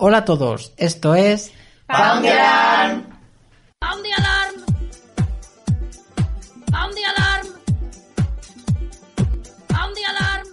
Hola 0.00 0.18
a 0.18 0.24
todos, 0.24 0.72
esto 0.76 1.16
es... 1.16 1.52
¡Pound 1.88 2.22
the 2.22 2.30
Alarm! 2.30 3.04
¡Pound 3.80 4.02
the 4.04 4.12
Alarm! 4.14 4.54
¡Pound 6.70 6.94
the 6.94 7.04
Alarm! 7.04 7.46
¡Pound 9.66 9.94
the 9.96 10.04
Alarm! 10.04 10.48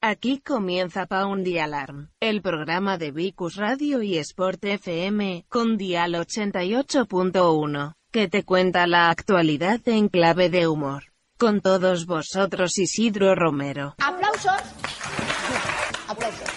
Aquí 0.00 0.40
comienza 0.40 1.06
Pound 1.06 1.44
the 1.44 1.60
Alarm, 1.60 2.10
el 2.18 2.42
programa 2.42 2.98
de 2.98 3.12
Vicus 3.12 3.54
Radio 3.54 4.02
y 4.02 4.18
Sport 4.18 4.64
FM, 4.64 5.46
con 5.48 5.76
Dial 5.76 6.14
88.1, 6.14 7.92
que 8.10 8.26
te 8.26 8.42
cuenta 8.42 8.88
la 8.88 9.10
actualidad 9.10 9.80
en 9.86 10.08
clave 10.08 10.50
de 10.50 10.66
humor. 10.66 11.12
Con 11.38 11.60
todos 11.60 12.06
vosotros 12.06 12.76
Isidro 12.76 13.36
Romero. 13.36 13.94
¡Aplausos! 13.98 14.62
¡Aplausos! 16.08 16.53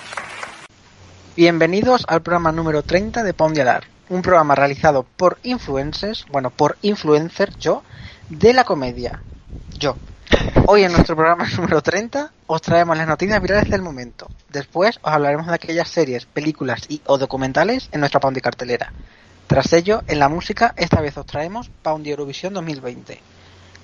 Bienvenidos 1.37 2.03
al 2.07 2.23
programa 2.23 2.51
número 2.51 2.81
30 2.81 3.21
de 3.21 3.31
Pound 3.31 3.53
the 3.53 3.61
Alarm, 3.61 3.85
un 4.09 4.23
programa 4.23 4.55
realizado 4.55 5.03
por 5.03 5.37
influencers, 5.43 6.25
bueno, 6.31 6.49
por 6.49 6.79
influencer 6.81 7.55
yo, 7.59 7.83
de 8.27 8.53
la 8.53 8.63
comedia. 8.63 9.21
Yo. 9.77 9.97
Hoy 10.65 10.83
en 10.83 10.93
nuestro 10.93 11.15
programa 11.15 11.47
número 11.55 11.83
30 11.83 12.31
os 12.47 12.61
traemos 12.63 12.97
las 12.97 13.07
noticias 13.07 13.39
virales 13.39 13.69
del 13.69 13.83
momento. 13.83 14.27
Después 14.49 14.97
os 15.03 15.13
hablaremos 15.13 15.45
de 15.45 15.53
aquellas 15.53 15.89
series, 15.89 16.25
películas 16.25 16.87
y 16.89 17.03
o 17.05 17.19
documentales 17.19 17.87
en 17.91 17.99
nuestra 17.99 18.19
Pound 18.19 18.41
cartelera. 18.41 18.91
Tras 19.45 19.71
ello, 19.73 20.01
en 20.07 20.17
la 20.17 20.29
música, 20.29 20.73
esta 20.75 21.01
vez 21.01 21.15
os 21.17 21.27
traemos 21.27 21.69
Pound 21.83 22.07
Eurovisión 22.07 22.55
2020. 22.55 23.21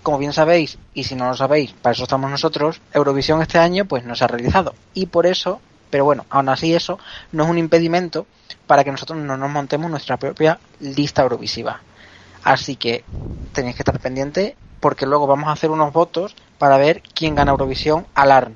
Como 0.01 0.17
bien 0.17 0.33
sabéis, 0.33 0.79
y 0.95 1.03
si 1.03 1.13
no 1.13 1.27
lo 1.27 1.35
sabéis, 1.35 1.73
para 1.73 1.93
eso 1.93 2.01
estamos 2.01 2.31
nosotros, 2.31 2.81
Eurovisión 2.93 3.43
este 3.43 3.59
año 3.59 3.85
pues 3.85 4.05
no 4.05 4.15
se 4.15 4.23
ha 4.23 4.27
realizado. 4.27 4.73
Y 4.95 5.05
por 5.05 5.27
eso 5.27 5.61
pero 5.93 6.05
bueno, 6.05 6.25
aún 6.31 6.49
así 6.49 6.73
eso 6.73 6.97
no 7.33 7.43
es 7.43 7.49
un 7.51 7.59
impedimento 7.59 8.25
para 8.65 8.83
que 8.83 8.89
nosotros 8.89 9.19
no 9.19 9.37
nos 9.37 9.51
montemos 9.51 9.91
nuestra 9.91 10.17
propia 10.17 10.57
lista 10.79 11.21
eurovisiva. 11.21 11.81
Así 12.43 12.77
que 12.77 13.03
tenéis 13.53 13.75
que 13.75 13.81
estar 13.81 13.99
pendientes 13.99 14.55
porque 14.79 15.05
luego 15.05 15.27
vamos 15.27 15.49
a 15.49 15.51
hacer 15.51 15.69
unos 15.69 15.93
votos 15.93 16.35
para 16.57 16.77
ver 16.77 17.03
quién 17.13 17.35
gana 17.35 17.51
Eurovisión 17.51 18.07
Alarm. 18.15 18.55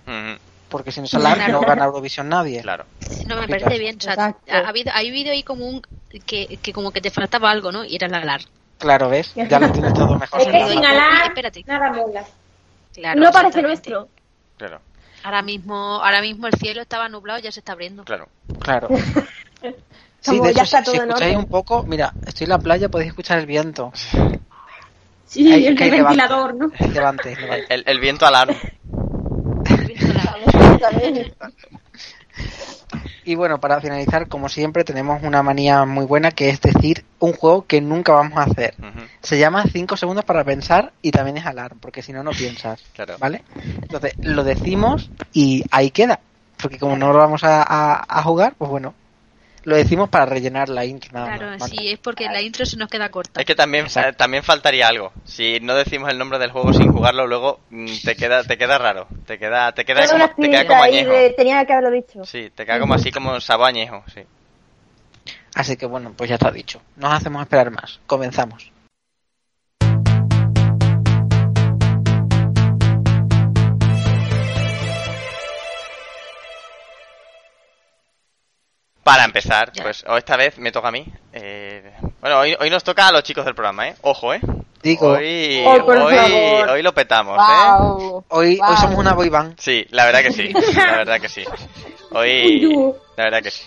Porque 0.68 0.92
si 0.92 1.00
no 1.00 1.06
es 1.06 1.14
Alarm 1.14 1.52
no 1.52 1.62
gana 1.62 1.86
Eurovisión 1.86 2.28
nadie. 2.28 2.64
Claro. 2.64 2.86
No, 3.28 3.36
me 3.36 3.48
parece 3.48 3.78
bien. 3.78 3.98
O 3.98 4.02
sea, 4.02 4.36
ha 4.50 4.68
habido, 4.68 4.92
ha 4.92 4.98
habido 4.98 5.32
ahí 5.32 5.44
como 5.44 5.68
un. 5.68 5.84
Que, 6.26 6.58
que 6.60 6.74
como 6.74 6.90
que 6.90 7.02
te 7.02 7.12
faltaba 7.12 7.52
algo, 7.52 7.72
¿no? 7.72 7.86
Y 7.86 7.98
era 7.98 8.08
la 8.08 8.18
alar. 8.18 8.42
Claro, 8.80 9.10
¿ves? 9.10 9.32
Ya 9.36 9.60
lo 9.60 9.72
tienes 9.72 9.94
todo 9.94 10.18
mejor. 10.18 10.42
Es 10.42 10.48
que 10.48 10.54
sin 10.54 10.70
separado. 10.70 10.88
alar, 10.88 11.28
Espérate. 11.28 11.64
nada 11.68 11.92
mola. 11.92 12.26
Claro, 12.96 13.22
no 13.22 13.32
parece 13.32 13.62
nuestro. 13.62 14.08
Claro, 14.58 14.82
Ahora 15.24 15.42
mismo, 15.42 15.76
ahora 16.04 16.22
mismo 16.22 16.48
el 16.48 16.54
cielo 16.54 16.82
estaba 16.82 17.10
nublado 17.10 17.40
y 17.40 17.44
ya 17.44 17.52
se 17.52 17.60
está 17.60 17.74
abriendo. 17.74 18.04
claro. 18.04 18.28
Claro. 18.60 18.88
Sí, 20.20 20.32
Como 20.32 20.48
de 20.48 20.54
ya 20.56 20.64
hecho, 20.64 20.76
está 20.76 20.78
si, 20.80 20.84
todo 20.86 20.96
si 20.96 20.98
en 21.02 21.08
escucháis 21.10 21.36
orden. 21.36 21.38
un 21.46 21.46
poco, 21.46 21.84
mira, 21.88 22.14
estoy 22.26 22.46
en 22.46 22.50
la 22.50 22.58
playa, 22.60 22.90
podéis 22.90 23.10
escuchar 23.10 23.38
el 23.38 23.46
viento. 23.46 23.92
Sí, 25.26 25.54
Hay- 25.54 25.68
el 25.68 25.76
del 25.76 25.92
levante. 25.92 26.04
ventilador, 26.18 26.56
¿no? 26.56 26.72
Levante, 26.92 27.36
levante. 27.36 27.74
El, 27.74 27.84
el 27.86 28.00
viento 28.00 28.26
alarm. 28.26 28.56
Y 33.24 33.36
bueno, 33.36 33.60
para 33.60 33.82
finalizar, 33.82 34.28
como 34.28 34.50
siempre, 34.50 34.84
tenemos 34.84 35.22
una 35.24 35.44
manía 35.44 35.86
muy 35.86 36.06
buena 36.06 36.32
que 36.32 36.50
es 36.50 36.62
decir 36.62 37.06
un 37.20 37.34
juego 37.34 37.66
que 37.66 37.82
nunca 37.82 38.14
vamos 38.14 38.38
a 38.38 38.44
hacer. 38.44 38.74
Ujú, 38.80 39.07
Se 39.22 39.38
llama 39.40 39.64
5 39.72 39.98
segundos 39.98 40.24
para 40.26 40.44
pensar 40.44 40.94
y 41.02 41.12
también 41.12 41.38
es 41.38 41.46
alarm, 41.46 41.80
porque 41.80 42.02
si 42.02 42.14
no, 42.14 42.24
no 42.24 42.32
piensas. 42.32 42.84
Claro. 42.94 43.16
¿Vale? 43.20 43.44
Entonces, 43.82 44.14
lo 44.22 44.44
decimos 44.44 45.10
y 45.34 45.64
ahí 45.72 45.92
queda. 45.92 46.20
Porque 46.62 46.80
como 46.80 46.96
no 46.98 47.12
lo 47.12 47.20
vamos 47.20 47.44
a, 47.44 47.62
a- 47.64 48.06
a 48.08 48.24
jugar, 48.24 48.54
pues 48.58 48.70
bueno, 48.72 48.94
lo 49.64 49.76
decimos 49.76 50.10
para 50.10 50.26
rellenar 50.26 50.70
la 50.70 50.86
intro 50.86 51.12
nada 51.14 51.28
Claro, 51.28 51.48
más, 51.48 51.60
¿vale? 51.60 51.76
sí, 51.78 51.88
es 51.90 52.00
porque 52.00 52.26
la 52.26 52.42
intro 52.42 52.66
se 52.66 52.78
nos 52.78 52.90
queda 52.90 53.10
corta. 53.10 53.40
Es 53.42 53.46
que 53.46 53.54
también, 53.54 53.86
eh, 53.96 54.14
también 54.18 54.44
faltaría 54.44 54.88
algo. 54.88 55.12
Si 55.26 55.60
no 55.62 55.76
decimos 55.76 56.10
el 56.10 56.18
nombre 56.18 56.40
del 56.40 56.52
juego 56.52 56.74
sin 56.74 56.92
jugarlo, 56.92 57.28
luego 57.28 57.60
mm, 57.70 57.86
te 58.04 58.16
queda, 58.16 58.44
te 58.44 58.58
queda 58.58 58.78
raro. 58.78 59.08
Te 59.26 59.38
queda, 59.38 59.72
te 59.74 59.84
queda 59.84 60.08
como, 60.08 60.28
te 60.30 60.36
queda 60.36 60.62
espinita 60.62 60.68
como 60.68 60.84
ahí 60.84 60.94
añejo. 61.00 61.12
de- 61.14 61.30
tenía 61.32 61.66
que 61.66 61.74
haberlo 61.74 61.92
dicho. 61.92 62.24
Sí, 62.26 62.50
te 62.56 62.66
queda 62.66 62.80
como 62.80 62.94
así 62.94 63.12
como 63.12 63.40
sabor 63.42 63.68
añejo, 63.68 64.04
sí. 64.14 64.22
Así 65.56 65.76
que 65.76 65.86
bueno, 65.86 66.14
pues 66.16 66.30
ya 66.30 66.36
está 66.36 66.52
dicho. 66.52 66.82
No 66.96 67.08
os 67.08 67.14
hacemos 67.14 67.42
esperar 67.42 67.70
más. 67.72 68.00
Comenzamos. 68.08 68.72
Para 79.08 79.24
empezar, 79.24 79.72
Ya. 79.74 79.84
pues 79.84 80.04
esta 80.18 80.36
vez 80.36 80.58
me 80.58 80.72
toca 80.72 80.90
a 80.90 80.92
mí. 80.92 81.06
Eh, 81.32 81.94
bueno, 82.20 82.40
hoy, 82.40 82.56
hoy 82.60 82.70
nos 82.70 82.84
toca 82.84 83.08
a 83.08 83.12
los 83.14 83.24
chicos 83.24 83.46
del 83.46 83.56
programa, 83.56 83.88
¿eh? 83.88 83.96
Ojo, 84.02 84.34
¿eh? 84.34 84.42
Digo, 84.84 85.14
Hoy, 85.14 85.64
Oh, 85.66 86.72
hoy, 86.72 86.82
lo 86.84 86.94
petamos, 86.94 87.38
¿eh? 87.40 88.24
Hoy, 88.28 88.58
Wow. 88.58 88.70
hoy 88.70 88.78
somos 88.78 88.98
una 89.00 89.14
boy 89.14 89.30
band. 89.30 89.56
Sí, 89.60 89.86
la 89.92 90.06
verdad 90.06 90.22
que 90.22 90.32
sí, 90.32 90.50
la 90.76 90.98
verdad 90.98 91.20
que 91.22 91.30
sí. 91.30 91.44
Hoy, 92.12 92.94
la 93.16 93.24
verdad 93.24 93.42
que 93.42 93.52
sí. 93.52 93.64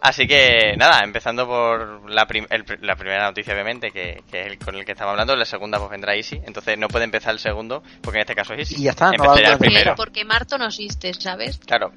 Así 0.00 0.26
que 0.28 0.74
nada, 0.76 1.00
empezando 1.02 1.46
por 1.48 2.08
la, 2.10 2.26
prim- 2.26 2.46
el 2.50 2.64
la 2.82 2.94
primera 2.96 3.24
noticia, 3.24 3.54
obviamente, 3.54 3.90
que, 3.90 4.22
que 4.30 4.40
es 4.42 4.46
el 4.46 4.58
con 4.58 4.76
el 4.76 4.84
que 4.84 4.92
estamos 4.92 5.10
hablando, 5.12 5.34
la 5.34 5.44
segunda 5.44 5.78
pues 5.78 5.90
vendrá 5.90 6.14
Easy, 6.14 6.40
entonces 6.46 6.78
no 6.78 6.86
puede 6.88 7.04
empezar 7.06 7.32
el 7.32 7.38
segundo, 7.40 7.82
porque 8.02 8.18
en 8.18 8.20
este 8.22 8.34
caso 8.36 8.52
es 8.54 8.60
Easy. 8.70 8.80
Y 8.80 8.84
ya 8.84 8.90
está, 8.90 9.10
no 9.10 9.24
va 9.24 9.24
a 9.24 9.28
Empezaría 9.30 9.52
el 9.54 9.58
primero. 9.58 9.94
porque 9.96 10.24
Marto 10.24 10.58
no 10.58 10.66
existe, 10.66 11.12
¿sabes? 11.14 11.58
Claro. 11.66 11.90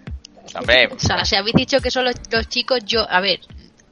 Hombre, 0.56 0.90
O 0.94 1.00
sea, 1.00 1.24
si 1.26 1.36
habéis 1.36 1.56
dicho 1.56 1.80
que 1.80 1.92
son 1.92 2.06
los, 2.06 2.16
los 2.32 2.48
chicos, 2.48 2.80
yo, 2.86 3.06
a 3.10 3.20
ver, 3.22 3.40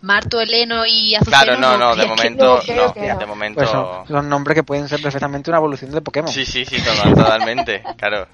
Marto, 0.01 0.39
Eleno 0.39 0.85
y 0.85 1.15
Azuceno. 1.15 1.43
claro, 1.43 1.59
no, 1.59 1.77
no, 1.77 1.95
de 1.95 2.05
momento, 2.05 2.61
no, 2.67 2.93
de 3.17 3.25
momento... 3.25 3.57
Pues 3.59 3.69
son, 3.69 4.07
son 4.07 4.29
nombres 4.29 4.55
que 4.55 4.63
pueden 4.63 4.87
ser 4.87 5.01
perfectamente 5.01 5.49
una 5.49 5.57
evolución 5.57 5.91
de 5.91 6.01
Pokémon. 6.01 6.31
Sí, 6.31 6.45
sí, 6.45 6.65
sí, 6.65 6.81
total- 6.81 7.13
totalmente, 7.15 7.83
claro. 7.97 8.27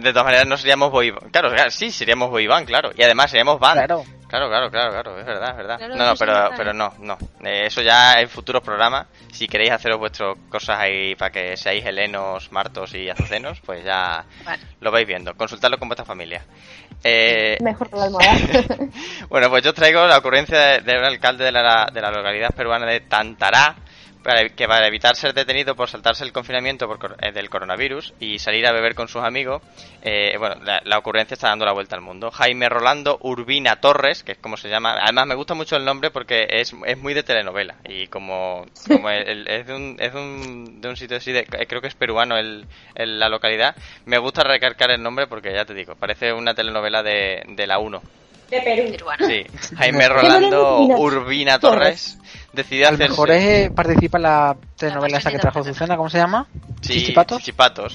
De 0.00 0.10
todas 0.12 0.24
maneras 0.24 0.46
no 0.46 0.56
seríamos 0.58 0.90
boy 0.90 1.12
Claro, 1.30 1.50
claro, 1.50 1.70
sí, 1.70 1.90
seríamos 1.90 2.30
boy 2.30 2.46
band, 2.46 2.66
claro. 2.66 2.90
Y 2.96 3.02
además 3.02 3.30
seríamos 3.30 3.58
band. 3.58 3.78
Claro. 3.78 4.04
Claro, 4.32 4.48
claro, 4.48 4.70
claro, 4.70 4.90
claro, 4.92 5.18
es 5.20 5.26
verdad, 5.26 5.50
es 5.50 5.56
verdad. 5.58 5.76
Claro, 5.76 5.94
no, 5.94 6.06
no, 6.06 6.14
pero, 6.16 6.50
pero 6.56 6.72
no, 6.72 6.94
no. 7.00 7.18
Eh, 7.44 7.66
eso 7.66 7.82
ya 7.82 8.14
en 8.18 8.30
futuros 8.30 8.62
programas, 8.62 9.06
si 9.30 9.46
queréis 9.46 9.72
haceros 9.72 9.98
vuestras 9.98 10.38
cosas 10.48 10.78
ahí 10.80 11.14
para 11.16 11.30
que 11.30 11.54
seáis 11.54 11.84
helenos, 11.84 12.50
martos 12.50 12.94
y 12.94 13.10
azucenos, 13.10 13.60
pues 13.60 13.84
ya 13.84 14.24
Vale. 14.42 14.62
lo 14.80 14.90
vais 14.90 15.06
viendo. 15.06 15.34
Consultadlo 15.34 15.76
con 15.76 15.86
vuestra 15.86 16.06
familia. 16.06 16.42
Eh, 17.04 17.58
Mejor 17.60 17.90
que 17.90 17.96
la 17.96 18.04
almohada. 18.04 18.32
bueno, 19.28 19.50
pues 19.50 19.64
yo 19.64 19.68
os 19.70 19.76
traigo 19.76 20.06
la 20.06 20.16
ocurrencia 20.16 20.58
de- 20.58 20.80
del 20.80 21.04
alcalde 21.04 21.44
de 21.44 21.52
la, 21.52 21.90
de 21.92 22.00
la 22.00 22.10
localidad 22.10 22.54
peruana 22.56 22.86
de 22.86 23.00
Tantará, 23.00 23.74
para, 24.22 24.48
que 24.48 24.66
para 24.68 24.86
evitar 24.86 25.16
ser 25.16 25.34
detenido 25.34 25.74
por 25.74 25.88
saltarse 25.88 26.24
el 26.24 26.32
confinamiento 26.32 26.86
por 26.86 27.16
eh, 27.20 27.32
del 27.32 27.50
coronavirus 27.50 28.14
y 28.20 28.38
salir 28.38 28.66
a 28.66 28.72
beber 28.72 28.94
con 28.94 29.08
sus 29.08 29.22
amigos, 29.22 29.62
eh, 30.02 30.36
bueno, 30.38 30.56
la, 30.62 30.80
la 30.84 30.98
ocurrencia 30.98 31.34
está 31.34 31.48
dando 31.48 31.64
la 31.64 31.72
vuelta 31.72 31.96
al 31.96 32.02
mundo. 32.02 32.30
Jaime 32.30 32.68
Rolando 32.68 33.18
Urbina 33.22 33.76
Torres, 33.76 34.22
que 34.22 34.32
es 34.32 34.38
como 34.38 34.56
se 34.56 34.68
llama, 34.68 34.96
además 35.00 35.26
me 35.26 35.34
gusta 35.34 35.54
mucho 35.54 35.76
el 35.76 35.84
nombre 35.84 36.10
porque 36.10 36.46
es, 36.50 36.72
es 36.86 36.98
muy 36.98 37.14
de 37.14 37.22
telenovela 37.22 37.76
y 37.84 38.06
como, 38.08 38.66
como 38.88 39.10
el- 39.10 39.28
el- 39.28 39.48
es, 39.48 39.66
de 39.66 39.74
un, 39.74 39.96
es 39.98 40.12
de 40.12 40.20
un, 40.20 40.80
de 40.80 40.88
un 40.88 40.96
sitio 40.96 41.16
así, 41.16 41.32
de, 41.32 41.40
eh, 41.40 41.66
creo 41.66 41.80
que 41.80 41.88
es 41.88 41.94
peruano 41.94 42.36
el, 42.36 42.66
el- 42.94 43.18
la 43.18 43.28
localidad, 43.28 43.74
me 44.04 44.18
gusta 44.18 44.42
recalcar 44.44 44.90
el 44.90 45.02
nombre 45.02 45.26
porque 45.26 45.52
ya 45.52 45.64
te 45.64 45.74
digo, 45.74 45.94
parece 45.96 46.32
una 46.32 46.54
telenovela 46.54 47.02
de, 47.02 47.42
de 47.48 47.66
la 47.66 47.78
1. 47.78 48.02
De 48.52 48.60
Perú. 48.60 48.90
Peruano. 48.90 49.26
Sí, 49.26 49.46
Jaime 49.78 50.08
Rolando 50.10 50.80
Urbina 50.80 51.58
Torres 51.58 52.18
decidió 52.52 52.88
hacerse... 52.88 53.08
mejor 53.08 53.30
es, 53.30 53.42
eh, 53.44 53.72
participa 53.74 54.18
en 54.18 54.22
la 54.24 54.56
telenovela 54.76 55.12
La 55.14 55.18
esa 55.20 55.30
que 55.30 55.38
trajo 55.38 55.60
Azucena, 55.60 55.96
¿cómo 55.96 56.10
se 56.10 56.18
llama? 56.18 56.46
Sí, 56.82 56.94
¿Chichipatos? 56.94 57.38
Chichipatos. 57.38 57.94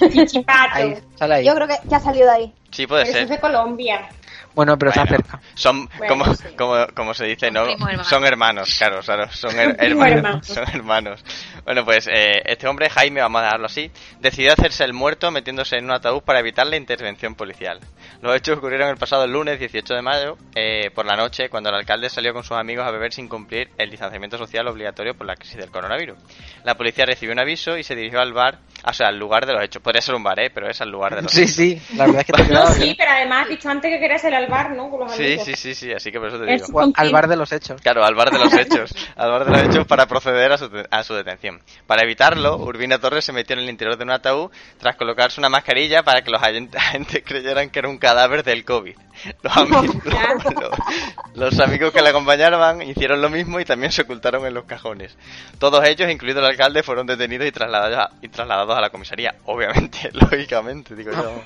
Ahí, 0.73 0.97
sale 1.15 1.35
ahí. 1.35 1.45
Yo 1.45 1.53
creo 1.53 1.67
que, 1.67 1.75
que 1.87 1.93
ha 1.95 1.99
salido 1.99 2.25
de 2.25 2.31
ahí. 2.31 2.53
Sí, 2.71 2.87
puede 2.87 3.03
Eso 3.03 3.11
es 3.11 3.17
ser. 3.19 3.27
de 3.27 3.39
Colombia. 3.39 4.09
Bueno, 4.57 4.77
pero 4.77 4.89
está 4.91 5.05
Bueno, 5.05 5.17
cerca. 5.23 5.39
Son, 5.53 5.87
Bueno, 5.97 6.07
como, 6.13 6.35
sí. 6.35 6.43
como, 6.57 6.87
como 6.93 7.13
se 7.13 7.25
dice, 7.25 7.49
¿no? 7.51 7.63
Son 8.03 8.25
hermanos, 8.25 8.75
claro, 8.77 8.99
claro, 9.01 9.31
son 9.31 9.51
her- 9.51 9.75
hermanos. 9.79 10.17
hermanos. 10.17 10.47
Son 10.47 10.63
hermanos. 10.73 11.23
Bueno, 11.63 11.85
pues 11.85 12.07
eh, 12.07 12.41
este 12.45 12.67
hombre, 12.67 12.89
Jaime, 12.89 13.21
vamos 13.21 13.39
a 13.41 13.45
dejarlo 13.45 13.67
así, 13.67 13.91
decidió 14.19 14.51
hacerse 14.53 14.83
el 14.83 14.93
muerto 14.93 15.29
metiéndose 15.31 15.77
en 15.77 15.85
un 15.85 15.91
ataúd 15.91 16.21
para 16.23 16.39
evitar 16.39 16.65
la 16.67 16.75
intervención 16.75 17.35
policial. 17.35 17.79
Los 18.21 18.35
hechos 18.35 18.57
ocurrieron 18.57 18.89
el 18.89 18.97
pasado 18.97 19.27
lunes 19.27 19.59
18 19.59 19.93
de 19.93 20.01
mayo, 20.01 20.37
eh, 20.55 20.89
por 20.95 21.05
la 21.05 21.15
noche, 21.15 21.49
cuando 21.49 21.69
el 21.69 21.75
alcalde 21.75 22.09
salió 22.09 22.33
con 22.33 22.43
sus 22.43 22.57
amigos 22.57 22.85
a 22.87 22.91
beber 22.91 23.13
sin 23.13 23.29
cumplir 23.29 23.69
el 23.77 23.91
distanciamiento 23.91 24.37
social 24.39 24.67
obligatorio 24.67 25.13
por 25.15 25.27
la 25.27 25.35
crisis 25.35 25.57
del 25.57 25.69
coronavirus. 25.69 26.17
La 26.63 26.75
policía 26.75 27.05
recibió 27.05 27.31
un 27.33 27.39
aviso 27.39 27.77
y 27.77 27.83
se 27.83 27.95
dirigió 27.95 28.19
al 28.21 28.33
bar, 28.33 28.57
o 28.89 28.93
sea, 28.93 29.07
al 29.09 29.17
lugar 29.19 29.45
de 29.45 29.53
los 29.53 29.63
hechos. 29.63 29.81
Podría 29.81 30.01
ser 30.01 30.15
un 30.15 30.23
bar, 30.23 30.39
¿eh? 30.39 30.49
Pero 30.53 30.69
es 30.69 30.79
al 30.81 30.89
lugar 30.89 31.15
de 31.15 31.21
los 31.23 31.31
Sí, 31.31 31.41
hechos. 31.41 31.53
sí, 31.55 31.81
la 31.95 32.05
verdad 32.05 32.21
es 32.21 32.25
que 32.27 32.33
te 32.33 32.41
ha 32.41 32.59
No, 32.59 32.67
sí, 32.67 32.95
pero 32.97 33.11
además 33.11 33.43
has 33.43 33.49
dicho 33.49 33.69
antes 33.69 33.91
que 33.91 33.99
querías 33.99 34.23
ir 34.23 34.35
al 34.35 34.47
bar, 34.47 34.71
¿no? 34.71 34.89
Con 34.89 35.01
los 35.01 35.11
Sí, 35.13 35.23
amigos. 35.25 35.45
sí, 35.45 35.55
sí, 35.55 35.75
sí, 35.75 35.93
así 35.93 36.11
que 36.11 36.19
por 36.19 36.29
eso 36.29 36.39
te 36.39 36.53
Es- 36.53 36.65
digo. 36.67 36.91
Al- 36.95 37.11
bar 37.11 37.27
de 37.27 37.35
los 37.35 37.51
hechos. 37.51 37.81
Claro, 37.81 38.03
al 38.05 38.15
bar 38.15 38.31
de 38.31 38.39
los 38.39 38.53
hechos. 38.53 38.91
Al 39.15 39.31
bar 39.31 39.45
de 39.45 39.51
los 39.51 39.61
hechos 39.63 39.87
para 39.87 40.05
proceder 40.07 40.51
a 40.51 40.57
su, 40.57 40.69
a 40.89 41.03
su 41.03 41.13
detención. 41.13 41.61
Para 41.85 42.03
evitarlo, 42.03 42.57
Urbina 42.57 42.99
Torres 42.99 43.25
se 43.25 43.33
metió 43.33 43.55
en 43.55 43.63
el 43.63 43.69
interior 43.69 43.97
de 43.97 44.03
un 44.03 44.11
ataúd 44.11 44.51
tras 44.79 44.95
colocarse 44.95 45.39
una 45.39 45.49
mascarilla 45.49 46.03
para 46.03 46.21
que 46.21 46.31
los 46.31 46.41
agen- 46.41 46.69
agentes 46.75 47.23
creyeran 47.25 47.69
que 47.69 47.79
era 47.79 47.89
un 47.89 47.97
cadáver 47.97 48.43
del 48.43 48.63
COVID. 48.65 48.95
Los, 49.41 49.53
ami- 49.53 50.01
los- 51.35 51.53
los 51.53 51.59
amigos 51.59 51.91
que 51.91 52.01
le 52.01 52.09
acompañaban 52.09 52.81
hicieron 52.83 53.21
lo 53.21 53.29
mismo 53.29 53.59
y 53.59 53.65
también 53.65 53.91
se 53.91 54.03
ocultaron 54.03 54.45
en 54.45 54.53
los 54.53 54.65
cajones. 54.65 55.17
Todos 55.59 55.83
ellos, 55.85 56.09
incluido 56.11 56.39
el 56.39 56.45
alcalde, 56.45 56.83
fueron 56.83 57.07
detenidos 57.07 57.47
y 57.47 57.51
trasladados 57.51 57.97
a, 57.97 58.09
y 58.21 58.29
trasladados 58.29 58.76
a 58.77 58.81
la 58.81 58.89
comisaría. 58.89 59.35
Obviamente, 59.45 60.09
lógicamente, 60.13 60.95
digo 60.95 61.11
yo. 61.11 61.41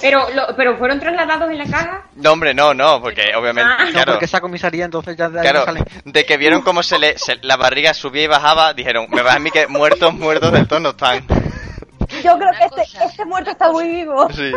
Pero, 0.00 0.28
lo- 0.34 0.54
pero 0.56 0.76
fueron 0.76 1.00
trasladados 1.00 1.50
en 1.50 1.58
la 1.58 1.64
caja. 1.66 2.02
No, 2.16 2.32
hombre, 2.32 2.54
no, 2.54 2.74
no, 2.74 3.00
porque 3.00 3.34
obviamente, 3.36 3.70
Ah. 3.78 3.84
No, 3.86 3.90
claro. 3.92 4.12
porque 4.12 4.24
esa 4.26 4.40
comisaría 4.40 4.84
entonces 4.84 5.16
ya 5.16 5.28
de 5.28 5.38
ahí 5.40 5.42
Claro, 5.42 5.60
no 5.60 5.64
sale. 5.66 5.84
de 6.04 6.24
que 6.26 6.36
vieron 6.36 6.62
cómo 6.62 6.82
se 6.82 6.98
le 6.98 7.18
se- 7.18 7.36
la 7.42 7.56
barriga 7.56 7.94
subía 7.94 8.22
y 8.24 8.26
bajaba, 8.26 8.74
dijeron, 8.74 9.06
me 9.10 9.22
va 9.22 9.34
a 9.34 9.38
mí 9.38 9.50
que 9.50 9.66
muertos, 9.66 10.12
muertos 10.14 10.52
del 10.52 10.66
todo 10.68 10.80
no 10.80 10.90
están. 10.90 11.24
Yo 12.22 12.36
creo 12.38 12.48
Una 12.48 12.58
que 12.58 12.64
este, 12.64 12.80
cosa. 12.82 13.04
este 13.04 13.24
muerto 13.24 13.50
está 13.50 13.70
muy 13.70 13.88
vivo. 13.88 14.28
Sí. 14.32 14.52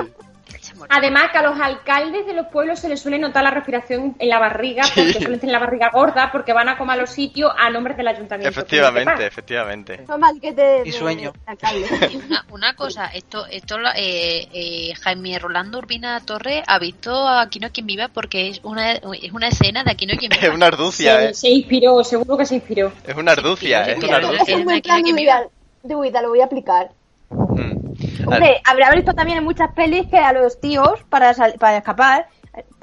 Además 0.90 1.30
que 1.32 1.38
a 1.38 1.42
los 1.44 1.60
alcaldes 1.60 2.26
de 2.26 2.34
los 2.34 2.48
pueblos 2.48 2.80
se 2.80 2.90
les 2.90 3.00
suele 3.02 3.20
notar 3.20 3.44
la 3.44 3.52
respiración 3.52 4.16
en 4.20 4.30
la 4.30 4.40
barriga, 4.40 4.84
porque 4.96 5.14
suelen 5.14 5.40
tener 5.40 5.54
la 5.54 5.60
barriga 5.60 5.90
gorda, 5.92 6.32
porque 6.32 6.54
van 6.54 6.70
a 6.70 6.78
comer 6.78 6.98
a 6.98 7.02
los 7.02 7.10
sitios 7.12 7.52
a 7.58 7.70
nombres 7.70 7.98
del 7.98 8.08
ayuntamiento. 8.08 8.50
Efectivamente, 8.50 9.26
efectivamente. 9.26 10.06
Que 10.42 10.54
te. 10.54 10.82
Y 10.86 10.92
sueño. 10.92 11.34
Una, 12.28 12.46
una 12.52 12.76
cosa, 12.76 13.08
esto, 13.08 13.46
esto 13.46 13.78
lo- 13.78 13.90
eh, 13.96 14.48
eh, 14.54 14.94
Jaime 15.02 15.38
Rolando 15.40 15.78
Urbina 15.80 16.20
Torres 16.22 16.64
ha 16.68 16.80
visto 16.80 17.12
a 17.28 17.42
Aquí 17.42 17.60
no 17.60 17.68
hay 17.68 17.72
quien 17.72 17.86
viva 17.88 18.08
porque 18.08 18.50
es 18.50 18.60
una, 18.64 18.92
es 18.94 19.32
una 19.34 19.48
escena 19.50 19.84
de 19.84 19.92
Aquí 19.92 20.06
no 20.06 20.14
hay 20.14 20.18
quien 20.20 20.32
Es 20.32 20.42
viva. 20.42 20.54
una 20.54 20.68
arducia, 20.68 21.18
Se, 21.18 21.30
eh. 21.30 21.34
se 21.34 21.50
inspiró, 21.50 22.04
seguro 22.04 22.38
que 22.38 22.46
se 22.46 22.56
inspiró. 22.56 22.92
Es 23.06 23.16
una 23.16 23.32
arducia, 23.34 23.84
es 23.84 24.04
una 24.04 24.18
arducia. 24.18 24.40
Es 24.42 24.46
plan 24.46 24.64
no 24.66 24.72
de 24.72 24.76
hay 24.76 25.04
quien 25.04 25.16
vida, 25.16 25.44
de 25.84 25.96
vida, 26.02 26.22
lo 26.22 26.30
voy 26.30 26.42
a 26.42 26.46
aplicar. 26.46 26.92
Mm. 27.30 27.81
Hombre, 28.26 28.62
habrá 28.66 28.92
visto 28.92 29.14
también 29.14 29.38
en 29.40 29.44
muchas 29.44 29.70
pelis 29.72 30.08
que 30.08 30.18
a 30.18 30.34
los 30.34 30.60
tíos, 30.60 31.04
para, 31.10 31.34
sal- 31.34 31.56
para 31.60 31.78
escapar, 31.78 32.28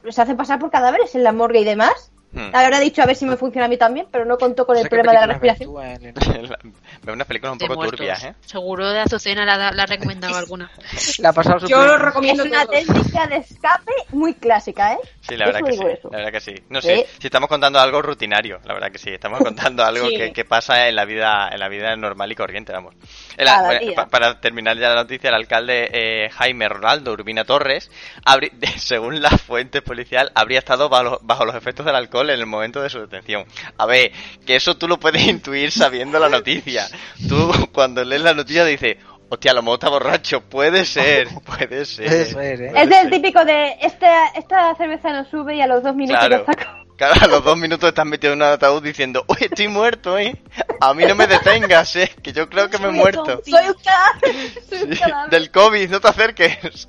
se 0.09 0.23
hacen 0.23 0.37
pasar 0.37 0.59
por 0.59 0.71
cadáveres 0.71 1.15
en 1.15 1.25
la 1.25 1.33
morgue 1.33 1.61
y 1.61 1.65
demás. 1.65 2.13
Mm. 2.31 2.51
Habrá 2.55 2.79
dicho 2.81 3.01
a 3.03 3.07
ver 3.07 3.17
si 3.17 3.25
me 3.25 3.37
funciona 3.37 3.65
a 3.65 3.69
mí 3.69 3.77
también, 3.79 4.07
pero 4.11 4.25
no 4.27 4.37
contó 4.37 4.67
con 4.67 4.77
el 4.77 4.87
problema 4.89 5.13
de 5.13 5.19
la 5.19 5.27
respiración. 5.27 5.71
Veo 7.03 7.15
unas 7.15 7.27
películas 7.27 7.53
un 7.53 7.59
poco 7.59 7.75
muertos. 7.75 7.97
turbias, 7.99 8.25
¿eh? 8.25 8.35
Seguro 8.45 8.91
de 8.91 9.01
Azucena 9.01 9.45
la, 9.45 9.71
la 9.73 9.83
ha 9.83 9.87
recomendado 9.87 10.37
alguna. 10.39 10.71
La 11.19 11.31
ha 11.31 11.33
pasado 11.33 11.67
Yo 11.67 11.83
lo. 11.87 11.95
Es 11.95 12.01
recomiendo 12.01 12.45
una 12.45 12.63
todo. 12.65 12.73
técnica 12.73 13.27
de 13.29 13.37
escape 13.37 13.93
muy 14.11 14.35
clásica, 14.35 14.93
¿eh? 14.95 14.99
Sí, 15.23 15.37
la 15.37 15.47
verdad 15.47 15.61
que 15.65 15.73
sí. 15.73 15.79
digo 15.79 15.89
eso. 15.91 16.09
La 16.11 16.19
verdad 16.19 16.33
que 16.33 16.41
sí. 16.41 16.55
No 16.69 16.81
Sí. 16.83 16.89
sé, 16.89 17.07
si 17.19 17.27
estamos 17.29 17.49
contando 17.49 17.79
algo 17.81 18.03
rutinario, 18.03 18.61
la 18.65 18.75
verdad 18.75 18.91
que 18.93 18.99
sí. 18.99 19.11
Estamos 19.11 19.39
contando 19.41 19.85
algo 19.85 20.09
Sí. 20.09 20.17
que, 20.17 20.33
que 20.33 20.45
pasa 20.45 20.87
en 20.89 20.97
la 20.97 21.05
vida 21.05 21.49
en 21.51 21.59
la 21.61 21.69
vida 21.69 21.97
normal 21.97 22.31
y 22.31 22.35
corriente, 22.35 22.73
vamos. 22.73 22.95
El- 23.37 23.47
Cada 23.47 23.67
bueno, 23.67 23.81
día. 23.87 23.95
pa- 23.95 24.07
para 24.07 24.41
terminar 24.41 24.77
ya 24.77 24.89
la 24.91 24.97
noticia, 24.97 25.29
el 25.29 25.35
alcalde 25.35 25.89
eh, 25.93 26.31
Jaime 26.31 26.69
Ronaldo 26.69 27.13
Urbina 27.13 27.45
Torres, 27.45 27.91
habrí- 28.27 28.53
según 28.79 29.23
la 29.23 29.31
fuente 29.31 29.81
policial, 29.83 30.31
habría 30.35 30.59
estado 30.59 30.89
bajo, 30.89 31.19
bajo 31.23 31.45
los 31.45 31.55
efectos 31.55 31.87
del 31.87 31.97
alcohol 31.97 32.18
en 32.23 32.41
el 32.41 32.47
momento 32.47 32.83
de 32.83 32.91
su 32.91 33.01
detención. 33.01 33.45
A 33.77 33.87
ver, 33.87 34.13
que 34.47 34.57
eso 34.57 34.77
tú 34.77 34.89
lo 34.89 34.99
puedes 34.99 35.23
intuir 35.27 35.71
sabiendo 35.71 36.19
la 36.19 36.29
noticia. 36.29 36.87
Tú 37.29 37.51
cuando 37.73 38.05
lees 38.05 38.23
la 38.23 38.35
noticia 38.35 38.65
dices, 38.65 38.97
hostia, 39.29 39.53
lo 39.53 39.75
está 39.75 39.89
borracho. 39.89 40.41
Puede 40.43 40.85
ser, 40.85 41.29
puede 41.45 41.85
ser. 41.85 42.07
Puede 42.07 42.27
ser, 42.27 42.63
¿eh? 42.63 42.73
Es 42.75 42.89
del 42.89 43.03
ser. 43.03 43.11
típico 43.11 43.45
de 43.45 43.77
esta, 43.83 44.29
esta 44.29 44.75
cerveza 44.77 45.11
no 45.13 45.29
sube 45.31 45.57
y 45.57 45.61
a 45.61 45.67
los 45.67 45.83
dos 45.83 45.95
minutos 45.95 46.27
Claro. 46.27 46.45
Claro, 46.99 47.15
a 47.23 47.29
los 47.29 47.45
dos 47.45 47.57
minutos 47.57 47.89
estás 47.91 48.07
metido 48.07 48.33
en 48.33 48.41
un 48.43 48.49
ataúd 48.49 48.83
diciendo, 48.83 49.25
uy, 49.29 49.37
estoy 49.43 49.69
muerto, 49.69 50.19
¿eh? 50.19 50.37
A 50.81 50.93
mí 50.95 51.05
no 51.07 51.15
me 51.15 51.29
detengas, 51.29 51.95
¿eh? 51.95 52.11
Que 52.21 52.33
yo 52.33 52.49
creo 52.49 52.69
que 52.69 52.79
me 52.79 52.89
he 52.89 52.91
muerto. 52.91 53.41
Soy 53.47 53.69
un 53.69 53.75
cadáver. 53.75 54.35
Soy 54.69 54.83
un 54.83 54.93
Sí, 54.95 54.99
cadáver. 54.99 55.31
del 55.31 55.51
COVID, 55.53 55.91
no 55.91 56.01
te 56.01 56.09
acerques. 56.09 56.89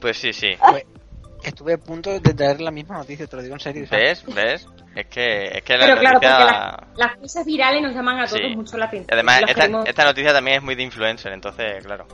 Pues 0.00 0.16
sí, 0.16 0.32
sí. 0.32 0.56
Pues, 0.70 0.84
estuve 1.50 1.74
a 1.74 1.78
punto 1.78 2.10
de 2.18 2.20
traer 2.34 2.60
la 2.60 2.70
misma 2.70 2.98
noticia, 2.98 3.26
te 3.26 3.36
lo 3.36 3.42
digo 3.42 3.54
en 3.54 3.60
serio. 3.60 3.86
¿sabes? 3.86 4.24
¿Ves? 4.26 4.34
¿Ves? 4.34 4.66
Es 4.94 5.06
que, 5.06 5.44
es 5.58 5.62
que 5.62 5.76
la 5.76 5.86
Pero 5.86 6.00
claro, 6.00 6.20
porque 6.20 6.28
noticia... 6.28 6.46
la- 6.46 6.86
las 6.96 7.16
cosas 7.16 7.44
virales 7.44 7.82
nos 7.82 7.94
llaman 7.94 8.18
a 8.20 8.26
todos 8.26 8.40
Sí. 8.40 8.56
mucho 8.56 8.78
la 8.78 8.86
atención. 8.86 9.08
Además, 9.12 9.40
Las 9.42 9.50
esta, 9.50 9.62
queremos- 9.62 9.88
esta 9.88 10.04
noticia 10.04 10.32
también 10.32 10.56
es 10.58 10.62
muy 10.62 10.74
de 10.74 10.82
influencer, 10.84 11.32
entonces, 11.32 11.84
claro. 11.84 12.06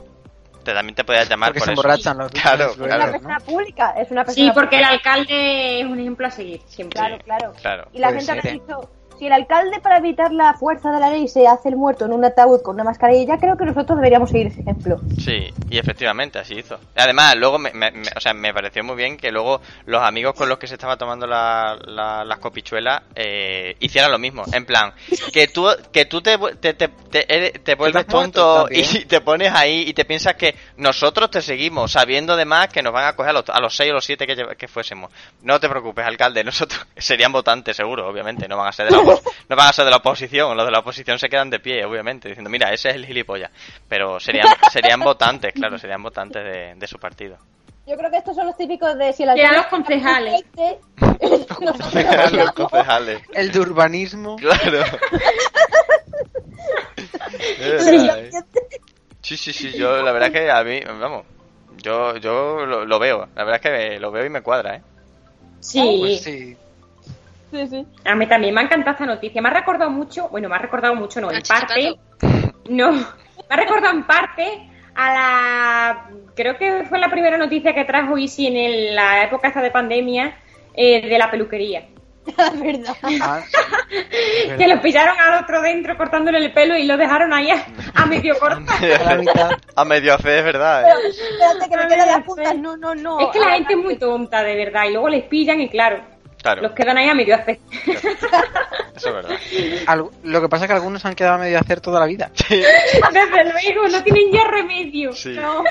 Te, 0.63 0.73
también 0.73 0.95
te 0.95 1.03
podías 1.03 1.27
llamar 1.29 1.49
Porque 1.49 1.59
por 1.59 1.65
se 1.67 1.73
eso. 1.73 1.81
emborrachan 1.81 2.17
los 2.17 2.31
Claro, 2.31 2.71
Es 2.71 2.77
una 2.77 3.11
persona 3.11 3.39
pública, 3.41 3.91
es 3.97 4.11
una 4.11 4.23
persona 4.23 4.45
Sí, 4.47 4.51
porque 4.53 4.77
el 4.77 4.83
alcalde 4.85 5.81
es 5.81 5.85
un 5.85 5.99
ejemplo 5.99 6.27
a 6.27 6.31
seguir, 6.31 6.61
siempre. 6.67 6.99
Claro, 6.99 7.17
claro. 7.23 7.53
Claro. 7.61 7.87
Y 7.91 7.99
la 7.99 8.07
Puede 8.09 8.21
gente 8.21 8.41
ser, 8.41 8.55
¿eh? 8.55 8.61
Si 9.17 9.27
el 9.27 9.33
alcalde 9.33 9.79
para 9.79 9.97
evitar 9.97 10.31
la 10.31 10.53
fuerza 10.55 10.91
de 10.91 10.99
la 10.99 11.09
ley 11.09 11.27
se 11.27 11.47
hace 11.47 11.69
el 11.69 11.75
muerto 11.75 12.05
en 12.05 12.13
un 12.13 12.23
ataúd 12.25 12.61
con 12.61 12.75
una 12.75 12.83
mascarilla, 12.83 13.37
creo 13.37 13.57
que 13.57 13.65
nosotros 13.65 13.97
deberíamos 13.97 14.29
seguir 14.29 14.47
ese 14.47 14.61
ejemplo. 14.61 14.99
Sí, 15.19 15.53
y 15.69 15.77
efectivamente 15.77 16.39
así 16.39 16.55
hizo. 16.55 16.79
Además, 16.95 17.35
luego 17.35 17.57
me, 17.59 17.71
me- 17.73 17.91
me- 17.91 18.09
o 18.15 18.19
sea, 18.19 18.33
me 18.33 18.53
pareció 18.53 18.83
muy 18.83 18.95
bien 18.95 19.17
que 19.17 19.31
luego 19.31 19.61
los 19.85 20.01
amigos 20.03 20.33
con 20.35 20.49
los 20.49 20.57
que 20.57 20.67
se 20.67 20.75
estaba 20.75 20.97
tomando 20.97 21.25
la- 21.27 21.77
la- 21.85 22.23
las 22.25 22.39
copichuelas 22.39 23.01
eh, 23.15 23.75
hicieran 23.79 24.11
lo 24.11 24.19
mismo. 24.19 24.43
En 24.53 24.65
plan, 24.65 24.93
que 25.31 25.47
tú, 25.47 25.67
que 25.91 26.05
tú 26.05 26.21
te, 26.21 26.37
te, 26.59 26.73
te, 26.73 26.87
te, 27.59 27.75
vuelves 27.75 28.05
tonto 28.07 28.67
y 28.71 28.83
te 29.05 29.21
pones 29.21 29.51
ahí 29.53 29.83
y 29.87 29.93
te 29.93 30.05
piensas 30.05 30.35
que 30.35 30.55
nosotros 30.77 31.29
te 31.31 31.41
seguimos, 31.41 31.91
sabiendo 31.91 32.33
además 32.33 32.69
que 32.69 32.81
nos 32.81 32.93
van 32.93 33.05
a 33.05 33.15
coger 33.15 33.31
a 33.31 33.33
los, 33.33 33.49
a 33.49 33.59
los 33.59 33.75
seis 33.75 33.91
o 33.91 33.93
los 33.95 34.05
siete 34.05 34.25
que, 34.27 34.35
lle- 34.35 34.55
que 34.55 34.67
fuésemos. 34.67 35.11
No 35.41 35.59
te 35.59 35.69
preocupes, 35.69 36.05
alcalde, 36.05 36.43
nosotros 36.43 36.85
serían 36.97 37.31
votantes 37.31 37.75
seguro, 37.75 38.07
obviamente, 38.07 38.47
no 38.47 38.57
van 38.57 38.67
a 38.67 38.71
ser 38.71 38.85
de 38.89 38.91
la, 38.95 39.02
no 39.49 39.55
van 39.55 39.67
a 39.67 39.73
ser 39.73 39.85
de 39.85 39.91
la 39.91 39.97
oposición, 39.97 40.55
los 40.55 40.65
de 40.65 40.71
la 40.71 40.79
oposición 40.79 41.19
se 41.19 41.29
quedan 41.29 41.49
de 41.49 41.59
pie, 41.59 41.83
obviamente, 41.85 42.27
diciendo, 42.29 42.49
mira, 42.49 42.71
ese 42.73 42.89
es 42.89 42.95
el 42.95 43.05
gilipollas. 43.05 43.51
Pero 43.87 44.19
serían, 44.19 44.47
serían 44.71 44.99
votantes, 45.01 45.53
claro, 45.53 45.77
serían 45.77 46.01
votantes 46.03 46.43
de, 46.43 46.75
de 46.75 46.87
su 46.87 46.97
partido. 46.97 47.37
Yo 47.85 47.97
creo 47.97 48.09
que 48.09 48.17
estos 48.17 48.35
son 48.35 48.45
los 48.47 48.55
típicos 48.55 48.97
de 48.97 49.11
si 49.11 49.23
alcalde... 49.23 49.57
los 49.57 49.65
concejales. 49.65 50.45
Los 52.31 52.51
concejales. 52.53 53.21
El 53.33 53.51
de 53.51 53.59
urbanismo. 53.59 54.37
Claro. 54.37 54.83
Es. 57.59 58.33
Sí, 59.21 59.37
sí, 59.37 59.53
sí, 59.53 59.71
yo 59.73 60.01
la 60.01 60.11
verdad 60.11 60.31
que 60.31 60.51
a 60.51 60.63
mí, 60.63 60.81
vamos, 60.99 61.25
yo, 61.77 62.17
yo 62.17 62.65
lo, 62.65 62.85
lo 62.85 62.99
veo, 62.99 63.27
la 63.35 63.43
verdad 63.43 63.55
es 63.55 63.61
que 63.61 63.69
me- 63.71 63.99
lo 63.99 64.11
veo 64.11 64.25
y 64.25 64.29
me 64.29 64.41
cuadra, 64.41 64.75
¿eh? 64.75 64.81
Sí, 65.61 65.97
Pues 65.99 66.21
sí. 66.21 66.57
Sí, 67.53 67.67
sí. 67.67 67.87
a 68.05 68.15
mí 68.15 68.25
también 68.27 68.53
me 68.53 68.61
ha 68.61 68.63
encantado 68.63 68.93
esta 68.93 69.05
noticia. 69.05 69.41
Me 69.41 69.49
ha 69.49 69.53
recordado 69.53 69.89
mucho, 69.91 70.27
bueno, 70.29 70.49
me 70.49 70.55
ha 70.55 70.59
recordado 70.59 70.95
mucho, 70.95 71.21
no, 71.21 71.31
en 71.31 71.41
parte. 71.43 71.95
No, 72.69 72.91
me 72.93 73.03
ha 73.49 73.55
recordado 73.57 73.93
en 73.93 74.03
parte 74.05 74.69
a 74.95 75.13
la. 75.13 76.05
Creo 76.35 76.57
que 76.57 76.83
fue 76.87 76.97
la 76.99 77.09
primera 77.09 77.37
noticia 77.37 77.73
que 77.75 77.83
trajo 77.85 78.17
Isi 78.17 78.47
en 78.47 78.55
el- 78.57 78.95
la 78.95 79.23
época 79.23 79.49
esta 79.49 79.61
de 79.61 79.69
pandemia 79.71 80.35
eh, 80.73 81.07
de 81.07 81.17
la 81.17 81.29
peluquería. 81.29 81.87
Es 82.25 82.59
verdad. 82.61 82.95
Ah, 83.21 83.41
Que 84.57 84.63
lo 84.63 84.69
verdad. 84.69 84.81
pillaron 84.81 85.19
al 85.19 85.43
otro 85.43 85.61
dentro 85.61 85.95
cortándole 85.97 86.39
el 86.39 86.51
pelo 86.53 86.75
y 86.75 86.85
lo 86.85 86.97
dejaron 86.97 87.31
ahí 87.33 87.51
a, 87.51 87.63
a 87.93 88.05
medio 88.07 88.33
cortar. 88.39 89.59
A 89.75 89.85
medio 89.85 90.15
hacer, 90.15 90.39
es 90.39 90.43
verdad, 90.45 90.83
Pero, 90.83 90.99
¿eh? 90.99 91.09
espérate, 91.09 91.69
que 91.69 91.77
me 91.77 91.87
quedan 91.87 92.07
las 92.07 92.23
puntas. 92.23 92.55
No, 92.57 92.75
no, 92.77 92.95
no. 92.95 93.19
Es 93.19 93.27
que 93.27 93.39
la 93.39 93.47
Ah, 93.47 93.53
gente 93.55 93.73
es 93.73 93.79
muy 93.79 93.97
tonta, 93.97 94.41
de 94.41 94.55
verdad, 94.55 94.85
y 94.87 94.93
luego 94.93 95.09
les 95.09 95.23
pillan 95.25 95.59
y 95.61 95.69
claro, 95.69 96.01
Claro, 96.43 96.61
los 96.61 96.73
quedan 96.73 96.97
ahí 96.97 97.09
a 97.09 97.15
medio 97.15 97.35
hacer. 97.35 97.57
eso 98.95 99.07
es 99.09 99.13
verdad. 99.15 99.37
Al- 99.87 100.09
Lo 100.23 100.41
que 100.41 100.49
pasa 100.49 100.65
es 100.65 100.69
que 100.69 100.75
algunos 100.75 101.01
se 101.01 101.07
han 101.07 101.15
quedado 101.15 101.35
a 101.35 101.39
medio 101.39 101.57
hacer 101.57 101.81
toda 101.81 101.99
la 101.99 102.05
vida. 102.05 102.29
Desde 102.49 103.43
luego, 103.73 103.87
no 103.89 104.03
tienen 104.03 104.31
ya 104.31 104.43
remedio. 104.43 105.13
Sí. 105.13 105.29
No, 105.31 105.63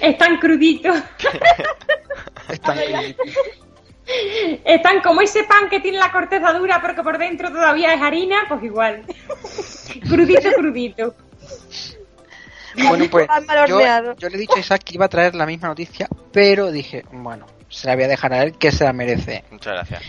están 0.00 0.38
cruditos. 0.38 0.96
Están 2.48 2.78
Están 4.64 5.00
como 5.02 5.20
ese 5.20 5.44
pan 5.44 5.68
que 5.68 5.80
tiene 5.80 5.98
la 5.98 6.10
corteza 6.12 6.52
dura 6.52 6.80
pero 6.82 6.94
que 6.94 7.02
por 7.02 7.18
dentro 7.18 7.50
todavía 7.50 7.94
es 7.94 8.02
harina, 8.02 8.44
pues 8.48 8.62
igual. 8.64 9.02
crudito, 10.08 10.52
crudito. 10.56 11.14
Bueno, 12.76 13.04
pues 13.10 13.28
yo, 13.66 14.28
le 14.28 14.36
he 14.36 14.38
dicho 14.38 14.56
a 14.56 14.60
Isaac 14.60 14.82
que 14.84 14.94
iba 14.94 15.06
a 15.06 15.08
traer 15.08 15.34
la 15.34 15.46
misma 15.46 15.68
noticia, 15.68 16.08
pero 16.32 16.70
dije, 16.70 17.04
bueno, 17.12 17.46
se 17.68 17.88
la 17.88 17.94
voy 17.94 18.04
a 18.04 18.08
dejar 18.08 18.32
a 18.32 18.42
él 18.42 18.52
que 18.58 18.72
se 18.72 18.84
la 18.84 18.92
merece. 18.92 19.44
Muchas 19.50 19.74
gracias. 19.74 20.02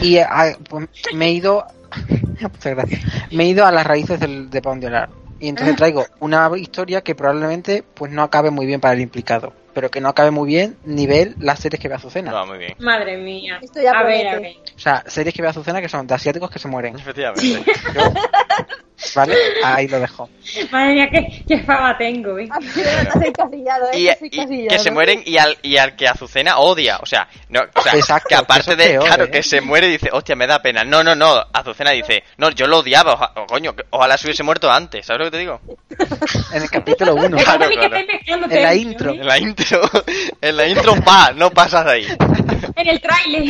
Y 0.00 0.18
ah, 0.18 0.56
pues, 0.68 0.88
me 1.14 1.26
he 1.26 1.32
ido. 1.32 1.66
Muchas 2.40 2.74
gracias. 2.74 3.02
Me 3.30 3.44
he 3.44 3.48
ido 3.48 3.66
a 3.66 3.70
las 3.70 3.86
raíces 3.86 4.18
del, 4.18 4.50
de 4.50 4.62
Hablar. 4.64 5.10
Y 5.38 5.48
entonces 5.48 5.74
traigo 5.74 6.06
una 6.20 6.48
historia 6.56 7.00
que 7.00 7.16
probablemente 7.16 7.82
pues 7.94 8.12
no 8.12 8.22
acabe 8.22 8.50
muy 8.50 8.64
bien 8.64 8.80
para 8.80 8.94
el 8.94 9.00
implicado. 9.00 9.52
Pero 9.74 9.90
que 9.90 10.00
no 10.00 10.08
acabe 10.08 10.30
muy 10.30 10.46
bien 10.46 10.76
nivel 10.84 11.34
las 11.40 11.58
series 11.58 11.80
que 11.80 11.88
ve 11.88 11.96
Azucena. 11.96 12.32
Va 12.32 12.46
muy 12.46 12.58
bien. 12.58 12.76
Madre 12.78 13.16
mía. 13.16 13.58
Esto 13.60 13.82
ya 13.82 13.90
a 13.90 14.04
ver, 14.04 14.28
a 14.28 14.38
ver. 14.38 14.56
O 14.76 14.78
sea, 14.78 15.02
series 15.06 15.34
que 15.34 15.42
ve 15.42 15.48
Azucena 15.48 15.80
que 15.80 15.88
son 15.88 16.06
de 16.06 16.14
asiáticos 16.14 16.48
que 16.48 16.60
se 16.60 16.68
mueren. 16.68 16.94
Efectivamente. 16.94 17.72
Yo- 17.92 18.12
¿Vale? 19.14 19.36
Ahí 19.64 19.88
lo 19.88 20.00
dejo. 20.00 20.28
Madre 20.70 20.94
mía, 20.94 21.08
qué, 21.10 21.44
qué 21.46 21.58
fama 21.62 21.96
tengo, 21.98 22.38
¿eh? 22.38 22.48
Encasillado, 23.24 23.86
¿eh? 23.92 24.16
Y, 24.20 24.40
y 24.40 24.68
que 24.68 24.78
se 24.78 24.90
mueren 24.90 25.22
y 25.24 25.38
al, 25.38 25.56
y 25.62 25.76
al 25.76 25.96
que 25.96 26.08
Azucena 26.08 26.58
odia. 26.58 26.98
O 27.02 27.06
sea, 27.06 27.28
no, 27.48 27.60
o 27.74 27.82
sea 27.82 27.92
Exacto, 27.94 28.28
que 28.28 28.34
aparte 28.34 28.76
de, 28.76 28.84
peor, 28.90 29.04
claro, 29.04 29.24
¿eh? 29.24 29.30
que 29.30 29.42
se 29.42 29.60
muere 29.60 29.88
y 29.88 29.92
dice, 29.92 30.10
hostia, 30.12 30.36
me 30.36 30.46
da 30.46 30.60
pena. 30.62 30.84
No, 30.84 31.02
no, 31.02 31.14
no. 31.14 31.42
Azucena 31.52 31.90
dice, 31.90 32.24
no, 32.38 32.50
yo 32.50 32.66
lo 32.66 32.78
odiaba. 32.78 33.14
oja- 33.14 33.32
oh, 33.36 33.46
coño, 33.46 33.74
ojalá 33.90 34.16
se 34.16 34.26
hubiese 34.26 34.42
muerto 34.42 34.70
antes. 34.70 35.06
¿Sabes 35.06 35.20
lo 35.20 35.24
que 35.26 35.30
te 35.32 35.38
digo? 35.38 35.60
En 36.52 36.62
el 36.62 36.70
capítulo 36.70 37.14
1. 37.14 37.36
Es 37.36 37.44
como 37.44 37.58
Claro, 37.58 37.70
En 38.50 38.62
la 38.62 38.74
intro. 38.74 39.12
En 39.22 39.26
la 39.26 39.38
intro, 39.38 39.80
en 40.40 40.56
la 40.56 40.66
intro, 40.68 40.94
pa, 41.02 41.32
no 41.34 41.50
pasas 41.50 41.84
de 41.84 41.90
ahí. 41.92 42.06
En 42.76 42.88
el 42.88 43.00
tráiler. 43.00 43.44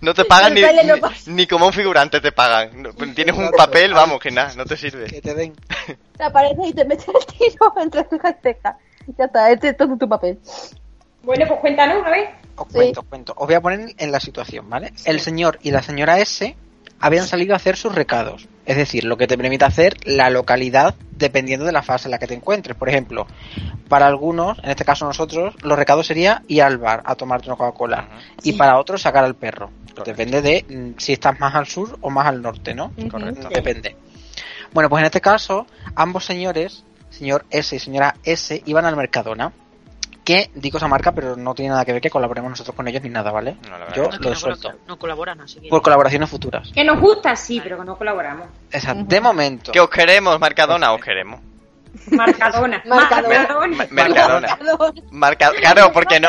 No 0.00 0.12
te 0.14 0.24
pagan 0.24 0.54
ni, 0.54 0.60
trailer 0.60 1.00
no 1.00 1.10
ni, 1.26 1.46
como 1.46 1.66
un 1.66 1.72
figurante 1.72 2.20
te 2.20 2.32
pagan. 2.32 2.92
Tienes 3.14 3.34
un 3.36 3.50
papel, 3.50 3.94
vamos, 3.94 4.18
que 4.20 4.30
nada, 4.30 4.52
no 4.56 4.64
te 4.64 4.76
sirve. 4.76 4.85
Que 4.90 5.20
te 5.20 5.34
den. 5.34 5.54
Te 6.16 6.24
aparece 6.24 6.68
y 6.68 6.72
te 6.72 6.84
mete 6.84 7.04
el 7.10 7.26
tiro 7.26 7.72
entre 7.82 8.04
ceja 8.04 8.30
y 8.30 8.42
ceja. 8.42 8.78
Ya 9.18 9.24
está, 9.24 9.50
este 9.50 9.68
es 9.68 9.76
todo 9.76 9.96
tu 9.96 10.08
papel. 10.08 10.38
Bueno, 11.22 11.44
pues 11.48 11.60
cuéntanos, 11.60 12.04
a 12.04 12.10
ver. 12.10 12.28
Os 12.56 12.66
Sí. 12.68 12.74
cuento, 12.74 13.00
os 13.00 13.06
cuento. 13.06 13.34
Os 13.36 13.46
voy 13.46 13.54
a 13.54 13.60
poner 13.60 13.94
en 13.98 14.12
la 14.12 14.20
situación, 14.20 14.68
¿vale? 14.70 14.92
El 15.04 15.20
señor 15.20 15.58
y 15.62 15.70
la 15.70 15.82
señora 15.82 16.18
S 16.20 16.56
habían 17.00 17.26
salido 17.26 17.52
a 17.52 17.56
hacer 17.56 17.76
sus 17.76 17.94
recados. 17.94 18.48
Es 18.64 18.76
decir, 18.76 19.04
lo 19.04 19.16
que 19.16 19.26
te 19.26 19.36
permite 19.36 19.64
hacer 19.64 19.96
la 20.04 20.30
localidad 20.30 20.94
dependiendo 21.12 21.66
de 21.66 21.72
la 21.72 21.82
fase 21.82 22.08
en 22.08 22.12
la 22.12 22.18
que 22.18 22.26
te 22.26 22.34
encuentres. 22.34 22.76
Por 22.76 22.88
ejemplo, 22.88 23.26
para 23.88 24.06
algunos, 24.06 24.58
en 24.60 24.70
este 24.70 24.84
caso 24.84 25.04
nosotros, 25.04 25.54
los 25.62 25.78
recados 25.78 26.06
sería 26.06 26.42
ir 26.48 26.62
al 26.62 26.78
bar 26.78 27.02
a 27.04 27.14
tomarte 27.14 27.48
una 27.48 27.56
Coca-Cola. 27.56 28.08
Y 28.42 28.52
para 28.54 28.78
otros, 28.78 29.02
sacar 29.02 29.24
al 29.24 29.34
perro. 29.36 29.70
Depende 30.04 30.42
de 30.42 30.64
mm, 30.68 30.98
si 30.98 31.12
estás 31.14 31.38
más 31.40 31.54
al 31.54 31.66
sur 31.66 31.98
o 32.00 32.10
más 32.10 32.26
al 32.26 32.42
norte, 32.42 32.74
¿no? 32.74 32.92
Correcto. 33.10 33.48
Depende. 33.48 33.96
Bueno, 34.72 34.88
pues 34.88 35.00
en 35.00 35.06
este 35.06 35.20
caso, 35.20 35.66
ambos 35.94 36.24
señores, 36.24 36.84
señor 37.10 37.44
S 37.50 37.74
y 37.74 37.78
señora 37.78 38.14
S, 38.24 38.62
iban 38.66 38.84
al 38.84 38.96
Mercadona. 38.96 39.52
Que 40.24 40.50
digo 40.56 40.78
esa 40.78 40.88
marca, 40.88 41.12
pero 41.12 41.36
no 41.36 41.54
tiene 41.54 41.68
nada 41.70 41.84
que 41.84 41.92
ver 41.92 42.02
que 42.02 42.10
colaboremos 42.10 42.50
nosotros 42.50 42.74
con 42.74 42.88
ellos 42.88 43.00
ni 43.00 43.10
nada, 43.10 43.30
¿vale? 43.30 43.56
No, 43.62 43.70
la 43.70 43.78
verdad 43.78 43.94
Yo 43.94 44.10
que 44.10 44.16
No, 44.16 44.22
lo 44.24 44.30
no, 44.30 44.34
suelto. 44.34 44.72
no 44.88 44.98
colaboran, 44.98 45.40
así 45.40 45.60
que... 45.60 45.68
Por 45.68 45.82
colaboraciones 45.82 46.28
futuras. 46.28 46.68
Que 46.74 46.82
nos 46.82 46.98
gusta, 47.00 47.36
sí, 47.36 47.60
pero 47.62 47.78
que 47.78 47.84
no 47.84 47.96
colaboramos. 47.96 48.48
Exacto. 48.72 49.04
De 49.06 49.20
momento. 49.20 49.70
Que 49.70 49.78
os 49.78 49.88
queremos, 49.88 50.40
Marcadona, 50.40 50.92
os 50.92 51.00
queremos. 51.00 51.40
Marcadona. 52.10 52.82
Marcadona. 52.86 53.38
Marcadona. 53.38 53.76
Ma- 53.76 53.86
Mercadona. 53.90 54.58
Marca, 55.10 55.50
claro, 55.52 55.92
porque 55.92 56.20
no, 56.20 56.28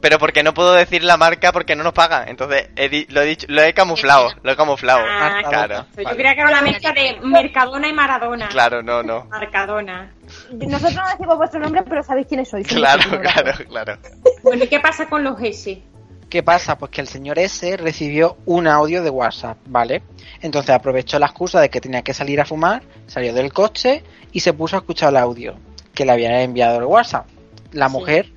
pero 0.00 0.18
porque 0.18 0.42
no 0.42 0.54
puedo 0.54 0.72
decir 0.74 1.02
la 1.04 1.16
marca 1.16 1.52
porque 1.52 1.74
no 1.76 1.84
nos 1.84 1.92
pagan. 1.92 2.28
Entonces 2.28 2.68
he 2.76 3.06
lo 3.10 3.22
he 3.22 3.26
dicho, 3.26 3.46
lo 3.50 3.62
he 3.62 3.72
camuflado, 3.74 4.30
lo 4.42 4.52
he 4.52 4.56
camuflado. 4.56 5.00
Ah, 5.08 5.40
claro, 5.48 5.86
Yo 5.96 6.04
vale. 6.04 6.16
creía 6.16 6.34
que 6.34 6.40
era 6.40 6.50
la 6.50 6.62
mezcla 6.62 6.92
de 6.92 7.18
Mercadona 7.22 7.88
y 7.88 7.92
Maradona. 7.92 8.48
claro, 8.48 8.82
no, 8.82 9.02
no. 9.02 9.24
Marcadona. 9.26 10.12
Nosotros 10.52 10.94
no 10.94 11.02
decimos 11.10 11.36
vuestro 11.36 11.60
nombre, 11.60 11.82
pero 11.88 12.02
sabéis 12.02 12.26
quiénes 12.26 12.48
sois. 12.48 12.66
Claro, 12.66 13.02
claro, 13.20 13.52
claro. 13.68 13.98
Bueno, 14.42 14.64
¿y 14.64 14.68
qué 14.68 14.80
pasa 14.80 15.06
con 15.08 15.24
los 15.24 15.40
S? 15.40 15.82
¿Qué 16.28 16.42
pasa? 16.42 16.76
Pues 16.76 16.90
que 16.90 17.00
el 17.00 17.08
señor 17.08 17.38
S 17.38 17.76
recibió 17.78 18.36
un 18.44 18.66
audio 18.66 19.02
de 19.02 19.08
WhatsApp, 19.08 19.56
¿vale? 19.64 20.02
Entonces 20.42 20.74
aprovechó 20.74 21.18
la 21.18 21.24
excusa 21.26 21.58
de 21.58 21.70
que 21.70 21.80
tenía 21.80 22.02
que 22.02 22.12
salir 22.12 22.38
a 22.38 22.44
fumar, 22.44 22.82
salió 23.06 23.32
del 23.32 23.50
coche 23.50 24.04
y 24.32 24.40
se 24.40 24.52
puso 24.52 24.76
a 24.76 24.80
escuchar 24.80 25.10
el 25.10 25.16
audio 25.16 25.56
que 25.94 26.04
le 26.04 26.12
había 26.12 26.42
enviado 26.42 26.78
el 26.78 26.84
WhatsApp. 26.84 27.26
La 27.72 27.88
mujer, 27.88 28.32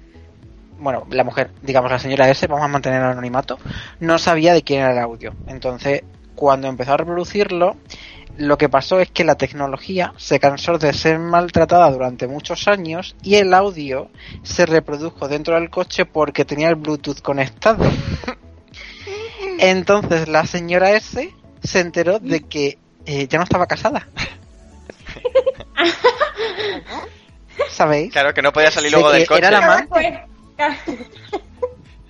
bueno, 0.79 1.05
la 1.09 1.23
mujer, 1.23 1.51
digamos 1.61 1.91
la 1.91 1.99
señora 1.99 2.29
S, 2.29 2.47
vamos 2.47 2.65
a 2.65 2.67
mantener 2.67 3.01
el 3.01 3.09
anonimato, 3.09 3.59
no 3.99 4.17
sabía 4.17 4.53
de 4.53 4.63
quién 4.63 4.81
era 4.81 4.93
el 4.93 4.99
audio. 4.99 5.33
Entonces, 5.47 6.03
cuando 6.35 6.67
empezó 6.67 6.93
a 6.93 6.97
reproducirlo, 6.97 7.77
lo 8.37 8.57
que 8.57 8.69
pasó 8.69 8.99
es 8.99 9.11
que 9.11 9.23
la 9.23 9.35
tecnología 9.35 10.13
se 10.17 10.39
cansó 10.39 10.77
de 10.77 10.93
ser 10.93 11.19
maltratada 11.19 11.91
durante 11.91 12.27
muchos 12.27 12.67
años 12.67 13.15
y 13.21 13.35
el 13.35 13.53
audio 13.53 14.09
se 14.43 14.65
reprodujo 14.65 15.27
dentro 15.27 15.55
del 15.55 15.69
coche 15.69 16.05
porque 16.05 16.45
tenía 16.45 16.69
el 16.69 16.75
Bluetooth 16.75 17.21
conectado. 17.21 17.85
Entonces 19.59 20.27
la 20.27 20.47
señora 20.47 20.91
S 20.93 21.31
se 21.61 21.79
enteró 21.79 22.19
de 22.19 22.41
que 22.41 22.79
eh, 23.05 23.27
ya 23.27 23.37
no 23.37 23.43
estaba 23.43 23.67
casada. 23.67 24.07
¿Sabéis? 27.69 28.11
Claro 28.11 28.33
que 28.33 28.41
no 28.41 28.51
podía 28.51 28.71
salir 28.71 28.91
luego 28.91 29.11
del 29.11 29.27
coche. 29.27 29.39
era 29.39 29.51
la 29.51 29.65
amante. 29.65 30.23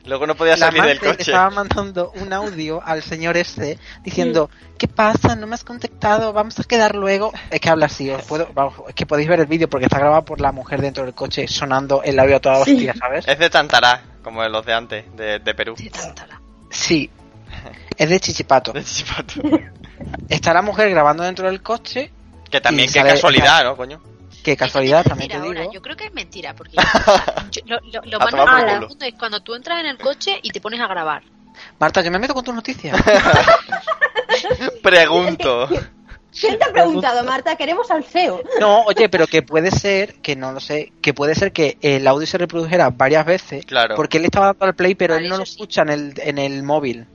Luego 0.03 0.25
no 0.25 0.33
podía 0.35 0.53
La 0.53 0.57
salir 0.65 0.81
del 0.83 0.99
coche. 0.99 1.17
estaba 1.21 1.51
mandando 1.51 2.11
un 2.15 2.33
audio 2.33 2.81
al 2.83 3.03
señor 3.03 3.37
S 3.37 3.77
diciendo 4.03 4.49
¿Qué 4.79 4.87
pasa? 4.87 5.35
¿No 5.35 5.45
me 5.45 5.53
has 5.53 5.63
contactado? 5.63 6.33
¿Vamos 6.33 6.59
a 6.59 6.63
quedar 6.63 6.95
luego? 6.95 7.31
Es 7.51 7.59
que 7.61 7.69
habla 7.69 7.85
así, 7.85 8.09
os 8.09 8.23
puedo, 8.23 8.49
vamos, 8.53 8.73
es 8.89 8.95
que 8.95 9.05
podéis 9.05 9.29
ver 9.29 9.41
el 9.41 9.45
vídeo 9.45 9.69
porque 9.69 9.85
está 9.85 9.99
grabado 9.99 10.25
por 10.25 10.41
la 10.41 10.51
mujer 10.51 10.81
dentro 10.81 11.05
del 11.05 11.13
coche 11.13 11.47
sonando 11.47 12.01
el 12.03 12.17
audio 12.19 12.37
a 12.37 12.39
toda 12.39 12.65
Sí. 12.65 12.73
hostia, 12.73 12.95
¿sabes? 12.95 13.27
Es 13.27 13.37
de 13.37 13.49
Tantará, 13.51 14.01
como 14.23 14.43
los 14.49 14.65
de 14.65 14.73
antes, 14.73 15.05
de, 15.15 15.37
de 15.37 15.53
Perú. 15.53 15.75
De 15.77 15.89
tántala. 15.91 16.41
Sí. 16.71 17.09
Es 17.95 18.09
de 18.09 18.19
Chichipato. 18.19 18.73
De 18.73 18.83
Chichipato. 18.83 19.39
Está 20.29 20.51
la 20.51 20.63
mujer 20.63 20.89
grabando 20.89 21.21
dentro 21.23 21.45
del 21.45 21.61
coche, 21.61 22.11
Que 22.51 22.61
también, 22.61 22.87
qué 22.87 22.99
sale- 22.99 23.11
casualidad, 23.11 23.63
¿no, 23.63 23.75
coño? 23.77 24.01
que 24.43 24.57
casualidad 24.57 25.03
también 25.03 25.29
te 25.29 25.35
digo. 25.37 25.47
ahora. 25.47 25.67
Yo 25.71 25.81
creo 25.83 25.95
que 25.95 26.05
es 26.05 26.13
mentira, 26.13 26.55
porque 26.55 26.75
yo- 27.51 27.61
lo, 27.65 27.79
lo- 27.91 28.01
lo 28.05 28.17
A 28.21 28.25
más 28.25 28.33
normal 28.33 28.65
del 28.65 28.75
culo. 28.77 28.87
mundo 28.89 29.05
es 29.05 29.13
cuando 29.13 29.39
tú 29.41 29.53
entras 29.55 29.79
en 29.81 29.85
el 29.85 29.97
coche 29.99 30.39
y 30.41 30.49
te 30.49 30.59
pones 30.59 30.79
a 30.79 30.87
grabar. 30.87 31.21
Marta, 31.79 32.01
yo 32.01 32.09
me 32.11 32.17
meto 32.19 32.33
con 32.33 32.43
tus 32.43 32.55
noticias. 32.55 32.97
Pregunto. 34.81 35.67
¿Quién 36.39 36.57
te 36.57 36.63
ha 36.63 36.71
preguntado, 36.71 37.23
Marta? 37.25 37.57
Queremos 37.57 37.91
al 37.91 38.05
CEO. 38.05 38.41
No, 38.59 38.83
oye, 38.83 39.09
pero 39.09 39.27
que 39.27 39.41
puede 39.41 39.69
ser, 39.69 40.15
que 40.21 40.37
no 40.37 40.53
lo 40.53 40.61
sé, 40.61 40.93
que 41.01 41.13
puede 41.13 41.35
ser 41.35 41.51
que 41.51 41.77
el 41.81 42.07
audio 42.07 42.25
se 42.25 42.37
reprodujera 42.37 42.89
varias 42.89 43.25
veces. 43.25 43.65
Claro. 43.65 43.95
Porque 43.95 44.17
él 44.17 44.25
estaba 44.25 44.47
dando 44.47 44.65
al 44.65 44.73
play, 44.75 44.95
pero 44.95 45.13
Vale, 45.15 45.25
él 45.25 45.29
no 45.29 45.37
lo 45.37 45.45
sí. 45.45 45.51
escucha 45.51 45.81
en 45.81 45.89
el, 45.89 46.13
en 46.17 46.37
el 46.37 46.63
móvil. 46.63 47.05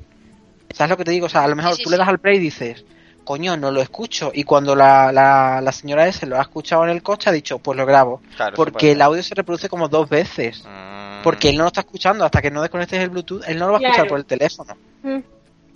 ¿Sabes 0.75 0.91
lo 0.91 0.97
que 0.99 1.05
te 1.05 1.13
digo? 1.13 1.27
O 1.27 1.29
sea, 1.31 1.45
a 1.45 1.49
lo 1.49 1.57
mejor 1.57 1.73
Sí, 1.73 1.79
sí, 1.79 1.85
tú 1.85 1.91
le 1.91 1.97
das 1.97 2.09
al 2.09 2.19
play 2.21 2.37
y 2.37 2.41
dices, 2.41 2.85
coño, 3.27 3.59
no 3.59 3.71
lo 3.71 3.83
escucho. 3.83 4.31
Y 4.33 4.45
cuando 4.45 4.75
la, 4.75 5.13
la, 5.13 5.61
la 5.61 5.73
señora 5.73 6.09
S 6.09 6.25
lo 6.25 6.39
ha 6.39 6.43
escuchado 6.43 6.85
en 6.85 6.91
el 6.91 7.03
coche, 7.03 7.29
ha 7.29 7.33
dicho, 7.35 7.59
pues 7.59 7.77
lo 7.77 7.85
grabo. 7.85 8.23
Claro, 8.37 8.55
porque 8.57 8.93
el 8.93 9.03
audio 9.03 9.23
se 9.23 9.35
reproduce 9.35 9.69
como 9.69 9.89
dos 9.89 10.09
veces. 10.09 10.65
Mm. 10.65 11.23
Porque 11.23 11.51
él 11.51 11.57
no 11.59 11.65
lo 11.65 11.69
está 11.69 11.81
escuchando 11.81 12.25
hasta 12.25 12.41
que 12.41 12.51
no 12.51 12.63
desconectes 12.63 13.01
el 13.03 13.11
Bluetooth, 13.11 13.43
él 13.47 13.59
no 13.59 13.67
lo 13.67 13.73
va 13.73 13.79
a 13.79 13.83
escuchar 13.83 14.07
por 14.09 14.19
el 14.19 14.25
teléfono. 14.25 14.75
claro, 15.03 15.23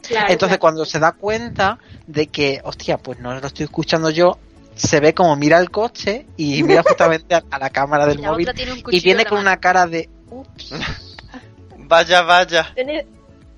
Entonces, 0.06 0.38
claro. 0.38 0.58
cuando 0.60 0.84
se 0.86 0.98
da 0.98 1.12
cuenta 1.12 1.78
de 2.06 2.28
que, 2.28 2.60
hostia, 2.64 2.96
pues 2.96 3.18
no 3.18 3.34
lo 3.38 3.46
estoy 3.46 3.64
escuchando 3.64 4.08
yo, 4.08 4.38
se 4.74 5.00
ve 5.00 5.12
como 5.12 5.36
mira 5.36 5.58
el 5.58 5.70
coche 5.70 6.26
y 6.38 6.62
mira 6.62 6.82
justamente 6.82 7.34
a, 7.34 7.42
a 7.50 7.58
la 7.58 7.68
cámara 7.70 8.06
del 8.06 8.20
la 8.22 8.30
móvil 8.30 8.48
y 8.90 9.00
viene 9.00 9.24
con 9.24 9.38
mano. 9.38 9.50
una 9.50 9.56
cara 9.58 9.86
de, 9.86 10.08
ups, 10.30 10.72
Vaya, 11.90 12.22
vaya. 12.22 12.72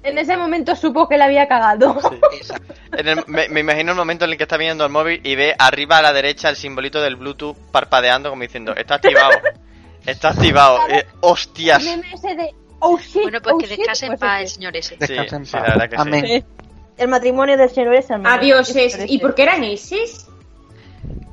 En, 0.02 0.18
ese 0.18 0.36
momento 0.36 0.74
supo 0.76 1.08
que 1.08 1.16
la 1.16 1.26
había 1.26 1.46
cagado. 1.48 1.98
esa. 2.40 2.60
En 2.96 3.08
el- 3.08 3.24
me, 3.26 3.48
me 3.48 3.60
imagino 3.60 3.92
el 3.92 3.96
momento 3.98 4.24
en 4.24 4.32
el 4.32 4.36
que 4.36 4.42
está 4.44 4.56
viendo 4.56 4.84
el 4.84 4.90
móvil 4.90 5.20
y 5.24 5.34
ve 5.36 5.54
arriba 5.58 5.98
a 5.98 6.02
la 6.02 6.12
derecha 6.12 6.48
el 6.48 6.56
simbolito 6.56 7.00
del 7.00 7.16
Bluetooth 7.16 7.56
parpadeando 7.70 8.30
como 8.30 8.42
diciendo, 8.42 8.74
está 8.74 8.96
activado. 8.96 9.32
Está 10.04 10.30
activado. 10.30 10.78
Eh, 10.88 11.06
hostias. 11.20 11.84
Ese 11.84 12.34
de, 12.34 12.54
oh 12.80 12.98
shit, 12.98 13.22
Bueno, 13.22 13.38
pues 13.40 13.54
oh 13.54 13.58
que 13.58 13.66
shit, 13.66 13.78
descanse 13.78 14.06
en 14.06 14.10
pues 14.12 14.20
paz 14.20 14.38
el 14.40 14.44
ese. 14.46 14.54
señor 14.56 14.76
ese. 14.76 14.96
Sí, 15.00 15.14
paz. 15.16 15.52
la 15.52 15.60
verdad 15.60 15.84
que 15.88 15.96
sí. 15.96 16.02
Amén. 16.02 16.44
El 16.98 17.08
matrimonio 17.08 17.56
del 17.56 17.70
señor 17.70 17.94
es 17.94 18.10
el 18.10 18.18
meme. 18.18 18.28
Adiós, 18.34 18.68
Ese. 18.74 19.06
¿Y 19.08 19.18
por 19.18 19.34
qué 19.34 19.44
eran 19.44 19.64
S? 19.64 19.96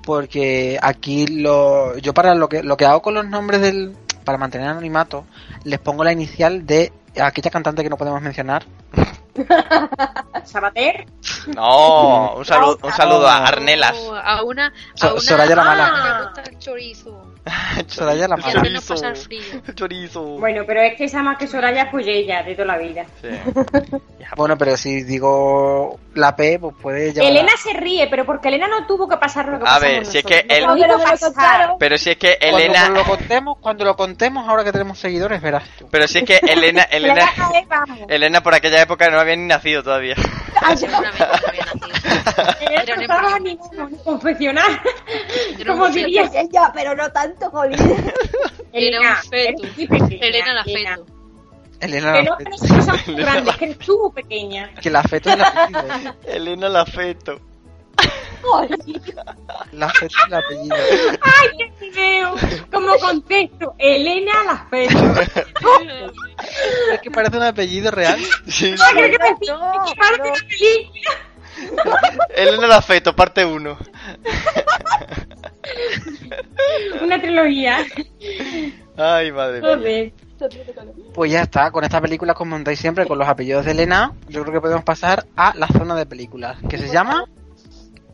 Porque 0.05 0.79
aquí 0.81 1.27
lo, 1.27 1.97
yo 1.97 2.13
para 2.13 2.33
lo 2.33 2.49
que, 2.49 2.63
lo 2.63 2.77
que 2.77 2.85
hago 2.85 3.01
con 3.01 3.13
los 3.13 3.27
nombres 3.27 3.61
del, 3.61 3.95
para 4.23 4.37
mantener 4.37 4.67
anonimato, 4.67 5.25
les 5.65 5.79
pongo 5.79 6.03
la 6.03 6.11
inicial 6.11 6.65
de 6.65 6.91
aquella 7.21 7.49
cantante 7.49 7.83
que 7.83 7.89
no 7.89 7.97
podemos 7.97 8.21
mencionar. 8.21 8.63
¿Sabater? 10.45 11.05
No, 11.55 12.33
un 12.35 12.45
saludo, 12.45 12.79
un 12.83 12.91
saludo 12.91 13.27
a 13.27 13.45
Arnelas. 13.47 13.95
O 13.97 14.15
a 14.15 14.43
una. 14.43 14.73
A 15.01 15.11
una 15.11 15.21
Soraya 15.21 15.55
la 15.55 15.63
mala. 15.63 15.91
Ah, 15.93 16.17
le 16.19 16.25
gusta 16.25 16.41
el 16.49 16.59
chorizo. 16.59 17.25
Soraya 17.87 18.27
la 18.27 18.37
mala. 18.37 18.59
hacernos 18.59 18.85
pasar 18.85 19.15
frío. 19.15 19.41
Chorizo. 19.75 20.21
Bueno, 20.39 20.63
pero 20.67 20.81
es 20.81 20.95
que 20.97 21.05
esa 21.05 21.21
más 21.23 21.37
que 21.37 21.47
Soraya 21.47 21.89
pues 21.89 22.05
ella 22.07 22.43
de 22.43 22.53
toda 22.53 22.65
la 22.67 22.77
vida. 22.77 23.05
Sí. 23.21 23.29
Bueno, 24.35 24.57
pero 24.59 24.77
si 24.77 25.01
digo 25.03 25.99
la 26.13 26.35
P, 26.35 26.59
pues 26.59 26.75
puede 26.79 27.13
llevar. 27.13 27.31
Elena 27.31 27.51
se 27.57 27.73
ríe, 27.73 28.07
pero 28.09 28.25
porque 28.27 28.49
Elena 28.49 28.67
no 28.67 28.85
tuvo 28.85 29.07
que 29.09 29.17
pasar 29.17 29.47
lo 29.47 29.59
que 29.59 29.67
A 29.67 29.79
ver, 29.79 30.05
si 30.05 30.19
es 30.19 30.23
que 30.23 30.45
el- 30.47 30.67
No 30.67 30.75
Pero 31.79 31.95
lo 31.95 31.97
si 31.97 32.11
es 32.11 32.17
que 32.17 32.37
Elena. 32.39 32.81
cuando 32.81 32.99
lo 32.99 33.05
contemos, 33.05 33.57
cuando 33.59 33.85
lo 33.85 33.95
contemos, 33.95 34.47
ahora 34.47 34.63
que 34.63 34.71
tenemos 34.71 34.99
seguidores, 34.99 35.41
verás 35.41 35.63
tú. 35.79 35.87
Pero 35.89 36.07
si 36.07 36.19
es 36.19 36.23
que 36.25 36.37
Elena, 36.37 36.83
Elena. 36.83 37.27
Elena 38.07 38.43
por 38.43 38.53
aquella 38.53 38.78
época 38.81 39.09
no 39.09 39.19
había 39.19 39.35
ni 39.35 39.45
nacido 39.47 39.83
todavía. 39.83 40.15
Seguramente 40.75 41.19
no 41.19 41.47
había 41.47 41.65
nacido. 41.65 41.89
No 42.87 42.95
un 42.95 43.01
estaba 43.01 43.39
ni, 43.39 43.57
confeccionar. 44.03 44.81
Como 45.65 45.85
feto. 45.85 45.95
dirías. 45.95 46.31
Ya, 46.51 46.71
pero 46.73 46.95
no 46.95 47.11
tanto, 47.11 47.49
jolín. 47.49 47.79
Era 48.71 48.97
Elena, 48.97 49.19
un 49.23 49.29
feto. 49.29 49.63
Elena 50.21 50.53
la 50.53 50.63
feto. 50.63 51.05
Elena 51.79 52.11
la 52.11 52.21
no, 52.23 52.37
que 52.37 52.43
feto. 52.43 52.49
nosotros 52.51 52.85
somos 52.85 53.07
muy 53.07 53.15
grandes, 53.15 53.57
que 53.57 53.75
tú 53.75 54.11
pequeña. 54.13 54.73
Que 54.75 54.89
la 54.89 55.03
feto 55.03 55.29
es 55.29 55.39
apellido. 55.39 56.15
Elena 56.27 56.69
la 56.69 56.85
feto. 56.85 57.39
La 59.71 59.89
feto 59.89 60.15
es 60.17 60.25
el 60.27 60.33
apellido. 60.33 60.75
Ay, 61.21 61.49
qué 61.57 61.71
feo. 61.91 62.35
Como 62.71 62.95
contesto, 62.97 63.75
Elena 63.77 64.43
la 64.45 64.65
feto. 64.69 64.97
Es 66.93 67.01
que 67.01 67.11
parece 67.11 67.37
un 67.37 67.43
apellido 67.43 67.91
real. 67.91 68.19
Sí. 68.47 68.73
Ay, 68.79 68.93
creo 68.95 69.11
que 69.11 69.17
me 69.19 69.29
No, 69.47 69.85
que 69.85 69.95
parte 69.95 70.17
no. 70.19 70.25
la 70.25 70.33
película. 70.47 71.11
Elena 72.35 72.67
la 72.67 72.81
feto, 72.81 73.15
parte 73.15 73.45
1. 73.45 73.77
Una 77.01 77.21
trilogía. 77.21 77.85
Ay, 78.97 79.31
madre 79.31 79.61
mía. 79.77 80.11
Pues 81.13 81.31
ya 81.31 81.41
está, 81.41 81.69
con 81.71 81.83
esta 81.83 81.99
película 81.99 82.33
como 82.33 82.51
montáis 82.51 82.79
siempre 82.79 83.05
con 83.05 83.19
los 83.19 83.27
apellidos 83.27 83.65
de 83.65 83.71
Elena, 83.71 84.13
yo 84.29 84.41
creo 84.41 84.53
que 84.53 84.61
podemos 84.61 84.85
pasar 84.85 85.25
a 85.35 85.53
la 85.55 85.67
zona 85.67 85.95
de 85.95 86.05
películas, 86.05 86.57
que 86.69 86.77
se 86.77 86.87
llama 86.89 87.25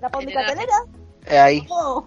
La 0.06 0.12
pondita 0.12 0.46
telera. 0.46 0.86
eh, 1.26 1.40
ahí. 1.40 1.66
Oh. 1.68 2.06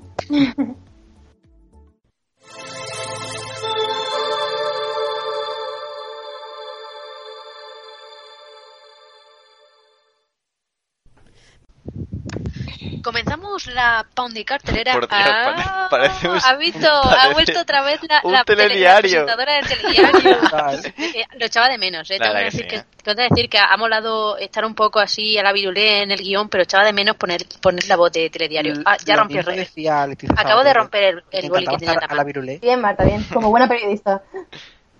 Comenzamos 13.02 13.66
la 13.68 14.06
Pound 14.14 14.44
cartelera. 14.44 14.92
Por 14.92 15.08
Dios, 15.08 15.20
Ah, 15.22 15.88
pare- 15.90 16.08
parece 16.08 16.28
un- 16.28 16.38
ha 16.44 16.54
visto, 16.56 16.88
ha 16.90 17.02
parece 17.10 17.32
vuelto 17.34 17.60
otra 17.60 17.82
vez 17.82 18.00
la, 18.08 18.20
la 18.24 18.44
tele- 18.44 18.62
la 18.64 18.68
telediario. 18.68 19.00
presentadora 19.26 19.54
del 19.54 19.66
telediario. 19.68 20.38
Eh, 20.98 21.24
lo 21.38 21.46
echaba 21.46 21.68
de 21.68 21.78
menos, 21.78 22.10
eh. 22.10 22.18
Tengo 22.18 22.34
que, 22.34 22.44
decir 22.44 22.66
que, 22.66 22.76
eh. 22.76 22.84
tengo 23.02 23.16
que 23.16 23.28
decir 23.30 23.48
que 23.50 23.58
ha 23.58 23.76
molado 23.76 24.36
estar 24.38 24.64
un 24.64 24.74
poco 24.74 24.98
así 25.00 25.38
a 25.38 25.42
la 25.42 25.52
virulé 25.52 26.02
en 26.02 26.10
el 26.10 26.20
guion, 26.20 26.48
pero 26.48 26.62
echaba 26.64 26.84
de 26.84 26.92
menos 26.92 27.16
poner, 27.16 27.42
poner 27.60 27.86
la 27.88 27.96
voz 27.96 28.12
de 28.12 28.28
telediario. 28.30 28.74
Ah, 28.84 28.96
ya 29.04 29.14
Lo 29.14 29.20
rompió 29.22 29.38
mismo 29.38 29.52
redes. 29.52 29.68
decía 29.68 30.06
Leticia 30.06 30.34
Acabo 30.38 30.62
de 30.64 30.74
romper 30.74 31.04
el, 31.04 31.24
el 31.30 31.48
boli 31.50 31.66
que 31.66 31.76
tenía 31.78 31.98
a 32.08 32.14
la 32.14 32.24
virulé. 32.24 32.58
Bien, 32.58 32.80
Marta, 32.80 33.04
bien. 33.04 33.22
Como 33.32 33.50
buena 33.50 33.66
periodista. 33.68 34.22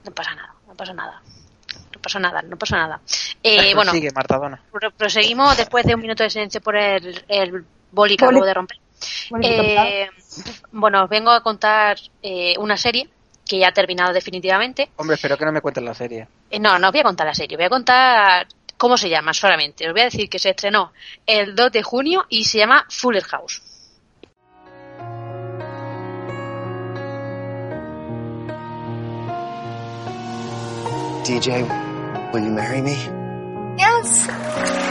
No 0.04 0.10
pasa 0.12 0.34
nada, 0.34 0.54
no 0.66 0.74
pasa 0.74 0.92
nada. 0.94 1.22
No 1.94 2.00
pasa 2.02 2.18
nada, 2.20 2.42
no 2.42 2.56
pasa 2.56 2.76
nada. 2.76 3.00
Eh, 3.42 3.74
bueno, 3.74 3.92
Sigue, 3.92 4.10
Martadona. 4.14 4.60
pro- 4.72 4.90
proseguimos 4.92 5.56
después 5.56 5.84
de 5.84 5.94
un 5.94 6.00
minuto 6.00 6.22
de 6.22 6.30
silencio 6.30 6.60
por 6.60 6.76
el, 6.76 7.24
el 7.28 7.64
boli 7.90 8.16
que 8.16 8.24
acabo 8.24 8.44
de 8.44 8.54
romper. 8.54 8.78
Bueno, 9.30 9.46
Eh, 9.48 10.08
bueno, 10.72 11.04
os 11.04 11.08
vengo 11.10 11.30
a 11.30 11.42
contar 11.42 11.96
eh, 12.22 12.54
una 12.58 12.76
serie 12.76 13.08
que 13.46 13.58
ya 13.58 13.68
ha 13.68 13.72
terminado 13.72 14.12
definitivamente. 14.12 14.90
Hombre, 14.96 15.14
espero 15.14 15.36
que 15.38 15.44
no 15.44 15.52
me 15.52 15.60
cuentes 15.60 15.82
la 15.82 15.94
serie. 15.94 16.28
Eh, 16.50 16.58
no, 16.58 16.78
no 16.78 16.88
os 16.88 16.92
voy 16.92 17.00
a 17.00 17.04
contar 17.04 17.26
la 17.26 17.34
serie, 17.34 17.56
voy 17.56 17.66
a 17.66 17.70
contar 17.70 18.46
cómo 18.76 18.96
se 18.96 19.08
llama 19.08 19.32
solamente. 19.32 19.86
Os 19.86 19.92
voy 19.92 20.02
a 20.02 20.04
decir 20.04 20.28
que 20.28 20.38
se 20.38 20.50
estrenó 20.50 20.92
el 21.26 21.54
2 21.54 21.72
de 21.72 21.82
junio 21.82 22.26
y 22.28 22.44
se 22.44 22.58
llama 22.58 22.84
Fuller 22.88 23.24
House. 23.24 23.62
DJ, 31.24 31.62
will 32.32 32.44
you 32.44 32.50
marry 32.50 32.80
me? 32.80 32.96
Yes. 33.76 34.87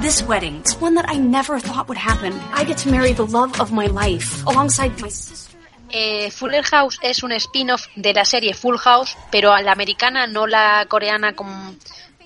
This 0.00 0.22
wedding 0.22 0.62
is 0.64 0.76
one 0.80 0.94
that 0.94 1.04
I 1.08 1.18
never 1.18 1.60
thought 1.60 1.86
would 1.88 1.98
happen. 1.98 2.32
I 2.54 2.64
get 2.64 2.78
to 2.78 2.90
marry 2.90 3.12
the 3.12 3.26
love 3.26 3.60
of 3.60 3.70
my 3.72 3.86
life 3.86 4.42
alongside 4.46 4.98
my 5.00 5.10
sister. 5.10 5.56
Eh, 5.92 6.30
Fuller 6.30 6.62
House 6.70 6.98
es 7.02 7.22
un 7.22 7.32
spin-off 7.32 7.86
de 7.96 8.14
la 8.14 8.24
serie 8.24 8.54
Full 8.54 8.78
House, 8.78 9.16
pero 9.30 9.52
a 9.52 9.60
la 9.60 9.72
americana, 9.72 10.26
no 10.26 10.46
la 10.46 10.86
coreana 10.88 11.34
como... 11.34 11.74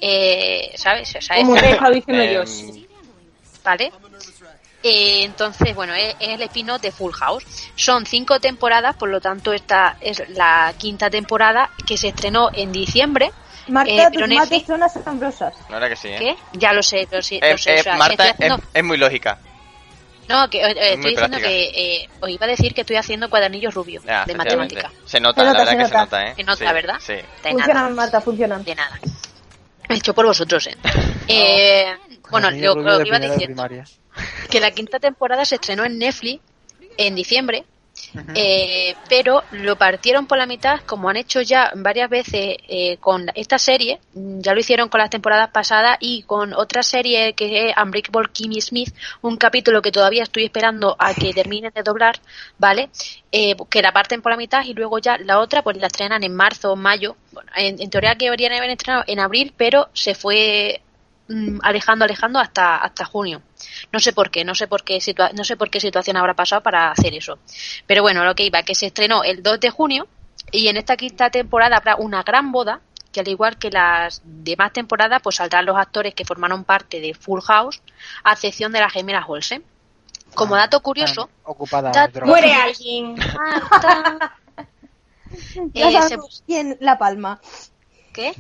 Eh, 0.01 0.73
¿Sabes? 0.77 1.15
O 1.17 1.21
sea, 1.21 1.37
es- 1.39 1.45
Como 1.45 1.57
estado 1.57 1.95
diciendo 1.95 2.25
yo. 2.25 2.43
Em, 2.43 2.85
¿vale? 3.65 3.93
Eh, 4.83 5.25
entonces, 5.25 5.75
bueno, 5.75 5.95
es, 5.95 6.15
es 6.21 6.29
el 6.29 6.43
spin-off 6.43 6.81
de 6.83 6.93
Full 6.93 7.13
House. 7.15 7.45
Son 7.75 8.05
cinco 8.07 8.39
temporadas, 8.39 8.95
por 8.97 9.09
lo 9.09 9.21
tanto, 9.21 9.53
esta 9.53 9.97
es 10.01 10.23
la 10.29 10.75
quinta 10.79 11.09
temporada 11.11 11.71
que 11.87 11.97
se 11.97 12.09
estrenó 12.09 12.51
en 12.53 12.71
diciembre. 12.71 13.33
Marta, 13.69 13.93
Eh, 13.93 14.07
tus 14.13 14.23
pero 14.23 14.35
mates 14.35 14.63
son 14.67 14.83
asombrosas. 14.83 15.55
La 15.69 15.77
verdad 15.79 15.89
que 15.89 15.97
sí, 15.97 16.09
¿eh? 16.09 16.17
¿Qué? 16.19 16.37
Ya 16.59 16.73
lo 16.73 16.83
sé, 16.83 17.09
lo 17.11 17.23
sé. 17.23 17.37
Eh, 17.43 17.53
lo 17.53 17.59
sé, 17.59 17.77
eh, 17.77 17.81
o 17.81 17.83
sea, 17.83 17.97
Marta 17.97 18.29
es, 18.39 18.53
es 18.75 18.85
muy 18.85 18.97
lógica. 18.99 19.39
No, 20.29 20.49
que 20.49 20.59
eh, 20.63 20.75
muy 20.75 20.75
estoy 20.75 21.11
diciendo 21.11 21.37
práctica. 21.39 21.49
que 21.49 21.65
eh, 22.03 22.09
os 22.21 22.31
iba 22.31 22.47
a 22.47 22.49
decir 22.49 22.73
que 22.75 22.81
estoy 22.81 22.97
haciendo 22.97 23.29
cuadernillos 23.29 23.75
rubios 23.75 24.03
Ya, 24.05 24.25
de 24.25 24.35
matemática. 24.35 24.91
Se 25.05 25.21
nota, 25.21 25.41
Se 25.43 25.45
la 25.47 25.53
nota, 25.53 25.59
verdad 25.65 25.73
se 25.73 25.77
que 25.79 25.87
se 25.87 25.95
nota. 25.99 26.23
¿eh? 26.25 26.35
Se 26.37 26.45
nota, 26.45 26.67
Sí, 26.69 26.73
¿verdad? 26.75 26.95
Sí. 27.01 27.13
De 27.13 27.51
Funcionan, 27.51 27.75
nada, 27.83 27.89
Marta, 27.91 28.21
funcionan. 28.23 28.65
de 28.65 28.75
nada. 28.75 28.99
Hecho 29.91 30.15
por 30.15 30.27
vosotros, 30.27 30.67
¿eh? 30.67 30.77
Eh, 31.29 31.87
bueno, 32.31 32.51
lo, 32.51 32.75
lo 32.75 32.99
que 33.03 33.09
iba 33.09 33.19
diciendo, 33.19 33.67
que 34.51 34.61
la 34.61 34.71
quinta 34.71 34.99
temporada 34.99 35.45
se 35.45 35.55
estrenó 35.57 35.85
en 35.85 35.99
Netflix 35.99 36.43
en 36.97 37.15
diciembre, 37.15 37.65
eh, 38.35 38.95
pero 39.09 39.43
lo 39.53 39.77
partieron 39.77 40.27
por 40.27 40.39
la 40.39 40.47
mitad, 40.47 40.81
como 40.81 41.09
han 41.09 41.17
hecho 41.17 41.41
ya 41.41 41.73
varias 41.77 42.11
veces 42.11 42.57
eh, 42.69 42.97
con 42.99 43.27
esta 43.35 43.59
serie, 43.59 44.01
mm, 44.15 44.41
ya 44.41 44.55
lo 44.55 44.61
hicieron 44.61 44.89
con 44.89 45.01
las 45.01 45.11
temporadas 45.11 45.51
pasadas 45.51 45.97
y 46.01 46.23
con 46.23 46.55
otra 46.55 46.83
serie 46.83 47.35
que 47.35 47.69
es 47.69 47.75
Unbreakable 47.77 48.31
Kimmy 48.33 48.61
Smith, 48.61 48.95
un 49.23 49.37
capítulo 49.37 49.83
que 49.83 49.93
todavía 49.93 50.23
estoy 50.23 50.45
esperando 50.45 50.97
a 50.99 51.15
que 51.15 51.33
terminen 51.35 51.73
de 51.75 51.83
doblar, 51.83 52.21
¿vale? 52.59 52.91
Eh, 53.33 53.57
que 53.69 53.83
la 53.83 53.93
parten 53.93 54.23
por 54.23 54.33
la 54.33 54.39
mitad 54.39 54.65
y 54.65 54.75
luego 54.75 54.99
ya 54.99 55.19
la 55.19 55.41
otra 55.41 55.63
pues 55.63 55.77
la 55.77 55.89
estrenan 55.89 56.23
en 56.25 56.35
marzo 56.35 56.73
o 56.73 56.77
mayo. 56.77 57.17
Bueno, 57.33 57.51
en, 57.57 57.81
en 57.81 57.91
teoría 57.91 58.15
que 58.17 58.27
deberían 58.27 58.53
haber 58.53 58.71
estrenado 58.71 59.05
en 59.07 59.21
abril, 59.21 59.53
pero 59.57 59.89
se 59.93 60.15
fue 60.15 60.81
alejando, 61.63 62.05
alejando 62.05 62.39
hasta, 62.39 62.77
hasta 62.77 63.05
junio. 63.05 63.43
No 63.93 63.99
sé 64.01 64.13
por 64.13 64.31
qué, 64.31 64.45
no 64.45 64.55
sé 64.55 64.67
por 64.69 64.85
qué, 64.85 64.97
situa- 64.99 65.33
no 65.33 65.45
sé 65.45 65.57
por 65.57 65.71
qué 65.71 65.81
situación 65.81 66.17
habrá 66.17 66.35
pasado 66.35 66.63
para 66.63 66.91
hacer 66.91 67.15
eso. 67.15 67.39
Pero 67.87 68.03
bueno, 68.03 68.25
lo 68.25 68.35
que 68.35 68.45
iba, 68.45 68.63
que 68.63 68.75
se 68.75 68.87
estrenó 68.87 69.25
el 69.25 69.43
2 69.43 69.61
de 69.61 69.71
junio 69.71 70.07
y 70.53 70.69
en 70.69 70.77
esta 70.77 70.97
quinta 70.97 71.31
temporada 71.31 71.77
habrá 71.77 71.97
una 71.97 72.23
gran 72.23 72.53
boda 72.53 72.81
que 73.13 73.21
al 73.21 73.29
igual 73.29 73.59
que 73.59 73.71
las 73.71 74.21
demás 74.25 74.73
temporadas, 74.73 75.23
pues 75.23 75.37
saldrán 75.37 75.65
los 75.67 75.77
actores 75.77 76.15
que 76.15 76.25
formaron 76.25 76.65
parte 76.65 77.01
de 77.01 77.15
Full 77.15 77.41
House, 77.43 77.81
a 78.25 78.33
excepción 78.33 78.73
de 78.73 78.81
la 78.81 78.91
gemela 78.91 79.25
Olsen. 79.27 79.63
Como 80.35 80.57
dato 80.57 80.81
curioso, 80.81 81.31
Ocupada. 81.45 81.93
Muere 82.25 82.53
alguien. 82.55 83.15
Marta, 83.15 84.37
Ya 85.75 85.89
eh, 85.89 85.93
sabemos 85.93 86.37
se- 86.39 86.45
quién 86.45 86.77
la 86.81 86.99
palma. 86.99 87.41
¿qué? 88.13 88.35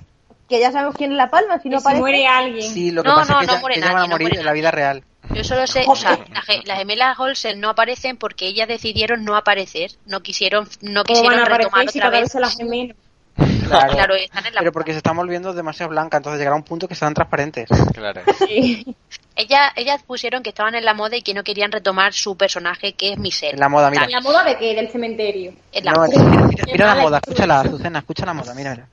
Que 0.48 0.60
ya 0.60 0.70
sabemos 0.72 0.94
quién 0.96 1.16
la 1.16 1.30
palma, 1.30 1.58
si 1.58 1.68
no 1.68 1.78
si 1.78 1.82
aparece. 1.84 2.00
muere 2.00 2.26
alguien. 2.26 2.70
Sí, 2.72 2.90
lo 2.90 3.02
que 3.02 3.08
No, 3.08 3.14
pasa 3.16 3.32
no, 3.34 3.40
es 3.40 3.46
que 3.48 3.54
no 3.54 3.60
muere 3.60 3.80
van 3.80 3.92
nadie, 3.94 4.04
a 4.06 4.08
morir 4.10 4.38
en 4.38 4.44
la 4.44 4.52
vida 4.52 4.70
real. 4.70 5.02
Yo 5.32 5.42
solo 5.42 5.66
sé, 5.66 5.84
o 5.86 5.96
sea, 5.96 6.18
las 6.66 6.76
gemelas 6.78 7.18
Olsen 7.18 7.58
no 7.58 7.70
aparecen 7.70 8.18
porque 8.18 8.46
ellas 8.46 8.68
decidieron 8.68 9.24
no 9.24 9.36
aparecer, 9.36 9.92
no 10.04 10.20
quisieron, 10.22 10.68
no 10.82 11.02
¿Cómo 11.04 11.22
van 11.22 11.30
quisieron 11.32 11.40
a 11.52 11.56
retomar 11.56 11.88
si 11.88 11.98
otra 11.98 12.10
vez. 12.10 12.34
las 12.34 12.56
gemelas? 12.56 12.96
Claro. 12.96 13.04
Claro, 13.94 14.14
están 14.14 14.44
en 14.46 14.54
la 14.54 14.60
Pero 14.60 14.70
porque 14.72 14.92
se 14.92 14.98
están 14.98 15.16
volviendo 15.16 15.52
demasiado 15.54 15.88
blancas, 15.90 16.18
entonces 16.18 16.38
llegará 16.38 16.54
un 16.54 16.62
punto 16.62 16.86
que 16.86 16.94
serán 16.94 17.14
transparentes. 17.14 17.66
Claro. 17.94 18.20
Sí. 18.46 18.94
Ellas, 19.34 19.72
ellas 19.74 20.02
pusieron 20.06 20.42
que 20.44 20.50
estaban 20.50 20.74
en 20.76 20.84
la 20.84 20.92
moda 20.94 21.16
y 21.16 21.22
que 21.22 21.32
no 21.34 21.42
querían 21.42 21.72
retomar 21.72 22.12
su 22.12 22.36
personaje 22.36 22.92
que 22.92 23.12
es 23.14 23.18
Michelle. 23.18 23.54
En 23.54 23.60
la 23.60 23.68
moda, 23.70 23.90
mira. 23.90 24.06
¿La 24.06 24.20
moda 24.20 24.44
de 24.44 24.56
qué? 24.58 24.74
Del 24.76 24.90
cementerio. 24.90 25.54
En 25.72 25.84
la 25.86 25.92
No, 25.92 26.00
moda. 26.02 26.08
mira, 26.08 26.46
mira, 26.46 26.64
mira 26.70 26.94
la 26.94 27.02
moda, 27.02 27.16
escúchala, 27.18 27.60
Azucena, 27.60 27.98
escucha 28.00 28.26
la 28.26 28.34
moda, 28.34 28.54
mira, 28.54 28.70
mira. 28.72 28.88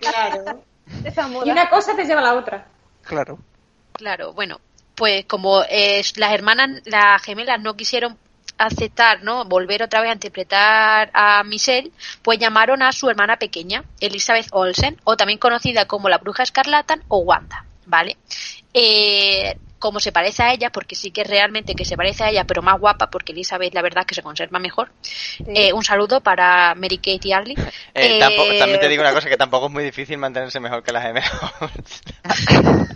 Claro. 0.00 0.62
Y 1.44 1.50
una 1.50 1.68
cosa 1.68 1.94
te 1.94 2.04
lleva 2.04 2.20
a 2.20 2.24
la 2.24 2.34
otra. 2.34 2.66
Claro. 3.02 3.38
Claro, 3.92 4.32
bueno, 4.32 4.60
pues 4.94 5.24
como 5.26 5.62
eh, 5.68 6.02
las 6.16 6.32
hermanas, 6.32 6.82
las 6.84 7.22
gemelas 7.22 7.60
no 7.60 7.76
quisieron 7.76 8.18
aceptar, 8.58 9.22
¿no? 9.22 9.44
Volver 9.44 9.82
otra 9.82 10.00
vez 10.00 10.10
a 10.10 10.14
interpretar 10.14 11.10
a 11.14 11.42
Michelle, 11.44 11.92
pues 12.22 12.38
llamaron 12.38 12.82
a 12.82 12.92
su 12.92 13.08
hermana 13.08 13.36
pequeña, 13.36 13.84
Elizabeth 14.00 14.48
Olsen, 14.50 15.00
o 15.04 15.16
también 15.16 15.38
conocida 15.38 15.86
como 15.86 16.08
la 16.08 16.18
bruja 16.18 16.42
escarlata 16.42 16.98
o 17.08 17.18
Wanda. 17.18 17.64
¿vale? 17.90 18.16
Eh, 18.72 19.58
como 19.80 19.98
se 19.98 20.12
parece 20.12 20.44
a 20.44 20.52
ella, 20.52 20.70
porque 20.70 20.94
sí 20.94 21.10
que 21.10 21.22
es 21.22 21.26
realmente 21.26 21.74
que 21.74 21.84
se 21.84 21.96
parece 21.96 22.22
a 22.22 22.30
ella, 22.30 22.44
pero 22.44 22.62
más 22.62 22.78
guapa, 22.78 23.10
porque 23.10 23.32
Elizabeth 23.32 23.74
la 23.74 23.82
verdad 23.82 24.02
es 24.02 24.06
que 24.06 24.14
se 24.14 24.22
conserva 24.22 24.60
mejor. 24.60 24.90
Eh, 25.48 25.72
un 25.72 25.82
saludo 25.82 26.20
para 26.20 26.74
Mary 26.76 26.98
Kate 26.98 27.20
y 27.26 27.32
Arlie. 27.32 27.54
Eh, 27.58 28.16
Eh, 28.16 28.18
tampoco- 28.20 28.56
también 28.58 28.78
te 28.80 28.88
digo 28.88 29.02
una 29.02 29.12
cosa, 29.12 29.28
que 29.28 29.36
tampoco 29.36 29.66
es 29.66 29.72
muy 29.72 29.82
difícil 29.82 30.18
mantenerse 30.18 30.60
mejor 30.60 30.82
que 30.84 30.92
las 30.92 31.02
gemelas. 31.02 31.32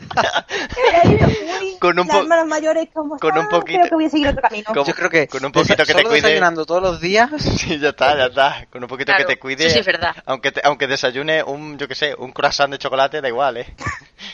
Con 1.81 1.99
un 1.99 2.07
Las 2.07 2.47
mayores 2.47 2.89
como 2.95 3.19
con 3.19 3.37
un 3.37 3.49
poquito- 3.49 3.79
Creo 3.81 3.89
que 3.91 3.95
voy 3.95 4.05
a 4.07 4.11
seguir 4.11 4.29
otro 4.29 4.43
camino. 4.43 4.65
Como- 4.73 4.87
Yo 4.87 4.95
creo 4.95 5.11
que 5.11 5.27
con 5.29 5.45
un 5.45 5.53
poquito 5.53 5.85
que 5.85 5.93
te 5.95 6.03
cuide. 6.03 6.15
desayunando 6.17 6.65
todos 6.65 6.83
los 6.83 7.01
días. 7.01 7.31
Sí, 7.65 7.79
ya 7.79 7.91
está, 7.91 8.17
ya 8.17 8.27
está. 8.27 8.67
Con 8.71 8.83
un 8.83 8.89
poquito 8.89 9.07
Claro, 9.13 9.27
que 9.27 9.35
te 9.35 9.41
cuide. 9.41 9.71
sí 9.71 9.79
es 9.79 9.87
verdad. 9.87 10.15
Aunque, 10.27 10.53
te- 10.53 10.61
aunque 10.65 10.87
desayune 10.87 11.43
un, 11.43 11.79
yo 11.79 11.89
que 11.89 11.95
sé, 11.95 12.15
un 12.17 12.33
croissant 12.33 12.71
de 12.71 12.79
chocolate, 12.79 13.21
da 13.21 13.29
igual, 13.29 13.57
¿eh? 13.59 13.75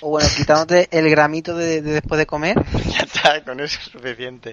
O 0.00 0.10
bueno, 0.10 0.28
quitándote 0.36 0.88
el 0.92 1.08
gramito 1.10 1.56
de, 1.56 1.80
de 1.82 1.92
después 1.92 2.18
de 2.18 2.26
comer. 2.26 2.39
Ya 2.87 2.98
está, 3.00 3.42
con 3.44 3.61
eso 3.61 3.79
es 3.79 3.87
suficiente. 3.92 4.53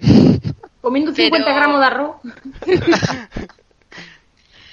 Comiendo 0.82 1.12
Pero- 1.14 1.26
50 1.36 1.54
gramos 1.54 1.80
de 1.80 1.86
arroz. 1.86 2.16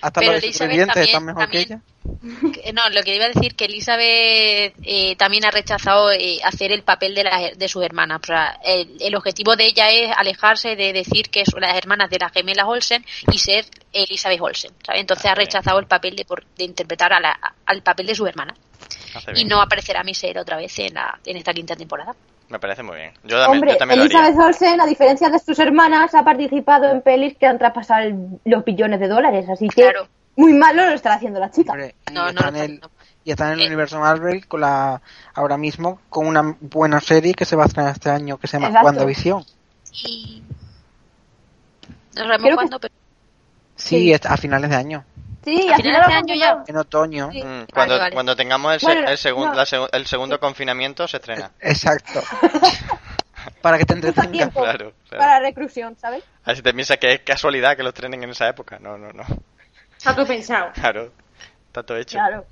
Hasta 0.01 0.21
Pero 0.21 0.33
los 0.35 0.43
Elizabeth 0.43 0.55
supervivientes 0.55 0.95
también- 0.95 1.09
están 1.09 1.25
mejor 1.25 1.49
que 1.51 1.59
ella. 1.61 1.81
también- 2.03 2.53
que- 2.53 2.73
No, 2.75 2.91
lo 2.91 3.03
que 3.03 3.15
iba 3.17 3.25
a 3.25 3.29
decir 3.29 3.55
que 3.57 3.65
Elizabeth 3.65 4.75
eh, 4.83 5.17
también 5.17 5.47
ha 5.47 5.51
rechazado 5.51 6.13
eh, 6.13 6.41
hacer 6.45 6.73
el 6.73 6.83
papel 6.83 7.15
de, 7.15 7.25
las- 7.25 7.57
de 7.59 7.69
sus 7.69 7.83
hermanas. 7.83 8.21
O 8.23 8.27
sea, 8.27 8.59
el, 8.63 8.99
el 9.01 9.15
objetivo 9.15 9.57
de 9.57 9.65
ella 9.65 9.89
es 9.91 10.11
alejarse 10.15 10.77
de 10.77 10.93
decir 10.93 11.31
que 11.31 11.47
son 11.47 11.63
las 11.63 11.75
hermanas 11.75 12.11
de 12.11 12.19
las 12.19 12.33
gemelas 12.33 12.67
Olsen 12.69 13.03
y 13.33 13.39
ser 13.39 13.65
Elizabeth 13.95 14.43
Olsen. 14.43 14.73
¿sabes? 14.85 15.01
Entonces 15.01 15.25
Ah, 15.25 15.31
ha 15.31 15.35
bien. 15.37 15.47
rechazado 15.47 15.79
el 15.79 15.87
papel 15.87 16.17
de, 16.17 16.27
por- 16.27 16.45
de 16.45 16.65
interpretar 16.65 17.15
a 17.15 17.21
la- 17.21 17.55
al 17.65 17.83
papel 17.83 18.07
de 18.07 18.15
su 18.15 18.27
hermana. 18.27 18.55
Hace 19.15 19.31
Y 19.31 19.35
bien. 19.37 19.49
no 19.49 19.63
aparecerá 19.63 20.05
Michelle 20.05 20.39
otra 20.39 20.59
vez 20.59 20.79
en, 20.81 20.93
la, 20.93 21.19
en 21.25 21.39
esta 21.39 21.55
quinta 21.55 21.75
temporada. 21.77 22.15
Me 22.49 22.59
parece 22.59 22.83
muy 22.83 22.97
bien. 22.97 23.13
Yo 23.25 23.39
también, 23.39 23.51
Hombre, 23.51 23.71
yo 23.73 23.77
también 23.79 23.99
lo 24.01 24.05
haría. 24.05 24.19
Elizabeth 24.27 24.47
Olsen, 24.47 24.81
a 24.81 24.87
diferencia 24.87 25.31
de 25.31 25.39
sus 25.39 25.59
hermanas, 25.59 26.15
ha 26.15 26.25
participado 26.25 26.91
en 26.91 27.01
pelis 27.03 27.37
que 27.39 27.47
han 27.47 27.59
traspasado 27.59 28.03
el- 28.05 28.39
los 28.45 28.65
billones 28.65 29.01
de 29.01 29.09
dólares, 29.09 29.49
así 29.49 29.69
que 29.69 29.83
Claro. 29.83 30.07
muy 30.37 30.53
malo 30.53 30.85
lo 30.85 30.93
estará 30.93 31.17
haciendo 31.17 31.41
la 31.41 31.51
chica. 31.51 31.73
Hombre, 31.73 31.95
y, 32.11 32.13
No, 32.13 32.23
no, 32.25 32.29
está 32.29 32.51
no, 32.51 32.57
en 32.59 32.63
el, 32.65 32.81
no. 32.81 32.91
y 33.25 33.31
está 33.31 33.47
en 33.47 33.53
el 33.55 33.63
Eh. 33.63 33.67
universo 33.67 33.99
Marvel 33.99 34.47
con 34.47 34.61
la 34.61 35.01
ahora 35.35 35.57
mismo 35.57 36.01
con 36.11 36.27
una 36.27 36.57
buena 36.61 37.01
serie 37.01 37.33
que 37.35 37.45
se 37.47 37.57
va 37.57 37.65
a 37.65 37.67
estrenar 37.67 37.93
este 37.93 38.11
año 38.11 38.37
que 38.39 38.47
se 38.47 38.57
llama 38.59 38.69
Exacto. 38.69 38.87
WandaVision. 38.87 39.45
Y... 40.07 40.43
No 42.15 42.23
sabemos 42.23 42.39
Creo 42.39 42.51
que- 42.51 42.55
cuándo, 42.57 42.79
pero 42.81 42.95
Sí, 43.77 43.97
Sí. 43.99 44.13
es 44.13 44.25
a 44.27 44.37
finales 44.37 44.71
de 44.71 44.77
año, 44.77 45.05
Sí, 45.45 45.69
¿A 45.73 45.77
final 45.77 45.93
de 45.93 45.99
lo 45.99 46.05
han 46.05 46.13
año 46.13 46.35
ya? 46.35 46.65
en 46.67 46.77
otoño. 46.77 47.31
Sí. 47.33 47.43
Mm, 47.45 47.67
cuando, 47.73 47.99
vale. 47.99 48.15
cuando 48.15 48.35
tengamos 48.37 48.73
el, 48.75 48.81
se- 48.81 48.87
Bueno, 48.87 49.09
el, 49.09 49.19
segun- 49.19 49.47
no. 49.51 49.55
la 49.55 49.89
el 49.93 50.07
segundo 50.07 50.41
confinamiento 50.41 51.07
se 51.09 51.19
estrena. 51.19 51.51
Exacto. 51.61 52.23
Para 53.61 53.79
que 53.79 53.85
te 53.85 53.95
entretengas. 53.95 54.31
tiempo 54.33 54.63
Claro, 54.63 54.93
claro. 55.09 55.19
para 55.23 55.35
la 55.35 55.41
reclusión, 55.41 55.97
¿sabes? 55.99 56.23
Así 56.45 56.63
te 56.63 56.73
piensas 56.73 56.97
que 56.99 57.13
es 57.13 57.21
casualidad 57.21 57.77
que 57.77 57.83
los 57.83 57.93
trenen 57.95 58.23
en 58.23 58.31
esa 58.31 58.49
época. 58.49 58.79
No, 58.81 58.97
no, 58.97 59.13
no. 59.13 59.25
Está 59.97 60.15
todo 60.15 60.27
pensado. 60.27 60.71
Claro. 60.73 61.13
Está 61.67 61.83
todo 61.83 61.99
hecho. 61.99 62.17
Claro. 62.19 62.47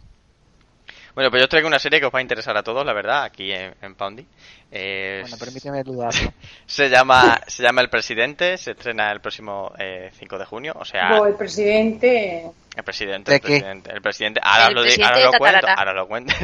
Bueno, 1.14 1.31
pues 1.31 1.40
yo 1.40 1.44
os 1.44 1.51
traigo 1.51 1.68
una 1.68 1.79
serie 1.79 2.01
que 2.01 2.07
os 2.07 2.14
va 2.14 2.20
a 2.20 2.22
interesar 2.22 2.57
a 2.57 2.62
todos, 2.62 2.85
la 2.87 2.92
verdad, 2.94 3.25
aquí 3.25 3.53
en, 3.53 3.75
en 3.83 3.94
Poundy. 3.94 4.27
Eh, 4.70 5.18
Bueno, 5.22 5.37
permíteme 5.38 5.83
dudarlo. 5.83 6.33
se 6.66 6.88
llama 6.88 7.38
se 7.46 7.62
llama 7.62 7.83
El 7.83 7.90
Presidente, 7.90 8.57
se 8.57 8.70
estrena 8.70 9.12
el 9.12 9.20
próximo 9.20 9.72
eh, 9.79 10.11
5 10.18 10.38
de 10.38 10.44
junio, 10.46 10.72
o 10.79 10.85
sea, 10.87 11.18
Pues 11.18 11.33
el 11.33 11.37
presidente. 11.37 12.51
el 12.75 12.83
presidente, 12.83 13.31
¿De 13.31 13.37
el 13.37 13.42
presidente, 13.42 13.90
el 13.92 14.01
presidente, 14.01 14.40
ahora 14.42 14.68
El 14.68 14.75
lo, 14.75 14.81
presidente 14.81 15.12
ahora 15.12 15.25
lo 15.31 15.38
cuento, 15.38 15.66
ahora 15.77 15.92
lo 15.92 16.09
cuento. 16.09 16.35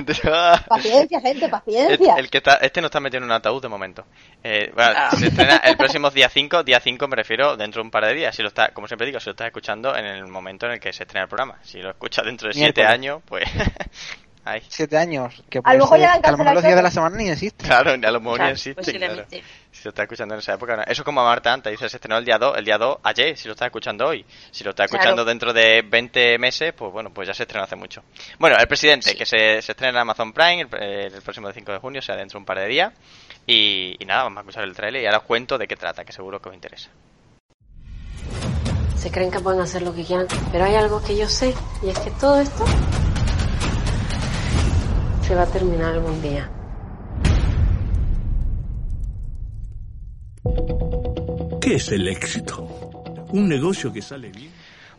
Paciencia, 0.69 1.21
gente, 1.23 1.45
El, 1.47 1.51
paciencia. 1.51 2.15
el 2.19 2.29
que 2.29 2.37
está, 2.39 2.55
este 2.57 2.81
no 2.83 2.89
está 2.89 3.01
metido 3.01 3.19
en 3.19 3.25
un 3.25 3.33
ataúd 3.33 3.63
de 3.63 3.69
momento. 3.69 4.05
Eh, 4.45 4.71
bueno, 4.75 4.93
Ah. 4.95 5.11
Se 5.17 5.29
estrena 5.29 5.57
el 5.65 5.77
próximo 5.79 6.11
día 6.11 6.29
5, 6.29 6.63
día 6.65 6.81
5 6.81 7.09
me 7.09 7.17
refiero 7.17 7.57
dentro 7.57 7.81
de 7.81 7.87
un 7.87 7.91
par 7.91 8.05
de 8.05 8.13
días. 8.13 8.37
Si 8.37 8.43
lo 8.43 8.49
está, 8.49 8.69
como 8.75 8.87
siempre 8.87 9.07
digo, 9.07 9.19
si 9.21 9.27
lo 9.27 9.31
estás 9.33 9.47
escuchando 9.47 9.97
en 9.97 10.05
el 10.05 10.27
momento 10.27 10.67
en 10.67 10.73
el 10.73 10.81
que 10.81 10.93
se 10.93 11.05
estrena 11.05 11.23
el 11.23 11.29
programa. 11.31 11.59
Si 11.63 11.81
lo 11.81 11.91
escuchas 11.93 12.27
dentro 12.27 12.49
de 12.49 12.53
7 12.53 12.65
Miércoles. 12.83 12.91
años, 12.91 13.23
pues... 13.27 13.45
Ahí. 14.45 14.63
Siete 14.69 14.97
años. 14.97 15.43
Que 15.51 15.61
A 15.63 15.75
lo 15.75 15.81
mejor 15.81 15.99
ser- 15.99 16.07
ya 16.07 16.15
han 16.15 16.23
que 16.23 16.29
a 16.29 16.33
lo 16.33 16.39
mejor 16.39 16.55
los 16.55 16.63
días 16.65 16.77
de 16.77 16.83
la 16.83 16.91
semana 16.91 17.17
ni 17.17 17.29
existen. 17.29 17.67
Claro, 17.67 17.91
a 17.91 17.97
lo 17.97 18.21
mejor 18.21 18.33
ni 18.33 18.37
Claro, 18.39 18.53
existe, 18.53 18.75
posiblemente. 18.81 19.27
claro. 19.29 19.45
Si 19.71 19.85
lo 19.85 19.89
estás 19.91 20.03
escuchando 20.05 20.35
en 20.35 20.39
esa 20.41 20.55
época, 20.55 20.77
no. 20.77 20.83
Eso 20.83 20.93
es 20.93 21.03
como 21.03 21.21
a 21.21 21.25
Marta 21.25 21.53
antes, 21.53 21.71
dice, 21.71 21.89
se 21.89 21.97
estrenó 21.99 22.17
el 22.19 22.25
día 22.25 22.39
2, 22.39 22.57
el 22.57 22.65
día 22.65 22.79
2 22.79 22.99
ayer, 23.03 23.37
si 23.37 23.47
lo 23.47 23.53
estás 23.53 23.67
escuchando 23.67 24.07
hoy. 24.07 24.25
Si 24.51 24.65
lo 24.65 24.71
estás 24.71 24.89
Claro. 24.89 25.03
escuchando 25.03 25.25
dentro 25.25 25.53
de 25.53 25.83
20 25.83 26.39
meses, 26.39 26.73
pues 26.73 26.91
bueno, 26.91 27.11
pues 27.13 27.29
ya 27.29 27.35
se 27.35 27.43
estrenó 27.43 27.65
hace 27.65 27.77
mucho. 27.77 28.03
Bueno, 28.39 28.57
El 28.59 28.67
Presidente, 28.67 29.11
Sí. 29.11 29.17
que 29.17 29.27
se, 29.27 29.61
se 29.61 29.73
estrena 29.73 29.91
en 29.91 29.97
Amazon 29.99 30.33
Prime 30.33 30.63
el, 30.63 31.13
el 31.15 31.23
próximo 31.23 31.53
5 31.53 31.73
de 31.73 31.79
junio, 31.79 31.99
o 31.99 32.03
sea, 32.03 32.17
dentro 32.17 32.39
de 32.39 32.41
un 32.41 32.47
par 32.47 32.59
de 32.59 32.67
días. 32.67 32.93
Y, 33.47 33.97
y 33.99 34.05
nada, 34.07 34.23
vamos 34.25 34.39
a 34.39 34.41
escuchar 34.41 34.65
el 34.65 34.75
trailer 34.75 35.03
y 35.03 35.07
ahora 35.07 35.19
os 35.19 35.25
cuento 35.25 35.59
de 35.59 35.67
qué 35.69 35.77
trata, 35.77 36.05
que 36.05 36.13
seguro 36.13 36.41
que 36.41 36.49
os 36.49 36.55
interesa. 36.55 36.89
Se 38.97 39.11
creen 39.13 39.31
que 39.31 39.39
pueden 39.41 39.61
hacer 39.61 39.83
lo 39.83 39.95
que 39.95 40.05
quieran, 40.05 40.27
pero 40.51 40.65
hay 40.65 40.75
algo 40.75 41.01
que 41.03 41.17
yo 41.17 41.29
sé, 41.29 41.55
y 41.83 41.89
es 41.91 41.99
que 42.01 42.11
todo 42.13 42.41
esto 42.41 42.65
se 45.29 45.35
va 45.35 45.43
a 45.43 45.47
terminar 45.47 45.93
algún 45.93 46.23
día. 46.23 46.51
¿Qué 51.61 51.75
es 51.75 51.93
el 51.93 52.09
éxito? 52.09 52.67
Un 53.33 53.47
negocio 53.47 53.93
que 53.93 54.01
sale 54.01 54.31
bien. 54.31 54.58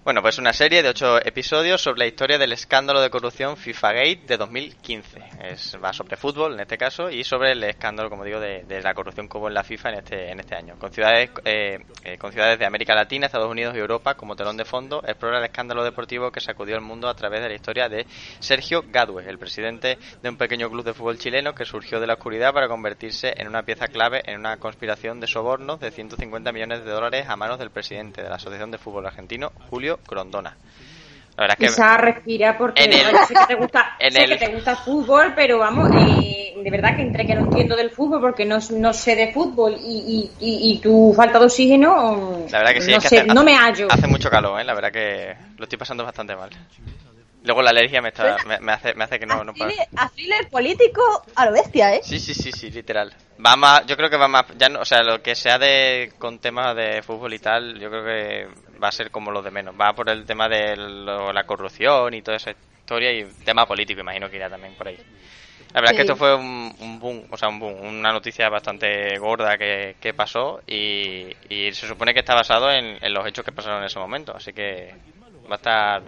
Bueno, 0.09 0.23
pues 0.23 0.39
una 0.39 0.53
serie 0.53 0.81
de 0.81 0.89
ocho 0.89 1.23
episodios 1.23 1.81
sobre 1.81 1.99
la 1.99 2.07
historia 2.07 2.39
del 2.39 2.51
escándalo 2.51 2.99
de 2.99 3.11
corrupción 3.11 3.55
FIFA 3.55 3.93
Gate 3.93 4.21
de 4.25 4.37
2015. 4.37 5.19
Es, 5.43 5.77
va 5.83 5.93
sobre 5.93 6.17
fútbol 6.17 6.55
en 6.55 6.61
este 6.61 6.79
caso 6.79 7.11
y 7.11 7.23
sobre 7.23 7.51
el 7.51 7.63
escándalo, 7.63 8.09
como 8.09 8.25
digo, 8.25 8.39
de, 8.39 8.81
la 8.81 8.95
corrupción 8.95 9.29
que 9.29 9.37
hubo 9.37 9.49
en 9.49 9.53
la 9.53 9.63
FIFA 9.63 9.89
en 9.89 9.95
este, 9.99 10.31
en 10.31 10.39
este 10.39 10.55
año. 10.55 10.79
Con 10.79 10.91
ciudades, 10.91 11.29
eh, 11.45 11.77
eh, 12.03 12.17
con 12.17 12.31
ciudades 12.31 12.57
de 12.57 12.65
América 12.65 12.95
Latina, 12.95 13.27
Estados 13.27 13.51
Unidos 13.51 13.75
y 13.75 13.77
Europa 13.77 14.15
como 14.15 14.35
telón 14.35 14.57
de 14.57 14.65
fondo, 14.65 15.03
explora 15.05 15.37
el 15.37 15.45
escándalo 15.45 15.83
deportivo 15.83 16.31
que 16.31 16.39
sacudió 16.39 16.73
el 16.73 16.81
mundo 16.81 17.07
a 17.07 17.13
través 17.13 17.43
de 17.43 17.49
la 17.49 17.53
historia 17.53 17.87
de 17.87 18.07
Sergio 18.39 18.85
Gadwe, 18.87 19.29
el 19.29 19.37
presidente 19.37 19.99
de 20.23 20.29
un 20.29 20.37
pequeño 20.37 20.71
club 20.71 20.85
de 20.85 20.95
fútbol 20.95 21.19
chileno 21.19 21.53
que 21.53 21.65
surgió 21.65 21.99
de 21.99 22.07
la 22.07 22.13
oscuridad 22.13 22.51
para 22.51 22.67
convertirse 22.67 23.35
en 23.37 23.47
una 23.47 23.61
pieza 23.61 23.87
clave 23.87 24.23
en 24.25 24.39
una 24.39 24.57
conspiración 24.57 25.19
de 25.19 25.27
sobornos 25.27 25.79
de 25.79 25.91
150 25.91 26.51
millones 26.51 26.83
de 26.83 26.89
dólares 26.89 27.29
a 27.29 27.35
manos 27.35 27.59
del 27.59 27.69
presidente 27.69 28.23
de 28.23 28.29
la 28.29 28.37
Asociación 28.37 28.71
de 28.71 28.79
Fútbol 28.79 29.05
Argentino, 29.05 29.51
Julio 29.69 29.98
Grondona. 30.07 30.55
La 31.37 31.43
verdad 31.43 31.57
es 31.59 31.67
que 31.67 31.73
Quizá 31.73 31.97
respira 31.97 32.57
porque 32.57 32.83
En 32.83 32.91
el- 32.91 33.25
sé 33.25 33.33
que 33.33 33.45
te 33.47 33.55
gusta, 33.55 33.95
en 33.99 34.11
sé 34.11 34.23
el- 34.25 34.29
que 34.37 34.45
te 34.45 34.53
gusta 34.53 34.71
el 34.71 34.77
fútbol, 34.77 35.33
pero 35.35 35.57
vamos, 35.57 35.89
eh, 35.95 36.53
de 36.61 36.69
verdad 36.71 36.95
que 36.97 37.01
entre 37.01 37.25
que 37.25 37.33
no 37.33 37.41
entiendo 37.41 37.77
del 37.77 37.91
fútbol 37.91 38.19
porque 38.19 38.43
no, 38.45 38.57
no 38.71 38.93
sé 38.93 39.15
de 39.15 39.31
fútbol 39.31 39.73
y, 39.81 40.31
y, 40.39 40.45
y, 40.45 40.71
y 40.73 40.79
tu 40.79 41.13
falta 41.15 41.39
de 41.39 41.45
oxígeno, 41.45 42.45
La 42.51 42.59
verdad 42.59 42.73
que 42.73 42.81
sí, 42.81 42.91
no 42.91 42.97
es 42.97 43.03
que 43.03 43.09
sé, 43.09 43.19
hace, 43.21 43.33
no 43.33 43.43
me 43.43 43.55
hallo. 43.55 43.87
hace 43.89 44.07
mucho 44.07 44.29
calor, 44.29 44.59
¿eh? 44.59 44.65
La 44.65 44.73
verdad 44.73 44.91
que 44.91 45.33
lo 45.57 45.63
estoy 45.63 45.79
pasando 45.79 46.03
bastante 46.03 46.35
mal. 46.35 46.49
Luego 47.45 47.61
la 47.61 47.69
alergia 47.69 48.01
me, 48.01 48.09
está, 48.09 48.35
me, 48.45 48.59
me 48.59 48.73
hace, 48.73 48.93
me 48.95 49.05
hace 49.05 49.17
que 49.17 49.25
no, 49.25 49.41
no 49.45 49.53
Thriller- 49.53 49.87
A 49.95 50.09
thriller 50.09 50.49
político 50.49 51.01
a 51.35 51.45
lo 51.45 51.53
bestia, 51.53 51.95
¿eh? 51.95 52.01
Sí, 52.03 52.19
sí, 52.19 52.33
sí, 52.33 52.51
sí, 52.51 52.69
literal. 52.69 53.13
Va 53.43 53.55
más, 53.55 53.85
yo 53.85 53.95
creo 53.95 54.09
que 54.09 54.17
va 54.17 54.27
más, 54.27 54.43
ya 54.57 54.67
no, 54.67 54.81
o 54.81 54.85
sea, 54.85 55.01
lo 55.03 55.21
que 55.21 55.35
sea 55.35 55.57
de 55.57 56.11
con 56.19 56.39
temas 56.39 56.75
de 56.75 57.01
fútbol 57.01 57.33
y 57.33 57.39
tal, 57.39 57.79
yo 57.79 57.89
creo 57.89 58.03
que 58.03 58.47
va 58.81 58.89
a 58.89 58.91
ser 58.91 59.11
como 59.11 59.31
lo 59.31 59.41
de 59.41 59.51
menos. 59.51 59.75
Va 59.79 59.93
por 59.93 60.09
el 60.09 60.25
tema 60.25 60.47
de 60.49 60.75
lo- 60.77 61.31
la 61.33 61.43
corrupción 61.45 62.13
y 62.13 62.21
toda 62.21 62.37
esa 62.37 62.51
historia 62.51 63.11
y 63.11 63.25
tema 63.43 63.65
político, 63.65 64.01
imagino 64.01 64.29
que 64.29 64.37
irá 64.37 64.49
también 64.49 64.75
por 64.75 64.87
ahí. 64.87 64.97
La 65.73 65.81
verdad 65.81 65.91
es 65.91 65.95
que 65.97 66.01
esto 66.01 66.15
fue 66.15 66.35
un, 66.35 66.75
un 66.79 66.99
boom, 66.99 67.25
o 67.29 67.37
sea, 67.37 67.49
un 67.49 67.59
boom, 67.59 67.79
una 67.85 68.11
noticia 68.11 68.49
bastante 68.49 69.17
gorda 69.19 69.57
que, 69.57 69.95
que 69.99 70.13
pasó 70.13 70.61
y, 70.65 71.27
y 71.49 71.71
se 71.73 71.87
supone 71.87 72.13
que 72.13 72.19
está 72.21 72.33
basado 72.33 72.71
en, 72.71 72.97
en 73.01 73.13
los 73.13 73.25
hechos 73.27 73.45
que 73.45 73.51
pasaron 73.51 73.79
en 73.79 73.85
ese 73.85 73.99
momento, 73.99 74.35
así 74.35 74.51
que 74.53 74.95
va 75.49 75.53
a 75.53 75.57
estar 75.57 76.01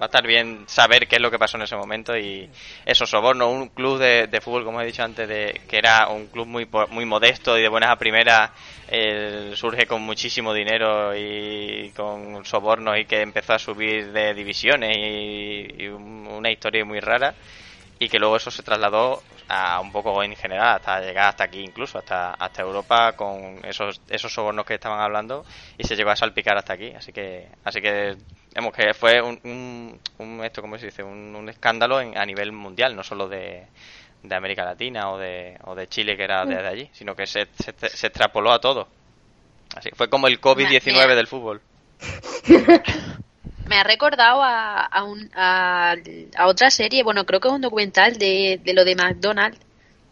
va 0.00 0.04
a 0.04 0.06
estar 0.06 0.26
bien 0.26 0.64
saber 0.68 1.08
qué 1.08 1.16
es 1.16 1.22
lo 1.22 1.30
que 1.30 1.38
pasó 1.38 1.56
en 1.56 1.62
ese 1.64 1.76
momento 1.76 2.16
y 2.16 2.50
esos 2.84 3.08
sobornos, 3.10 3.48
un 3.50 3.68
club 3.68 3.98
de, 3.98 4.40
fútbol, 4.42 4.64
como 4.64 4.80
he 4.80 4.86
dicho 4.86 5.02
antes, 5.02 5.28
de, 5.28 5.62
que 5.68 5.78
era 5.78 6.08
un 6.08 6.26
club 6.28 6.46
muy 6.46 6.68
muy 6.90 7.04
modesto 7.06 7.56
y 7.58 7.62
de 7.62 7.68
buenas 7.68 7.90
a 7.90 7.96
primeras, 7.96 8.50
eh, 8.88 9.52
surge 9.54 9.86
con 9.86 10.02
muchísimo 10.02 10.52
dinero 10.54 11.16
y 11.16 11.92
con 11.96 12.44
sobornos 12.44 12.98
y 12.98 13.04
que 13.06 13.20
empezó 13.22 13.54
a 13.54 13.58
subir 13.58 14.12
de 14.12 14.34
divisiones 14.34 14.96
y, 14.96 15.84
y 15.84 15.88
un- 15.88 16.26
una 16.28 16.50
historia 16.50 16.84
muy 16.84 17.00
rara 17.00 17.34
y 17.98 18.08
que 18.08 18.18
luego 18.18 18.36
eso 18.36 18.50
se 18.50 18.62
trasladó 18.62 19.22
a 19.48 19.80
un 19.80 19.92
poco 19.92 20.22
en 20.22 20.34
general 20.36 20.76
hasta 20.76 21.00
llegar 21.00 21.28
hasta 21.28 21.44
aquí 21.44 21.60
incluso 21.60 21.98
hasta 21.98 22.32
hasta 22.34 22.62
Europa 22.62 23.14
con 23.16 23.60
esos 23.64 24.00
esos 24.08 24.32
sobornos 24.32 24.66
que 24.66 24.74
estaban 24.74 25.00
hablando 25.00 25.44
y 25.78 25.84
se 25.84 25.96
llegó 25.96 26.10
a 26.10 26.16
salpicar 26.16 26.56
hasta 26.58 26.74
aquí. 26.74 26.92
Así 26.94 27.12
que 27.12 27.48
así 27.64 27.80
que 27.80 28.16
vemos 28.56 28.72
que 28.74 28.94
fue 28.94 29.20
un, 29.22 29.38
un, 29.44 30.00
un- 30.18 30.44
esto 30.44 30.62
como 30.62 30.78
se 30.78 30.86
dice 30.86 31.02
un, 31.02 31.36
un 31.36 31.48
escándalo 31.48 32.00
en- 32.00 32.16
a 32.18 32.24
nivel 32.24 32.50
mundial 32.52 32.96
no 32.96 33.02
solo 33.04 33.28
de, 33.28 33.66
de 34.22 34.34
América 34.34 34.64
Latina 34.64 35.10
o 35.10 35.18
de, 35.18 35.56
o 35.64 35.74
de 35.74 35.86
Chile 35.88 36.16
que 36.16 36.24
era 36.24 36.44
desde 36.46 36.66
allí 36.66 36.90
sino 36.92 37.14
que 37.14 37.26
se, 37.26 37.46
se, 37.62 37.72
se 37.88 38.06
extrapoló 38.08 38.50
a 38.52 38.60
todo. 38.60 38.88
Así 39.76 39.90
fue 39.94 40.08
como 40.08 40.26
el 40.26 40.40
COVID-19 40.40 41.14
del 41.14 41.26
fútbol. 41.26 41.60
Me 43.68 43.76
ha 43.76 43.82
recordado 43.84 44.42
a, 44.42 44.84
a, 44.84 45.02
un- 45.04 45.28
a- 45.34 45.96
a 46.36 46.46
otra 46.46 46.70
serie, 46.70 47.02
bueno, 47.02 47.26
creo 47.26 47.40
que 47.40 47.48
es 47.48 47.54
un 47.54 47.60
documental 47.60 48.16
de, 48.16 48.60
de 48.64 48.72
lo 48.74 48.84
de 48.84 48.94
McDonald's, 48.94 49.58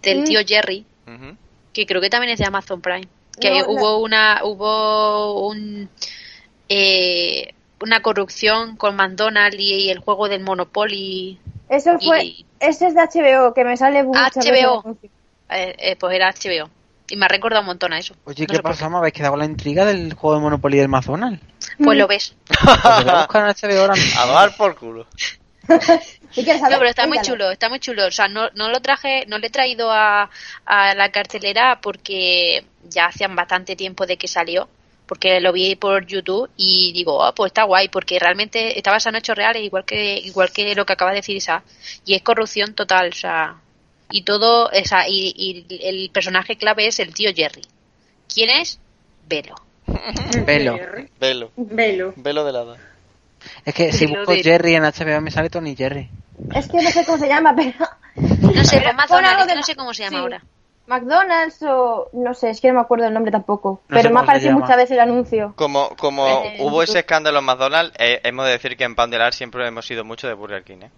del 0.02 0.20
Mm. 0.20 0.24
tío 0.24 0.40
Jerry, 0.44 0.84
que 1.72 1.86
creo 1.86 2.00
que 2.00 2.10
también 2.10 2.32
es 2.32 2.38
de 2.40 2.46
Amazon 2.46 2.80
Prime. 2.82 3.06
Que 3.40 3.60
No, 3.60 3.66
hubo 3.68 3.98
una, 3.98 4.40
hubo 4.44 5.46
un, 5.48 5.88
eh, 6.68 7.54
una 7.80 8.00
corrupción 8.00 8.76
con 8.76 8.96
McDonald's 8.96 9.58
y, 9.58 9.90
el 9.90 9.98
juego 9.98 10.28
del 10.28 10.42
Monopoly. 10.42 11.38
Eso 11.68 11.98
fue. 11.98 12.24
Y- 12.24 12.46
Ese 12.60 12.88
es 12.88 12.94
de 12.94 13.02
HBO, 13.02 13.52
que 13.54 13.64
me 13.64 13.76
sale 13.76 14.02
HBO. 14.02 14.96
Eh, 15.50 15.74
eh, 15.78 15.96
pues 15.96 16.14
era 16.14 16.32
HBO. 16.32 16.70
Y 17.08 17.16
me 17.16 17.26
ha 17.26 17.28
recordado 17.28 17.60
un 17.60 17.66
montón 17.66 17.92
a 17.92 17.98
eso. 17.98 18.14
Oye, 18.24 18.46
No 18.46 18.54
¿qué 18.54 18.62
pasa? 18.62 18.88
¿Me 18.88 18.96
habéis 18.96 19.12
quedado 19.12 19.32
con 19.32 19.40
la 19.40 19.44
intriga 19.44 19.84
del 19.84 20.14
juego 20.14 20.36
de 20.36 20.42
Monopoly 20.42 20.78
del 20.78 20.88
McDonald's? 20.88 21.42
Pues 21.82 21.98
lo 21.98 22.06
ves. 22.06 22.34
Pues 22.46 22.84
a 22.84 23.18
buscar 23.20 23.54
en 23.62 23.70
HBO 23.70 23.80
ahora 23.80 23.94
mismo. 23.94 24.20
A 24.20 24.26
dar 24.26 24.56
por 24.56 24.76
culo. 24.76 25.06
Saber, 25.68 26.72
No, 26.72 26.78
pero 26.78 26.88
está 26.88 27.06
muy 27.06 27.20
chulo, 27.20 27.50
está 27.50 27.68
muy 27.68 27.78
chulo. 27.78 28.06
O 28.06 28.10
sea, 28.10 28.28
no, 28.28 28.50
no 28.54 28.68
lo 28.68 28.80
traje, 28.80 29.24
no 29.28 29.38
lo 29.38 29.46
he 29.46 29.50
traído 29.50 29.90
a, 29.92 30.28
a 30.66 30.94
la 30.94 31.10
cartelera 31.10 31.78
porque 31.80 32.64
ya 32.88 33.06
hacían 33.06 33.36
bastante 33.36 33.76
tiempo 33.76 34.04
de 34.06 34.16
que 34.16 34.26
salió. 34.26 34.68
Porque 35.06 35.40
lo 35.40 35.52
vi 35.52 35.76
por 35.76 36.06
YouTube 36.06 36.50
y 36.56 36.92
digo, 36.92 37.22
ah, 37.22 37.34
pues 37.34 37.50
está 37.50 37.64
guay, 37.64 37.88
porque 37.88 38.18
realmente 38.18 38.78
está 38.78 38.90
basado 38.90 39.14
en 39.14 39.18
hechos 39.18 39.36
reales, 39.36 39.62
igual 39.62 39.84
que, 39.84 40.16
igual 40.18 40.50
que 40.50 40.74
lo 40.74 40.86
que 40.86 40.94
acaba 40.94 41.10
de 41.10 41.18
decir 41.18 41.36
Isa. 41.36 41.62
Y 42.06 42.14
es 42.14 42.22
corrupción 42.22 42.74
total, 42.74 43.10
o 43.10 43.14
sea, 43.14 43.56
y 44.10 44.22
todo, 44.22 44.66
o 44.66 44.84
sea, 44.84 45.08
y, 45.08 45.34
y 45.36 45.66
el 45.86 46.10
personaje 46.10 46.56
clave 46.56 46.86
es 46.86 46.98
el 47.00 47.12
tío 47.12 47.30
Jerry. 47.34 47.62
¿Quién 48.32 48.50
es? 48.50 48.78
Velo. 49.28 49.54
Velo. 50.46 50.78
Velo. 51.20 51.50
Velo. 51.56 52.14
Velo 52.16 52.44
de 52.44 52.52
lado. 52.52 52.76
Es 53.64 53.74
que 53.74 53.92
si 53.92 54.06
busco 54.06 54.32
de- 54.32 54.42
Jerry 54.42 54.74
en 54.74 54.84
HBO 54.84 55.20
me 55.20 55.30
sale 55.30 55.50
Tony 55.50 55.76
Jerry. 55.76 56.08
Es 56.54 56.68
que 56.68 56.82
no 56.82 56.90
sé 56.90 57.04
cómo 57.04 57.18
se 57.18 57.28
llama, 57.28 57.54
pero. 57.54 57.72
No 58.16 58.64
sé, 58.64 58.80
pues 58.82 58.94
McDonald's, 58.94 59.32
algo 59.32 59.46
de 59.46 59.54
no 59.54 59.62
sé 59.62 59.76
cómo 59.76 59.92
se 59.94 60.04
llama 60.04 60.16
sí. 60.16 60.22
ahora. 60.22 60.42
McDonald's 60.86 61.62
o. 61.62 62.08
No 62.12 62.34
sé, 62.34 62.50
es 62.50 62.60
que 62.60 62.68
no 62.68 62.74
me 62.74 62.80
acuerdo 62.80 63.06
el 63.06 63.14
nombre 63.14 63.32
tampoco. 63.32 63.80
No 63.88 63.96
pero 63.96 64.10
me 64.10 64.20
ha 64.20 64.24
parecido 64.24 64.52
muchas 64.52 64.76
veces 64.76 64.92
el 64.92 65.00
anuncio. 65.00 65.52
Como, 65.56 65.90
como 65.96 66.26
Eh, 66.44 66.56
hubo 66.60 66.82
ese 66.82 66.98
escándalo 67.00 67.38
en 67.38 67.44
McDonald's, 67.44 67.94
eh, 67.98 68.20
hemos 68.24 68.46
de 68.46 68.52
decir 68.52 68.76
que 68.76 68.84
en 68.84 68.94
Pandelar 68.94 69.32
siempre 69.34 69.66
hemos 69.66 69.86
sido 69.86 70.04
mucho 70.04 70.26
de 70.28 70.34
Burger 70.34 70.62
King, 70.64 70.82
¿eh? 70.82 70.90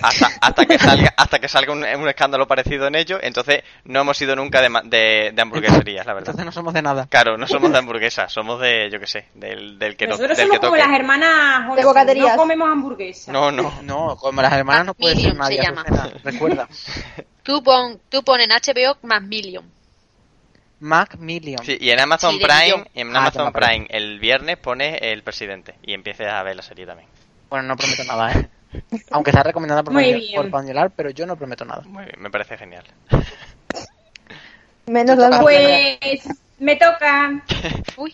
Hasta, 0.00 0.28
hasta 0.40 0.64
que 0.64 0.78
salga, 0.78 1.12
hasta 1.16 1.38
que 1.40 1.48
salga 1.48 1.72
un, 1.72 1.78
un 1.82 2.08
escándalo 2.08 2.46
parecido 2.46 2.86
en 2.86 2.94
ello, 2.94 3.18
entonces 3.20 3.64
no 3.84 4.02
hemos 4.02 4.16
sido 4.16 4.36
nunca 4.36 4.60
de, 4.60 4.68
ma- 4.68 4.82
de, 4.84 5.32
de 5.34 5.42
hamburgueserías, 5.42 6.06
la 6.06 6.12
verdad. 6.14 6.28
Entonces 6.28 6.44
no 6.44 6.52
somos 6.52 6.72
de 6.74 6.82
nada. 6.82 7.06
Claro, 7.10 7.36
no 7.36 7.48
somos 7.48 7.72
de 7.72 7.78
hamburguesas, 7.78 8.30
somos 8.32 8.60
de, 8.60 8.90
yo 8.92 9.00
qué 9.00 9.06
sé, 9.08 9.26
del, 9.34 9.76
del 9.78 9.96
que, 9.96 10.06
no, 10.06 10.12
Nosotros 10.12 10.36
del 10.36 10.46
somos 10.46 10.60
que 10.60 10.66
como 10.66 10.76
toque. 10.76 10.88
las 10.88 10.96
hermanas 11.00 11.74
De 11.76 11.84
bocaterías. 11.84 12.30
no 12.32 12.36
comemos 12.36 12.68
hamburguesas. 12.70 13.28
No, 13.28 13.50
no. 13.50 13.72
No, 13.82 14.16
como 14.16 14.40
las 14.40 14.52
hermanas 14.52 14.86
no 14.86 14.94
puede 14.94 15.16
ser 15.16 15.34
nadie. 15.34 15.62
Recuerda. 16.22 16.68
Tú 17.48 17.62
pon, 17.62 17.98
tú 18.10 18.22
pon 18.22 18.38
en 18.42 18.50
HBO 18.50 18.98
más 19.04 19.22
Million. 19.22 19.64
Macmillion. 20.80 21.64
Sí, 21.64 21.78
y 21.80 21.88
en 21.88 21.98
Amazon 21.98 22.34
Sí, 22.34 22.42
Prime, 22.44 22.84
en 22.94 23.16
Ah, 23.16 23.20
Amazon 23.20 23.46
acuerdo. 23.46 23.66
Prime, 23.68 23.86
el 23.88 24.20
viernes 24.20 24.58
pone 24.58 24.98
el 24.98 25.22
presidente 25.22 25.74
y 25.82 25.94
empieces 25.94 26.28
a 26.28 26.42
ver 26.42 26.56
la 26.56 26.62
serie 26.62 26.84
también. 26.84 27.08
Bueno, 27.48 27.68
no 27.68 27.76
prometo 27.76 28.04
nada, 28.04 28.32
¿eh? 28.32 28.48
Aunque 29.12 29.30
está 29.30 29.42
recomendada 29.42 29.82
por, 29.82 29.94
por 30.34 30.50
Pandelar, 30.50 30.90
pero 30.90 31.08
yo 31.08 31.24
no 31.24 31.36
prometo 31.36 31.64
nada. 31.64 31.80
Muy 31.86 32.04
bien, 32.04 32.20
me 32.20 32.30
parece 32.30 32.58
genial. 32.58 32.84
Menos 34.86 35.18
Pues 35.40 36.28
me 36.58 36.76
toca. 36.76 37.42
Uy, 37.96 38.12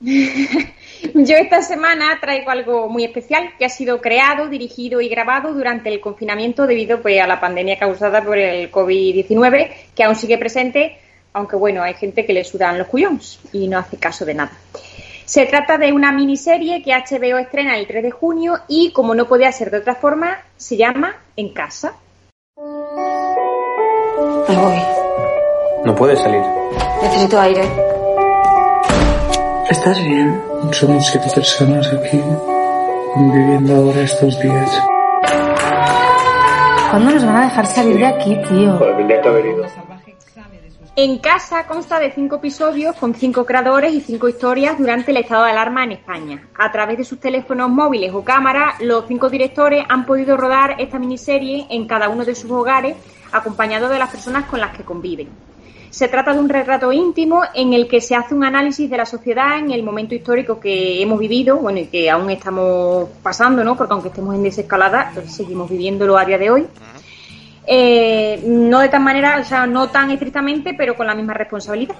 Yo 1.14 1.36
esta 1.36 1.62
semana 1.62 2.18
traigo 2.20 2.50
algo 2.50 2.88
muy 2.88 3.04
especial 3.04 3.50
que 3.58 3.64
ha 3.64 3.68
sido 3.68 4.00
creado, 4.00 4.48
dirigido 4.48 5.00
y 5.00 5.08
grabado 5.08 5.52
durante 5.52 5.88
el 5.88 6.00
confinamiento 6.00 6.66
debido 6.66 7.00
pues, 7.00 7.20
a 7.20 7.26
la 7.26 7.40
pandemia 7.40 7.78
causada 7.78 8.22
por 8.22 8.38
el 8.38 8.70
COVID-19, 8.70 9.70
que 9.94 10.04
aún 10.04 10.16
sigue 10.16 10.38
presente, 10.38 10.98
aunque 11.32 11.56
bueno, 11.56 11.82
hay 11.82 11.94
gente 11.94 12.26
que 12.26 12.32
le 12.32 12.44
sudan 12.44 12.78
los 12.78 12.88
cuyones 12.88 13.38
y 13.52 13.68
no 13.68 13.78
hace 13.78 13.96
caso 13.96 14.24
de 14.24 14.34
nada. 14.34 14.52
Se 15.24 15.46
trata 15.46 15.78
de 15.78 15.92
una 15.92 16.10
miniserie 16.10 16.82
que 16.82 16.92
HBO 16.92 17.38
estrena 17.38 17.76
el 17.76 17.86
3 17.86 18.02
de 18.02 18.10
junio 18.10 18.58
y, 18.66 18.90
como 18.92 19.14
no 19.14 19.28
podía 19.28 19.52
ser 19.52 19.70
de 19.70 19.78
otra 19.78 19.94
forma, 19.94 20.42
se 20.56 20.76
llama 20.76 21.14
En 21.36 21.52
casa. 21.52 21.94
Me 24.48 24.56
voy. 24.56 24.82
No 25.84 25.94
puedes 25.94 26.18
salir. 26.18 26.42
Necesito 27.00 27.40
aire. 27.40 27.89
¿Estás 29.70 30.02
bien? 30.04 30.42
Somos 30.72 31.06
siete 31.06 31.28
personas 31.32 31.86
aquí 31.92 32.20
conviviendo 33.14 33.76
ahora 33.76 34.02
estos 34.02 34.36
días. 34.40 34.82
¿Cuándo 36.90 37.12
nos 37.12 37.24
van 37.24 37.36
a 37.36 37.42
dejar 37.42 37.66
salir 37.66 37.96
de 37.98 38.06
aquí, 38.06 38.36
tío? 38.48 38.78
tendría 38.78 39.22
que 39.22 39.28
haber 39.28 39.46
ido. 39.46 39.64
En 40.96 41.18
casa 41.18 41.68
consta 41.68 42.00
de 42.00 42.10
cinco 42.10 42.36
episodios 42.36 42.96
con 42.96 43.14
cinco 43.14 43.46
creadores 43.46 43.94
y 43.94 44.00
cinco 44.00 44.28
historias 44.28 44.76
durante 44.76 45.12
el 45.12 45.18
estado 45.18 45.44
de 45.44 45.52
alarma 45.52 45.84
en 45.84 45.92
España. 45.92 46.48
A 46.58 46.72
través 46.72 46.98
de 46.98 47.04
sus 47.04 47.20
teléfonos 47.20 47.70
móviles 47.70 48.12
o 48.12 48.24
cámaras, 48.24 48.80
los 48.80 49.04
cinco 49.06 49.30
directores 49.30 49.84
han 49.88 50.04
podido 50.04 50.36
rodar 50.36 50.80
esta 50.80 50.98
miniserie 50.98 51.68
en 51.70 51.86
cada 51.86 52.08
uno 52.08 52.24
de 52.24 52.34
sus 52.34 52.50
hogares, 52.50 52.96
acompañados 53.30 53.90
de 53.90 54.00
las 54.00 54.10
personas 54.10 54.46
con 54.46 54.58
las 54.58 54.76
que 54.76 54.82
conviven. 54.82 55.28
Se 55.90 56.08
trata 56.08 56.32
de 56.32 56.38
un 56.38 56.48
retrato 56.48 56.92
íntimo 56.92 57.42
en 57.52 57.72
el 57.72 57.88
que 57.88 58.00
se 58.00 58.14
hace 58.14 58.34
un 58.34 58.44
análisis 58.44 58.88
de 58.88 58.96
la 58.96 59.04
sociedad 59.04 59.58
en 59.58 59.72
el 59.72 59.82
momento 59.82 60.14
histórico 60.14 60.60
que 60.60 61.02
hemos 61.02 61.18
vivido, 61.18 61.56
bueno, 61.56 61.80
y 61.80 61.86
que 61.86 62.08
aún 62.08 62.30
estamos 62.30 63.08
pasando, 63.22 63.64
¿no? 63.64 63.76
Porque 63.76 63.92
aunque 63.92 64.08
estemos 64.08 64.34
en 64.34 64.44
desescalada, 64.44 65.10
pues 65.12 65.34
seguimos 65.34 65.68
viviéndolo 65.68 66.16
a 66.16 66.24
día 66.24 66.38
de 66.38 66.50
hoy. 66.50 66.66
Eh, 67.66 68.42
no 68.46 68.80
de 68.80 68.88
tan 68.88 69.04
manera, 69.04 69.38
o 69.40 69.44
sea, 69.44 69.66
no 69.66 69.88
tan 69.90 70.10
estrictamente, 70.10 70.74
pero 70.74 70.96
con 70.96 71.06
la 71.06 71.14
misma 71.14 71.34
responsabilidad. 71.34 71.94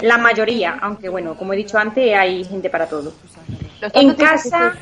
La 0.00 0.18
mayoría, 0.18 0.78
aunque 0.80 1.08
bueno, 1.08 1.34
como 1.36 1.52
he 1.52 1.56
dicho 1.56 1.78
antes, 1.78 2.14
hay 2.14 2.44
gente 2.44 2.68
para 2.68 2.86
todo. 2.86 3.12
En 3.92 4.14
casa, 4.14 4.74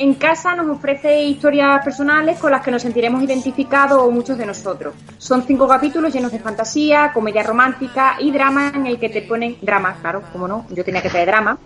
en 0.00 0.14
casa 0.14 0.54
nos 0.54 0.66
ofrece 0.66 1.24
historias 1.24 1.84
personales 1.84 2.38
con 2.38 2.50
las 2.50 2.62
que 2.62 2.70
nos 2.70 2.80
sentiremos 2.80 3.22
identificados 3.22 4.10
muchos 4.10 4.38
de 4.38 4.46
nosotros. 4.46 4.94
Son 5.18 5.42
cinco 5.46 5.68
capítulos 5.68 6.10
llenos 6.10 6.32
de 6.32 6.38
fantasía, 6.38 7.10
comedia 7.12 7.42
romántica 7.42 8.16
y 8.18 8.30
drama 8.30 8.72
en 8.74 8.86
el 8.86 8.98
que 8.98 9.10
te 9.10 9.20
ponen 9.20 9.58
drama, 9.60 9.98
claro, 10.00 10.22
como 10.32 10.48
no, 10.48 10.64
yo 10.70 10.82
tenía 10.86 11.02
que 11.02 11.10
traer 11.10 11.28
drama. 11.28 11.58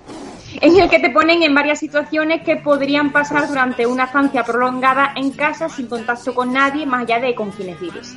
En 0.60 0.76
el 0.76 0.90
que 0.90 0.98
te 0.98 1.10
ponen 1.10 1.44
en 1.44 1.54
varias 1.54 1.78
situaciones 1.78 2.42
que 2.42 2.56
podrían 2.56 3.12
pasar 3.12 3.46
durante 3.46 3.86
una 3.86 4.04
estancia 4.04 4.42
prolongada 4.42 5.12
en 5.14 5.30
casa 5.30 5.68
sin 5.68 5.86
contacto 5.86 6.34
con 6.34 6.52
nadie 6.52 6.86
más 6.86 7.02
allá 7.02 7.20
de 7.20 7.36
con 7.36 7.52
quienes 7.52 7.78
vives. 7.78 8.16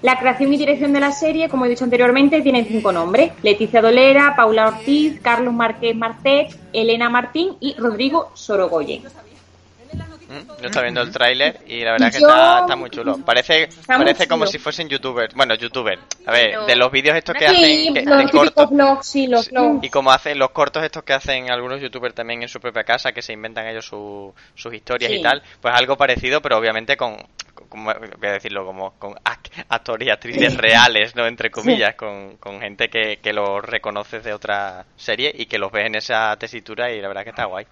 La 0.00 0.18
creación 0.18 0.54
y 0.54 0.56
dirección 0.56 0.94
de 0.94 1.00
la 1.00 1.12
serie, 1.12 1.50
como 1.50 1.66
he 1.66 1.68
dicho 1.68 1.84
anteriormente, 1.84 2.40
tienen 2.40 2.64
cinco 2.64 2.90
nombres. 2.90 3.32
Leticia 3.42 3.82
Dolera, 3.82 4.34
Paula 4.34 4.68
Ortiz, 4.68 5.20
Carlos 5.20 5.52
Márquez 5.52 5.94
Marcet, 5.94 6.58
Elena 6.72 7.10
Martín 7.10 7.56
y 7.60 7.74
Rodrigo 7.74 8.30
Sorogoyen. 8.32 9.02
Yo 10.60 10.66
estaba 10.66 10.82
viendo 10.82 11.00
el 11.02 11.10
tráiler 11.10 11.60
y 11.66 11.80
la 11.80 11.92
verdad 11.92 12.10
que 12.12 12.20
Yo- 12.20 12.28
está, 12.28 12.60
está 12.60 12.76
muy 12.76 12.90
chulo. 12.90 13.18
Parece, 13.24 13.64
Está 13.64 13.96
muy 13.96 14.06
parece 14.06 14.26
como 14.28 14.44
chulo. 14.44 14.52
si 14.52 14.58
fuesen 14.58 14.88
youtubers. 14.88 15.34
Bueno, 15.34 15.54
youtubers. 15.54 16.00
A 16.26 16.32
ver, 16.32 16.50
Pero- 16.50 16.66
de 16.66 16.76
los 16.76 16.90
vídeos 16.92 17.16
estos 17.16 17.34
que 17.34 17.48
Sí, 17.48 17.54
hacen 17.54 17.94
que- 17.94 18.02
los 18.04 18.18
típicos 18.20 18.50
cortos. 18.52 19.06
sí, 19.06 19.26
los. 19.26 19.50
Y 19.82 19.90
como 19.90 20.10
hacen 20.12 20.38
los 20.38 20.50
cortos 20.50 20.82
estos 20.84 21.02
que 21.02 21.12
hacen 21.12 21.50
algunos 21.50 21.80
youtubers 21.80 22.14
también 22.14 22.42
en 22.42 22.48
su 22.48 22.60
propia 22.60 22.84
casa, 22.84 23.12
que 23.12 23.22
se 23.22 23.32
inventan 23.32 23.66
ellos 23.66 23.86
su- 23.86 24.34
sus 24.54 24.72
historias 24.74 25.10
Sí. 25.10 25.18
y 25.18 25.22
tal, 25.22 25.42
pues 25.60 25.74
algo 25.74 25.96
parecido, 25.96 26.40
pero 26.40 26.56
obviamente 26.58 26.96
con, 26.96 27.16
con- 27.54 27.68
como 27.68 27.92
voy 28.18 28.28
a 28.28 28.32
decirlo, 28.32 28.64
como 28.66 28.92
con 28.98 29.14
act- 29.24 29.64
actores 29.68 30.06
y 30.08 30.10
actrices 30.10 30.56
reales, 30.56 31.14
¿no? 31.16 31.26
Entre 31.26 31.50
comillas, 31.50 31.94
con, 31.94 32.36
con 32.36 32.60
gente 32.60 32.88
que, 32.88 33.18
que 33.22 33.32
los 33.32 33.62
reconoces 33.64 34.22
de 34.24 34.32
otra 34.32 34.84
serie 34.96 35.32
y 35.36 35.46
que 35.46 35.58
los 35.58 35.70
ves 35.72 35.86
en 35.86 35.94
esa 35.96 36.36
tesitura 36.36 36.90
y 36.92 37.00
la 37.00 37.08
verdad 37.08 37.24
que 37.24 37.30
está 37.30 37.44
guay. 37.46 37.66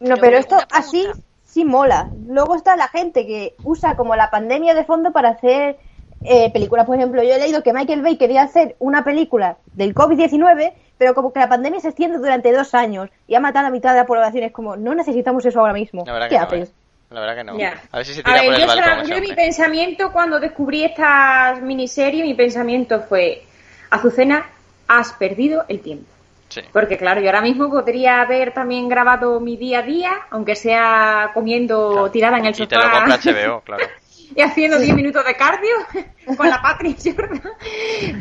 No, 0.00 0.16
pero 0.16 0.36
esto 0.36 0.56
así 0.70 1.06
sí 1.54 1.64
mola. 1.64 2.10
Luego 2.26 2.56
está 2.56 2.76
la 2.76 2.88
gente 2.88 3.24
que 3.26 3.54
usa 3.62 3.94
como 3.94 4.16
la 4.16 4.28
pandemia 4.28 4.74
de 4.74 4.84
fondo 4.84 5.12
para 5.12 5.30
hacer 5.30 5.76
eh, 6.24 6.50
películas. 6.52 6.84
Por 6.84 6.96
ejemplo, 6.96 7.22
yo 7.22 7.32
he 7.32 7.38
leído 7.38 7.62
que 7.62 7.72
Michael 7.72 8.02
Bay 8.02 8.16
quería 8.16 8.42
hacer 8.42 8.74
una 8.80 9.04
película 9.04 9.56
del 9.72 9.94
COVID-19, 9.94 10.72
pero 10.98 11.14
como 11.14 11.32
que 11.32 11.38
la 11.38 11.48
pandemia 11.48 11.78
se 11.78 11.88
extiende 11.88 12.18
durante 12.18 12.52
dos 12.52 12.74
años 12.74 13.08
y 13.28 13.36
ha 13.36 13.40
matado 13.40 13.66
a 13.66 13.68
la 13.68 13.72
mitad 13.72 13.92
de 13.92 14.00
la 14.00 14.06
población. 14.06 14.42
Es 14.42 14.52
como, 14.52 14.76
no 14.76 14.96
necesitamos 14.96 15.46
eso 15.46 15.60
ahora 15.60 15.72
mismo. 15.72 16.02
La 16.04 16.12
verdad 16.12 16.28
¿Qué 16.28 16.34
que 16.34 16.40
no, 16.40 16.46
haces? 16.46 16.68
¿eh? 16.70 16.72
La 17.10 17.20
verdad 17.20 17.36
que 17.36 17.44
no. 17.44 17.56
Ya. 17.56 17.80
A 17.92 17.98
ver 17.98 18.06
si 18.06 18.14
se 18.14 18.20
A 18.20 18.24
tira 18.24 18.40
ver, 18.40 18.46
por 18.46 18.54
el 18.54 18.60
yo, 18.60 18.66
balcón 18.66 19.06
yo 19.06 19.20
mi 19.20 19.32
pensamiento 19.32 20.12
cuando 20.12 20.40
descubrí 20.40 20.82
esta 20.82 21.54
miniserie, 21.62 22.24
mi 22.24 22.34
pensamiento 22.34 23.00
fue, 23.02 23.44
Azucena, 23.90 24.50
has 24.88 25.12
perdido 25.12 25.64
el 25.68 25.80
tiempo. 25.80 26.13
Sí. 26.54 26.60
Porque 26.72 26.96
claro, 26.96 27.20
yo 27.20 27.26
ahora 27.26 27.40
mismo 27.40 27.68
podría 27.68 28.20
haber 28.20 28.52
también 28.54 28.88
grabado 28.88 29.40
mi 29.40 29.56
día 29.56 29.80
a 29.80 29.82
día, 29.82 30.12
aunque 30.30 30.54
sea 30.54 31.32
comiendo 31.34 32.08
tirada 32.12 32.38
en 32.38 32.46
el 32.46 32.54
Y 32.54 32.66
te 32.66 32.76
lo 32.76 32.82
compra 32.82 33.16
sofá 33.16 33.32
HBO, 33.32 33.60
claro. 33.62 33.84
y 34.36 34.40
haciendo 34.40 34.78
10 34.78 34.94
minutos 34.94 35.24
de 35.24 35.34
cardio 35.34 35.74
con 36.36 36.48
la 36.48 36.62
Patria 36.62 36.94
Jordan. 37.04 37.42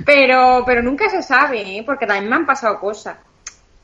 Pero, 0.04 0.64
pero 0.66 0.82
nunca 0.82 1.10
se 1.10 1.22
sabe, 1.22 1.78
¿eh? 1.78 1.84
porque 1.86 2.08
también 2.08 2.28
me 2.28 2.36
han 2.38 2.48
pasado 2.48 2.80
cosas. 2.80 3.18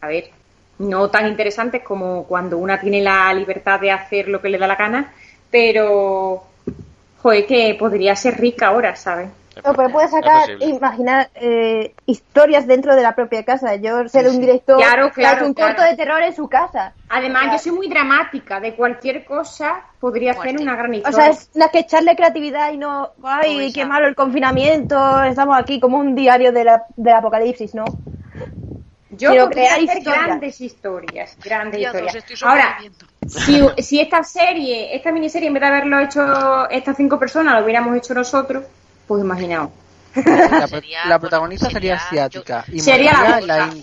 A 0.01 0.07
ver, 0.07 0.31
no 0.79 1.09
tan 1.09 1.27
interesantes 1.27 1.83
como 1.83 2.23
cuando 2.25 2.57
una 2.57 2.79
tiene 2.79 3.01
la 3.01 3.31
libertad 3.35 3.79
de 3.79 3.91
hacer 3.91 4.29
lo 4.29 4.41
que 4.41 4.49
le 4.49 4.57
da 4.57 4.65
la 4.65 4.75
gana, 4.75 5.13
pero 5.51 6.43
joder, 7.21 7.45
que 7.45 7.75
podría 7.77 8.15
ser 8.15 8.39
rica 8.39 8.69
ahora, 8.69 8.95
¿sabes? 8.95 9.29
No, 9.63 9.73
pero 9.73 9.89
puedes 9.89 10.11
sacar, 10.11 10.49
imaginar 10.61 11.29
eh, 11.35 11.93
historias 12.05 12.65
dentro 12.67 12.95
de 12.95 13.01
la 13.03 13.15
propia 13.15 13.43
casa. 13.43 13.75
Yo 13.75 14.03
de 14.03 14.29
un 14.29 14.39
director 14.39 14.77
Claro, 14.77 15.11
claro, 15.11 15.45
un 15.47 15.53
claro. 15.53 15.75
corto 15.75 15.89
de 15.89 15.95
terror 15.97 16.21
en 16.21 16.35
su 16.35 16.47
casa. 16.47 16.93
Además, 17.09 17.51
yo 17.51 17.57
soy 17.59 17.71
muy 17.73 17.89
dramática. 17.89 18.59
De 18.59 18.75
cualquier 18.75 19.25
cosa 19.25 19.83
podría 19.99 20.31
hacer 20.31 20.57
una 20.59 20.75
gran 20.75 20.91
O 20.91 20.97
historia. 20.97 21.15
sea, 21.17 21.29
es 21.29 21.49
una 21.53 21.67
que 21.69 21.79
echarle 21.79 22.15
creatividad 22.15 22.71
y 22.71 22.77
no, 22.77 23.11
ay, 23.23 23.71
qué 23.73 23.85
malo 23.85 24.07
el 24.07 24.15
confinamiento, 24.15 25.23
estamos 25.23 25.57
aquí 25.57 25.79
como 25.79 25.97
un 25.97 26.15
diario 26.15 26.51
de 26.51 26.63
la- 26.63 26.85
del 26.95 27.15
apocalipsis, 27.15 27.73
¿no? 27.75 27.85
Yo 29.11 29.31
Quiero 29.31 29.45
podría 29.45 29.75
crear 29.75 29.89
hacer 29.89 30.03
grandes 30.03 30.61
historias, 30.61 31.37
grandes 31.43 31.79
Dios, 31.79 31.95
historias. 31.95 32.43
Ahora, 32.43 32.77
si, 33.27 33.59
si 33.79 33.99
esta 33.99 34.23
serie, 34.23 34.95
esta 34.95 35.11
miniserie, 35.11 35.47
en 35.47 35.53
vez 35.55 35.61
de 35.61 35.67
haberlo 35.67 35.99
hecho 35.99 36.69
estas 36.69 36.95
cinco 36.95 37.17
personas, 37.17 37.55
lo 37.57 37.63
hubiéramos 37.63 37.97
hecho 37.97 38.13
nosotros, 38.13 38.65
pues 39.09 39.23
imaginaos. 39.23 39.71
La, 40.15 40.67
la 41.07 41.19
protagonista 41.19 41.69
sería 41.69 41.95
asiática 41.95 42.63
y 42.71 42.79
Sería 42.79 43.39
la 43.41 43.41
la. 43.41 43.73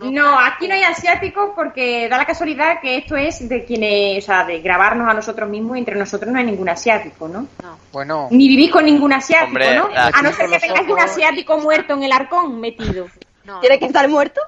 No, 0.00 0.38
aquí 0.38 0.68
no 0.68 0.74
hay 0.74 0.82
asiáticos 0.82 1.50
porque 1.54 2.08
da 2.08 2.16
la 2.18 2.24
casualidad 2.26 2.80
que 2.80 2.98
esto 2.98 3.16
es 3.16 3.48
de 3.48 3.64
quienes, 3.64 4.22
o 4.24 4.26
sea, 4.26 4.44
de 4.44 4.60
grabarnos 4.60 5.08
a 5.10 5.14
nosotros 5.14 5.48
mismos 5.48 5.76
y 5.76 5.80
entre 5.80 5.96
nosotros 5.96 6.30
no 6.32 6.38
hay 6.38 6.44
ningún 6.44 6.68
asiático, 6.68 7.28
¿no? 7.28 7.46
Bueno, 7.92 8.28
Ni 8.30 8.46
vivís 8.48 8.70
con 8.70 8.84
ningún 8.84 9.12
asiático, 9.12 9.48
Hombre, 9.48 9.74
¿no? 9.74 9.88
A 9.94 10.22
no 10.22 10.32
ser 10.32 10.48
que 10.50 10.58
tengáis 10.58 10.88
un 10.88 11.00
asiático 11.00 11.58
muerto 11.58 11.94
en 11.94 12.02
el 12.02 12.12
arcón 12.12 12.60
metido. 12.60 13.06
¿Tiene 13.60 13.78
que 13.78 13.86
estar 13.86 14.06
muerto? 14.08 14.40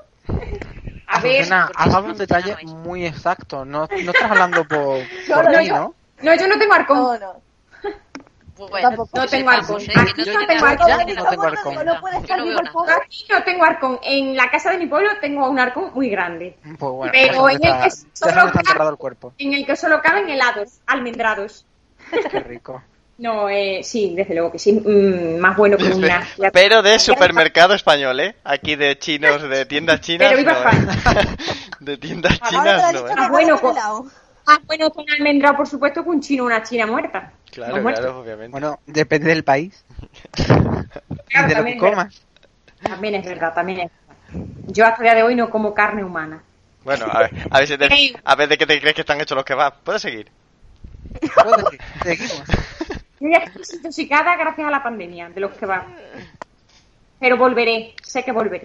A 1.06 1.20
ver, 1.20 1.38
Azucena, 1.40 1.70
has 1.74 1.92
dado 1.92 2.06
un 2.06 2.16
detalle 2.16 2.56
muy 2.66 3.04
exacto. 3.04 3.64
No, 3.64 3.88
no 4.04 4.10
estás 4.12 4.30
hablando 4.30 4.64
por, 4.64 4.98
No, 5.28 5.34
por 5.34 5.52
no, 5.52 5.58
mí, 5.58 5.66
yo- 5.66 5.74
¿no? 5.74 5.94
no, 6.22 6.34
yo 6.36 6.46
no 6.46 6.58
tengo 6.58 6.72
arcón. 6.74 6.96
No, 6.98 7.18
no. 7.18 7.49
Bueno, 8.68 8.90
No 9.14 9.26
tengo 9.26 9.50
arcón. 9.50 9.82
Aquí 9.94 10.22
no 10.26 10.46
tengo 10.46 10.66
arcón. 10.66 10.88
no 11.16 11.24
tengo 11.30 11.42
arcón. 11.44 11.84
No 11.86 12.00
puede 12.00 12.16
estar 12.18 12.42
vivo 12.42 12.60
el 12.60 12.70
pobre. 12.70 12.92
Aquí 12.94 13.26
no 13.30 13.42
tengo 13.42 13.64
arcón. 13.64 13.98
En 14.02 14.36
la 14.36 14.50
casa 14.50 14.70
de 14.70 14.78
mi 14.78 14.86
pueblo 14.86 15.10
tengo 15.20 15.48
un 15.48 15.58
arcón 15.58 15.90
muy 15.94 16.10
grande. 16.10 16.56
Pues 16.78 16.92
bueno, 16.92 17.12
Pero 17.12 17.48
en 17.48 17.56
el 17.64 17.82
que 17.82 17.90
solo 17.90 18.02
se 18.12 18.24
me 18.26 18.30
está 18.30 18.42
cabe- 18.42 18.58
enterrado 18.60 18.90
el 18.90 18.96
cuerpo. 18.96 19.32
En 19.38 19.54
el 19.54 19.64
que 19.66 19.76
solo 19.76 20.00
caben 20.02 20.28
helados, 20.28 20.80
almendrados. 20.86 21.64
Qué 22.30 22.40
rico. 22.40 22.82
No, 23.18 23.50
eh, 23.50 23.80
sí, 23.82 24.14
desde 24.16 24.32
luego 24.34 24.50
que 24.50 24.58
sí. 24.58 24.72
mm, 24.72 25.38
más 25.38 25.54
bueno 25.56 25.76
que 25.76 25.84
una. 25.92 26.26
Pero 26.52 26.80
de 26.82 26.98
supermercado 26.98 27.74
español, 27.74 28.18
¿eh? 28.20 28.36
Aquí 28.44 28.76
de 28.76 28.98
chinos, 28.98 29.42
de 29.42 29.66
tiendas 29.66 30.00
chinas. 30.00 30.28
Pero 30.30 30.38
viva 30.38 30.72
no, 30.72 31.10
¿eh? 31.20 31.26
De 31.80 31.96
tiendas 31.98 32.40
chinas, 32.40 32.92
no, 32.94 33.06
¿eh? 33.08 33.12
Ah, 33.16 33.28
bueno, 33.30 33.60
con, 34.50 34.62
ah, 34.62 34.64
bueno, 34.66 34.90
con 34.90 35.04
almendrado, 35.10 35.56
por 35.56 35.66
supuesto, 35.66 36.02
que 36.02 36.10
un 36.10 36.20
chino, 36.20 36.44
una 36.44 36.62
china 36.62 36.86
muerta. 36.86 37.32
Claro, 37.52 37.76
No 37.78 37.82
claro, 37.88 38.20
obviamente. 38.20 38.52
Bueno, 38.52 38.78
depende 38.86 39.28
del 39.28 39.44
país 39.44 39.84
Claro, 41.28 41.48
de 41.48 41.54
lo 41.54 41.64
que 41.64 41.70
es 41.72 41.76
comas. 41.78 42.26
También 42.82 43.14
es 43.16 43.24
verdad, 43.24 43.54
también 43.54 43.80
es 43.80 43.90
verdad. 44.06 44.22
Yo 44.68 44.86
hasta 44.86 44.98
el 44.98 45.02
día 45.04 45.14
de 45.14 45.22
hoy 45.22 45.34
no 45.34 45.50
como 45.50 45.74
carne 45.74 46.04
humana. 46.04 46.42
Bueno, 46.84 47.06
a 47.06 47.20
ver, 47.20 47.32
a 47.50 47.58
ver, 47.58 47.68
si 47.68 47.76
te- 47.76 47.88
a 48.24 48.34
ver 48.34 48.48
de 48.48 48.56
qué 48.58 48.66
te 48.66 48.80
crees 48.80 48.94
que 48.94 49.02
están 49.02 49.20
hechos 49.20 49.36
los 49.36 49.44
kebabs. 49.44 49.78
¿Puedes 49.84 50.02
seguir? 50.02 50.30
Seguimos. 52.02 52.42
Yo 53.20 53.28
ya 53.30 53.38
estoy 53.38 53.58
desintoxicada 53.60 54.36
gracias 54.36 54.66
a 54.66 54.70
la 54.70 54.82
pandemia, 54.82 55.28
de 55.28 55.40
los 55.40 55.52
que 55.52 55.66
va. 55.66 55.86
Pero 57.18 57.36
volveré, 57.36 57.94
sé 58.02 58.24
que 58.24 58.32
volveré. 58.32 58.62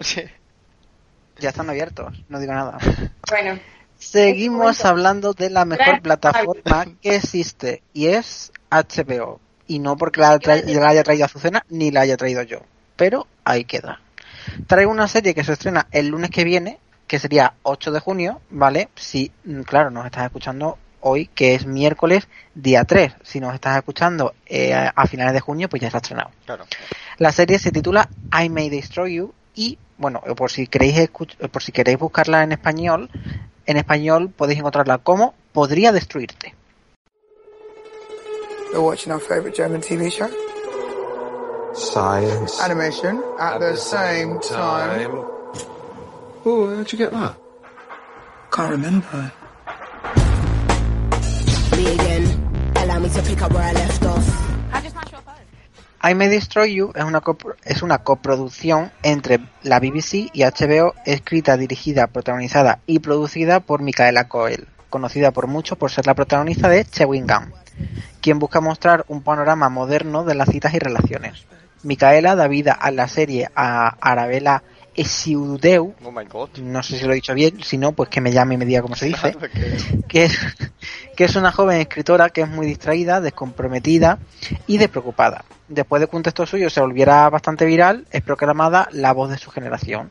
Ya 1.38 1.50
están 1.50 1.68
abiertos, 1.68 2.24
no 2.28 2.38
digo 2.40 2.54
nada. 2.54 2.78
Bueno, 3.28 3.60
Seguimos 3.98 4.84
hablando 4.84 5.32
de 5.32 5.50
la 5.50 5.64
mejor 5.64 6.00
Gracias. 6.00 6.02
plataforma 6.02 6.86
que 7.00 7.16
existe 7.16 7.82
y 7.92 8.06
es 8.06 8.52
HBO. 8.70 9.40
Y 9.66 9.78
no 9.80 9.96
porque 9.96 10.20
la, 10.20 10.38
tra- 10.38 10.62
la 10.64 10.88
haya 10.88 11.02
traído 11.02 11.24
Azucena 11.24 11.64
ni 11.68 11.90
la 11.90 12.02
haya 12.02 12.16
traído 12.16 12.42
yo. 12.42 12.60
Pero 12.96 13.26
ahí 13.44 13.64
queda. 13.64 14.00
Traigo 14.66 14.90
una 14.92 15.08
serie 15.08 15.34
que 15.34 15.42
se 15.44 15.52
estrena 15.54 15.88
el 15.90 16.08
lunes 16.08 16.30
que 16.30 16.44
viene, 16.44 16.78
que 17.06 17.18
sería 17.18 17.54
8 17.62 17.90
de 17.90 18.00
junio, 18.00 18.40
¿vale? 18.50 18.88
Si, 18.94 19.32
mm, 19.44 19.62
claro, 19.62 19.90
nos 19.90 20.04
estás 20.06 20.24
escuchando 20.26 20.78
hoy, 21.00 21.26
que 21.34 21.54
es 21.54 21.66
miércoles 21.66 22.28
día 22.54 22.84
3. 22.84 23.12
Si 23.22 23.40
nos 23.40 23.54
estás 23.54 23.76
escuchando 23.76 24.34
eh, 24.46 24.72
a 24.74 25.06
finales 25.06 25.32
de 25.34 25.40
junio, 25.40 25.68
pues 25.68 25.80
ya 25.80 25.88
está 25.88 25.98
estrenado. 25.98 26.30
Claro. 26.44 26.64
La 27.18 27.32
serie 27.32 27.58
se 27.58 27.72
titula 27.72 28.08
I 28.40 28.48
May 28.48 28.70
Destroy 28.70 29.14
You 29.16 29.32
y, 29.54 29.78
bueno, 29.98 30.20
por 30.36 30.50
si 30.50 30.66
queréis 30.68 31.08
por 31.50 31.62
si 31.62 31.72
queréis 31.72 31.98
buscarla 31.98 32.42
en 32.44 32.52
español, 32.52 33.10
en 33.66 33.76
español 33.76 34.30
podéis 34.30 34.58
encontrarla 34.58 34.98
como 34.98 35.34
Podría 35.52 35.90
destruirte. 35.90 36.54
You're 38.70 38.82
watching 38.82 39.10
our 39.10 39.20
favorite 39.20 39.54
German 39.56 39.80
TV 39.80 40.10
show? 40.10 40.28
Science. 41.72 42.60
Animation 42.60 43.22
at, 43.38 43.58
the, 43.58 43.74
same, 43.74 44.38
time. 44.40 45.24
Oh, 46.44 46.74
how'd 46.76 46.92
you 46.92 46.98
get 46.98 47.10
that? 47.10 47.36
Can't 48.52 48.70
remember. 48.70 49.32
Me 51.72 51.86
again. 51.94 52.72
Allow 52.76 52.98
me 52.98 53.08
to 53.08 53.22
pick 53.22 53.40
up 53.40 53.52
where 53.52 53.62
I 53.62 53.72
left 53.72 54.04
off. 54.04 54.25
I 56.02 56.14
May 56.14 56.28
Destroy 56.28 56.74
You 56.74 56.92
es 56.94 57.04
una, 57.04 57.22
es 57.64 57.82
una 57.82 57.98
coproducción 57.98 58.92
entre 59.02 59.40
la 59.62 59.80
BBC 59.80 60.30
y 60.32 60.42
HBO, 60.44 60.94
escrita, 61.04 61.56
dirigida, 61.56 62.06
protagonizada 62.06 62.80
y 62.86 63.00
producida 63.00 63.60
por 63.60 63.82
Micaela 63.82 64.28
Coel, 64.28 64.68
conocida 64.90 65.30
por 65.32 65.46
muchos 65.46 65.78
por 65.78 65.90
ser 65.90 66.06
la 66.06 66.14
protagonista 66.14 66.68
de 66.68 66.84
Chewing 66.84 67.26
Gum, 67.26 67.50
quien 68.20 68.38
busca 68.38 68.60
mostrar 68.60 69.04
un 69.08 69.22
panorama 69.22 69.68
moderno 69.68 70.24
de 70.24 70.34
las 70.34 70.50
citas 70.50 70.74
y 70.74 70.78
relaciones. 70.78 71.46
Micaela 71.82 72.36
da 72.36 72.46
vida 72.48 72.72
a 72.72 72.90
la 72.90 73.08
serie 73.08 73.50
a 73.54 73.88
Arabella 74.00 74.62
Esiudeu, 74.94 75.94
Oh 76.02 76.10
my 76.10 76.24
god. 76.24 76.56
no 76.58 76.82
sé 76.82 76.98
si 76.98 77.04
lo 77.04 77.12
he 77.12 77.16
dicho 77.16 77.34
bien, 77.34 77.62
si 77.62 77.76
no, 77.76 77.92
pues 77.92 78.08
que 78.08 78.22
me 78.22 78.32
llame 78.32 78.54
y 78.54 78.58
me 78.58 78.64
diga 78.64 78.80
cómo 78.80 78.96
se 78.96 79.06
dice, 79.10 79.36
que 80.08 80.24
es, 80.24 80.38
que 81.16 81.24
es 81.24 81.36
una 81.36 81.52
joven 81.52 81.80
escritora 81.80 82.30
que 82.30 82.42
es 82.42 82.48
muy 82.48 82.66
distraída, 82.66 83.20
descomprometida 83.20 84.18
y 84.66 84.78
despreocupada. 84.78 85.44
Después 85.68 86.00
de 86.00 86.08
que 86.08 86.16
un 86.16 86.22
texto 86.22 86.46
suyo 86.46 86.70
se 86.70 86.80
volviera 86.80 87.28
bastante 87.28 87.64
viral, 87.64 88.06
es 88.10 88.22
proclamada 88.22 88.88
la 88.92 89.12
voz 89.12 89.30
de 89.30 89.38
su 89.38 89.50
generación. 89.50 90.10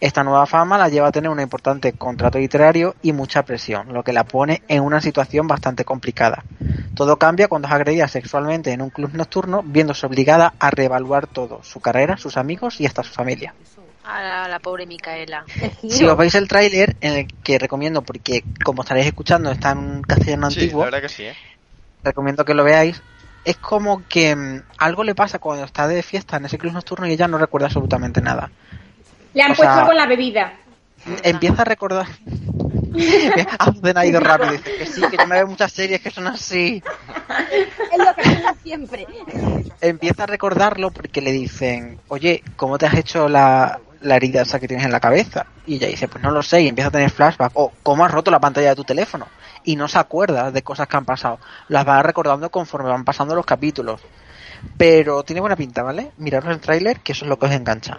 Esta 0.00 0.24
nueva 0.24 0.46
fama 0.46 0.78
la 0.78 0.88
lleva 0.88 1.08
a 1.08 1.12
tener 1.12 1.30
un 1.30 1.40
importante 1.40 1.92
contrato 1.92 2.38
literario 2.38 2.96
y 3.02 3.12
mucha 3.12 3.42
presión, 3.42 3.92
lo 3.92 4.02
que 4.02 4.14
la 4.14 4.24
pone 4.24 4.62
en 4.66 4.82
una 4.82 5.00
situación 5.02 5.46
bastante 5.46 5.84
complicada. 5.84 6.42
Todo 6.94 7.18
cambia 7.18 7.48
cuando 7.48 7.68
es 7.68 7.74
agredida 7.74 8.08
sexualmente 8.08 8.72
en 8.72 8.80
un 8.80 8.88
club 8.88 9.10
nocturno, 9.12 9.62
viéndose 9.62 10.06
obligada 10.06 10.54
a 10.58 10.70
reevaluar 10.70 11.26
todo, 11.26 11.62
su 11.62 11.80
carrera, 11.80 12.16
sus 12.16 12.38
amigos 12.38 12.80
y 12.80 12.86
hasta 12.86 13.02
su 13.02 13.12
familia. 13.12 13.54
A 14.04 14.22
la, 14.22 14.48
la 14.48 14.58
pobre 14.58 14.86
Micaela. 14.86 15.44
Si 15.86 16.04
os 16.06 16.16
veis 16.16 16.34
el 16.34 16.48
tráiler, 16.48 16.96
en 17.02 17.12
el 17.12 17.26
que 17.42 17.58
recomiendo, 17.58 18.00
porque 18.00 18.42
como 18.64 18.82
estaréis 18.82 19.06
escuchando 19.06 19.50
está 19.50 19.72
en 19.72 19.78
un 19.78 20.02
castellano 20.02 20.50
Sí, 20.50 20.60
antiguo, 20.60 20.80
la 20.80 20.86
verdad 20.86 21.02
que 21.02 21.08
sí, 21.10 21.24
¿eh? 21.24 21.34
recomiendo 22.02 22.44
que 22.44 22.54
lo 22.54 22.64
veáis. 22.64 23.02
Es 23.44 23.56
como 23.56 24.06
que 24.08 24.36
mm, 24.36 24.62
algo 24.78 25.02
le 25.04 25.14
pasa 25.14 25.38
cuando 25.38 25.64
está 25.64 25.88
de 25.88 26.02
fiesta 26.02 26.36
en 26.36 26.44
ese 26.44 26.58
club 26.58 26.72
nocturno 26.72 27.06
y 27.06 27.12
ella 27.12 27.28
no 27.28 27.38
recuerda 27.38 27.66
absolutamente 27.66 28.20
nada. 28.20 28.50
le 29.34 29.42
han 29.42 29.52
O 29.52 29.54
puesto 29.54 29.72
sea- 29.72 29.80
algo 29.80 29.92
en 29.92 29.98
la 29.98 30.06
bebida. 30.06 30.52
Empieza 31.22 31.62
a 31.62 31.64
recordar. 31.64 32.06
Azden 33.58 33.96
ha 33.96 34.04
ido 34.04 34.20
rápido 34.20 34.52
dice 34.52 34.76
que 34.76 34.86
sí, 34.86 35.00
que 35.10 35.16
yo 35.16 35.26
me 35.26 35.36
veo 35.36 35.46
muchas 35.46 35.72
series 35.72 36.00
que 36.00 36.10
son 36.10 36.26
así. 36.26 36.82
Es 37.92 37.98
lo 37.98 38.14
que 38.14 38.22
pasa 38.22 38.54
siempre. 38.62 39.06
Empieza 39.80 40.24
a 40.24 40.26
recordarlo 40.26 40.90
porque 40.90 41.22
le 41.22 41.32
dicen, 41.32 41.98
oye, 42.08 42.42
¿cómo 42.56 42.76
te 42.76 42.86
has 42.86 42.94
hecho 42.94 43.28
la, 43.28 43.80
la 44.00 44.16
herida 44.16 44.42
esa 44.42 44.58
que 44.58 44.68
tienes 44.68 44.86
en 44.86 44.92
la 44.92 45.00
cabeza? 45.00 45.46
Y 45.66 45.76
ella 45.76 45.88
dice, 45.88 46.08
pues 46.08 46.22
no 46.22 46.30
lo 46.30 46.42
sé, 46.42 46.62
y 46.62 46.68
empieza 46.68 46.88
a 46.88 46.92
tener 46.92 47.10
flashback. 47.10 47.52
O, 47.54 47.72
¿cómo 47.82 48.04
has 48.04 48.10
roto 48.10 48.30
la 48.30 48.40
pantalla 48.40 48.70
de 48.70 48.76
tu 48.76 48.84
teléfono? 48.84 49.26
Y 49.64 49.76
no 49.76 49.88
se 49.88 49.98
acuerda 49.98 50.50
de 50.50 50.62
cosas 50.62 50.88
que 50.88 50.96
han 50.96 51.04
pasado. 51.04 51.38
Las 51.68 51.86
va 51.86 52.02
recordando 52.02 52.50
conforme 52.50 52.88
van 52.88 53.04
pasando 53.04 53.34
los 53.34 53.44
capítulos. 53.46 54.00
Pero 54.76 55.22
tiene 55.22 55.40
buena 55.40 55.56
pinta, 55.56 55.82
¿vale? 55.82 56.12
Miraros 56.18 56.50
el 56.50 56.60
tráiler, 56.60 57.00
que 57.00 57.12
eso 57.12 57.24
es 57.24 57.28
lo 57.28 57.38
que 57.38 57.46
os 57.46 57.52
engancha. 57.52 57.98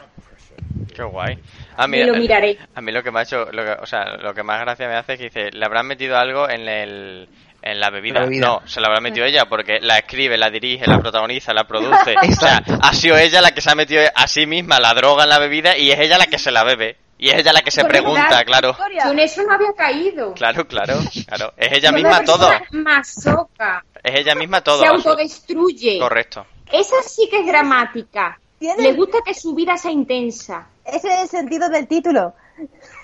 Qué 0.96 1.04
guay. 1.04 1.40
A 1.78 1.88
mí, 1.88 2.04
lo 2.04 2.14
miraré. 2.16 2.58
A 2.76 2.82
mí 2.82 2.92
lo 2.92 3.02
que 3.02 3.12
me 3.12 3.20
ha 3.20 3.24
hecho, 3.24 3.46
lo 3.52 3.64
que- 3.64 3.78
o 3.82 3.86
sea, 3.86 4.18
lo 4.18 4.34
que 4.34 4.44
más 4.44 4.60
gracia 4.62 4.88
me 4.88 4.96
hace 4.96 5.14
es 5.14 5.20
que 5.20 5.26
dice, 5.26 5.52
le 5.52 5.66
habrán 5.66 5.88
metido 5.88 6.18
algo 6.18 6.50
en 6.50 6.68
el 6.68 7.30
en 7.62 7.80
la 7.80 7.89
bebida. 7.89 8.21
La 8.21 8.26
bebida. 8.26 8.47
No, 8.47 8.62
se 8.65 8.82
la 8.82 8.88
habrá 8.88 9.02
metido 9.02 9.26
ella 9.26 9.45
porque 9.45 9.80
la 9.82 10.00
escribe, 10.00 10.38
la 10.38 10.50
dirige, 10.50 10.88
la 10.88 11.00
protagoniza, 11.00 11.54
la 11.54 11.65
produce. 11.65 12.15
o 12.30 12.32
sea, 12.34 12.62
ha 12.82 12.93
sido 12.93 13.17
ella 13.17 13.41
la 13.41 13.52
que 13.52 13.62
se 13.62 13.71
ha 13.71 13.76
metido 13.76 14.02
a 14.13 14.28
sí 14.28 14.45
misma 14.45 14.80
la 14.80 14.93
droga 14.93 15.24
en 15.24 15.30
la 15.30 15.39
bebida 15.39 15.78
y 15.78 15.91
es 15.91 16.00
ella 16.00 16.17
la 16.17 16.28
que 16.28 16.39
se 16.39 16.52
la 16.52 16.63
bebe. 16.63 16.97
Y 17.17 17.30
es 17.30 17.36
ella 17.36 17.54
la 17.54 17.62
que 17.62 17.69
se 17.69 17.86
pregunta, 17.86 18.24
verdad, 18.24 18.45
claro. 18.45 18.76
Yo 19.06 19.12
en 19.12 19.19
eso 19.19 19.43
no 19.43 19.54
había 19.54 19.74
caído. 19.74 20.34
Claro, 20.34 20.67
claro, 20.67 20.95
claro. 21.28 21.54
Es 21.56 21.71
ella 21.71 21.91
misma 21.91 22.24
todo. 22.24 22.50
Masoca. 22.71 23.86
Es 24.04 24.21
ella 24.21 24.34
misma 24.34 24.62
todo. 24.62 24.82
Se 24.82 24.88
autodestruye. 24.88 26.00
Correcto. 26.00 26.47
Esa 26.71 27.04
sí 27.04 27.28
que 27.30 27.41
es 27.41 27.45
dramática. 27.45 28.39
Le 28.60 28.93
gusta 28.93 29.19
que 29.24 29.36
su 29.36 29.54
vida 29.54 29.78
sea 29.78 29.91
intensa. 29.91 30.67
Ese 30.84 31.13
es 31.13 31.21
el 31.21 31.28
sentido 31.30 31.69
del 31.69 31.88
título. 31.88 32.34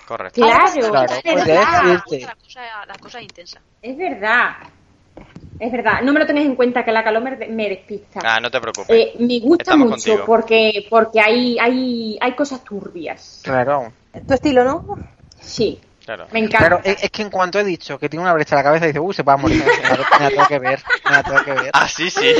Correcto. 0.08 0.40
Claro, 0.40 0.72
Claro, 0.90 1.12
es 1.22 1.44
verdad. 1.44 1.82
decirte. 1.84 2.20
La 2.26 2.34
cosa, 2.34 2.60
la 2.86 2.94
cosa 2.94 3.18
es 3.18 3.24
intensa. 3.24 3.60
Es 3.82 3.96
verdad. 3.98 4.56
Es 5.60 5.70
verdad, 5.72 6.00
no 6.02 6.12
me 6.14 6.20
lo 6.20 6.26
tenéis 6.26 6.46
en 6.46 6.54
cuenta 6.56 6.82
que 6.84 6.92
la 6.92 7.04
calor 7.04 7.22
me, 7.50 7.68
despista. 7.68 8.20
Ah, 8.24 8.40
no 8.40 8.50
te 8.50 8.58
preocupes. 8.60 8.88
Eh, 8.88 9.12
me 9.18 9.38
gusta 9.40 9.64
Estamos 9.64 9.88
mucho 9.88 10.12
contigo. 10.12 10.24
porque 10.24 10.86
porque 10.88 11.20
hay, 11.20 11.58
hay, 11.58 12.16
hay 12.20 12.32
cosas 12.34 12.64
turbias. 12.64 13.40
Claro. 13.44 13.92
Tu 14.26 14.32
estilo, 14.34 14.64
¿no? 14.64 14.84
Sí, 15.40 15.78
Claro. 16.04 16.26
me 16.30 16.38
encanta. 16.38 16.58
Claro, 16.58 16.80
es, 16.84 17.10
que 17.10 17.22
en 17.22 17.30
cuanto 17.30 17.58
he 17.58 17.64
dicho 17.64 17.98
que 17.98 18.08
tiene 18.08 18.22
una 18.22 18.32
brecha 18.32 18.54
en 18.54 18.58
la 18.60 18.62
cabeza, 18.62 18.86
dice, 18.86 19.00
uy, 19.00 19.12
se 19.12 19.22
va 19.24 19.34
a 19.34 19.36
morir. 19.36 19.62
Me 19.82 19.98
la, 20.24 20.28
tengo 20.30 20.46
que 20.46 20.58
ver, 20.58 20.82
me 21.04 21.10
la 21.10 21.22
tengo 21.22 21.44
que 21.44 21.52
ver. 21.52 21.70
Así 21.74 22.08
sí. 22.10 22.32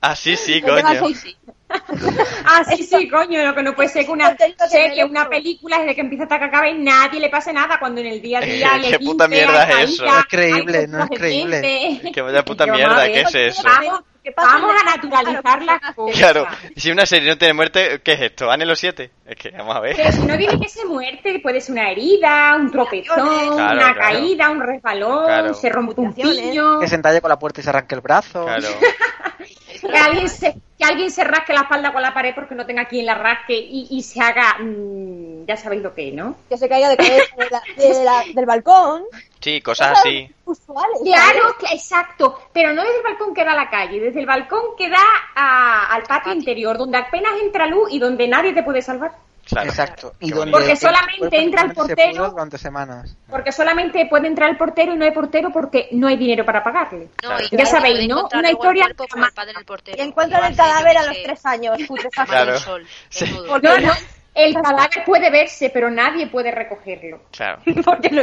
Así 0.00 0.36
sí, 0.36 0.60
Yo 0.60 0.74
tengo 0.74 0.88
coño. 0.88 1.06
aquí- 1.06 1.36
Ah, 2.44 2.64
sí, 2.64 2.82
sí, 2.82 3.08
coño, 3.08 3.44
lo 3.44 3.54
que 3.54 3.62
no 3.62 3.74
puede 3.74 3.88
ser 3.88 4.04
que 4.06 4.10
una 4.10 4.28
Contento 4.28 4.64
que 4.70 5.04
una 5.04 5.28
película 5.28 5.78
desde 5.78 5.94
que 5.94 6.00
empieza 6.00 6.24
hasta 6.24 6.38
que 6.38 6.44
acabe 6.46 6.72
nadie 6.74 7.20
le 7.20 7.28
pase 7.28 7.52
nada 7.52 7.78
cuando 7.78 8.00
en 8.00 8.06
el 8.06 8.22
día 8.22 8.38
a 8.38 8.42
día 8.42 8.76
Eh, 8.76 8.78
le 8.80 8.90
¿qué 8.90 8.98
puta 8.98 9.28
mierda 9.28 9.64
es 9.64 9.90
eso? 9.90 10.04
No 10.04 10.18
es 10.18 10.26
creíble, 10.26 10.86
no 10.88 11.04
es 11.04 11.10
creíble. 11.10 12.00
Que 12.12 12.22
vaya 12.22 12.42
puta 12.44 12.66
mierda, 12.66 13.06
¿qué 13.06 13.20
es 13.22 13.34
eso? 13.34 13.62
Vamos, 13.64 14.00
¿Qué 14.22 14.34
a 14.36 14.96
naturalizar 14.96 15.62
las 15.62 15.94
cosas. 15.94 16.18
Claro, 16.18 16.46
si 16.76 16.90
una 16.90 17.06
serie 17.06 17.30
no 17.30 17.38
tiene 17.38 17.54
muerte, 17.54 18.00
¿qué 18.04 18.12
es 18.12 18.20
esto? 18.20 18.50
¿Anhelo 18.50 18.76
7? 18.76 19.10
Es 19.26 19.36
que, 19.36 19.50
vamos 19.50 19.76
a 19.76 19.80
Pero 19.80 19.96
ver. 19.96 20.12
si 20.12 20.20
no 20.20 20.36
tiene 20.36 20.60
que 20.60 20.68
ser 20.68 20.86
muerte, 20.86 21.40
puede 21.42 21.60
ser 21.60 21.72
una 21.72 21.90
herida, 21.90 22.56
un 22.56 22.70
tropezón, 22.70 23.16
Claro, 23.16 23.54
una 23.54 23.94
claro. 23.94 24.00
caída, 24.00 24.50
un 24.50 24.60
resbalón, 24.60 25.24
Claro. 25.24 25.54
se 25.54 25.68
rompe 25.70 26.00
un 26.00 26.12
pillo, 26.12 26.78
Que 26.80 26.88
se 26.88 26.96
entalle 26.96 27.20
con 27.20 27.30
la 27.30 27.38
puerta 27.38 27.60
y 27.60 27.64
se 27.64 27.70
arranque 27.70 27.94
el 27.94 28.00
brazo. 28.00 28.44
Claro. 28.44 28.68
que 29.80 29.96
alguien 29.96 30.28
se, 30.28 30.54
que 30.78 30.84
alguien 30.84 31.10
se 31.10 31.24
rasque 31.24 31.52
la 31.52 31.62
espalda 31.62 31.92
con 31.92 32.00
la 32.02 32.14
pared 32.14 32.34
porque 32.34 32.54
no 32.54 32.64
tenga 32.64 32.84
quien 32.86 33.04
la 33.04 33.14
rasque 33.16 33.54
y, 33.58 33.88
y 33.90 34.02
se 34.02 34.20
haga, 34.20 34.58
mm, 34.60 35.44
ya 35.46 35.56
sabéis 35.56 35.82
lo 35.82 35.92
que, 35.92 36.12
¿no? 36.12 36.36
Que 36.48 36.56
se 36.56 36.68
caiga 36.68 36.88
de 36.88 36.96
cabeza 36.96 37.34
de 37.36 37.50
la- 37.50 37.62
de 37.76 38.04
la- 38.04 38.24
del 38.32 38.46
balcón. 38.46 39.02
Sí, 39.40 39.60
cosas 39.60 39.98
así. 39.98 40.30
Usuales. 40.44 41.00
Claro, 41.04 41.56
que- 41.58 41.74
exacto, 41.74 42.38
pero 42.52 42.72
no 42.72 42.82
desde 42.82 42.98
el 42.98 43.02
balcón 43.02 43.34
que 43.34 43.44
da 43.44 43.52
a 43.52 43.56
la 43.56 43.70
calle, 43.70 43.98
desde 44.00 44.20
el 44.20 44.26
balcón 44.26 44.76
que 44.76 44.88
da 44.88 45.02
a- 45.34 45.92
al 45.94 46.02
patio 46.04 46.32
interior, 46.32 46.78
donde 46.78 46.98
apenas 46.98 47.32
entra 47.42 47.66
luz 47.66 47.88
y 47.92 47.98
donde 47.98 48.28
nadie 48.28 48.52
te 48.52 48.62
puede 48.62 48.80
salvar. 48.82 49.12
Claro. 49.48 49.70
Exacto. 49.70 50.14
Y 50.20 50.30
donde 50.30 50.52
Porque 50.52 50.72
el 50.72 50.76
solamente 50.76 51.42
entra 51.42 51.62
el 51.62 51.72
portero. 51.72 52.30
durante 52.30 52.58
semanas. 52.58 53.16
Porque 53.30 53.50
solamente 53.50 54.06
puede 54.06 54.26
entrar 54.28 54.50
el 54.50 54.56
portero 54.58 54.92
y 54.92 54.96
no 54.96 55.04
hay 55.06 55.12
portero 55.12 55.50
porque 55.50 55.88
no 55.92 56.06
hay 56.06 56.16
dinero 56.18 56.44
para 56.44 56.62
pagarle. 56.62 57.08
No, 57.22 57.28
Claro. 57.30 57.44
y 57.50 57.56
Ya 57.56 57.66
sabéis, 57.66 58.08
¿no? 58.08 58.28
Una 58.34 58.50
historia 58.50 58.86
padre 59.34 59.52
del 59.54 59.64
portero. 59.64 59.96
Y 59.98 60.06
encuentran 60.06 60.44
el 60.50 60.56
cadáver 60.56 60.98
a 60.98 61.06
los 61.06 61.16
tres 61.22 61.46
años. 61.46 61.78
Claro. 62.26 62.58
sol, 62.58 62.86
Sí. 63.08 63.24
desnudo. 63.24 63.58
No, 63.58 63.78
no, 63.78 63.92
el 64.34 64.54
cadáver 64.54 65.04
puede 65.04 65.30
verse, 65.30 65.70
pero 65.70 65.90
nadie 65.90 66.26
puede 66.28 66.50
recogerlo. 66.50 67.20
Claro. 67.30 67.60
Porque 67.84 68.10
no, 68.10 68.22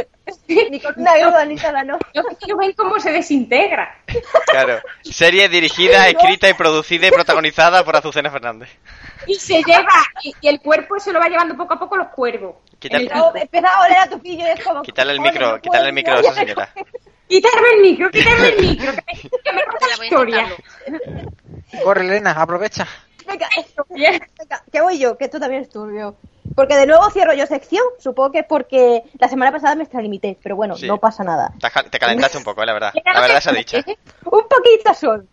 ni 0.70 0.80
con 0.80 0.94
una 0.96 1.16
grúa 1.18 1.44
ni 1.44 1.54
nada, 1.54 1.84
¿no? 1.84 1.98
Yo 2.14 2.22
quiero 2.40 2.56
ver 2.58 2.74
cómo 2.74 2.98
se 2.98 3.12
desintegra. 3.12 3.98
Claro. 4.46 4.80
Serie 5.02 5.48
dirigida, 5.48 6.08
escrita 6.08 6.48
y 6.48 6.54
producida 6.54 7.06
y 7.06 7.10
protagonizada 7.10 7.84
por 7.84 7.96
Azucena 7.96 8.30
Fernández. 8.30 8.68
Y 9.26 9.34
se 9.34 9.62
lleva, 9.62 9.88
y, 10.22 10.34
y 10.40 10.48
el 10.48 10.60
cuerpo 10.60 10.98
se 10.98 11.12
lo 11.12 11.20
va 11.20 11.28
llevando 11.28 11.56
poco 11.56 11.74
a 11.74 11.78
poco 11.78 11.96
los 11.96 12.08
cuervos. 12.08 12.56
Quítale, 12.78 13.08
No, 13.14 13.32
empieza 13.34 13.68
a 13.68 13.80
oler 13.86 13.98
a 13.98 14.06
tu 14.08 14.20
pillo 14.20 14.44
y 14.46 14.50
es 14.50 14.64
como... 14.64 14.82
quítale 14.82 15.12
el 15.12 15.20
"Oye, 15.20 15.30
micro, 15.30 15.52
no 15.52 15.60
quítale 15.60 15.86
el 15.88 15.92
micro 15.94 16.14
a 16.16 16.20
esa 16.20 16.34
señora. 16.34 16.68
Quitarme 17.28 17.68
el 17.74 17.80
micro, 17.82 18.08
quitarme 18.10 18.48
el 18.50 18.60
micro, 18.60 18.92
que 18.92 19.02
me, 19.02 19.42
que 19.42 19.52
me 19.52 19.62
la 19.98 20.04
historia. 20.04 20.48
Corre, 21.82 22.02
Elena, 22.06 22.30
aprovecha. 22.32 22.86
Venga, 23.26 23.48
venga, 23.90 24.62
que 24.70 24.80
voy 24.80 24.98
yo, 24.98 25.16
que 25.18 25.24
esto 25.24 25.40
también 25.40 25.62
es 25.62 25.68
turbio. 25.68 26.16
Porque 26.54 26.76
de 26.76 26.86
nuevo 26.86 27.10
cierro 27.10 27.34
yo 27.34 27.46
sección, 27.46 27.82
supongo 27.98 28.32
que 28.32 28.38
es 28.40 28.46
porque 28.46 29.02
la 29.18 29.28
semana 29.28 29.50
pasada 29.52 29.74
me 29.74 29.82
extralimité, 29.82 30.38
pero 30.42 30.54
bueno, 30.56 30.76
Sí. 30.76 30.86
no 30.86 30.98
pasa 30.98 31.24
nada. 31.24 31.52
Te 31.60 31.70
ca- 31.70 31.82
Te 31.82 31.98
calentaste 31.98 32.38
un 32.38 32.44
poco, 32.44 32.62
eh, 32.62 32.66
la 32.66 32.72
verdad. 32.72 32.92
La 33.04 33.20
verdad 33.20 33.40
se 33.40 33.50
ha 33.50 33.52
dicho. 33.52 33.76
Un 34.24 34.44
poquito 34.48 34.94
sol. 34.94 35.28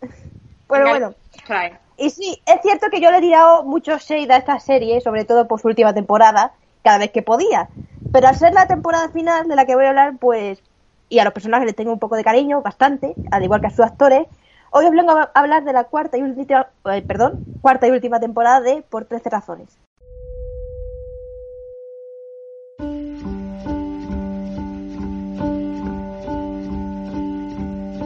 Pero 0.00 0.84
Venga, 0.84 0.90
bueno, 0.90 1.14
trae. 1.46 1.78
y 1.96 2.10
sí, 2.10 2.40
es 2.46 2.60
cierto 2.62 2.88
que 2.90 3.00
yo 3.00 3.10
le 3.10 3.18
he 3.18 3.20
tirado 3.22 3.62
mucho 3.64 3.96
shade 3.98 4.32
a 4.32 4.36
esta 4.36 4.60
serie, 4.60 5.00
sobre 5.00 5.24
todo 5.24 5.48
por 5.48 5.60
su 5.60 5.68
última 5.68 5.94
temporada, 5.94 6.52
cada 6.82 6.98
vez 6.98 7.10
que 7.10 7.22
podía. 7.22 7.68
Pero 8.12 8.28
al 8.28 8.36
ser 8.36 8.52
la 8.52 8.66
temporada 8.66 9.08
final 9.08 9.48
de 9.48 9.56
la 9.56 9.64
que 9.64 9.74
voy 9.74 9.86
a 9.86 9.88
hablar, 9.88 10.14
pues, 10.20 10.62
y 11.08 11.18
a 11.18 11.24
los 11.24 11.32
personajes 11.32 11.66
les 11.66 11.74
tengo 11.74 11.92
un 11.92 11.98
poco 11.98 12.16
de 12.16 12.24
cariño, 12.24 12.60
bastante, 12.60 13.14
al 13.30 13.42
igual 13.42 13.60
que 13.62 13.68
a 13.68 13.70
sus 13.70 13.80
actores, 13.80 14.26
hoy 14.70 14.84
os 14.86 14.90
vengo 14.92 15.12
a 15.12 15.30
hablar 15.34 15.64
de 15.64 15.72
la 15.72 15.84
cuarta 15.84 16.16
y 16.18 16.22
última, 16.22 16.68
eh, 16.92 17.02
perdón, 17.02 17.44
cuarta 17.60 17.86
y 17.86 17.90
última 17.90 18.20
temporada 18.20 18.60
de 18.60 18.82
Por 18.82 19.04
13 19.04 19.30
razones. 19.30 19.78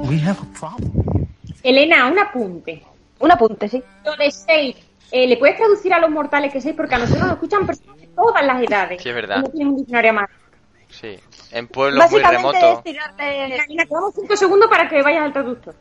We 0.04 0.18
have 0.20 0.38
a 0.40 0.58
problem. 0.58 1.26
Elena, 1.62 2.06
un 2.06 2.18
apunte. 2.18 2.82
Un 3.20 3.30
apunte, 3.30 3.68
sí. 3.68 3.82
Lo 4.04 4.16
de 4.16 4.30
seis, 4.30 4.76
eh, 5.10 5.26
¿le 5.26 5.36
puedes 5.36 5.56
traducir 5.56 5.92
a 5.94 6.00
los 6.00 6.10
mortales 6.10 6.52
que 6.52 6.60
seis? 6.60 6.74
Porque 6.76 6.94
a 6.94 6.98
nosotros 6.98 7.22
nos 7.22 7.32
escuchan 7.34 7.66
personas 7.66 7.96
de 7.98 8.08
todas 8.08 8.44
las 8.44 8.62
edades. 8.62 9.02
Sí, 9.02 9.08
es 9.08 9.14
verdad. 9.14 9.38
No 9.38 9.48
tienen 9.48 9.68
un 9.68 9.76
diccionario 9.76 10.12
más. 10.12 10.28
Sí. 10.88 11.18
En 11.52 11.68
pueblos 11.68 12.10
muy 12.10 12.20
Básicamente 12.20 12.58
es 12.58 12.62
remotos. 12.62 12.84
tirarle... 12.84 13.44
Elena, 13.44 13.84
te 13.86 13.94
damos 13.94 14.14
cinco 14.14 14.36
segundos 14.36 14.68
para 14.68 14.88
que 14.88 15.02
vayas 15.02 15.22
al 15.22 15.32
traductor. 15.32 15.74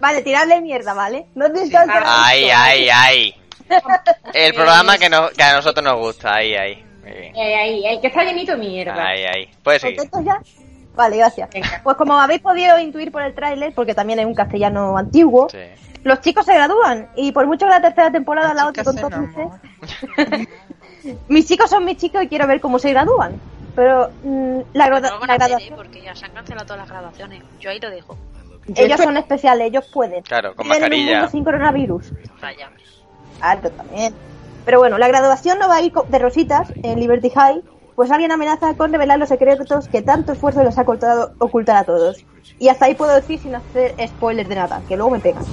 Vale, 0.00 0.22
tirarle 0.22 0.60
mierda, 0.60 0.94
¿vale? 0.94 1.26
No 1.34 1.52
que 1.52 1.76
hacer 1.76 2.02
Ay, 2.04 2.50
ay, 2.54 2.88
ay. 2.92 3.34
El 4.34 4.54
programa 4.54 4.98
que, 4.98 5.08
nos, 5.08 5.30
que 5.30 5.42
a 5.42 5.54
nosotros 5.56 5.84
nos 5.84 5.96
gusta. 5.98 6.34
Ahí, 6.34 6.54
ahí. 6.54 6.84
Muy 7.02 7.12
bien. 7.12 7.34
Eh, 7.36 7.98
que 8.00 8.06
está 8.08 8.24
llenito 8.24 8.52
de 8.52 8.58
mierda. 8.58 9.06
Ahí, 9.06 9.24
ahí. 9.24 9.48
Puedes 9.62 9.82
seguir. 9.82 10.00
Vale, 10.94 11.16
gracias. 11.16 11.48
Venga. 11.50 11.80
Pues 11.82 11.96
como 11.96 12.14
habéis 12.14 12.42
podido 12.42 12.78
intuir 12.78 13.10
por 13.10 13.22
el 13.22 13.34
tráiler, 13.34 13.72
porque 13.74 13.94
también 13.94 14.18
es 14.18 14.26
un 14.26 14.34
castellano 14.34 14.96
antiguo, 14.96 15.48
Sí. 15.48 15.58
los 16.04 16.20
chicos 16.20 16.44
se 16.44 16.54
gradúan. 16.54 17.08
Y 17.16 17.32
por 17.32 17.46
mucho 17.46 17.66
que 17.66 17.70
la 17.70 17.80
tercera 17.80 18.10
temporada 18.10 18.52
la 18.52 18.66
otra 18.66 18.84
con 18.84 18.96
todos 18.96 19.12
mis 21.28 21.46
chicos 21.48 21.68
son 21.70 21.84
mis 21.84 21.96
chicos 21.96 22.22
y 22.22 22.28
quiero 22.28 22.46
ver 22.46 22.60
cómo 22.60 22.78
se 22.78 22.90
gradúan. 22.90 23.40
Pero 23.74 24.10
mm, 24.22 24.60
la, 24.74 24.88
No 24.90 25.00
la 25.00 25.36
¿eh? 25.58 25.72
porque 25.74 26.02
ya 26.02 26.14
se 26.14 26.26
han 26.26 26.32
cancelado 26.32 26.66
todas 26.66 26.80
las 26.80 26.90
graduaciones. 26.90 27.42
Yo 27.58 27.70
ahí 27.70 27.80
lo 27.80 27.90
dejo. 27.90 28.16
Ellos 28.74 29.00
son 29.00 29.16
especiales, 29.16 29.68
ellos 29.68 29.88
pueden. 29.92 30.22
Claro, 30.22 30.54
con 30.54 30.66
en 30.66 30.72
un 30.72 30.78
mascarilla. 30.78 31.12
mundo 31.16 31.30
sin 31.30 31.44
coronavirus. 31.44 32.12
Vaya. 32.40 32.70
Alto 33.40 33.70
también. 33.70 34.14
Pero 34.64 34.78
bueno, 34.78 34.98
la 34.98 35.08
graduación 35.08 35.58
no 35.58 35.68
va 35.68 35.76
a 35.76 35.82
ir 35.82 35.92
de 35.92 36.18
rositas 36.18 36.72
en 36.82 37.00
Liberty 37.00 37.30
High, 37.30 37.62
pues 37.96 38.10
alguien 38.10 38.30
amenaza 38.30 38.74
con 38.74 38.92
revelar 38.92 39.18
los 39.18 39.28
secretos 39.28 39.88
que 39.88 40.02
tanto 40.02 40.32
esfuerzo 40.32 40.62
les 40.62 40.78
ha 40.78 40.84
costado 40.84 41.34
ocultar 41.38 41.76
a 41.76 41.84
todos. 41.84 42.24
Y 42.58 42.68
hasta 42.68 42.86
ahí 42.86 42.94
puedo 42.94 43.14
decir 43.14 43.40
sin 43.40 43.54
hacer 43.54 43.94
spoilers 44.06 44.48
de 44.48 44.54
nada, 44.54 44.80
que 44.88 44.96
luego 44.96 45.10
me 45.10 45.18
pegan. 45.18 45.44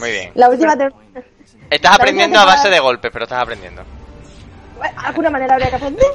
Muy 0.00 0.10
bien. 0.10 0.30
La 0.34 0.48
última. 0.48 0.76
Estás 1.70 1.94
aprendiendo 1.94 2.38
a 2.38 2.44
base 2.44 2.68
de 2.68 2.80
golpes, 2.80 3.10
pero 3.12 3.24
estás 3.24 3.40
aprendiendo. 3.40 3.82
Alguna 4.96 5.30
manera 5.30 5.54
habría 5.54 5.70
que 5.70 5.76
aprender 5.76 6.06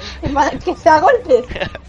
que 0.64 0.76
sea 0.76 1.00
golpes. 1.00 1.46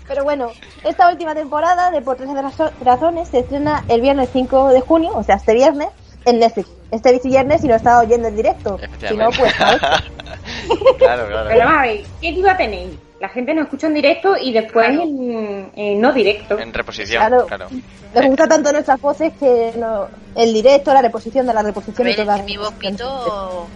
Pero 0.07 0.25
bueno, 0.25 0.51
esta 0.85 1.11
última 1.11 1.35
temporada 1.35 1.91
de 1.91 2.01
Por 2.03 2.17
13 2.17 2.33
razo- 2.35 2.73
razones 2.83 3.29
se 3.29 3.41
estrena 3.41 3.85
el 3.89 4.01
viernes 4.01 4.31
5 4.33 4.69
de 4.71 4.81
junio, 4.81 5.13
o 5.15 5.23
sea, 5.23 5.37
este 5.37 5.55
viernes, 5.55 5.89
en 6.25 6.39
Netflix. 6.39 6.69
Este 6.91 7.21
viernes 7.25 7.61
si 7.61 7.69
lo 7.69 7.75
está 7.77 7.99
oyendo 8.01 8.29
en 8.29 8.37
directo. 8.37 8.79
Si 9.07 9.15
no, 9.17 9.29
pues 9.31 9.53
¿sabes? 9.55 9.81
claro, 10.99 11.25
Pero 11.27 11.29
claro. 11.29 11.59
vamos 11.59 11.79
a 11.79 11.83
ver, 11.83 12.01
¿qué 12.21 12.33
duda 12.33 12.57
tenéis? 12.57 12.91
La 13.21 13.29
gente 13.29 13.53
nos 13.53 13.65
escucha 13.65 13.89
en 13.89 13.95
directo 13.95 14.37
y 14.41 14.53
después 14.53 14.89
en, 14.91 15.71
en 15.75 16.01
no 16.01 16.13
directo. 16.13 16.57
En 16.59 16.73
reposición, 16.73 17.21
Claro. 17.27 17.47
claro. 17.47 17.67
Les 18.15 18.27
gusta 18.27 18.47
tanto 18.47 18.73
nuestras 18.73 19.01
voces 19.01 19.33
que 19.41 19.73
no, 19.77 20.07
el 20.37 20.53
directo, 20.55 20.95
la 20.95 21.03
reposición 21.03 21.47
de 21.47 21.53
la 21.53 21.61
A 21.61 21.65
reposición 21.65 22.07
y 22.09 22.11
ver, 22.15 22.25
todas 22.25 22.41
en 22.41 22.47
mi 22.47 22.57
voz 22.57 22.73
pito... 22.75 23.67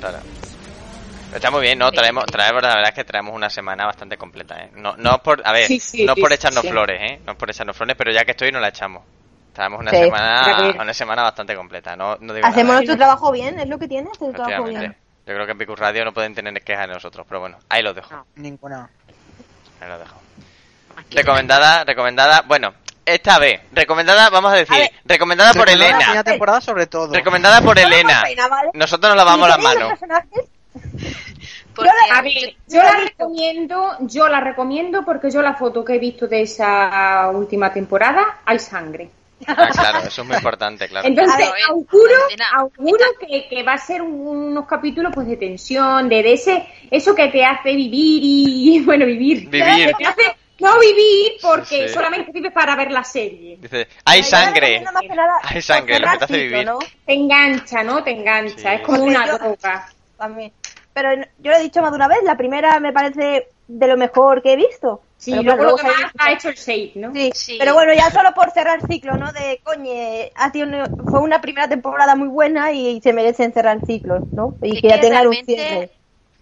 Claro. 0.00 0.18
Está 1.36 1.50
muy 1.50 1.62
bien, 1.62 1.78
¿no? 1.78 1.90
Traemos, 1.92 2.24
traemos, 2.26 2.62
la 2.62 2.68
verdad 2.74 2.88
es 2.88 2.94
que 2.94 3.04
traemos 3.04 3.34
una 3.34 3.48
semana 3.50 3.86
bastante 3.86 4.16
completa, 4.16 4.56
¿eh? 4.62 4.70
No, 4.74 4.94
no 4.96 5.14
es 5.16 5.20
por, 5.20 5.42
a 5.46 5.52
ver, 5.52 5.66
Sí, 5.66 5.78
sí, 5.80 6.04
no 6.04 6.14
por 6.16 6.32
echarnos 6.32 6.62
sí. 6.62 6.68
flores, 6.70 7.00
¿eh? 7.00 7.20
No 7.24 7.32
es 7.32 7.38
por 7.38 7.50
echarnos 7.50 7.76
flores, 7.76 7.94
pero 7.96 8.10
ya 8.12 8.24
que 8.24 8.32
estoy 8.32 8.50
no 8.52 8.60
la 8.60 8.68
echamos. 8.68 9.02
Traemos 9.52 9.80
una 9.80 9.90
Sí. 9.90 9.96
semana, 9.98 10.74
una 10.82 10.94
semana 10.94 11.22
bastante 11.22 11.54
completa, 11.56 11.96
no, 11.96 12.16
no 12.20 12.32
digo 12.34 12.46
Hacemos 12.46 12.68
nada. 12.68 12.78
nuestro 12.80 12.96
trabajo 12.96 13.32
bien, 13.32 13.58
es 13.58 13.68
lo 13.68 13.78
que 13.78 13.88
tiene, 13.88 14.10
hacer 14.10 14.32
trabajo 14.34 14.64
bien. 14.64 14.96
Yo 15.26 15.34
creo 15.34 15.44
que 15.46 15.52
en 15.52 15.58
Picus 15.58 15.78
Radio 15.78 16.04
no 16.04 16.12
pueden 16.12 16.34
tener 16.34 16.52
quejas 16.62 16.86
de 16.88 16.94
nosotros, 16.94 17.26
pero 17.28 17.40
bueno, 17.40 17.58
ahí 17.68 17.82
lo 17.82 17.92
dejo. 17.94 18.26
Ninguna. 18.36 18.88
Ahí 19.80 19.88
lo 19.88 19.98
dejo. 19.98 20.20
Recomendada, 21.10 21.84
recomendada, 21.84 22.42
bueno, 22.46 22.74
esta 23.04 23.38
vez, 23.38 23.60
recomendada, 23.72 24.30
vamos 24.30 24.52
a 24.52 24.56
decir, 24.56 24.74
A 24.74 24.78
ver. 24.78 24.90
recomendada 25.04 25.52
por 25.52 25.66
La 25.68 25.72
Elena. 25.74 25.98
primera 25.98 26.24
temporada 26.24 26.60
sobre 26.60 26.86
todo. 26.86 27.12
Recomendada 27.14 27.60
por 27.60 27.78
Elena. 27.78 28.22
pena, 28.24 28.48
¿vale? 28.48 28.70
Nosotros 28.74 29.10
nos 29.10 29.16
lavamos 29.16 29.46
¿Y 29.46 29.50
las 29.50 29.58
los 29.58 29.64
manos. 29.74 29.88
personajes? 29.90 30.44
Porque 31.74 31.90
A 32.12 32.22
ver, 32.22 32.32
yo 32.68 32.82
la 32.82 33.00
recomiendo, 33.00 33.96
yo 34.00 34.28
la 34.28 34.40
recomiendo 34.40 35.04
porque 35.04 35.30
yo 35.30 35.42
la 35.42 35.54
foto 35.54 35.84
que 35.84 35.94
he 35.94 35.98
visto 35.98 36.26
de 36.26 36.42
esa 36.42 37.30
última 37.34 37.72
temporada 37.72 38.38
hay 38.44 38.58
sangre. 38.58 39.10
Ah, 39.46 39.68
claro, 39.70 39.98
eso 39.98 40.22
es 40.22 40.26
muy 40.26 40.36
importante, 40.36 40.88
claro. 40.88 41.06
Entonces, 41.06 41.36
ver, 41.36 41.48
auguro, 41.68 42.14
auguro 42.54 43.04
que, 43.20 43.46
que 43.48 43.62
va 43.62 43.74
a 43.74 43.78
ser 43.78 44.00
un- 44.00 44.18
unos 44.48 44.66
capítulos 44.66 45.12
pues 45.14 45.26
de 45.26 45.36
tensión, 45.36 46.08
de, 46.08 46.22
de 46.22 46.32
ese, 46.32 46.66
eso 46.90 47.14
que 47.14 47.28
te 47.28 47.44
hace 47.44 47.74
vivir 47.74 48.20
y, 48.24 48.80
bueno, 48.86 49.04
vivir. 49.04 49.50
Vivir. 49.50 49.88
Que 49.88 49.94
te 49.98 50.06
hace, 50.06 50.22
no 50.58 50.78
vivir 50.80 51.32
porque 51.42 51.86
Sí. 51.88 51.92
solamente 51.92 52.32
vives 52.32 52.50
para 52.52 52.74
ver 52.76 52.90
la 52.90 53.04
serie. 53.04 53.58
Dice, 53.60 53.86
hay 54.06 54.22
sangre. 54.22 54.82
Hay 55.42 55.60
sangre, 55.60 55.98
lo 55.98 56.10
que 56.12 56.16
te 56.18 56.24
hace 56.24 56.38
vivir. 56.38 56.64
¿no? 56.64 56.78
Te 57.04 57.12
engancha, 57.12 57.82
¿no? 57.84 58.02
Te 58.02 58.12
engancha. 58.12 58.56
Sí. 58.56 58.66
Es 58.76 58.80
como 58.80 59.00
Porque 59.00 59.10
una 59.16 59.26
yo- 59.26 59.38
droga. 59.38 59.86
También. 60.16 60.50
Pero 60.96 61.14
yo 61.14 61.50
lo 61.50 61.56
he 61.58 61.62
dicho 61.62 61.82
más 61.82 61.90
de 61.90 61.96
una 61.96 62.08
vez, 62.08 62.20
la 62.24 62.38
primera 62.38 62.80
me 62.80 62.90
parece 62.90 63.48
de 63.68 63.86
lo 63.86 63.98
mejor 63.98 64.40
que 64.40 64.54
he 64.54 64.56
visto. 64.56 65.02
Sí, 65.18 65.32
Pero 65.32 65.42
luego 65.56 65.72
lo 65.72 65.76
que 65.76 65.82
más 65.82 66.12
ha 66.18 66.32
hecho 66.32 66.48
el 66.48 66.54
shade, 66.54 66.92
¿no? 66.94 67.12
Sí, 67.12 67.30
Sí. 67.34 67.56
pero 67.58 67.74
bueno, 67.74 67.92
ya 67.92 68.10
solo 68.10 68.32
por 68.34 68.50
cerrar 68.50 68.78
el 68.80 68.86
ciclo, 68.88 69.14
¿no? 69.18 69.30
De, 69.34 69.60
coñe, 69.62 70.32
ha 70.34 70.50
sido 70.50 70.66
una- 70.66 70.86
fue 71.10 71.20
una 71.20 71.42
primera 71.42 71.68
temporada 71.68 72.16
muy 72.16 72.28
buena 72.28 72.72
y 72.72 72.98
se 73.02 73.12
merecen 73.12 73.52
cerrar 73.52 73.76
el 73.76 73.86
ciclo, 73.86 74.20
¿no? 74.32 74.54
Y 74.62 74.76
Es 74.76 74.80
que 74.80 74.88
ya 74.88 74.98
tengan 74.98 75.26
un 75.26 75.34
cierre. 75.44 75.90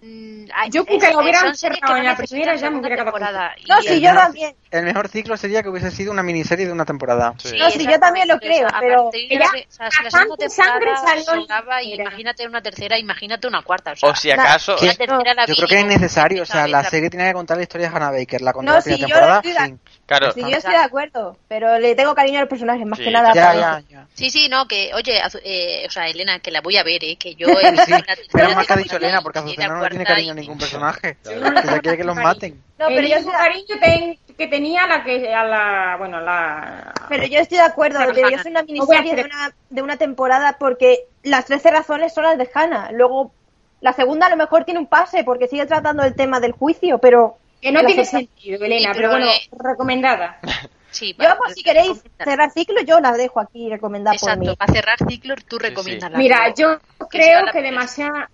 mm, 0.03 0.45
Yo 0.71 0.85
creo 0.85 1.01
que 1.01 1.13
lo 1.13 1.19
hubieran 1.21 1.57
cerrado 1.57 1.97
en 1.97 2.05
no 2.05 2.11
la 2.11 2.17
primera, 2.17 2.55
ya 2.55 2.71
me 2.71 2.79
hubiera 2.79 3.05
temporada. 3.05 3.55
No, 3.69 3.83
sí, 3.83 4.01
yo 4.01 4.13
también. 4.15 4.55
El 4.75 4.83
mejor 4.83 5.07
ciclo 5.07 5.37
sería 5.37 5.63
que 5.63 5.69
hubiese 5.69 5.93
sido 5.93 6.11
una 6.11 6.25
miniserie 6.25 6.67
de 6.67 6.73
una 6.73 6.85
temporada. 6.85 7.33
Sí. 7.39 7.57
No, 7.57 7.71
sí, 7.71 7.87
yo 7.87 8.01
también 8.01 8.27
lo 8.27 8.41
creo, 8.41 8.67
a 8.67 8.81
pero 8.81 9.09
de 9.13 9.39
o 9.39 9.71
sea, 9.71 9.89
si 9.89 10.03
la 10.03 10.11
segunda 10.11 10.37
temporada 10.37 11.23
sobraba, 11.23 11.81
y 11.81 11.95
imagínate 11.95 12.45
una 12.45 12.61
tercera, 12.61 12.99
imagínate 12.99 13.47
una 13.47 13.63
cuarta. 13.63 13.93
O, 13.93 13.97
sea, 13.97 14.09
O 14.09 14.17
si 14.17 14.33
acaso, 14.33 14.75
la 14.83 14.95
tercera 14.95 15.35
la 15.35 15.47
Yo 15.47 15.55
creo 15.55 15.69
que 15.69 15.79
es 15.79 15.87
necesario, 15.87 16.43
o 16.43 16.47
sea, 16.47 16.67
la 16.67 16.83
serie 16.83 17.09
tiene 17.09 17.29
que 17.29 17.35
contar 17.35 17.57
la 17.57 17.63
historia 17.63 17.89
de 17.89 17.95
Hannah 17.97 18.11
Baker, 18.11 18.43
la 18.43 18.53
contó 18.53 18.73
No, 18.73 18.77
la 18.79 18.83
primera 18.83 19.01
yo 19.07 19.15
temporada, 19.15 19.41
estoy 19.45 19.79
claro, 20.07 20.33
Sí, 20.33 20.41
yo 20.41 20.57
estoy 20.57 20.73
de 20.73 20.79
acuerdo, 20.79 21.39
pero 21.47 21.79
le 21.79 21.95
tengo 21.95 22.13
cariño 22.17 22.41
al 22.41 22.49
personaje, 22.49 22.85
más 22.85 22.99
Sí, 22.99 23.05
que 23.05 23.11
nada. 23.13 23.33
Ya, 23.33 23.55
ya, 23.55 23.83
ya. 23.89 24.07
Sí, 24.15 24.31
sí, 24.31 24.49
no, 24.49 24.67
que, 24.67 24.93
oye, 24.93 25.23
Azu- 25.23 25.41
eh, 25.45 25.85
o 25.87 25.91
sea, 25.91 26.09
Elena, 26.09 26.41
que 26.41 26.51
la 26.51 26.61
voy 26.63 26.79
a 26.79 26.83
ver, 26.83 27.05
¿eh? 27.05 27.15
Que 27.17 27.37
yo 27.37 27.47
he 27.61 27.71
visto 27.71 27.85
Sí, 27.85 27.93
pero 28.33 28.51
más 28.55 28.67
que 28.67 28.73
ha 28.73 28.77
dicho 28.77 28.97
Elena, 28.97 29.23
porque 29.23 29.39
Azucena 29.39 29.69
no 29.69 29.83
le 29.83 29.89
tiene 29.91 30.05
cariño 30.05 30.33
a 30.33 30.35
ningún 30.35 30.59
personaje. 30.59 31.17
Ella 31.25 31.79
quiere 31.81 31.97
que 31.97 32.05
los 32.05 32.17
maten. 32.17 32.61
No, 32.79 32.89
pero 32.89 33.07
yo, 33.07 33.17
mismo 33.17 33.33
cariño 33.33 33.77
ten- 33.81 34.19
que 34.37 34.47
tenía 34.49 34.87
la 34.87 35.05
que 35.05 35.33
a 35.33 35.45
la 35.45 35.97
bueno 35.97 36.21
la 36.21 36.93
pero 37.09 37.25
yo 37.27 37.39
estoy 37.39 37.59
de 37.59 37.65
acuerdo, 37.65 38.01
debería 38.01 38.43
ser 38.43 38.51
una 38.51 38.63
No 38.63 38.67
miniserie 38.67 39.13
hacer- 39.13 39.17
de 39.17 39.25
una, 39.25 39.53
de 39.71 39.83
una 39.83 39.97
temporada 39.97 40.57
porque 40.59 41.05
las 41.23 41.45
13 41.47 41.71
razones 41.71 42.13
son 42.13 42.25
las 42.25 42.37
de 42.37 42.51
Hannah. 42.53 42.91
Luego, 42.93 43.33
la 43.81 43.93
segunda 43.93 44.27
a 44.27 44.31
lo 44.31 44.37
mejor 44.37 44.65
tiene 44.65 44.81
un 44.81 44.87
pase 44.87 45.23
porque 45.23 45.47
sigue 45.47 45.67
tratando 45.67 46.03
el 46.03 46.15
tema 46.15 46.41
del 46.41 46.53
juicio, 46.53 46.99
pero... 46.99 47.39
que 47.61 47.71
no 47.71 47.85
tiene 47.85 48.05
sentido 48.05 48.65
Elena 48.65 48.93
Sí, 48.93 48.99
pero, 48.99 49.11
pero, 49.11 49.11
bueno 49.11 49.27
eh, 49.27 49.49
recomendada 49.53 50.39
Sí, 50.91 51.13
Yo, 51.19 51.25
va, 51.25 51.37
pues, 51.37 51.55
si 51.55 51.65
queréis 51.65 52.03
cerrar 52.23 52.53
ciclo, 52.53 52.81
yo 52.83 53.01
la 53.01 53.13
dejo 53.13 53.41
aquí 53.41 53.69
recomendada 53.69 54.17
por 54.17 54.31
Exacto, 54.31 54.51
mí. 54.51 54.57
para 54.57 54.73
cerrar 54.73 54.99
ciclo 55.09 55.35
tú 55.49 55.59
recomiendas 55.59 56.13
mira 56.13 56.55
yo 56.55 56.79
creo 57.11 57.47
que 57.47 57.61
primera. 57.61 58.31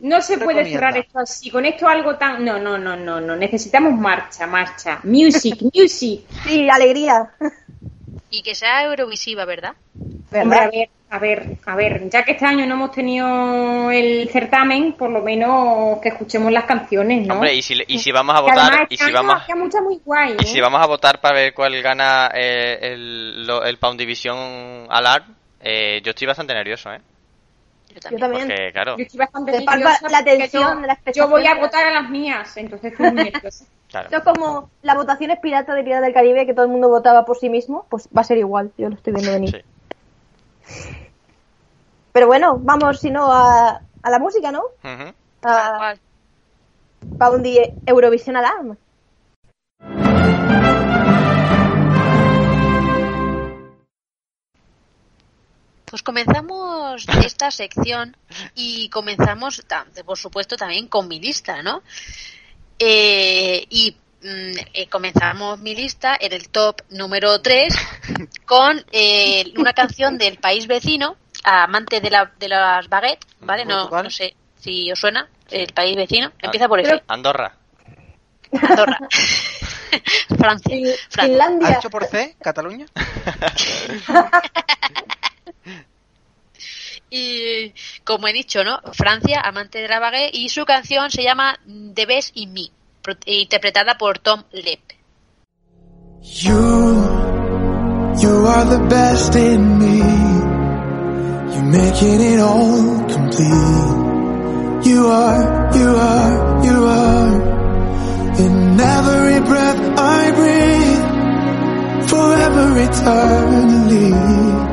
No 0.00 0.20
se 0.20 0.38
puede 0.38 0.64
cerrar 0.70 0.96
esto 0.96 1.18
así 1.18 1.50
con 1.50 1.64
esto 1.64 1.88
algo 1.88 2.16
tan 2.16 2.44
no 2.44 2.58
no 2.58 2.76
no 2.76 2.96
no 2.96 3.20
no 3.20 3.36
necesitamos 3.36 3.98
marcha 3.98 4.46
marcha 4.46 5.00
music 5.04 5.62
music 5.74 6.22
Sí, 6.44 6.68
alegría. 6.68 7.30
Y 8.30 8.42
que 8.42 8.54
sea 8.54 8.84
eurovisiva, 8.84 9.44
¿verdad? 9.44 9.74
Hombre, 10.32 10.58
a 10.58 10.68
ver, 10.68 10.88
a 11.10 11.18
ver, 11.18 11.58
a 11.66 11.76
ver, 11.76 12.10
ya 12.10 12.24
que 12.24 12.32
este 12.32 12.44
año 12.44 12.66
no 12.66 12.74
hemos 12.74 12.90
tenido 12.90 13.90
el 13.90 14.28
certamen, 14.28 14.94
por 14.94 15.10
lo 15.10 15.22
menos 15.22 16.00
que 16.00 16.08
escuchemos 16.08 16.50
las 16.50 16.64
canciones, 16.64 17.26
¿no? 17.26 17.34
hombre, 17.34 17.54
y 17.54 17.62
si, 17.62 17.80
y 17.86 17.98
si 17.98 18.10
vamos 18.10 18.34
a 18.36 18.44
Que 18.44 18.50
además 18.50 18.70
votar, 18.70 18.82
este 18.82 18.94
y 18.94 18.98
si 18.98 19.04
año 19.04 19.14
vamos, 19.14 19.74
muy 19.84 20.00
guay, 20.04 20.32
y 20.32 20.44
¿eh? 20.44 20.46
si 20.46 20.60
vamos 20.60 20.82
a 20.82 20.86
votar 20.86 21.20
para 21.20 21.36
ver 21.36 21.54
cuál 21.54 21.80
gana 21.80 22.30
eh, 22.34 22.78
el, 22.82 23.48
el 23.64 23.78
Pound 23.78 24.00
Division 24.00 24.86
Alarm, 24.90 25.36
eh, 25.60 26.00
yo 26.02 26.10
estoy 26.10 26.26
bastante 26.26 26.52
nervioso, 26.52 26.92
¿eh? 26.92 27.00
Yo 27.94 28.18
también. 28.18 28.48
Porque, 28.48 28.72
claro, 28.72 28.96
Yo 28.96 29.04
estoy 29.04 29.18
bastante 29.18 29.52
Te 29.52 29.62
falta 29.62 29.78
nerviosa 29.78 30.08
la 30.10 30.24
tensión 30.24 30.62
yo, 30.74 30.80
de 30.80 30.86
la 30.86 30.98
yo 31.12 31.28
voy 31.28 31.46
a 31.46 31.54
votar 31.54 31.84
a 31.86 31.90
las 31.92 32.10
mías, 32.10 32.56
entonces 32.56 32.92
estoy 32.92 33.12
muy 33.12 33.24
nerviosa. 33.24 33.64
claro. 33.88 34.08
Esto 34.10 34.18
es 34.18 34.24
como 34.24 34.70
las 34.82 34.96
votaciones 34.96 35.38
pirata 35.40 35.74
de 35.74 35.84
Pirata 35.84 36.02
del 36.02 36.14
Caribe, 36.14 36.46
que 36.46 36.54
todo 36.54 36.64
el 36.64 36.72
mundo 36.72 36.88
votaba 36.88 37.24
por 37.24 37.38
sí 37.38 37.48
mismo, 37.48 37.86
pues 37.88 38.08
va 38.16 38.22
a 38.22 38.24
ser 38.24 38.38
igual, 38.38 38.72
yo 38.76 38.88
lo 38.88 38.96
estoy 38.96 39.12
viendo 39.12 39.32
venir. 39.32 39.64
Sí. 40.66 40.90
Pero 42.12 42.26
bueno, 42.26 42.58
vamos, 42.60 43.00
si 43.00 43.10
no, 43.10 43.32
a, 43.32 43.80
a 44.02 44.10
la 44.10 44.18
música, 44.18 44.50
¿no? 44.52 44.62
Ujú. 44.82 45.14
A, 45.42 45.94
para 47.18 47.30
un 47.32 47.42
día 47.42 47.62
Eurovisión 47.86 48.36
Alarm. 48.36 48.76
Pues 55.94 56.02
comenzamos 56.02 57.06
esta 57.24 57.52
sección 57.52 58.16
y 58.56 58.88
comenzamos, 58.88 59.62
por 60.04 60.18
supuesto, 60.18 60.56
también 60.56 60.88
con 60.88 61.06
mi 61.06 61.20
lista, 61.20 61.62
¿no? 61.62 61.84
Eh, 62.80 63.64
y 63.70 63.92
mm, 64.20 64.58
eh, 64.72 64.88
comenzamos 64.88 65.60
mi 65.60 65.76
lista 65.76 66.16
en 66.20 66.32
el 66.32 66.48
top 66.48 66.80
número 66.90 67.40
3 67.40 67.72
con 68.44 68.84
eh, 68.90 69.52
una 69.56 69.72
canción 69.72 70.18
del 70.18 70.38
país 70.38 70.66
vecino, 70.66 71.14
amante 71.44 72.00
de, 72.00 72.10
la, 72.10 72.32
de 72.40 72.48
las 72.48 72.88
baguettes, 72.88 73.28
¿vale? 73.42 73.64
No, 73.64 73.88
no 73.88 74.10
sé 74.10 74.34
si 74.58 74.90
os 74.90 74.98
suena, 74.98 75.28
el 75.48 75.72
país 75.74 75.94
vecino. 75.94 76.32
Empieza 76.42 76.66
por 76.66 76.80
F. 76.80 77.04
Andorra. 77.06 77.54
Andorra. 78.68 78.98
Francia. 80.40 80.74
Fin- 80.74 80.86
Francia. 81.08 81.18
¿Ha 81.18 81.22
Finlandia. 81.26 81.76
hecho 81.78 81.88
por 81.88 82.04
C? 82.06 82.34
¿Cataluña? 82.42 82.86
Y 87.10 87.72
como 88.04 88.26
he 88.28 88.32
dicho, 88.32 88.64
¿no? 88.64 88.80
Francia, 88.92 89.40
amante 89.44 89.80
de 89.80 89.88
la 89.88 90.00
baguette, 90.00 90.34
y 90.34 90.48
su 90.48 90.64
canción 90.64 91.10
se 91.10 91.22
llama 91.22 91.58
The 91.94 92.06
Best 92.06 92.36
in 92.36 92.52
Me, 92.52 92.70
interpretada 93.26 93.96
por 93.96 94.18
Tom 94.18 94.42
Lepp. 94.52 94.92
You, 96.22 96.54
you 98.18 98.46
are 98.46 98.64
the 98.64 98.86
best 98.88 99.34
in 99.36 99.78
me. 99.78 99.98
You're 101.52 101.70
making 101.70 102.20
it 102.20 102.40
all 102.40 103.04
complete. 103.06 104.04
You 104.86 105.06
are, 105.06 105.70
you 105.76 105.96
are, 105.96 106.64
you 106.64 106.86
are. 106.86 107.54
In 108.38 108.80
every 108.80 109.40
breath 109.40 109.98
I 109.98 110.32
breathe, 110.32 112.08
forever 112.08 112.78
eternally. 112.80 114.63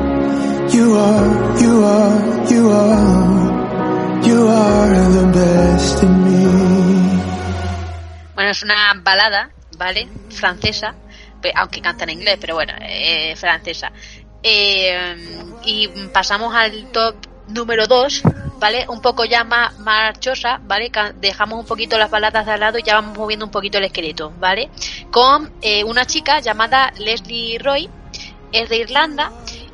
You 0.72 0.96
are, 0.96 1.60
you 1.60 1.84
are, 1.84 2.46
you 2.48 2.70
are, 2.70 4.24
you 4.24 4.48
are 4.48 5.10
the 5.12 5.26
best 5.34 6.02
in 6.02 6.24
me. 6.24 6.46
Bueno, 8.34 8.50
es 8.50 8.62
una 8.62 8.94
balada, 9.02 9.50
¿vale? 9.76 10.08
Francesa, 10.30 10.94
aunque 11.56 11.82
canta 11.82 12.04
en 12.04 12.10
inglés, 12.10 12.38
pero 12.40 12.54
bueno, 12.54 12.72
eh, 12.80 13.36
francesa. 13.36 13.92
Eh, 14.42 15.14
y 15.66 15.88
pasamos 16.10 16.54
al 16.54 16.90
top 16.90 17.16
número 17.48 17.86
2, 17.86 18.22
¿vale? 18.58 18.86
Un 18.88 19.02
poco 19.02 19.26
ya 19.26 19.44
más 19.44 19.78
marchosa, 19.78 20.58
¿vale? 20.62 20.90
Dejamos 21.16 21.60
un 21.60 21.66
poquito 21.66 21.98
las 21.98 22.10
baladas 22.10 22.46
de 22.46 22.52
al 22.52 22.60
lado 22.60 22.78
y 22.78 22.82
ya 22.82 22.94
vamos 22.94 23.18
moviendo 23.18 23.44
un 23.44 23.52
poquito 23.52 23.76
el 23.76 23.84
esqueleto, 23.84 24.32
¿vale? 24.38 24.70
Con 25.10 25.52
eh, 25.60 25.84
una 25.84 26.06
chica 26.06 26.40
llamada 26.40 26.94
Leslie 26.96 27.58
Roy, 27.58 27.90
es 28.52 28.68
de 28.68 28.76
Irlanda 28.76 29.32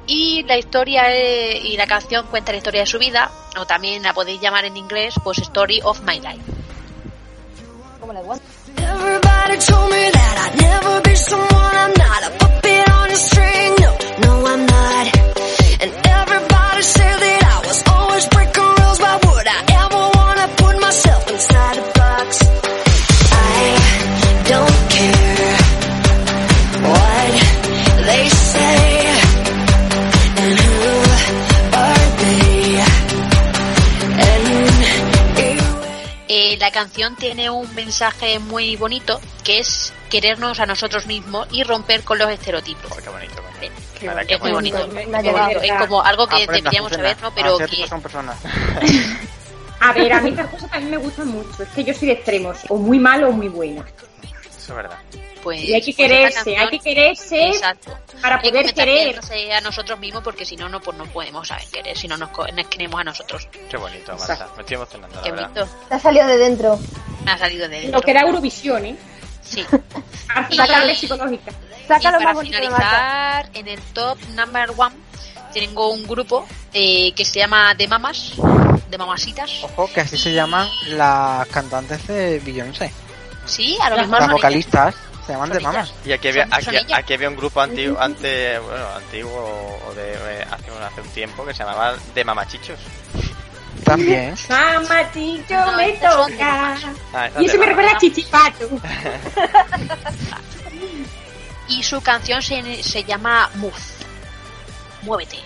y 0.09 0.43
la 0.45 0.57
historia 0.57 1.13
eh, 1.13 1.61
y 1.63 1.77
la 1.77 1.87
canción 1.87 2.27
cuenta 2.27 2.51
la 2.51 2.59
historia 2.59 2.81
de 2.81 2.87
su 2.87 2.99
vida, 2.99 3.31
o 3.59 3.67
también 3.67 4.03
la 4.03 4.15
podéis 4.15 4.41
llamar 4.41 4.65
en 4.65 4.77
inglés, 4.77 5.15
pues 5.23 5.39
Story 5.39 5.81
of 5.85 6.01
My 6.03 6.19
Life. 6.19 6.43
Como 8.01 8.13
la 8.13 8.21
igual. 8.21 8.41
Everybody 8.77 9.59
told 9.59 9.91
me 9.91 10.11
that 10.11 10.51
I'd 10.51 10.61
never 10.61 11.03
be 11.03 11.15
someone 11.15 11.77
I'm 11.77 11.93
not. 11.97 12.23
A 12.25 12.31
puppet 12.39 12.89
on 12.91 13.11
a 13.11 13.17
string, 13.17 13.75
no, 13.81 13.97
no 14.23 14.47
I'm 14.47 14.67
not. 14.67 15.17
And 15.83 15.93
everybody 16.07 16.83
said 16.83 17.19
that 17.19 17.43
I 17.45 17.67
was 17.67 17.85
always 17.87 18.29
breaking 18.29 18.68
la 36.69 36.73
canción 36.73 37.17
tiene 37.17 37.49
un 37.49 37.75
mensaje 37.75 38.39
muy 38.39 38.77
bonito 38.77 39.23
que 39.43 39.61
es 39.61 39.91
querernos 40.11 40.61
a 40.61 40.67
nosotros 40.67 41.07
mismos 41.07 41.49
y 41.51 41.63
romper 41.63 42.03
con 42.03 42.19
los 42.19 42.29
estereotipos. 42.29 42.95
Qué 42.95 43.09
bonito. 43.09 43.43
Que 43.99 44.35
Es 44.35 44.41
muy 44.41 44.53
bonito. 44.53 44.87
Es 45.63 45.73
como 45.79 46.03
algo 46.03 46.27
que 46.27 46.43
Aprenda, 46.43 46.71
deberíamos 46.71 46.93
saber, 46.93 47.17
¿no? 47.23 47.35
Pero 47.35 47.57
que 47.57 47.87
son 47.89 48.03
personas. 48.03 48.37
A 49.81 49.93
ver, 49.93 50.13
a 50.13 50.21
mí 50.21 50.31
estas 50.31 50.49
cosas 50.49 50.71
también 50.71 50.91
me 50.91 50.97
gustan 50.99 51.29
mucho. 51.29 51.63
Es 51.63 51.69
que 51.71 51.85
yo 51.85 51.95
soy 51.95 52.09
de 52.09 52.15
extremos, 52.15 52.59
o 52.69 52.77
muy 52.77 52.99
malo 52.99 53.29
o 53.29 53.33
muy 53.33 53.49
bueno. 53.49 53.85
Eso 54.23 54.73
es 54.73 54.75
verdad. 54.75 54.99
Pues 55.49 55.65
Y 55.65 55.73
hay 55.73 55.81
que 55.81 55.95
pues 55.95 55.97
quererse, 55.97 56.57
hay 56.59 56.69
que 56.69 56.79
quererse 56.79 57.49
Exacto. 57.49 57.99
para 58.21 58.37
Hay 58.37 58.43
que 58.43 58.49
poder 58.51 58.67
empezar 58.67 58.85
querer. 58.87 59.53
a 59.55 59.61
nosotros 59.63 59.99
mismos 59.99 60.23
porque 60.23 60.45
si 60.45 60.57
no, 60.57 60.69
no, 60.69 60.79
pues 60.79 60.95
no 60.99 61.07
podemos 61.07 61.49
saber 61.49 61.65
querer, 61.73 61.97
si 61.97 62.07
no 62.07 62.19
nos, 62.19 62.29
nos 62.55 62.67
queremos 62.67 63.01
a 63.01 63.05
nosotros. 63.05 63.49
Qué 63.71 63.77
bonito, 63.79 64.15
Marta. 64.15 64.49
Me 64.57 64.61
estoy 64.61 64.75
emocionando, 64.75 65.17
la 65.17 65.23
Qué 65.23 65.31
verdad. 65.31 65.49
bonito. 65.55 65.77
Te 65.89 65.95
ha 65.95 65.99
salido 66.01 66.27
de 66.27 66.37
dentro. 66.37 66.79
Me 67.25 67.31
ha 67.31 67.39
salido 67.39 67.67
de 67.67 67.77
Lo 67.77 67.83
dentro. 67.83 68.01
que 68.03 68.13
da 68.13 68.21
Eurovisión, 68.21 68.85
¿eh? 68.85 68.97
Sí. 69.43 69.65
Sacable 70.55 70.95
psicológica. 70.95 71.53
Saca 71.87 72.09
y 72.11 72.13
lo 72.13 72.19
para 72.19 72.35
más 72.35 72.39
de 72.43 72.45
finalizar, 72.51 73.51
en 73.55 73.69
el 73.69 73.81
top 73.95 74.19
number 74.35 74.71
one, 74.77 74.95
tengo 75.55 75.89
un 75.93 76.07
grupo 76.07 76.47
eh, 76.75 77.13
que 77.15 77.25
se 77.25 77.39
llama 77.39 77.75
The 77.75 77.89
Mamas, 77.89 78.33
de 78.91 78.99
mamasitas. 78.99 79.51
Ojo, 79.63 79.89
que 79.95 80.03
así 80.03 80.19
se 80.19 80.35
llaman 80.35 80.69
las 80.89 81.49
cantantes 81.49 82.07
de 82.07 82.39
Beyoncé. 82.41 82.93
Sí, 83.47 83.79
a 83.83 83.89
lo 83.89 83.97
mejor 83.97 84.21
Las 84.21 84.29
ellas. 84.55 84.95
Se 85.29 85.33
llaman 85.35 85.51
de 85.51 85.61
mamas. 85.61 85.93
Y 86.05 86.13
aquí 86.13 86.29
había, 86.29 86.49
aquí, 86.51 86.77
aquí 86.93 87.13
había 87.15 87.29
un 87.29 87.37
grupo 87.37 87.61
antiguo, 87.61 88.01
ante, 88.01 88.59
bueno, 88.59 88.87
antiguo 88.97 89.79
o 89.89 89.95
de 89.95 90.13
eh, 90.15 90.47
hace, 90.51 90.71
un- 90.73 90.83
hace 90.83 91.01
un 91.03 91.09
tiempo 91.09 91.45
que 91.45 91.53
se 91.53 91.63
llamaba 91.65 91.95
De 92.15 92.25
Mamachichos. 92.25 92.79
También. 93.85 94.35
Mamá, 94.49 95.13
chicho, 95.13 95.55
No, 95.55 95.77
me 95.77 95.93
toca. 95.93 96.77
Ah, 97.15 97.29
Y 97.39 97.45
eso 97.47 97.59
me 97.59 97.67
recuerda 97.67 97.93
a 97.93 97.99
Chichipato. 97.99 98.69
Y 101.69 101.83
su 101.83 102.01
canción 102.01 102.41
se, 102.41 102.83
se 102.83 103.05
llama 103.05 103.51
Move. 103.57 103.75
Muévete. 105.03 105.37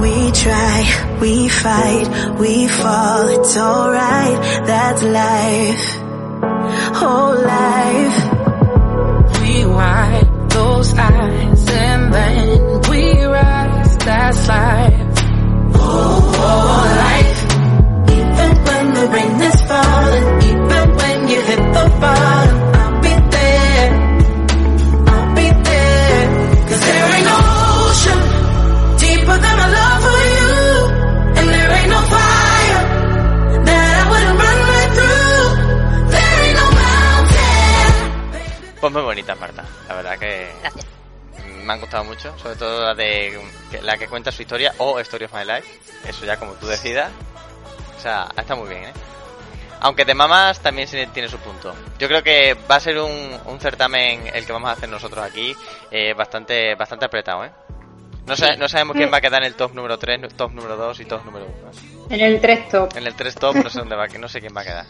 We 0.00 0.32
try, 0.32 0.84
we 1.20 1.48
fight, 1.48 2.08
we 2.40 2.66
fall, 2.66 3.28
it's 3.28 3.56
alright, 3.56 4.66
that's 4.66 5.02
life, 5.04 6.00
whole 6.42 7.36
life. 7.56 8.18
We 9.40 9.66
wipe 9.66 10.50
those 10.50 10.94
eyes 10.94 11.70
and 11.70 12.12
then 12.14 12.80
we 12.90 13.24
rise. 13.24 13.96
That's 13.98 14.48
life. 14.48 15.14
Oh, 15.74 16.84
life. 17.04 17.40
Even 18.16 18.50
when 18.64 18.94
the 18.94 19.06
rain 19.14 19.40
is 19.50 19.60
falling, 19.70 20.28
even 20.50 20.96
when 20.96 21.28
you 21.28 21.40
hit 21.42 21.62
the 21.76 21.86
bottom, 22.00 22.49
Pues 38.92 38.94
muy 38.94 39.02
bonitas, 39.02 39.38
Marta. 39.38 39.64
La 39.88 39.94
verdad 39.94 40.18
que 40.18 40.50
Gracias. 40.62 40.86
me 41.64 41.72
han 41.72 41.80
gustado 41.80 42.04
mucho, 42.04 42.36
sobre 42.38 42.56
todo 42.56 42.82
la 42.86 42.94
de 42.94 43.40
que- 43.70 43.82
la 43.82 43.96
que 43.96 44.08
cuenta 44.08 44.32
su 44.32 44.42
historia 44.42 44.74
o 44.78 44.98
Story 45.00 45.26
of 45.26 45.32
My 45.34 45.44
Life. 45.44 45.68
Eso 46.06 46.24
ya 46.24 46.36
como 46.36 46.52
tú 46.54 46.66
decidas. 46.66 47.10
O 47.96 48.00
sea, 48.00 48.28
está 48.36 48.54
muy 48.56 48.68
bien, 48.68 48.84
¿eh? 48.84 48.92
Aunque 49.82 50.04
de 50.04 50.14
mamas 50.14 50.60
también 50.60 50.88
tiene 51.12 51.28
su 51.28 51.38
punto. 51.38 51.74
Yo 51.98 52.08
creo 52.08 52.22
que 52.22 52.54
va 52.70 52.76
a 52.76 52.80
ser 52.80 52.98
un, 52.98 53.38
un 53.46 53.60
certamen 53.60 54.26
el 54.34 54.44
que 54.44 54.52
vamos 54.52 54.68
a 54.68 54.72
hacer 54.74 54.88
nosotros 54.88 55.24
aquí 55.24 55.56
eh, 55.90 56.12
bastante 56.14 56.74
bastante 56.74 57.06
apretado, 57.06 57.44
¿eh? 57.44 57.50
No, 58.26 58.36
sa- 58.36 58.56
no 58.56 58.68
sabemos 58.68 58.96
quién 58.96 59.12
va 59.12 59.16
a 59.18 59.20
quedar 59.20 59.42
en 59.42 59.48
el 59.48 59.54
top 59.54 59.74
número 59.74 59.98
3, 59.98 60.20
top 60.36 60.52
número 60.52 60.76
2 60.76 61.00
y 61.00 61.04
top 61.04 61.24
número 61.24 61.46
1. 61.46 61.70
En 62.10 62.20
el 62.20 62.40
3 62.40 62.68
top. 62.68 62.96
En 62.96 63.06
el 63.06 63.14
3 63.14 63.34
top 63.34 63.56
no 63.56 63.70
sé 63.70 63.78
dónde 63.78 63.96
va, 63.96 64.06
que 64.08 64.18
no 64.18 64.28
sé 64.28 64.40
quién 64.40 64.54
va 64.56 64.60
a 64.60 64.64
quedar. 64.64 64.86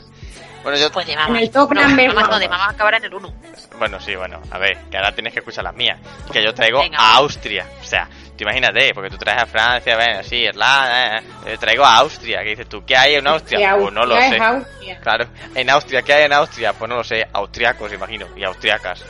Bueno, 0.63 0.77
yo 0.77 0.91
Pues 0.93 1.07
de 1.07 1.13
En 1.15 1.19
mamas. 1.19 1.41
el 1.43 1.51
top 1.51 1.73
no, 1.73 1.83
number 1.83 2.15
no, 2.15 2.39
de 2.39 2.49
mamas 2.49 2.75
acabará 2.75 2.99
en 2.99 3.05
el 3.05 3.15
1. 3.15 3.35
Bueno, 3.79 3.99
sí, 3.99 4.15
bueno, 4.15 4.43
a 4.51 4.59
ver, 4.59 4.77
que 4.91 4.97
ahora 4.99 5.15
tienes 5.15 5.33
que 5.33 5.39
escuchar 5.39 5.65
las 5.65 5.75
mías. 5.75 5.99
Que 6.31 6.43
yo 6.45 6.53
traigo 6.53 6.81
Venga. 6.81 6.99
a 6.99 7.17
Austria. 7.17 7.67
O 7.81 7.85
sea, 7.85 8.07
tú 8.37 8.45
imagínate, 8.45 8.93
porque 8.93 9.09
tú 9.09 9.17
traes 9.17 9.41
a 9.43 9.47
Francia, 9.47 9.97
bueno, 9.97 10.23
sí, 10.23 10.37
Irlanda, 10.37 11.17
eh, 11.17 11.23
eh, 11.47 11.57
traigo 11.59 11.83
a 11.83 11.97
Austria. 11.97 12.43
Que 12.43 12.51
dices 12.51 12.69
tú, 12.69 12.85
¿qué 12.85 12.95
hay 12.95 13.15
en 13.15 13.27
Austria? 13.27 13.75
Pues 13.79 13.91
no 13.95 14.05
lo 14.05 14.17
sé. 14.17 14.37
Austria. 14.39 15.01
Claro, 15.01 15.27
en 15.55 15.71
Austria, 15.71 16.03
¿qué 16.03 16.13
hay 16.13 16.25
en 16.25 16.33
Austria? 16.35 16.75
Pues 16.75 16.89
no 16.91 16.97
lo 16.97 17.05
sé, 17.05 17.27
austriacos, 17.33 17.91
imagino, 17.95 18.27
y 18.37 18.45
austriacas. 18.45 19.03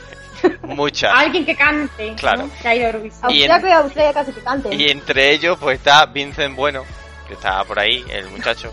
Muchas. 0.62 1.12
Alguien 1.16 1.44
que 1.44 1.56
cante. 1.56 2.14
Claro. 2.16 2.48
Y 3.34 3.42
en- 3.42 3.48
casi 3.48 3.62
que 3.62 3.68
entre 4.90 5.30
ellos, 5.32 5.58
pues 5.60 5.78
está 5.78 6.06
Vincent 6.06 6.56
Bueno, 6.56 6.84
que 7.28 7.34
está 7.34 7.64
por 7.64 7.78
ahí, 7.78 8.04
el 8.10 8.28
muchacho. 8.30 8.72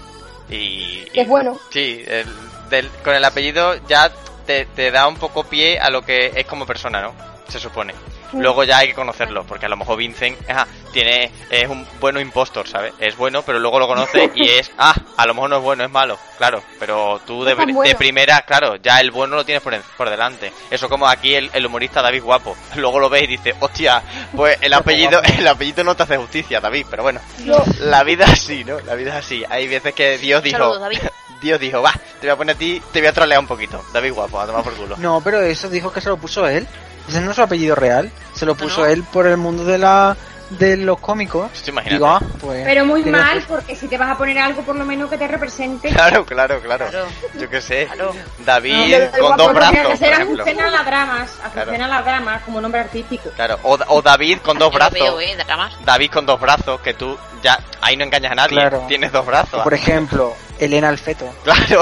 Y. 0.50 1.02
Que 1.14 1.22
es 1.22 1.28
bueno. 1.28 1.58
Sí, 1.72 2.04
el- 2.08 2.28
del- 2.70 2.90
con 3.04 3.14
el 3.16 3.24
apellido 3.26 3.76
ya 3.88 4.12
te, 4.46 4.66
te 4.66 4.92
da 4.92 5.08
un 5.08 5.16
poco 5.18 5.44
pie 5.44 5.80
a 5.80 5.90
lo 5.90 6.02
que 6.04 6.32
es 6.36 6.46
como 6.46 6.66
persona, 6.66 7.02
¿no? 7.02 7.14
Se 7.50 7.60
supone. 7.60 7.94
Luego 8.34 8.64
ya 8.64 8.80
hay 8.80 8.88
que 8.90 8.94
conocerlo, 8.94 9.44
porque 9.46 9.66
a 9.66 9.70
lo 9.70 9.78
mejor 9.78 9.98
Vincent 9.98 10.38
ajá, 10.50 10.68
tiene 10.92 11.32
es 11.50 11.68
un 11.70 11.88
bueno 12.00 12.20
impostor, 12.20 12.68
¿sabes? 12.68 12.94
Es 13.00 13.16
bueno, 13.18 13.42
pero 13.44 13.60
luego 13.60 13.80
lo 13.80 13.88
conoce 13.88 14.32
y 14.36 14.48
es, 14.50 14.72
ah, 14.78 14.96
a 15.16 15.26
lo 15.26 15.34
mejor 15.34 15.50
no 15.50 15.58
es 15.58 15.64
bueno, 15.64 15.84
es 15.84 15.90
malo, 15.92 16.18
claro. 16.38 16.62
Pero 16.80 17.20
tú 17.26 17.44
de, 17.44 17.56
de 17.90 17.96
primera, 17.96 18.42
claro, 18.44 18.76
ya 18.78 19.00
el 19.00 19.12
bueno 19.12 19.36
lo 19.36 19.46
tienes 19.46 19.62
por, 19.64 19.74
en- 19.74 19.84
por 19.98 20.10
delante. 20.10 20.52
Eso 20.72 20.90
como 20.90 21.08
aquí 21.08 21.36
el, 21.36 21.50
el 21.54 21.66
humorista 21.66 22.02
David 22.02 22.24
Guapo. 22.24 22.56
Luego 22.76 23.00
lo 23.00 23.10
ves 23.10 23.24
y 23.24 23.28
dices, 23.28 23.56
hostia, 23.60 24.02
pues 24.36 24.58
el 24.62 24.74
apellido, 24.74 25.22
el 25.38 25.48
apellido 25.48 25.84
no 25.84 25.96
te 25.96 26.04
hace 26.04 26.18
justicia, 26.18 26.60
David, 26.60 26.86
pero 26.90 27.04
bueno. 27.04 27.20
Yo- 27.44 27.64
La 27.80 28.04
vida 28.04 28.26
es 28.26 28.32
así, 28.34 28.64
¿no? 28.64 28.80
La 28.82 28.96
vida 28.96 29.12
es 29.12 29.26
así. 29.26 29.44
Hay 29.50 29.68
veces 29.68 29.94
que 29.94 30.18
Dios 30.18 30.44
dijo, 30.44 30.58
Saludos, 30.58 30.82
David. 30.82 31.00
Dios 31.42 31.60
dijo, 31.60 31.84
va, 31.84 31.92
te 31.94 32.26
voy 32.26 32.30
a 32.32 32.36
poner 32.36 32.56
a 32.56 32.58
ti, 32.60 32.82
te 32.92 33.00
voy 33.00 33.08
a 33.10 33.14
trolear 33.14 33.40
un 33.40 33.46
poquito. 33.46 33.86
David 33.94 34.12
Guapo, 34.14 34.40
a 34.42 34.48
tomar 34.48 34.64
por 34.64 34.74
culo. 34.74 34.96
No, 34.98 35.22
pero 35.22 35.40
eso 35.42 35.70
dijo 35.70 35.94
que 35.94 36.02
se 36.02 36.10
lo 36.10 36.18
puso 36.18 36.48
él. 36.48 36.68
Ese 37.08 37.22
no 37.22 37.32
es 37.32 37.36
su 37.36 37.42
apellido 37.42 37.76
real. 37.76 38.12
Se 38.34 38.46
lo 38.46 38.56
puso 38.56 38.82
no. 38.82 38.86
él 38.88 39.04
por 39.04 39.28
el 39.28 39.38
mundo 39.38 39.64
de 39.64 39.78
la 39.78 40.16
de 40.50 40.78
los 40.78 41.00
cómicos. 41.00 41.50
Sí. 41.54 41.72
Digo, 41.90 42.08
ah, 42.08 42.22
pues. 42.40 42.64
Pero 42.64 42.86
muy 42.86 43.04
mal, 43.04 43.34
pues- 43.34 43.46
porque 43.46 43.76
si 43.76 43.88
te 43.88 43.98
vas 43.98 44.12
a 44.12 44.18
poner 44.18 44.38
algo, 44.40 44.62
por 44.62 44.76
lo 44.76 44.86
menos 44.86 45.10
que 45.10 45.18
te 45.18 45.28
represente. 45.28 45.90
Claro, 45.90 46.26
claro, 46.26 46.62
claro. 46.62 46.88
Claro. 46.90 47.08
Yo 47.38 47.50
qué 47.50 47.62
sé. 47.62 47.86
Claro. 47.88 48.14
David 48.46 48.96
No, 49.14 49.28
con 49.28 49.38
dos 49.38 49.54
brazos, 49.54 50.00
por 50.00 50.08
ejemplo. 50.08 50.44
Azucena 50.44 50.72
Ladramas. 50.72 51.32
Claro. 51.54 51.72
Azucena 51.72 51.88
Ladramas 51.88 52.44
como 52.44 52.62
nombre 52.62 52.82
artístico. 52.82 53.30
Claro, 53.32 53.60
o, 53.64 53.78
o 53.88 54.02
David 54.02 54.40
con 54.40 54.58
dos 54.58 54.74
brazos. 54.74 54.94
veo, 54.94 55.20
eh, 55.20 55.36
dramas. 55.36 55.74
David 55.84 56.12
con 56.12 56.26
dos 56.26 56.40
brazos, 56.40 56.80
que 56.82 56.94
tú 56.94 57.18
ya 57.44 57.60
ahí 57.82 57.98
no 57.98 58.06
engañas 58.06 58.32
a 58.32 58.36
nadie. 58.36 58.56
Claro. 58.58 58.86
Tienes 58.88 59.12
dos 59.12 59.26
brazos. 59.26 59.62
Por 59.64 59.74
ejemplo, 59.74 60.34
Elena 60.60 60.90
Alfeto. 60.90 61.30
Claro, 61.44 61.82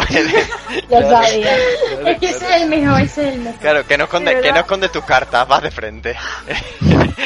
Ya 0.90 1.02
sabía. 1.10 1.56
Es 2.06 2.18
que 2.20 2.30
ese 2.30 2.46
es 2.46 2.62
el 2.62 2.70
mejor, 2.70 3.02
ese 3.02 3.28
es 3.30 3.34
el 3.36 3.42
mejor. 3.42 3.60
claro, 3.60 3.88
que 3.88 3.98
no 3.98 4.04
esconde, 4.06 4.36
De 4.36 4.42
que 4.42 4.52
no 4.52 4.60
esconde 4.60 4.90
tus 4.90 5.04
cartas, 5.06 5.48
vas 5.48 5.62
de 5.64 5.72
frente. 5.72 6.16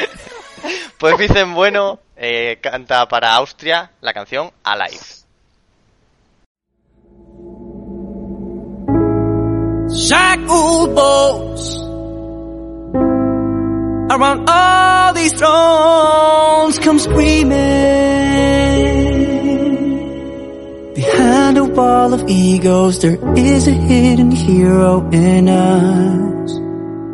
pues 0.97 1.17
Vicen 1.17 1.53
Bueno 1.53 1.99
eh, 2.17 2.59
canta 2.61 3.07
para 3.07 3.33
Austria 3.35 3.91
la 4.01 4.13
canción 4.13 4.51
Alive. 4.63 4.99
Shackled 9.91 10.95
bows 10.95 11.77
around 14.11 14.47
all 14.49 15.13
these 15.13 15.33
thrones 15.33 16.79
come 16.79 16.99
screaming. 16.99 18.98
Behind 20.99 21.57
a 21.57 21.63
wall 21.63 22.13
of 22.13 22.27
egos, 22.27 22.99
there 22.99 23.17
is 23.37 23.69
a 23.69 23.71
hidden 23.71 24.31
hero 24.31 24.99
in 25.11 25.47
us, 25.47 26.51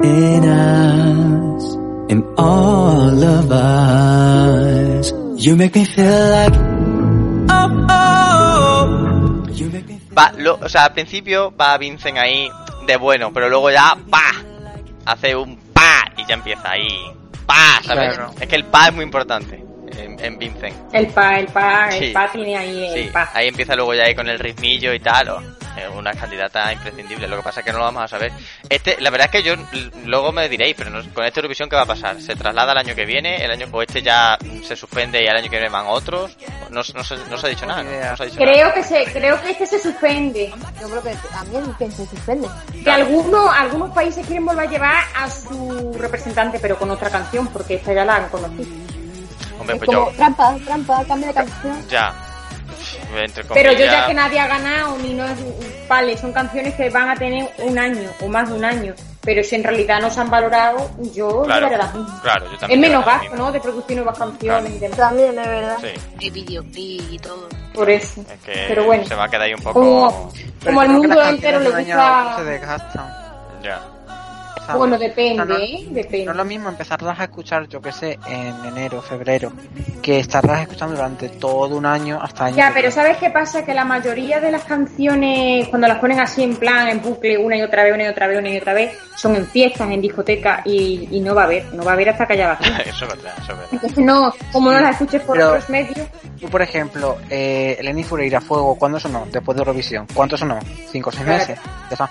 in 0.04 0.44
us, 0.44 1.76
in 2.10 2.24
all 2.36 3.24
of 3.24 3.52
us. 3.52 5.14
You 5.38 5.56
make 5.56 5.76
me 5.76 5.86
feel 5.86 6.30
like, 6.32 6.54
oh, 7.54 7.86
oh. 7.90 9.46
You 9.54 9.70
make 9.70 9.88
me 9.88 10.00
Va, 10.18 10.32
lo- 10.40 10.58
o 10.64 10.68
sea, 10.68 10.86
al 10.86 10.94
principio 10.94 11.54
va 11.56 11.78
Vincent 11.78 12.18
ahí 12.18 12.50
de 12.88 12.98
bueno, 12.98 13.32
pero 13.34 13.50
luego 13.50 13.70
ya 13.70 13.96
pa 14.10 14.32
hace 15.06 15.36
un 15.36 15.58
pa 15.74 16.06
y 16.18 16.26
ya 16.26 16.34
empieza 16.34 16.72
ahí 16.72 16.88
pa, 17.46 17.84
¿sabes? 17.84 18.16
Claro. 18.16 18.32
Es 18.42 18.48
que 18.48 18.56
el 18.56 18.66
pa 18.66 18.88
es 18.88 18.96
muy 18.96 19.04
importante 19.04 19.64
en, 19.98 20.20
en 20.24 20.38
Vincent. 20.38 20.76
El 20.94 21.08
pa, 21.08 21.40
el 21.40 21.48
pa, 21.48 21.90
el 21.90 22.12
pa 22.14 22.32
tiene 22.32 22.58
ahí 22.58 22.86
el 22.88 23.04
Sí, 23.06 23.10
pa. 23.12 23.30
ahí 23.34 23.48
empieza 23.48 23.76
luego 23.76 23.94
ya 23.94 24.04
ahí 24.04 24.16
con 24.16 24.28
el 24.30 24.40
ritmillo 24.40 24.94
y 24.94 25.00
tal. 25.00 25.30
o, 25.30 25.42
eh, 25.78 25.90
una 25.94 26.14
candidata 26.14 26.72
imprescindible. 26.72 27.28
Lo 27.28 27.36
que 27.38 27.44
pasa 27.44 27.60
es 27.60 27.66
que 27.66 27.74
no 27.74 27.80
lo 27.80 27.84
vamos 27.84 28.04
a 28.04 28.08
saber. 28.08 28.32
Este, 28.70 28.96
la 29.02 29.10
verdad 29.10 29.26
es 29.34 29.42
que 29.42 29.44
yo 29.48 29.56
luego 30.06 30.32
me 30.32 30.48
diréis, 30.48 30.74
pero 30.78 30.90
no- 30.90 31.04
con 31.14 31.26
esta 31.26 31.42
Eurovisión 31.42 31.68
qué 31.70 31.76
va 31.76 31.82
a 31.82 31.86
pasar. 31.86 32.22
Se 32.22 32.34
traslada 32.38 32.72
al 32.72 32.78
año 32.78 32.96
que 32.96 33.04
viene, 33.06 33.44
el 33.44 33.52
año 33.52 33.68
o 33.70 33.82
este 33.82 34.02
ya 34.02 34.38
se 34.64 34.76
suspende 34.78 35.22
y 35.22 35.28
al 35.28 35.36
año 35.36 35.50
que 35.50 35.58
viene 35.58 35.70
van 35.70 35.86
otros. 35.88 36.38
No, 36.70 36.82
no, 36.94 37.04
se, 37.04 37.18
no 37.30 37.38
se 37.38 37.48
ha 37.48 37.50
dicho 37.50 37.66
nada. 37.66 37.84
se 38.16 38.24
ha 38.24 38.26
dicho 38.26 38.40
nada. 38.40 38.52
Creo 38.54 38.74
que 38.74 38.84
se, 38.84 39.04
creo 39.12 39.42
que 39.42 39.52
este 39.52 39.66
se 39.68 39.80
suspende. 39.80 40.50
Yo 40.80 40.90
creo 40.90 41.04
que 41.04 41.14
también 41.32 41.74
que 41.78 41.92
se 41.92 42.06
suspende. 42.08 42.48
Que 42.82 42.90
algunos, 42.92 43.50
algunos 43.54 43.92
países 43.94 44.26
quieren 44.26 44.46
volver 44.46 44.68
a 44.68 44.72
llevar 44.72 45.04
a 45.14 45.30
su 45.30 45.94
representante, 46.00 46.58
pero 46.62 46.78
con 46.80 46.90
otra 46.90 47.10
canción, 47.10 47.48
porque 47.50 47.76
esta 47.76 47.94
ya 47.94 48.06
la 48.06 48.16
han 48.16 48.30
conocido. 48.30 48.95
Hombre, 49.72 49.76
Es 49.76 49.80
pues 49.86 49.96
como 49.98 50.12
yo 50.12 50.18
trampa, 50.18 50.56
trampa, 50.66 51.04
cambio 51.06 51.28
de 51.28 51.34
canción. 51.34 51.88
ya. 51.90 52.14
Entre 53.18 53.44
Pero 53.46 53.72
yo 53.72 53.86
ya 53.86 54.08
que 54.08 54.14
nadie 54.14 54.40
ha 54.40 54.48
ganado, 54.48 54.98
ni 54.98 55.14
no 55.14 55.26
es, 55.26 55.38
vale, 55.88 56.18
son 56.18 56.34
canciones 56.34 56.74
que 56.76 56.90
van 56.90 57.10
a 57.10 57.16
tener 57.16 57.50
un 57.60 57.78
año 57.80 58.10
o 58.20 58.28
más 58.28 58.50
de 58.50 58.56
un 58.56 58.66
año, 58.66 58.94
pero 59.22 59.42
si 59.44 59.56
en 59.56 59.64
realidad 59.64 60.02
no 60.02 60.10
se 60.10 60.20
han 60.20 60.30
valorado, 60.30 60.90
yo 61.14 61.44
Claro, 61.44 61.70
las 61.70 61.94
mismas. 61.96 62.22
claro, 62.22 62.46
yo 62.48 62.54
Es 62.54 62.60
también. 62.60 62.82
menos 62.82 63.06
llevaré 63.06 63.18
la 63.18 63.30
gasto, 63.30 63.44
¿no? 63.44 63.52
De 63.52 63.60
producir 63.62 63.96
nuevas 63.98 64.18
canciones 64.20 64.72
y 64.74 64.80
demás. 64.80 64.98
También, 64.98 65.40
es 65.40 65.48
verdad. 65.48 65.78
Sí. 65.82 65.88
Y 66.20 66.30
videoclip 66.30 67.12
y 67.14 67.20
todo. 67.20 67.48
Por 67.74 67.90
eso. 67.90 68.22
Es 68.22 68.40
que 68.44 68.66
Pero 68.68 68.84
bueno. 68.86 69.06
se 69.06 69.16
va 69.16 69.24
a 69.26 69.30
quedar 69.30 69.42
ahí 69.44 69.54
un 69.54 69.62
poco... 69.62 69.74
Como, 69.80 70.32
como 70.66 70.82
que 70.82 70.88
mundo 70.90 71.24
entero 71.24 71.60
le 71.60 71.72
de 71.72 71.84
gusta... 71.84 72.34
se 72.38 72.44
desgastan. 72.44 73.14
Ya. 73.64 73.82
¿Sabes? 74.66 74.78
Bueno, 74.80 74.98
depende, 74.98 75.46
no- 75.46 75.58
¿eh? 75.58 75.86
Depende. 75.90 76.26
No 76.26 76.32
es 76.32 76.38
lo 76.38 76.46
mismo 76.46 76.70
empezarlas 76.70 77.20
a 77.20 77.24
escuchar, 77.26 77.68
yo 77.68 77.82
que 77.82 77.92
sé, 77.92 78.18
en 78.28 78.66
enero, 78.66 79.02
febrero, 79.02 79.52
que 80.02 80.20
estarlas 80.20 80.62
escuchando 80.62 80.96
durante 80.96 81.30
todo 81.30 81.76
un 81.78 81.86
año 81.86 82.20
hasta 82.22 82.46
año. 82.46 82.56
Ya, 82.58 82.72
pero. 82.74 82.92
¿sabes 82.92 83.18
qué 83.18 83.30
pasa? 83.30 83.64
Que 83.66 83.74
la 83.74 83.84
mayoría 83.86 84.40
de 84.40 84.52
las 84.52 84.64
canciones, 84.64 85.68
cuando 85.70 85.88
las 85.88 86.00
ponen 86.00 86.20
así 86.20 86.44
en 86.44 86.56
plan, 86.56 86.88
en 86.88 87.02
bucle, 87.02 87.38
una 87.38 87.58
y 87.58 87.62
otra 87.62 87.84
vez, 87.84 87.94
una 87.94 88.04
y 88.06 88.08
otra 88.08 88.28
vez, 88.28 88.40
una 88.40 88.50
y 88.50 88.58
otra 88.58 88.74
vez, 88.74 88.98
son 89.16 89.36
en 89.36 89.46
fiestas, 89.48 89.90
en 89.90 90.02
discotecas, 90.02 90.62
y, 90.66 91.08
y 91.12 91.20
no 91.20 91.36
va 91.36 91.44
a 91.44 91.46
haber, 91.46 91.66
no 91.74 91.84
va 91.84 91.92
a 91.92 91.94
haber 91.94 92.10
hasta 92.10 92.26
que 92.26 92.34
haya 92.34 92.48
vacío. 92.48 92.74
eso 92.86 93.06
es 93.06 93.12
verdad, 93.16 93.34
eso 93.38 93.52
es 93.52 93.58
verdad. 93.58 93.68
Entonces 93.72 93.98
no, 94.06 94.34
como 94.52 94.72
no 94.72 94.80
las 94.80 94.92
escuches 94.94 95.22
por 95.22 95.36
Pero- 95.38 95.50
otros 95.50 95.70
medios, 95.70 96.08
Tú, 96.40 96.50
por 96.50 96.62
ejemplo, 96.62 97.18
eh, 97.30 97.78
Eleni 97.80 98.04
Fureira 98.04 98.42
Fuego, 98.42 98.76
¿cuándo 98.76 99.00
sonó? 99.00 99.26
Después 99.32 99.56
de 99.56 99.62
Eurovisión. 99.62 100.06
¿Cuánto 100.14 100.36
sonó? 100.36 100.60
¿Cinco 100.92 101.10
o 101.10 101.14
seis 101.14 101.24
Claro. 101.24 101.40
meses? 101.40 101.60
Ya 101.64 101.90
está. 101.92 102.10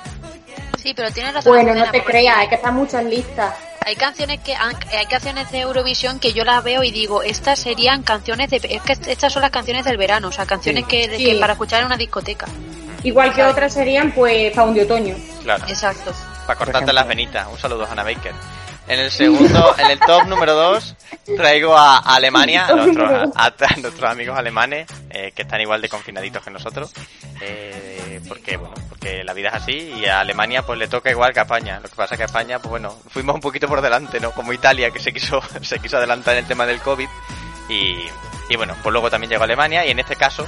Sí, 0.79 0.93
pero 0.95 1.11
tienes 1.11 1.35
razón. 1.35 1.53
bueno, 1.53 1.75
no 1.75 1.91
te 1.91 2.03
creas, 2.03 2.44
hay 2.45 2.49
que 2.49 2.55
estar 2.57 2.73
muchas 2.73 3.05
listas. 3.05 3.55
Hay 3.87 3.97
canciones 3.97 4.41
que 4.41 4.55
han- 4.55 4.77
hay 4.97 5.07
canciones 5.07 5.51
de 5.51 5.61
Eurovisión 5.61 6.19
que 6.19 6.33
yo 6.33 6.45
las 6.45 6.63
veo 6.65 6.83
y 6.83 6.91
digo, 6.91 7.23
estas 7.23 7.59
serían 7.59 8.03
canciones 8.03 8.49
de 8.51 8.57
es 8.57 8.83
que 8.83 8.93
estas 9.11 9.33
son 9.33 9.43
las 9.43 9.51
canciones 9.51 9.85
del 9.85 9.97
verano, 9.99 10.29
o 10.29 10.33
sea, 10.33 10.47
canciones 10.47 10.85
Sí. 10.85 10.89
que, 10.89 11.17
Sí. 11.19 11.25
que 11.25 11.35
para 11.39 11.53
escuchar 11.53 11.81
en 11.81 11.87
una 11.87 11.97
discoteca. 11.97 12.47
Igual 13.03 13.35
que 13.35 13.43
otras 13.45 13.75
serían, 13.75 14.13
pues, 14.13 14.53
para 14.55 14.67
un 14.67 14.75
de 14.75 14.83
otoño. 14.85 15.15
Claro. 15.43 15.65
Exacto. 15.69 16.13
Para 16.47 16.59
cortarte 16.59 16.93
las 16.95 17.07
venitas. 17.07 17.47
Un 17.51 17.59
saludo, 17.59 17.87
Hannah 17.91 18.03
Baker. 18.05 18.33
En 18.87 19.01
el 19.01 19.11
segundo, 19.11 19.75
en 19.79 19.91
el 19.91 19.99
top 20.01 20.25
número 20.27 20.55
2, 20.55 20.95
traigo 21.37 21.77
a 21.77 21.99
Alemania, 21.99 22.67
a 22.69 22.73
nuestros, 22.75 23.31
a, 23.35 23.47
a 23.47 23.77
nuestros 23.79 24.11
amigos 24.11 24.39
alemanes, 24.39 24.87
eh, 25.11 25.33
que 25.35 25.43
están 25.43 25.61
igual 25.61 25.81
de 25.83 25.89
confinaditos 25.91 26.43
que 26.43 26.51
nosotros, 26.51 26.93
eh, 27.41 28.21
porque, 28.29 28.57
bueno, 28.59 28.75
porque 29.05 29.23
la 29.23 29.35
vida 29.35 29.49
es 29.49 29.55
así, 29.55 29.93
y 29.99 30.07
a 30.07 30.21
Alemania 30.21 30.63
pues 30.63 30.79
le 30.79 30.89
toca 30.89 31.11
igual 31.11 31.35
que 31.35 31.41
a 31.41 31.43
España. 31.43 31.79
Lo 31.83 31.91
que 31.91 31.95
pasa 31.95 32.17
que 32.17 32.23
a 32.23 32.27
España, 32.27 32.59
pues 32.59 32.71
bueno, 32.71 32.91
fuimos 33.09 33.35
un 33.35 33.41
poquito 33.43 33.69
por 33.69 33.83
delante, 33.83 34.19
¿no? 34.19 34.31
Como 34.31 34.53
Italia, 34.53 34.91
que 34.91 34.99
se 34.99 35.13
quiso, 35.13 35.43
se 35.63 35.79
quiso 35.79 35.99
adelantar 35.99 36.35
en 36.35 36.45
el 36.45 36.49
tema 36.49 36.65
del 36.65 36.81
COVID, 36.81 37.09
y, 37.69 37.97
y 38.49 38.57
bueno, 38.57 38.75
pues 38.83 38.93
luego 38.93 39.11
también 39.11 39.31
llegó 39.31 39.43
a 39.43 39.45
Alemania, 39.45 39.85
y 39.85 39.91
en 39.91 39.99
este 39.99 40.17
caso 40.17 40.47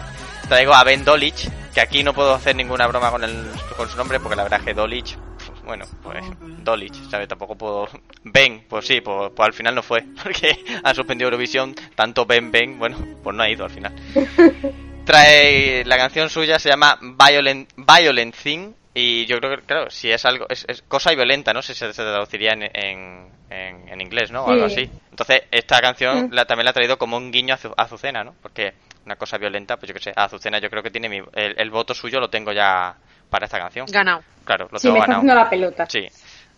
traigo 0.48 0.72
a 0.72 0.84
Ben 0.84 1.04
Dolich, 1.04 1.50
que 1.74 1.82
aquí 1.82 2.02
no 2.02 2.14
puedo 2.14 2.32
hacer 2.34 2.56
ninguna 2.56 2.86
broma 2.86 3.10
con, 3.10 3.24
el, 3.24 3.46
con 3.76 3.90
su 3.90 3.96
nombre, 3.98 4.20
porque 4.20 4.36
la 4.36 4.44
verdad 4.44 4.60
es 4.60 4.64
que 4.64 4.74
Dolich, 4.74 5.18
pues, 5.36 5.62
bueno, 5.62 5.84
pues 6.02 6.24
Dolich, 6.64 7.10
¿sabes? 7.10 7.28
Tampoco 7.28 7.56
puedo... 7.56 7.88
Ben, 8.24 8.64
pues 8.66 8.86
sí, 8.86 9.02
pues, 9.02 9.32
pues 9.36 9.46
al 9.46 9.52
final 9.52 9.74
no 9.74 9.82
fue, 9.82 10.02
porque 10.22 10.64
han 10.82 10.94
suspendido 10.94 11.26
Eurovisión, 11.26 11.74
tanto 11.94 12.24
Ben 12.24 12.50
Ben, 12.50 12.78
bueno, 12.78 12.96
pues 13.22 13.36
no 13.36 13.42
ha 13.42 13.50
ido 13.50 13.64
al 13.64 13.70
final. 13.70 13.94
Trae 15.06 15.84
la 15.84 15.96
canción 15.96 16.28
suya, 16.28 16.58
se 16.58 16.68
llama 16.68 16.98
Violent, 17.00 17.70
Violent 17.76 18.34
Thing, 18.34 18.72
y 18.92 19.24
yo 19.26 19.38
creo 19.38 19.56
que, 19.56 19.62
claro, 19.64 19.88
si 19.88 20.10
es 20.10 20.24
algo, 20.24 20.46
es, 20.48 20.64
es 20.68 20.82
cosa 20.82 21.10
violenta, 21.14 21.52
¿no? 21.52 21.62
Si 21.62 21.74
se, 21.74 21.92
se 21.92 22.02
traduciría 22.02 22.52
en, 22.54 22.62
en, 22.64 23.30
en, 23.48 23.88
en 23.88 24.00
inglés, 24.00 24.32
¿no? 24.32 24.42
O 24.44 24.50
algo 24.50 24.68
Sí. 24.68 24.80
así. 24.82 24.90
Entonces, 25.10 25.42
esta 25.52 25.80
canción 25.80 26.26
Mm. 26.26 26.32
la, 26.32 26.44
también 26.44 26.64
la 26.64 26.70
ha 26.70 26.74
traído 26.74 26.98
como 26.98 27.16
un 27.16 27.30
guiño 27.30 27.54
a, 27.54 27.58
Azu- 27.58 27.74
a 27.76 27.82
Azucena, 27.84 28.24
¿no? 28.24 28.34
Porque 28.42 28.74
una 29.04 29.14
cosa 29.14 29.38
violenta, 29.38 29.76
pues 29.76 29.88
yo 29.88 29.94
que 29.94 30.00
sé, 30.02 30.12
a 30.16 30.24
Azucena 30.24 30.58
yo 30.58 30.68
creo 30.70 30.82
que 30.82 30.90
tiene 30.90 31.08
mi, 31.08 31.18
el, 31.34 31.54
el 31.56 31.70
voto 31.70 31.94
suyo 31.94 32.18
lo 32.18 32.28
tengo 32.28 32.50
ya 32.52 32.96
para 33.30 33.44
esta 33.46 33.58
canción. 33.60 33.86
Ganado. 33.88 34.24
Claro, 34.44 34.68
lo 34.72 34.78
Sí, 34.80 34.88
tengo 34.88 34.94
me 34.94 35.00
está 35.04 35.12
ganado. 35.20 35.34
la 35.44 35.48
pelota. 35.48 35.86
Sí. 35.88 36.06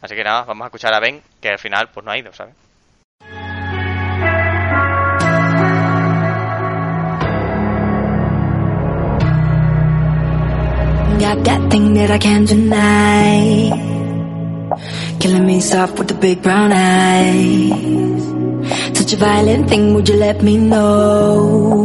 Así 0.01 0.15
que 0.15 0.25
nada, 0.25 0.45
vamos 0.45 0.65
a 0.65 0.69
escuchar 0.69 0.95
a 0.95 1.01
Ben, 1.01 1.21
que 1.41 1.51
al 1.51 1.59
final 1.59 1.89
pues 1.93 2.07
no 2.07 2.13
ha 2.13 2.17
ido, 2.19 2.33
¿sabes? 2.33 2.55
Got 11.29 11.45
that 11.45 11.71
thing 11.71 11.93
that 11.93 12.11
I 12.11 12.17
can't 12.17 12.49
deny. 12.49 13.69
Killing 15.21 15.45
me 15.45 15.61
soft 15.61 15.99
with 15.99 16.09
the 16.09 16.15
big 16.15 16.41
brown 16.41 16.73
eyes. 16.73 18.25
Such 18.97 19.13
a 19.13 19.17
violent 19.17 19.69
thing, 19.69 19.93
would 19.93 20.09
you 20.09 20.17
let 20.17 20.43
me 20.43 20.57
know? 20.57 21.85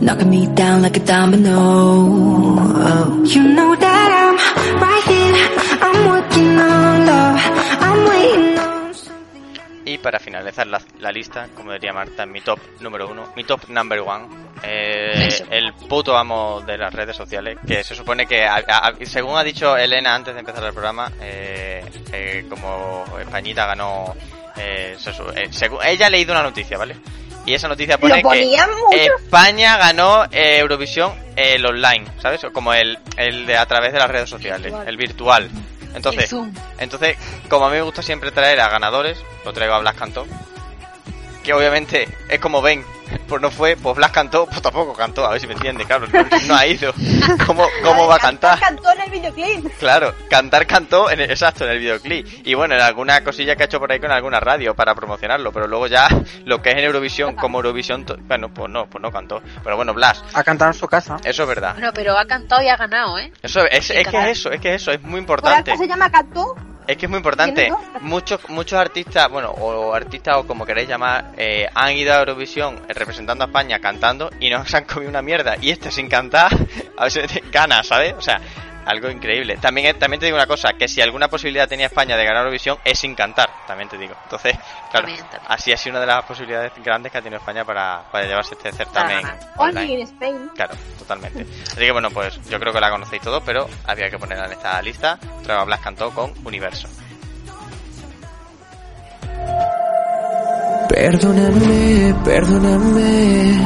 Knocking 0.00 0.30
me 0.30 0.46
down 0.46 0.82
like 0.82 0.96
a 0.96 1.00
domino. 1.00 1.58
Oh. 1.58 3.24
You 3.26 3.42
know 3.56 3.74
that 3.74 4.08
I'm 4.22 4.36
right 4.84 5.04
here. 5.10 5.36
I'm 5.86 5.98
working 6.12 6.52
on 6.70 7.06
love. 7.10 7.40
I'm 7.86 8.00
waiting 8.10 8.43
para 10.04 10.20
finalizar 10.20 10.66
la, 10.66 10.80
la 11.00 11.10
lista, 11.10 11.48
como 11.56 11.72
diría 11.72 11.92
Marta, 11.92 12.26
mi 12.26 12.42
top 12.42 12.60
número 12.80 13.08
uno, 13.08 13.32
mi 13.34 13.42
top 13.44 13.68
number 13.68 14.00
one, 14.00 14.26
eh, 14.62 15.28
el 15.50 15.72
puto 15.72 16.16
amo 16.16 16.60
de 16.60 16.76
las 16.78 16.92
redes 16.92 17.16
sociales, 17.16 17.56
que 17.66 17.82
se 17.82 17.94
supone 17.94 18.26
que, 18.26 18.44
a- 18.44 18.56
a- 18.68 18.92
según 19.04 19.36
ha 19.38 19.42
dicho 19.42 19.76
Elena 19.76 20.14
antes 20.14 20.34
de 20.34 20.40
empezar 20.40 20.62
el 20.64 20.72
programa, 20.72 21.10
eh, 21.20 21.82
eh, 22.12 22.44
como 22.50 23.04
Españita 23.18 23.64
ganó, 23.66 24.14
eh, 24.56 24.94
se 24.98 25.10
eh, 25.10 25.48
según, 25.50 25.78
ella 25.84 26.06
ha 26.06 26.10
leído 26.10 26.32
una 26.32 26.42
noticia, 26.42 26.76
¿vale? 26.76 26.96
Y 27.46 27.52
esa 27.54 27.68
noticia 27.68 27.98
pone 27.98 28.14
que 28.14 28.20
mucho. 28.22 28.38
España 28.92 29.76
ganó 29.76 30.24
eh, 30.30 30.58
Eurovisión 30.58 31.12
el 31.36 31.64
online, 31.66 32.06
¿sabes? 32.20 32.44
O 32.44 32.52
Como 32.52 32.72
el, 32.72 32.98
el 33.16 33.44
de 33.46 33.56
a 33.56 33.66
través 33.66 33.92
de 33.92 33.98
las 33.98 34.08
redes 34.10 34.30
sociales, 34.30 34.72
el 34.86 34.96
virtual. 34.96 35.50
Entonces, 35.94 36.34
entonces, 36.78 37.16
como 37.48 37.66
a 37.66 37.70
mí 37.70 37.76
me 37.76 37.82
gusta 37.82 38.02
siempre 38.02 38.30
traer 38.30 38.60
a 38.60 38.68
ganadores, 38.68 39.18
lo 39.44 39.52
traigo 39.52 39.74
a 39.74 39.78
Blas 39.78 39.94
Cantó. 39.94 40.26
Que 41.44 41.52
obviamente 41.52 42.08
es 42.28 42.40
como 42.40 42.62
ven, 42.62 42.82
pues 43.28 43.40
no 43.42 43.50
fue, 43.50 43.76
pues 43.76 43.94
Blas 43.96 44.10
cantó, 44.12 44.46
pues 44.46 44.62
tampoco 44.62 44.94
cantó, 44.94 45.26
a 45.26 45.30
ver 45.32 45.40
si 45.40 45.46
me 45.46 45.52
entiende, 45.52 45.84
claro, 45.84 46.06
no, 46.10 46.24
no 46.46 46.54
ha 46.56 46.66
ido. 46.66 46.92
¿Cómo, 47.46 47.66
cómo 47.82 48.06
va 48.06 48.16
a 48.16 48.18
cantar? 48.18 48.58
Cantó 48.58 48.90
en 48.92 49.02
el 49.02 49.10
videoclip. 49.10 49.78
Claro, 49.78 50.14
cantar 50.30 50.66
cantó, 50.66 51.10
en 51.10 51.20
el- 51.20 51.30
exacto, 51.30 51.64
en 51.66 51.72
el 51.72 51.78
videoclip. 51.80 52.26
Y 52.46 52.54
bueno, 52.54 52.74
en 52.74 52.80
alguna 52.80 53.22
cosilla 53.22 53.56
que 53.56 53.62
ha 53.64 53.66
hecho 53.66 53.78
por 53.78 53.92
ahí 53.92 54.00
con 54.00 54.10
alguna 54.10 54.40
radio 54.40 54.74
para 54.74 54.94
promocionarlo, 54.94 55.52
pero 55.52 55.66
luego 55.66 55.86
ya 55.86 56.08
lo 56.46 56.62
que 56.62 56.70
es 56.70 56.76
en 56.76 56.84
Eurovisión, 56.84 57.34
como 57.36 57.58
Eurovisión, 57.58 58.06
bueno, 58.22 58.48
pues 58.52 58.70
no, 58.70 58.86
pues 58.86 59.02
no 59.02 59.12
cantó. 59.12 59.42
Pero 59.62 59.76
bueno, 59.76 59.92
Blas, 59.92 60.24
Ha 60.32 60.42
cantado 60.42 60.70
en 60.70 60.78
su 60.78 60.88
casa. 60.88 61.18
eso 61.24 61.42
es 61.42 61.48
verdad. 61.48 61.74
Bueno, 61.74 61.92
pero 61.94 62.16
ha 62.18 62.24
cantado 62.24 62.62
y 62.62 62.68
ha 62.68 62.76
ganado, 62.78 63.18
¿eh? 63.18 63.30
Eso 63.42 63.66
es, 63.66 63.90
es 63.90 64.08
que 64.08 64.18
es 64.30 64.38
eso, 64.38 64.50
es 64.50 64.60
que 64.62 64.74
eso 64.74 64.90
es 64.92 65.02
muy 65.02 65.20
Por 65.20 65.38
importante. 65.40 65.72
algo 65.72 65.82
se 65.82 65.88
llama 65.88 66.10
cantó. 66.10 66.54
Es 66.86 66.96
que 66.96 67.06
es 67.06 67.10
muy 67.10 67.16
importante. 67.18 67.72
Muchos 68.00 68.48
muchos 68.50 68.78
artistas, 68.78 69.30
bueno, 69.30 69.50
o 69.50 69.94
artistas 69.94 70.36
o 70.36 70.46
como 70.46 70.66
queréis 70.66 70.88
llamar, 70.88 71.32
eh, 71.36 71.66
han 71.74 71.96
ido 71.96 72.12
a 72.12 72.18
Eurovisión 72.18 72.80
representando 72.88 73.44
a 73.44 73.46
España 73.46 73.78
cantando 73.78 74.30
y 74.38 74.50
no 74.50 74.64
se 74.66 74.76
han 74.76 74.84
comido 74.84 75.08
una 75.10 75.22
mierda. 75.22 75.56
Y 75.60 75.70
este 75.70 75.90
sin 75.90 76.08
cantar, 76.08 76.52
a 76.98 77.08
si 77.08 77.20
gana, 77.50 77.82
¿sabes? 77.82 78.14
O 78.18 78.20
sea, 78.20 78.40
algo 78.86 79.10
increíble. 79.10 79.56
También, 79.56 79.98
también 79.98 80.20
te 80.20 80.26
digo 80.26 80.36
una 80.36 80.46
cosa, 80.46 80.72
que 80.74 80.88
si 80.88 81.00
alguna 81.00 81.28
posibilidad 81.28 81.68
tenía 81.68 81.86
España 81.86 82.16
de 82.16 82.24
ganar 82.24 82.42
Eurovisión 82.42 82.78
es 82.84 82.98
sin 82.98 83.14
cantar, 83.14 83.50
también 83.66 83.88
te 83.88 83.96
digo. 83.98 84.14
Entonces, 84.24 84.52
claro, 84.90 85.06
También, 85.06 85.18
también. 85.20 85.42
así 85.48 85.72
ha 85.72 85.76
sido 85.76 85.92
una 85.92 86.00
de 86.00 86.06
las 86.06 86.24
posibilidades 86.24 86.72
grandes 86.84 87.10
que 87.12 87.18
ha 87.18 87.22
tenido 87.22 87.38
España 87.38 87.64
para, 87.64 88.02
para 88.10 88.26
llevarse 88.26 88.54
este 88.54 88.72
certamen. 88.72 89.26
Only 89.56 89.92
in 89.94 90.00
Spain. 90.02 90.50
Claro, 90.54 90.74
totalmente. 90.98 91.46
Así 91.66 91.76
que 91.80 91.92
bueno, 91.92 92.10
pues 92.10 92.40
yo 92.48 92.58
creo 92.60 92.72
que 92.72 92.80
la 92.80 92.90
conocéis 92.90 93.22
todo, 93.22 93.40
pero 93.40 93.68
había 93.86 94.10
que 94.10 94.18
ponerla 94.18 94.46
en 94.46 94.52
esta 94.52 94.80
lista. 94.82 95.18
Treva 95.42 95.64
Blas 95.64 95.80
cantó 95.80 96.10
con 96.10 96.32
Universo. 96.44 96.88
Perdóname, 100.88 102.14
perdóname, 102.24 103.58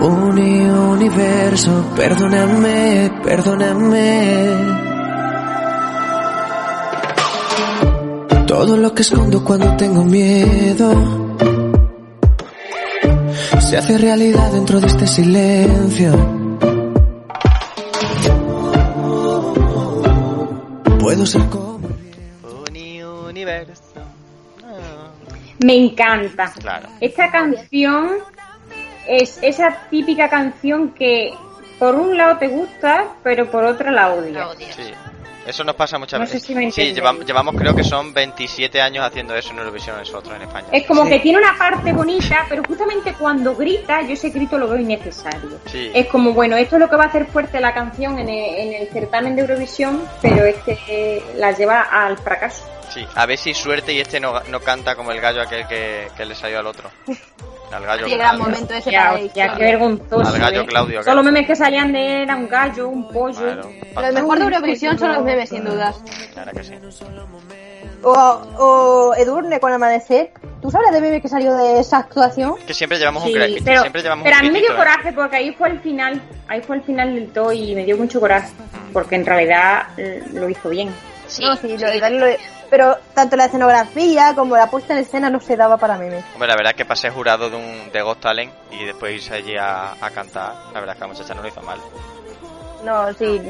uni 0.00 0.60
universo, 0.60 1.92
perdóname, 1.94 3.10
perdóname. 3.22 4.80
Todo 8.46 8.76
lo 8.76 8.94
que 8.94 9.02
escondo 9.02 9.44
cuando 9.44 9.76
tengo 9.76 10.04
miedo 10.04 11.36
se 13.60 13.76
hace 13.76 13.98
realidad 13.98 14.50
dentro 14.50 14.80
de 14.80 14.86
este 14.88 15.06
silencio. 15.06 16.12
Puedo 20.98 21.26
ser 21.26 21.42
como 21.46 21.88
Uni 22.68 23.02
Universo. 23.02 23.82
Me 25.64 25.76
encanta. 25.76 26.52
Claro. 26.60 26.88
Esta 27.00 27.30
canción 27.30 28.10
es 29.10 29.38
esa 29.42 29.76
típica 29.90 30.28
canción 30.28 30.90
que 30.94 31.32
por 31.78 31.94
un 31.94 32.16
lado 32.16 32.38
te 32.38 32.48
gusta, 32.48 33.06
pero 33.22 33.50
por 33.50 33.64
otro 33.64 33.90
la 33.90 34.12
odias. 34.12 34.46
Sí. 34.76 34.92
Eso 35.46 35.64
nos 35.64 35.74
pasa 35.74 35.98
muchas 35.98 36.20
No 36.20 36.26
sé 36.26 36.34
veces. 36.34 36.46
si 36.46 36.54
me 36.54 36.60
sí, 36.60 36.66
entendéis. 36.66 36.94
llevamos, 36.94 37.24
llevamos 37.26 37.54
creo 37.56 37.74
que 37.74 37.82
son 37.82 38.12
27 38.12 38.80
años 38.82 39.04
haciendo 39.04 39.34
eso 39.34 39.50
en 39.52 39.58
Eurovisión 39.58 39.96
nosotros 39.98 40.36
en 40.36 40.42
España. 40.42 40.66
Es 40.70 40.86
como 40.86 41.02
Sí. 41.04 41.08
que 41.10 41.20
tiene 41.20 41.38
una 41.38 41.56
parte 41.56 41.92
bonita, 41.94 42.44
pero 42.48 42.62
justamente 42.62 43.14
cuando 43.14 43.56
grita, 43.56 44.02
yo 44.02 44.12
ese 44.12 44.28
grito 44.28 44.58
lo 44.58 44.68
veo 44.68 44.78
innecesario. 44.78 45.58
Sí. 45.66 45.90
Es 45.94 46.06
como, 46.08 46.34
bueno, 46.34 46.56
esto 46.56 46.76
es 46.76 46.80
lo 46.80 46.90
que 46.90 46.96
va 46.96 47.04
a 47.04 47.06
hacer 47.06 47.26
fuerte 47.26 47.58
la 47.58 47.72
canción 47.72 48.18
en 48.18 48.28
el, 48.28 48.54
en 48.54 48.74
el 48.82 48.88
certamen 48.88 49.34
de 49.34 49.42
Eurovisión, 49.42 50.02
pero 50.20 50.44
es 50.44 50.56
que 50.58 50.78
eh, 50.86 51.22
la 51.36 51.52
lleva 51.52 51.80
al 51.80 52.18
fracaso. 52.18 52.66
Sí, 52.92 53.04
a 53.14 53.24
ver 53.24 53.38
si 53.38 53.54
suerte 53.54 53.92
y 53.94 54.00
este 54.00 54.20
no, 54.20 54.40
no 54.50 54.60
canta 54.60 54.94
como 54.94 55.10
el 55.10 55.20
gallo 55.20 55.40
aquel 55.40 55.66
que, 55.66 56.08
que 56.16 56.24
le 56.26 56.34
salió 56.34 56.58
al 56.60 56.66
otro. 56.66 56.90
Al 57.72 57.84
gallo 57.86 58.06
Qué 58.06 58.16
gran 58.16 58.38
momento 58.38 58.74
ese 58.74 58.90
Ya, 58.90 58.98
para 59.02 59.12
la 59.14 59.20
historia. 59.20 59.54
qué 59.56 59.62
vergonzoso. 59.64 60.34
Al 60.34 60.38
gallo 60.40 60.60
¿eh? 60.62 60.66
Claudio, 60.66 61.00
Todos 61.02 61.14
los 61.14 61.24
memes 61.24 61.46
que 61.46 61.54
salían 61.56 61.92
de 61.92 62.16
él 62.16 62.22
era 62.22 62.36
un 62.36 62.48
gallo, 62.48 62.88
un 62.88 63.08
pollo. 63.08 63.38
Claro, 63.38 63.70
Lo 63.94 64.12
mejor 64.12 64.38
de 64.38 64.44
Eurovisión 64.44 64.98
son 64.98 65.12
los 65.14 65.24
memes, 65.24 65.48
sin 65.48 65.64
dudas. 65.64 66.02
claro 66.32 66.50
que 66.52 66.64
sí. 66.64 66.74
O, 68.02 68.12
o 68.12 69.14
Edurne 69.14 69.60
con 69.60 69.72
Amanecer. 69.72 70.30
¿Tú 70.62 70.70
sabes 70.70 70.90
de 70.92 71.00
meme 71.00 71.20
que 71.20 71.28
salió 71.28 71.54
de 71.54 71.80
esa 71.80 71.98
actuación? 71.98 72.54
Que 72.66 72.74
siempre 72.74 72.98
llevamos 72.98 73.22
Sí, 73.24 73.32
un 73.34 73.38
cre- 73.40 73.62
pero, 73.64 73.80
siempre 73.82 74.02
llevamos 74.02 74.24
pero 74.24 74.36
a 74.36 74.38
un 74.40 74.46
mí 74.46 74.50
me 74.52 74.60
dio 74.60 74.72
¿eh? 74.72 74.76
coraje 74.76 75.12
porque 75.12 75.36
ahí 75.36 75.52
fue 75.54 75.68
el 75.70 75.80
final, 75.80 76.20
ahí 76.48 76.60
fue 76.62 76.76
el 76.76 76.82
final 76.82 77.14
del 77.14 77.28
todo 77.30 77.52
y 77.52 77.74
me 77.74 77.84
dio 77.84 77.96
mucho 77.96 78.20
coraje 78.20 78.50
porque 78.92 79.14
en 79.16 79.24
realidad 79.26 79.82
eh, 79.96 80.22
lo 80.32 80.48
hizo 80.48 80.68
bien. 80.70 80.88
no, 81.40 81.56
sí, 81.56 81.76
lo 81.78 81.90
de 81.90 82.00
darle- 82.00 82.38
pero 82.70 82.96
tanto 83.14 83.36
la 83.36 83.46
escenografía 83.46 84.34
como 84.34 84.56
la 84.56 84.70
puesta 84.70 84.94
en 84.94 85.00
escena 85.00 85.28
no 85.28 85.40
se 85.40 85.56
daba 85.56 85.76
para 85.76 85.98
memes. 85.98 86.24
Hombre, 86.34 86.48
la 86.48 86.56
verdad 86.56 86.70
es 86.70 86.76
que 86.76 86.84
pasé 86.84 87.10
jurado 87.10 87.50
de 87.50 87.56
un 87.56 87.90
de 87.92 88.00
Ghost 88.00 88.20
Talent 88.20 88.52
y 88.70 88.84
después 88.84 89.14
irse 89.14 89.34
allí 89.34 89.56
a, 89.56 89.92
a 90.00 90.10
cantar. 90.10 90.54
La 90.72 90.80
verdad 90.80 90.90
es 90.90 90.94
que 90.94 91.00
la 91.00 91.06
muchacha 91.08 91.34
no 91.34 91.42
lo 91.42 91.48
hizo 91.48 91.62
mal. 91.62 91.78
No, 92.84 93.12
sí. 93.14 93.40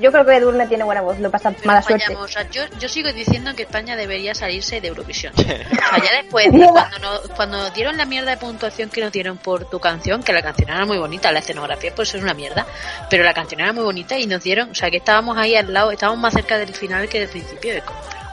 Yo 0.00 0.10
creo 0.10 0.24
que 0.24 0.36
Edurne 0.36 0.66
tiene 0.66 0.84
buena 0.84 1.00
voz, 1.00 1.18
lo 1.20 1.30
pasa 1.30 1.52
mala 1.64 1.82
suerte. 1.82 2.16
O 2.16 2.26
sea, 2.28 2.48
yo, 2.50 2.62
yo 2.78 2.88
sigo 2.88 3.12
diciendo 3.12 3.54
que 3.54 3.62
España 3.62 3.94
debería 3.96 4.34
salirse 4.34 4.80
de 4.80 4.88
Eurovisión. 4.88 5.32
O 5.36 5.42
sea, 5.42 5.58
ya 6.02 6.22
después, 6.22 6.50
de 6.52 6.58
cuando, 6.72 6.98
no- 6.98 7.20
cuando 7.36 7.70
dieron 7.70 7.96
la 7.96 8.04
mierda 8.04 8.30
de 8.32 8.36
puntuación 8.38 8.88
que 8.90 9.00
nos 9.00 9.12
dieron 9.12 9.38
por 9.38 9.64
tu 9.68 9.78
canción, 9.80 10.22
que 10.22 10.32
la 10.32 10.42
canción 10.42 10.70
era 10.70 10.84
muy 10.86 10.98
bonita, 10.98 11.30
la 11.30 11.38
escenografía 11.40 11.94
pues 11.94 12.14
es 12.14 12.22
una 12.22 12.34
mierda, 12.34 12.66
pero 13.10 13.22
la 13.24 13.34
canción 13.34 13.60
era 13.60 13.72
muy 13.72 13.84
bonita 13.84 14.18
y 14.18 14.26
nos 14.26 14.42
dieron, 14.42 14.70
o 14.70 14.74
sea, 14.74 14.90
que 14.90 14.96
estábamos 14.98 15.36
ahí 15.38 15.54
al 15.54 15.72
lado, 15.72 15.90
estábamos 15.92 16.20
más 16.20 16.34
cerca 16.34 16.58
del 16.58 16.74
final 16.74 17.08
que 17.08 17.20
del 17.20 17.28
principio. 17.28 17.74
De 17.74 17.82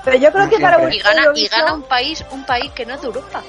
Pero 0.06 0.18
yo 0.18 0.32
creo 0.32 0.50
que 0.50 0.60
para 0.60 0.78
y 0.94 1.00
gana, 1.00 1.22
y 1.22 1.26
Eurovisión- 1.26 1.50
gana 1.52 1.74
un 1.74 1.84
país, 1.84 2.24
un 2.32 2.46
país 2.46 2.72
que 2.72 2.86
no 2.86 2.96
es 2.96 3.02
de 3.02 3.08
Europa. 3.08 3.44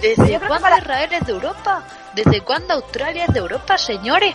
¿Desde 0.00 0.38
cuándo 0.40 0.60
para- 0.60 0.78
Israel 0.78 1.10
es 1.12 1.26
de 1.26 1.32
Europa? 1.32 1.82
¿Desde 2.14 2.40
cuándo 2.40 2.74
Australia 2.74 3.24
es 3.26 3.34
de 3.34 3.40
Europa, 3.40 3.76
señores? 3.78 4.34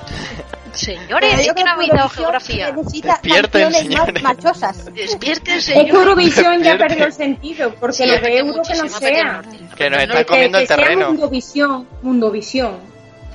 Señores, 0.73 1.39
es 1.47 1.53
que 1.53 1.63
no 1.63 1.71
habéis 1.71 1.91
dado 1.91 2.09
geografía. 2.09 2.71
Necesita 2.71 3.13
Despierten, 3.13 3.61
canciones 3.63 3.89
más 3.97 4.05
señores. 4.05 4.23
machosas. 4.23 4.85
Despierten, 4.93 5.57
Es 5.57 5.65
que 5.65 5.73
señores. 5.73 5.93
Eurovisión 5.93 6.63
ya 6.63 6.77
perdió 6.77 7.05
el 7.05 7.13
sentido 7.13 7.73
porque 7.75 7.95
Sí, 7.97 8.05
lo 8.05 8.19
de 8.19 8.37
Euro 8.37 8.61
que 8.61 8.75
no 8.75 8.87
sea. 8.89 9.41
Que 9.75 9.89
nos 9.89 9.97
No, 9.97 10.03
están 10.03 10.17
Que- 10.19 10.25
comiendo 10.25 10.57
que 10.57 10.61
el 10.61 10.67
sea 10.67 10.77
terreno. 10.77 11.07
Mundovisión, 11.07 11.87
Mundovisión. 12.01 12.79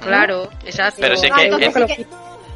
Claro, 0.00 0.48
exacto. 0.64 0.98
Pero 1.00 1.14
es 1.14 1.22
Ah, 1.24 1.34
que 1.36 1.44
entonces 1.44 2.06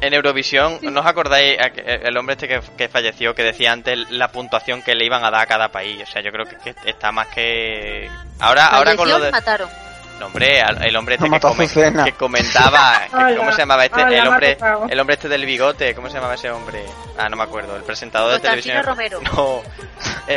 en, 0.01 0.13
Eurovisión, 0.13 0.79
¿no 0.81 0.99
os 1.01 1.05
acordáis 1.05 1.57
el 1.85 2.17
hombre 2.17 2.33
este 2.33 2.47
que, 2.47 2.61
que 2.77 2.89
falleció 2.89 3.33
que 3.35 3.43
decía 3.43 3.71
antes 3.71 3.97
la 4.09 4.27
puntuación 4.29 4.81
que 4.81 4.95
le 4.95 5.05
iban 5.05 5.23
a 5.23 5.31
dar 5.31 5.41
a 5.41 5.45
cada 5.45 5.69
país? 5.69 6.01
O 6.03 6.11
sea, 6.11 6.21
yo 6.21 6.31
creo 6.31 6.45
que, 6.45 6.57
que 6.57 6.89
está 6.89 7.11
más 7.11 7.27
que... 7.27 8.09
Ahora, 8.39 8.65
ahora 8.67 8.95
con 8.95 9.07
lo 9.07 9.19
de... 9.19 9.31
mataron. 9.31 9.69
No, 10.19 10.27
hombre, 10.27 10.59
el 10.59 10.95
hombre 10.95 11.15
este 11.15 11.27
que, 11.27 11.39
come- 11.39 11.67
que 12.05 12.11
comentaba, 12.13 13.01
Hola, 13.11 13.35
¿cómo 13.37 13.51
se 13.53 13.57
llamaba 13.57 13.85
este? 13.85 14.03
hola, 14.03 14.17
el 14.17 14.27
hombre, 14.27 14.57
el 14.89 14.99
hombre 14.99 15.13
este 15.15 15.27
del 15.27 15.45
bigote, 15.47 15.95
¿cómo 15.95 16.09
se 16.09 16.15
llamaba 16.15 16.35
ese 16.35 16.51
hombre? 16.51 16.85
Ah, 17.17 17.27
no 17.27 17.37
me 17.37 17.43
acuerdo, 17.43 17.75
el 17.75 17.81
presentador 17.81 18.33
de 18.33 18.39
televisión. 18.39 18.83
Romero. 18.83 19.19
No, 19.35 19.63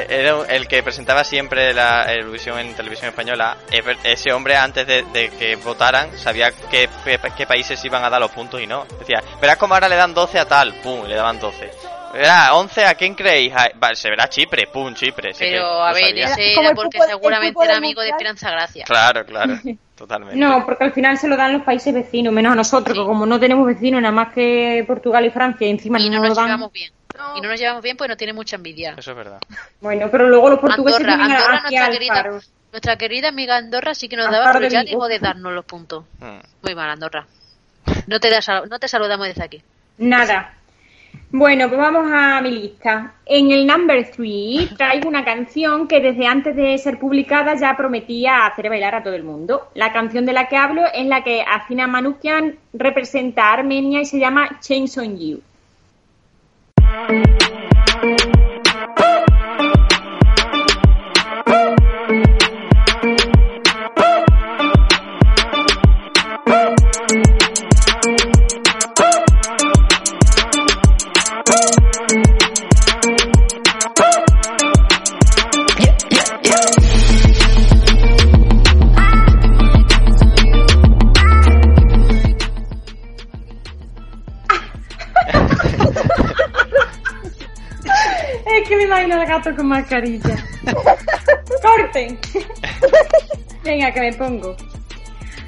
era 0.03 0.43
el 0.49 0.67
que 0.69 0.83
presentaba 0.83 1.25
siempre 1.25 1.73
la 1.75 2.13
Eurovisión 2.13 2.59
en 2.59 2.75
televisión 2.75 3.09
española. 3.09 3.57
Ese 4.05 4.33
hombre 4.33 4.57
antes 4.57 4.87
de, 4.87 5.03
de 5.13 5.31
que 5.31 5.57
votaran 5.57 6.17
sabía 6.19 6.51
qué, 6.71 6.89
qué, 7.05 7.19
qué 7.37 7.47
países 7.47 7.85
iban 7.85 8.05
a 8.05 8.11
dar 8.11 8.21
los 8.21 8.31
puntos 8.31 8.61
y 8.61 8.67
no. 8.67 8.85
Decía, 8.99 9.23
verás 9.41 9.57
como 9.57 9.75
ahora 9.75 9.89
le 9.89 9.97
dan 9.97 10.15
12 10.15 10.39
a 10.39 10.47
tal, 10.47 10.75
pum, 10.77 11.05
le 11.07 11.15
daban 11.15 11.39
12. 11.39 11.71
Verá, 12.13 12.55
11 12.55 12.85
a 12.87 12.95
quién 12.95 13.15
creéis? 13.17 13.53
Vale, 13.75 13.97
se 13.97 14.09
verá 14.09 14.29
Chipre, 14.29 14.69
pum, 14.69 14.95
Chipre. 14.95 15.33
Pero 15.37 15.83
a 15.83 15.93
ver, 15.93 16.05
sabía. 16.11 16.27
ese 16.27 16.53
era 16.61 16.73
porque 16.73 16.99
seguramente 17.01 17.65
era 17.65 17.77
amigo 17.77 18.03
de. 18.03 18.11
Esperanza 18.11 18.51
Gracia. 18.53 18.85
Claro, 18.85 19.27
claro, 19.27 19.59
totalmente. 19.97 20.37
No, 20.37 20.65
porque 20.65 20.85
al 20.85 20.93
final 20.93 21.19
se 21.19 21.27
lo 21.27 21.37
dan 21.37 21.55
los 21.55 21.63
países 21.63 21.93
vecinos, 21.93 22.33
menos 22.33 22.53
a 22.53 22.55
nosotros, 22.55 22.97
que 22.97 23.05
como 23.05 23.27
no 23.27 23.41
tenemos 23.41 23.67
vecinos 23.67 24.01
nada 24.01 24.15
más 24.15 24.33
que 24.33 24.85
Portugal 24.87 25.25
y 25.27 25.31
Francia, 25.31 25.67
y 25.67 25.71
encima 25.71 25.99
Y 25.99 26.09
no, 26.09 26.19
no 26.19 26.21
nos 26.21 26.29
nos 26.29 26.37
dan. 26.37 26.47
llevamos 26.47 26.71
Y 27.37 27.41
no 27.41 27.49
nos 27.49 27.59
llevamos 27.61 27.83
bien 27.83 27.97
pues 27.97 28.09
no 28.11 28.17
tiene 28.17 28.33
mucha 28.33 28.57
envidia. 28.57 28.95
Eso 28.97 29.11
es 29.13 29.17
verdad. 29.17 29.41
Bueno, 29.81 30.09
pero 30.11 30.29
luego 30.29 30.51
los 30.51 30.59
portugueses 30.59 31.01
Andorra, 31.01 31.17
vienen 31.17 31.37
Andorra 31.37 31.61
nuestra 31.63 31.91
querida, 31.91 32.15
faro. 32.15 32.41
nuestra 32.73 32.97
querida 32.97 33.29
amiga 33.29 33.57
Andorra 33.57 33.95
sí 33.95 34.09
que 34.09 34.17
nos 34.17 34.31
daba, 34.31 34.47
pero 34.53 34.61
de 34.61 34.71
ya 34.71 34.85
dejó 34.85 35.07
de 35.09 35.19
darnos 35.19 35.53
los 35.53 35.65
puntos. 35.65 36.05
Mm. 36.19 36.39
Muy 36.63 36.75
mal, 36.75 36.91
Andorra. 36.91 37.27
No 38.07 38.19
te, 38.21 38.31
da 38.31 38.41
sal- 38.43 38.69
no 38.69 38.79
te 38.79 38.89
saludamos 38.89 39.27
desde 39.27 39.45
aquí. 39.45 39.63
Nada. 39.99 40.55
Bueno, 41.31 41.69
pues 41.69 41.81
vamos 41.81 42.11
a 42.13 42.41
mi 42.41 42.51
lista. 42.51 43.15
En 43.27 43.51
el 43.53 43.67
number 43.67 44.11
3 44.11 44.75
traigo 44.77 45.09
una 45.09 45.25
canción 45.25 45.87
que 45.87 46.01
desde 46.01 46.27
antes 46.27 46.57
de 46.57 46.77
ser 46.79 46.99
publicada 46.99 47.55
ya 47.55 47.77
prometía 47.77 48.47
hacer 48.47 48.69
bailar 48.69 48.97
a 48.97 49.03
todo 49.03 49.15
el 49.15 49.23
mundo. 49.23 49.69
La 49.75 49.93
canción 49.93 50.27
de 50.27 50.33
la 50.33 50.49
que 50.49 50.57
hablo 50.57 50.83
es 50.93 51.07
la 51.07 51.23
que 51.23 51.43
Afina 51.43 51.87
Manukian 51.87 52.57
representa 52.73 53.45
a 53.45 53.53
Armenia 53.55 54.01
y 54.01 54.07
se 54.07 54.19
llama 54.19 54.59
Change 54.61 54.99
on 54.99 55.19
You. 55.19 55.41
Thank 56.87 58.35
you. 58.37 58.54
Al 89.25 89.29
gato 89.31 89.57
con 89.57 89.67
mascarilla. 89.67 90.37
¡Corten! 91.63 92.19
Venga, 93.65 93.93
que 93.93 94.01
me 94.01 94.13
pongo. 94.13 94.57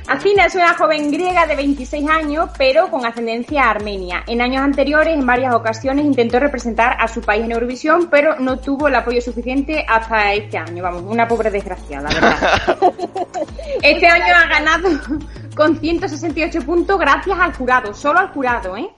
Afina 0.09 0.47
es 0.47 0.55
una 0.55 0.73
joven 0.75 1.11
griega 1.11 1.47
de 1.47 1.57
26 1.57 2.09
años, 2.09 2.51
pero 2.57 2.89
con 2.91 3.05
ascendencia 3.05 3.69
armenia. 3.69 4.23
En 4.29 4.41
años 4.41 4.63
anteriores, 4.63 5.15
en 5.15 5.27
varias 5.27 5.53
ocasiones, 5.53 6.07
intentó 6.07 6.39
representar 6.39 6.97
a 7.01 7.09
su 7.09 7.21
país 7.21 7.45
en 7.45 7.51
Eurovisión, 7.51 8.09
pero 8.09 8.39
no 8.39 8.61
tuvo 8.61 8.87
el 8.87 8.95
apoyo 8.95 9.21
suficiente 9.21 9.85
hasta 9.87 10.33
este 10.33 10.59
año. 10.59 10.83
Vamos, 10.83 11.03
una 11.03 11.27
pobre 11.27 11.51
desgraciada, 11.51 12.09
la 12.09 12.15
verdad. 12.15 12.79
Este 13.83 14.07
año 14.07 14.35
ha 14.35 14.47
ganado 14.47 14.89
con 15.55 15.79
168 15.79 16.63
puntos 16.63 16.99
gracias 16.99 17.39
al 17.39 17.53
jurado, 17.53 17.93
solo 17.93 18.21
al 18.21 18.29
jurado, 18.29 18.77
¿eh? 18.77 18.89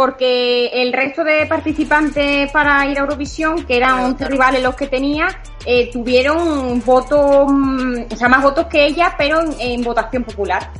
Porque 0.00 0.66
el 0.74 0.92
resto 0.92 1.24
de 1.24 1.46
participantes 1.46 2.52
para 2.52 2.84
ir 2.84 2.98
a 2.98 3.00
Eurovisión, 3.00 3.64
que 3.64 3.78
eran 3.78 4.00
11 4.00 4.26
rivales 4.26 4.62
los 4.62 4.74
que 4.74 4.88
tenía, 4.88 5.26
eh, 5.64 5.88
tuvieron 5.90 6.84
votos, 6.84 7.46
mm, 7.50 8.02
o 8.12 8.16
sea, 8.16 8.28
más 8.28 8.42
votos 8.42 8.66
que 8.66 8.84
ella, 8.84 9.14
pero 9.16 9.40
en, 9.40 9.54
en 9.58 9.82
votación 9.82 10.22
popular. 10.22 10.70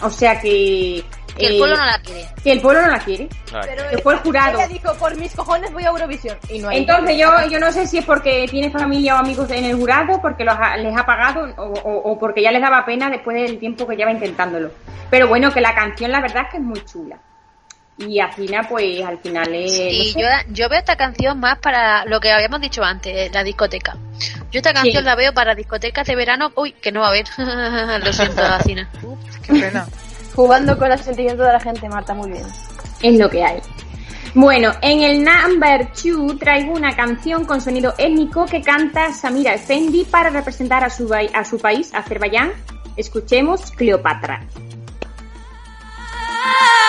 O 0.00 0.10
sea 0.10 0.40
que... 0.40 1.02
Que 1.36 1.46
el 1.46 1.54
eh, 1.56 1.58
pueblo 1.58 1.76
no 1.76 1.84
la 1.86 1.98
quiere. 1.98 2.28
Que 2.44 2.52
el 2.52 2.60
pueblo 2.60 2.82
no 2.82 2.88
la 2.92 2.98
quiere. 3.00 3.28
Pero 3.50 3.90
Que 3.90 3.98
fue 3.98 4.14
el 4.14 4.20
jurado. 4.20 4.58
Ella 4.60 4.68
dijo, 4.68 4.94
por 4.94 5.16
mis 5.16 5.34
cojones 5.34 5.72
voy 5.72 5.82
a 5.82 5.88
Eurovisión. 5.88 6.38
Y 6.48 6.60
no 6.60 6.68
hay. 6.68 6.78
Entonces 6.78 7.18
yo, 7.18 7.28
yo 7.50 7.58
no 7.58 7.72
sé 7.72 7.84
si 7.88 7.98
es 7.98 8.04
porque 8.04 8.46
tiene 8.48 8.70
familia 8.70 9.16
o 9.16 9.18
amigos 9.18 9.50
en 9.50 9.64
el 9.64 9.74
jurado, 9.74 10.20
porque 10.22 10.44
los 10.44 10.54
ha- 10.56 10.76
les 10.76 10.96
ha 10.96 11.04
pagado 11.04 11.52
o, 11.56 11.64
o- 11.64 12.12
o 12.12 12.18
porque 12.20 12.42
ya 12.42 12.52
les 12.52 12.62
daba 12.62 12.84
pena 12.86 13.10
después 13.10 13.34
del 13.36 13.58
tiempo 13.58 13.88
que 13.88 13.96
lleva 13.96 14.12
intentándolo. 14.12 14.70
Pero 15.10 15.26
bueno, 15.26 15.52
que 15.52 15.60
la 15.60 15.74
canción 15.74 16.12
la 16.12 16.20
verdad 16.20 16.44
es 16.44 16.50
que 16.52 16.56
es 16.58 16.62
muy 16.62 16.84
chula. 16.84 17.18
Y 17.96 18.18
Afina 18.18 18.62
pues 18.68 19.02
al 19.04 19.18
final 19.18 19.54
es... 19.54 19.72
Sé. 19.72 20.20
yo, 20.20 20.26
yo 20.48 20.68
veo 20.68 20.78
esta 20.80 20.96
canción 20.96 21.38
más 21.38 21.58
para 21.58 22.04
lo 22.06 22.18
que 22.20 22.32
habíamos 22.32 22.60
dicho 22.60 22.82
antes, 22.82 23.32
la 23.32 23.44
discoteca. 23.44 23.96
Yo 24.50 24.58
esta 24.58 24.72
canción 24.72 25.02
Sí. 25.02 25.04
la 25.04 25.14
veo 25.14 25.32
para 25.32 25.54
discotecas 25.54 26.06
de 26.06 26.16
verano. 26.16 26.52
Uy, 26.56 26.72
que 26.72 26.90
no 26.90 27.00
va 27.00 27.06
a 27.06 27.10
haber. 27.10 27.26
Lo 28.04 28.12
siento, 28.12 28.42
Vacina. 28.42 28.88
Qué 29.42 29.52
pena. 29.60 29.86
Jugando 30.34 30.76
con 30.76 30.88
los 30.88 31.00
sentimientos 31.00 31.46
de 31.46 31.52
la 31.52 31.60
gente, 31.60 31.88
Marta, 31.88 32.14
muy 32.14 32.30
bien. 32.32 32.44
Es 33.02 33.16
lo 33.18 33.30
que 33.30 33.44
hay. 33.44 33.60
Bueno, 34.34 34.72
en 34.82 35.02
el 35.02 35.22
number 35.24 35.88
2 35.94 36.38
traigo 36.40 36.72
una 36.72 36.96
canción 36.96 37.44
con 37.44 37.60
sonido 37.60 37.94
étnico 37.98 38.46
que 38.46 38.60
canta 38.62 39.12
Samira 39.12 39.54
Efendi 39.54 40.04
para 40.04 40.30
representar 40.30 40.82
a 40.82 40.90
su, 40.90 41.08
a 41.14 41.44
su 41.44 41.58
país, 41.58 41.94
Azerbaiyán. 41.94 42.50
Escuchemos 42.96 43.70
Cleopatra. 43.70 44.42
Hey! 45.96 46.83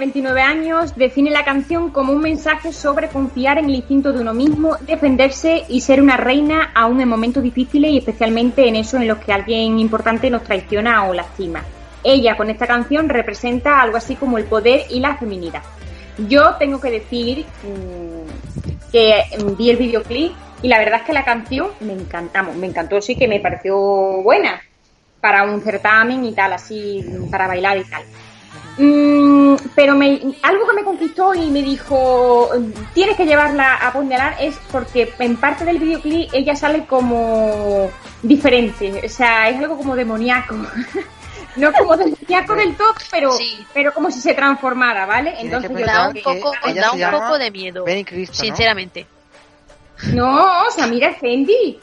29 0.00 0.40
años, 0.40 0.96
define 0.96 1.30
la 1.30 1.44
canción 1.44 1.90
como 1.90 2.12
un 2.14 2.20
mensaje 2.20 2.72
sobre 2.72 3.08
confiar 3.08 3.58
en 3.58 3.66
el 3.66 3.74
instinto 3.74 4.12
de 4.12 4.20
uno 4.20 4.32
mismo, 4.32 4.76
defenderse 4.80 5.64
y 5.68 5.82
ser 5.82 6.00
una 6.00 6.16
reina 6.16 6.72
aún 6.74 7.02
en 7.02 7.08
momentos 7.08 7.42
difíciles 7.42 7.92
y 7.92 7.98
especialmente 7.98 8.66
en 8.66 8.76
eso 8.76 8.96
en 8.96 9.06
los 9.06 9.18
que 9.18 9.32
alguien 9.32 9.78
importante 9.78 10.30
nos 10.30 10.42
traiciona 10.42 11.04
o 11.04 11.12
lastima. 11.12 11.62
Ella 12.02 12.34
con 12.38 12.48
esta 12.48 12.66
canción 12.66 13.10
representa 13.10 13.82
algo 13.82 13.98
así 13.98 14.16
como 14.16 14.38
el 14.38 14.44
poder 14.44 14.86
y 14.88 15.00
la 15.00 15.16
feminidad. 15.16 15.62
Yo 16.16 16.54
tengo 16.58 16.80
que 16.80 16.90
decir 16.90 17.44
mm, 17.62 18.90
que 18.90 19.22
mm, 19.38 19.56
vi 19.56 19.70
el 19.70 19.76
videoclip 19.76 20.32
y 20.62 20.68
la 20.68 20.78
verdad 20.78 21.00
es 21.00 21.06
que 21.06 21.12
la 21.12 21.26
canción 21.26 21.68
me 21.80 21.92
encantamos, 21.92 22.56
me 22.56 22.68
encantó, 22.68 23.02
sí 23.02 23.16
que 23.16 23.28
me 23.28 23.38
pareció 23.38 23.76
buena 24.22 24.62
para 25.20 25.42
un 25.42 25.60
certamen 25.60 26.24
y 26.24 26.32
tal, 26.32 26.54
así 26.54 27.04
para 27.30 27.46
bailar 27.46 27.76
y 27.76 27.84
tal. 27.84 28.02
Mm, 28.78 29.56
pero 29.74 29.94
me, 29.94 30.20
algo 30.42 30.66
que 30.66 30.74
me 30.74 30.84
conquistó 30.84 31.34
y 31.34 31.50
me 31.50 31.62
dijo, 31.62 32.50
tienes 32.94 33.16
que 33.16 33.26
llevarla 33.26 33.74
a 33.76 33.92
Pondelar 33.92 34.36
es 34.40 34.58
porque 34.70 35.12
en 35.18 35.36
parte 35.36 35.64
del 35.64 35.78
videoclip 35.78 36.30
ella 36.32 36.56
sale 36.56 36.86
como 36.86 37.90
diferente, 38.22 39.02
o 39.04 39.08
sea, 39.08 39.48
es 39.48 39.58
algo 39.58 39.76
como 39.76 39.96
demoníaco. 39.96 40.54
no 41.56 41.72
como 41.72 41.96
demoníaco 41.96 42.54
del 42.54 42.76
todo, 42.76 42.94
pero, 43.10 43.36
pero 43.74 43.92
como 43.92 44.10
si 44.10 44.20
se 44.20 44.34
transformara, 44.34 45.04
¿vale? 45.06 45.34
Entonces 45.38 45.70
yo 45.70 45.86
da 45.86 46.08
un 46.08 46.22
poco, 46.22 46.52
da 46.74 46.92
un 46.92 47.20
poco 47.20 47.38
de 47.38 47.50
miedo, 47.50 47.84
Cristo, 47.84 48.36
¿no? 48.38 48.44
sinceramente. 48.44 49.06
No, 50.14 50.66
o 50.66 50.70
sea, 50.70 50.86
mira 50.86 51.12
Fendi. 51.14 51.78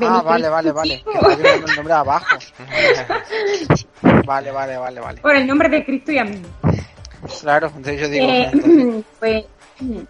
Ah, 0.00 0.22
vale, 0.22 0.48
vale, 0.48 0.72
vale. 0.72 1.02
Que 1.02 1.10
está 1.18 1.28
viendo 1.36 1.66
el 1.66 1.76
nombre 1.76 1.94
de 1.94 2.00
abajo. 2.00 2.36
Vale, 4.26 4.50
vale, 4.50 4.76
vale, 4.76 5.00
vale. 5.00 5.20
Por 5.20 5.36
el 5.36 5.46
nombre 5.46 5.68
de 5.68 5.84
Cristo 5.84 6.10
y 6.12 6.18
a 6.18 6.24
mí. 6.24 6.42
Claro, 7.40 7.68
entonces 7.68 8.00
yo 8.00 8.08
digo. 8.08 8.26
Eh, 8.28 8.50
entonces, 8.52 9.04
pues 9.20 9.44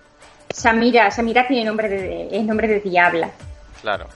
Samira, 0.50 1.10
Samira 1.10 1.46
tiene 1.46 1.64
nombre 1.64 1.88
de, 1.88 2.28
es 2.32 2.42
nombre 2.44 2.66
de 2.66 2.80
diabla. 2.80 3.30
Claro. 3.82 4.08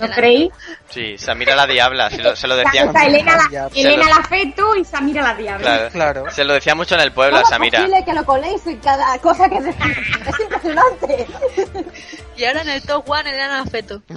¿No 0.00 0.08
creéis? 0.08 0.50
Sí, 0.88 1.16
Samira 1.16 1.54
la 1.54 1.64
Diabla, 1.66 2.10
se 2.10 2.20
lo, 2.22 2.34
se 2.34 2.48
lo 2.48 2.56
decían. 2.56 2.88
Está 2.88 3.06
Elena 3.06 3.36
la, 3.36 3.68
Elena 3.72 4.04
lo- 4.08 4.14
la 4.16 4.22
feto 4.24 4.74
y 4.74 4.84
Samira 4.84 5.22
la 5.22 5.34
diabla. 5.34 5.88
Claro, 5.90 6.24
Se 6.30 6.42
lo 6.42 6.54
decía 6.54 6.74
mucho 6.74 6.96
en 6.96 7.02
el 7.02 7.12
pueblo 7.12 7.36
a 7.36 7.42
¿Cómo 7.42 7.48
es 7.48 7.54
Samira. 7.54 7.78
posible 7.80 8.04
que 8.04 8.12
lo 8.14 8.24
coléis 8.24 8.66
en 8.66 8.76
cada 8.78 9.16
cosa 9.18 9.48
que 9.48 9.60
decís? 9.60 9.96
Es 10.26 10.40
impresionante. 10.40 11.26
Y 12.38 12.44
ahora 12.44 12.62
en 12.62 12.68
el 12.68 12.82
top 12.82 13.10
one 13.10 13.30
el 13.30 13.68
Feto. 13.68 14.02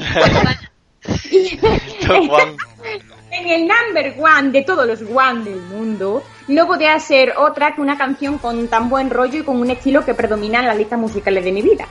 En 3.34 3.48
el 3.48 3.66
number 3.66 4.14
one 4.20 4.52
de 4.52 4.62
todos 4.64 4.86
los 4.86 5.02
one 5.02 5.46
del 5.46 5.62
mundo, 5.62 6.22
no 6.50 6.68
podía 6.68 7.00
ser 7.00 7.34
otra 7.38 7.74
que 7.74 7.80
una 7.80 7.98
canción 7.98 8.38
con 8.38 8.68
tan 8.68 8.90
buen 8.90 9.10
rollo 9.10 9.40
y 9.40 9.44
con 9.44 9.56
un 9.56 9.72
estilo 9.72 10.04
que 10.04 10.14
predomina 10.14 10.60
en 10.60 10.68
las 10.68 10.78
listas 10.78 11.00
musicales 11.00 11.46
de 11.46 11.54
mi 11.54 11.62
vida. 11.62 11.88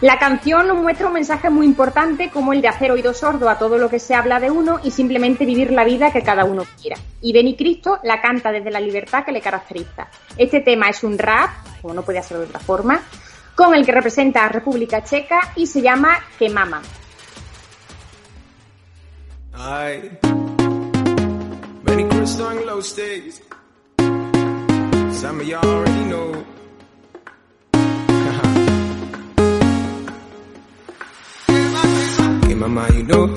La 0.00 0.18
canción 0.18 0.66
nos 0.66 0.78
muestra 0.78 1.08
un 1.08 1.12
mensaje 1.12 1.50
muy 1.50 1.66
importante 1.66 2.30
como 2.30 2.54
el 2.54 2.62
de 2.62 2.68
hacer 2.68 2.90
oído 2.90 3.12
sordo 3.12 3.50
a 3.50 3.58
todo 3.58 3.76
lo 3.76 3.90
que 3.90 3.98
se 3.98 4.14
habla 4.14 4.40
de 4.40 4.50
uno 4.50 4.80
y 4.82 4.90
simplemente 4.90 5.44
vivir 5.44 5.70
la 5.70 5.84
vida 5.84 6.10
que 6.10 6.22
cada 6.22 6.44
uno 6.44 6.64
quiera. 6.80 6.96
Y 7.20 7.32
Benny 7.32 7.54
Cristo 7.54 8.00
la 8.02 8.20
canta 8.20 8.50
desde 8.50 8.70
la 8.70 8.80
libertad 8.80 9.24
que 9.24 9.30
le 9.30 9.42
caracteriza. 9.42 10.08
Este 10.38 10.60
tema 10.60 10.88
es 10.88 11.04
un 11.04 11.18
rap, 11.18 11.50
como 11.82 11.92
no 11.92 12.02
podía 12.02 12.22
ser 12.22 12.38
de 12.38 12.44
otra 12.44 12.58
forma, 12.58 13.02
con 13.64 13.76
el 13.76 13.86
que 13.86 13.92
representa 13.92 14.44
a 14.44 14.48
República 14.48 15.04
Checa 15.04 15.52
y 15.54 15.68
se 15.68 15.82
llama 15.82 16.18
Que. 16.36 16.82
Some 25.12 25.40
of 25.40 25.46
y'all 25.46 25.64
already 25.64 26.04
know. 33.04 33.28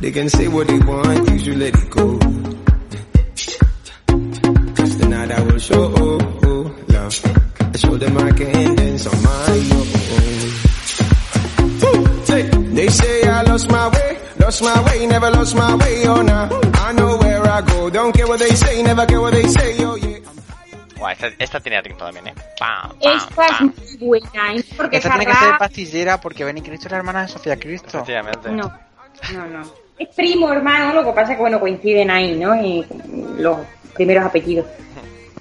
They 0.00 0.12
can 0.12 0.30
say 0.30 0.48
what 0.48 0.68
they 0.68 0.78
want, 0.78 1.28
let 1.56 1.74
it 1.74 1.90
go. 1.90 2.18
I 7.74 7.78
show 7.78 7.96
them 7.96 8.18
I 8.18 8.30
can 8.32 8.74
dance 8.76 9.06
on 9.06 9.22
my 9.22 9.70
own. 9.72 9.86
They 12.74 12.88
say 12.88 13.28
I 13.28 13.42
lost 13.42 13.70
my 13.70 13.88
way, 13.88 14.18
lost 14.38 14.62
my 14.62 14.82
way, 14.84 15.06
never 15.06 15.30
lost 15.30 15.54
my 15.54 15.74
way, 15.76 16.06
oh 16.06 16.20
nah. 16.20 16.48
I 16.74 16.92
know 16.92 17.16
where 17.16 17.42
I 17.46 17.62
go, 17.62 17.88
don't 17.88 18.14
care 18.14 18.26
what 18.26 18.40
they 18.40 18.54
say, 18.54 18.82
never 18.82 19.06
care 19.06 19.20
what 19.20 19.32
they 19.32 19.44
say, 19.44 19.84
oh 19.84 19.96
yeah. 19.96 20.18
Buah, 20.98 21.12
esta, 21.12 21.28
esta 21.38 21.60
tenía 21.60 21.80
ritmo 21.80 21.98
también, 21.98 22.28
¿eh? 22.28 22.34
Pam, 22.58 22.90
pam, 22.90 22.98
Esta 23.00 23.46
es 23.46 23.60
muy 24.00 24.20
buena, 24.20 24.54
¿eh? 24.54 24.64
porque 24.76 24.96
Esta 24.98 25.08
esa 25.08 25.18
tiene 25.18 25.32
que 25.32 25.38
ser 25.38 25.58
pastillera 25.58 26.20
porque 26.20 26.44
Benny 26.44 26.60
Cristo 26.62 26.88
es 26.88 26.92
la 26.92 26.98
hermana 26.98 27.22
de 27.22 27.28
Sofía 27.28 27.56
Cristo. 27.56 27.88
Efectivamente. 27.88 28.50
No, 28.50 28.70
no, 29.32 29.46
no. 29.46 29.62
Es 29.98 30.08
primo, 30.14 30.52
hermano, 30.52 30.92
lo 30.92 31.04
que 31.04 31.12
pasa 31.12 31.32
es 31.32 31.36
que, 31.36 31.40
bueno, 31.40 31.58
coinciden 31.58 32.10
ahí, 32.10 32.36
¿no? 32.36 32.54
Y 32.54 32.86
los 33.38 33.58
primeros 33.94 34.24
apellidos. 34.24 34.66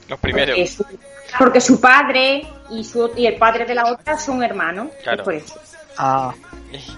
Los 0.08 0.20
primeros. 0.20 0.56
Porque 0.78 1.11
porque 1.38 1.62
su 1.62 1.80
padre 1.80 2.46
y, 2.70 2.84
su, 2.84 3.12
y 3.16 3.26
el 3.26 3.36
padre 3.36 3.66
de 3.66 3.76
la 3.76 3.86
otra 3.86 4.18
son 4.18 4.44
hermanos. 4.44 4.90
Claro. 5.04 5.20
Es 5.20 5.24
por 5.26 5.34
eso. 5.34 5.60
Ah. 5.98 6.34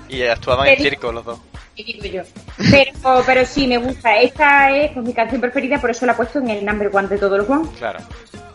Y 0.10 0.24
actuaban 0.24 0.68
en 0.68 0.78
Pero- 0.78 0.90
circo 0.90 1.12
los 1.12 1.26
dos. 1.26 1.40
¿Qué 1.76 1.84
digo 1.84 2.06
yo? 2.06 2.22
Pero, 2.70 3.24
pero 3.26 3.46
sí, 3.46 3.66
me 3.66 3.78
gusta. 3.80 4.16
Esta 4.18 4.70
es 4.70 4.92
pues, 4.92 5.04
mi 5.04 5.12
canción 5.14 5.42
preferida, 5.42 5.82
por 5.82 5.90
eso 5.90 6.06
la 6.06 6.12
he 6.12 6.16
puesto 6.16 6.38
en 6.38 6.50
el 6.52 6.64
number 6.64 6.92
one 6.94 7.08
de 7.08 7.18
todos 7.18 7.40
los 7.40 7.50
one. 7.50 7.68
Claro. 7.80 8.00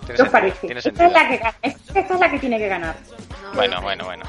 ¿Qué 0.06 0.22
os 0.22 0.28
parece? 0.28 0.66
tiene 0.68 0.78
Esta 0.78 1.06
es, 1.06 1.12
la 1.12 1.28
que, 1.28 1.36
gana. 1.36 1.54
esta 1.60 2.00
es 2.14 2.20
la 2.20 2.30
que 2.30 2.38
tiene 2.38 2.58
que 2.58 2.68
ganar. 2.68 2.94
Bueno, 3.54 3.82
bueno, 3.82 4.04
bueno. 4.04 4.24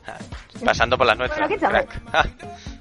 Pasando 0.64 0.96
por 0.96 1.06
las 1.06 1.18
nuestras. 1.18 1.46
Bueno, 1.48 1.54
¿qué 1.54 1.60
tal? 1.60 1.86
crack. 1.86 2.46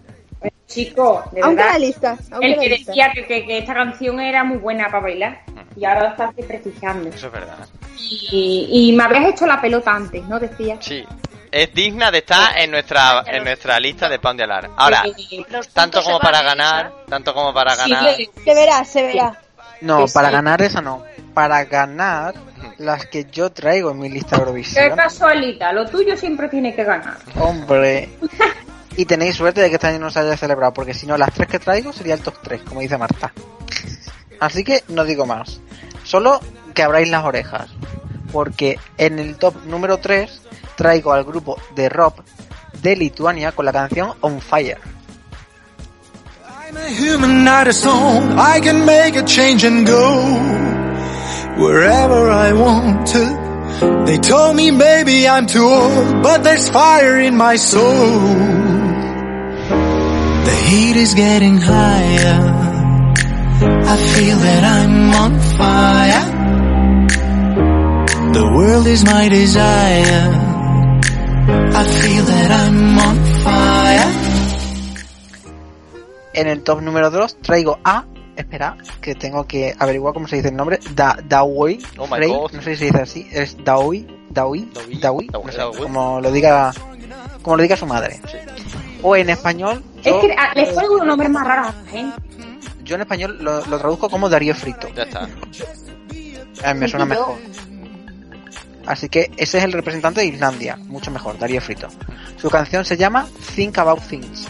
Chico, 0.72 1.24
de 1.32 1.42
Aunque 1.42 1.56
verdad. 1.64 1.74
la 1.74 1.80
lista. 1.80 2.18
Aunque 2.32 2.46
El 2.48 2.52
la 2.56 2.62
que 2.62 2.70
lista. 2.70 2.92
decía 2.92 3.12
que, 3.14 3.26
que- 3.26 3.46
que 3.46 3.58
esta 3.58 3.74
canción 3.74 4.20
era 4.20 4.44
muy 4.44 4.58
buena 4.58 4.86
para 4.86 5.00
bailar 5.02 5.42
y 5.76 5.86
ahora 5.86 6.04
la 6.04 6.10
estás 6.10 6.36
desprestigiando. 6.36 7.10
Eso 7.10 7.28
es 7.28 7.34
verdad. 7.34 7.58
Y, 7.98 8.68
y 8.72 8.94
me 8.94 9.04
habrías 9.04 9.26
hecho 9.26 9.46
la 9.46 9.60
pelota 9.62 9.92
antes, 9.92 10.24
¿no? 10.26 10.40
Decía. 10.40 10.78
Sí. 10.80 11.04
Es 11.52 11.74
digna 11.74 12.12
de 12.12 12.20
estar 12.20 12.58
en 12.58 12.72
nuestra 12.72 13.24
en 13.28 13.44
nuestra 13.44 13.78
lista 13.80 14.08
de 14.08 14.20
pan 14.20 14.38
de 14.38 14.44
alar. 14.46 14.70
Ahora, 14.78 15.04
tanto 15.74 16.02
como 16.02 16.18
para 16.20 16.42
ganar, 16.42 16.94
tanto 17.10 17.34
como 17.34 17.54
para 17.54 17.76
ganar. 17.76 18.16
Se 18.16 18.54
verá, 18.56 18.86
se 18.86 19.04
verá. 19.04 19.38
No, 19.82 20.06
para 20.14 20.30
ganar 20.30 20.62
esa 20.62 20.80
no. 20.82 21.04
Para 21.34 21.66
ganar 21.66 22.36
las 22.78 23.06
que 23.08 23.26
yo 23.26 23.52
traigo 23.52 23.92
en 23.92 24.00
mi 24.00 24.10
lista 24.10 24.36
de 24.38 24.38
Qué 24.38 24.42
Eurovisión. 24.44 24.96
casualidad, 24.96 25.74
lo 25.74 25.86
tuyo 25.90 26.16
siempre 26.16 26.48
tiene 26.50 26.74
que 26.76 26.84
ganar. 26.84 27.18
Hombre. 27.40 28.10
Y 29.02 29.06
tenéis 29.06 29.36
suerte 29.36 29.62
de 29.62 29.70
que 29.70 29.78
este 29.78 29.88
año 29.88 29.98
no 29.98 30.12
se 30.12 30.20
haya 30.20 30.38
celebrado, 30.38 30.74
porque 30.76 30.94
si 30.94 31.08
no, 31.08 31.18
las 31.18 31.34
tres 31.34 31.48
que 31.48 31.58
traigo 31.58 31.92
sería 31.92 32.14
el 32.14 32.20
top 32.20 32.36
3, 32.44 32.62
como 32.62 32.82
dice 32.82 33.00
Marta. 33.00 33.34
Así 34.40 34.64
que 34.64 34.84
no 34.90 35.04
digo 35.04 35.26
más. 35.26 35.60
Solo 36.04 36.40
que 36.76 36.84
abráis 36.84 37.10
las 37.10 37.26
orejas. 37.26 37.72
Porque 38.32 38.78
en 39.00 39.18
el 39.18 39.38
top 39.38 39.56
número 39.66 39.98
3 39.98 40.30
traigo 40.76 41.14
al 41.14 41.24
grupo 41.24 41.58
de 41.74 41.90
rock 41.90 42.22
de 42.84 42.96
Lituania 42.96 43.54
con 43.54 43.66
la 43.66 43.74
canción 43.74 44.14
On 44.22 44.40
Fire. 44.40 44.78
They 54.06 54.20
told 54.20 54.56
me 54.56 54.70
maybe 54.70 55.28
I'm 55.28 55.48
too 55.48 55.66
old, 55.66 56.22
but 56.22 56.44
there's 56.44 56.70
fire 56.70 57.20
in 57.20 57.36
my 57.36 57.56
soul. 57.56 58.71
The 60.72 60.78
heat 60.78 60.96
is 60.96 61.14
getting 61.16 61.58
higher. 61.58 62.40
I 63.92 63.98
feel 64.16 64.38
that 64.38 64.64
I'm 64.64 65.12
on 65.24 65.34
fire. 65.60 66.24
The 68.32 68.46
world 68.56 68.88
is 68.88 69.04
my 69.04 69.28
desire. 69.28 70.32
I 71.76 71.84
feel 71.84 72.24
that 72.24 72.52
I'm 72.52 72.98
on 73.00 73.18
fire. 73.44 74.08
En 76.36 76.48
el 76.48 76.64
top 76.64 76.80
número 76.82 77.10
2 77.10 77.42
traigo 77.42 77.78
a, 77.84 78.06
espera, 78.38 78.78
que 79.02 79.14
tengo 79.16 79.46
que 79.46 79.76
averiguar 79.78 80.14
cómo 80.14 80.30
se 80.30 80.38
dice 80.38 80.48
el 80.48 80.56
nombre, 80.56 80.80
da, 80.96 81.18
Daoi 81.22 81.84
Oh 81.98 82.08
my 82.08 82.16
Frey, 82.16 82.30
God. 82.30 82.54
no 82.54 82.62
sé 82.62 82.76
si 82.76 82.78
se 82.78 82.86
dice 82.86 83.02
así, 83.02 83.28
es 83.30 83.58
Daoi, 83.62 84.08
Daoi, 84.30 84.70
Daoi, 85.02 85.28
no 85.34 85.52
sé, 85.52 85.58
Daoi. 85.58 85.76
como 85.82 86.22
lo 86.22 86.32
diga, 86.32 86.72
como 87.42 87.58
lo 87.58 87.64
diga 87.64 87.76
su 87.76 87.86
madre. 87.86 88.22
O 89.04 89.16
en 89.16 89.30
español, 89.30 89.84
Es 90.04 90.14
que 90.14 90.36
ah, 90.38 90.52
les 90.56 90.70
pongo 90.70 90.94
unos 90.96 91.08
nombres 91.08 91.30
más 91.32 91.46
raros 91.48 91.68
a 91.68 91.82
la 91.82 91.90
gente. 91.90 92.22
yo 92.84 92.96
en 92.96 93.02
español 93.02 93.38
lo, 93.42 93.66
lo 93.66 93.78
traduzco 93.80 94.10
como 94.10 94.30
Darío 94.30 94.54
Frito. 94.56 94.88
Ya 94.96 95.04
está. 95.04 95.28
Eh, 96.64 96.74
me 96.76 96.88
suena 96.88 97.06
mejor. 97.06 97.36
Así 98.86 99.10
que 99.10 99.32
ese 99.38 99.60
es 99.60 99.64
el 99.64 99.74
representante 99.74 100.22
de 100.22 100.28
Islandia, 100.28 100.76
mucho 100.76 101.12
mejor, 101.12 101.38
Darío 101.38 101.62
Frito. 101.62 101.88
Su 102.38 102.50
canción 102.50 102.84
se 102.84 102.98
llama 102.98 103.28
Think 103.56 103.78
About 103.78 104.02
Things 104.08 104.48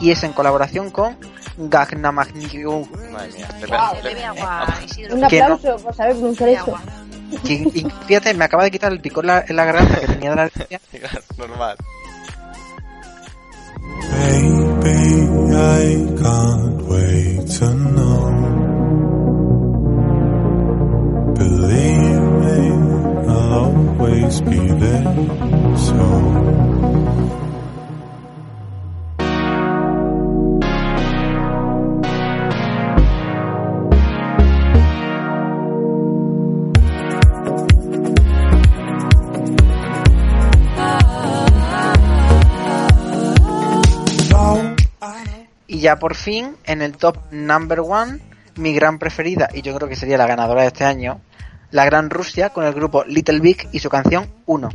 y 0.00 0.10
es 0.10 0.22
en 0.24 0.32
colaboración 0.32 0.90
con 0.90 1.16
Gagnamagniu. 1.56 2.88
Madre 3.12 3.32
mía. 3.32 3.48
Le- 3.60 3.66
Wow, 3.66 4.02
le- 4.02 4.84
Isidro. 4.84 5.14
Un 5.16 5.24
aplauso 5.24 5.76
por 5.76 5.94
saber 5.94 6.14
pronunciar 6.16 6.48
eso. 6.50 6.78
Y, 7.44 7.52
y 7.80 7.86
fíjate, 8.06 8.34
me 8.34 8.44
acaba 8.44 8.64
de 8.64 8.70
quitar 8.70 8.92
el 8.92 9.00
picor 9.00 9.24
la- 9.24 9.44
en 9.46 9.56
la 9.56 9.64
garganta 9.64 10.00
que 10.00 10.06
tenía 10.06 10.30
de 10.30 10.36
la. 10.36 10.50
Normal. 11.38 11.76
Baby, 13.80 15.00
I 15.52 16.06
can't 16.22 16.82
wait 16.82 17.46
to 17.58 17.74
know. 17.74 18.22
Believe 21.34 22.22
me, 22.42 22.58
I'll 23.28 23.52
always 23.54 24.40
be 24.42 24.58
there. 24.58 25.76
So. 25.76 26.63
Ya 45.84 45.98
por 45.98 46.14
fin, 46.14 46.56
en 46.64 46.80
el 46.80 46.96
top 46.96 47.18
number 47.30 47.80
one, 47.80 48.18
mi 48.56 48.72
gran 48.72 48.98
preferida, 48.98 49.50
y 49.52 49.60
yo 49.60 49.74
creo 49.76 49.86
que 49.86 49.96
sería 49.96 50.16
la 50.16 50.26
ganadora 50.26 50.62
de 50.62 50.68
este 50.68 50.84
año, 50.84 51.20
la 51.72 51.84
Gran 51.84 52.08
Rusia 52.08 52.48
con 52.48 52.64
el 52.64 52.72
grupo 52.72 53.04
Little 53.04 53.40
Big 53.40 53.68
y 53.70 53.80
su 53.80 53.90
canción 53.90 54.26
1. 54.46 54.70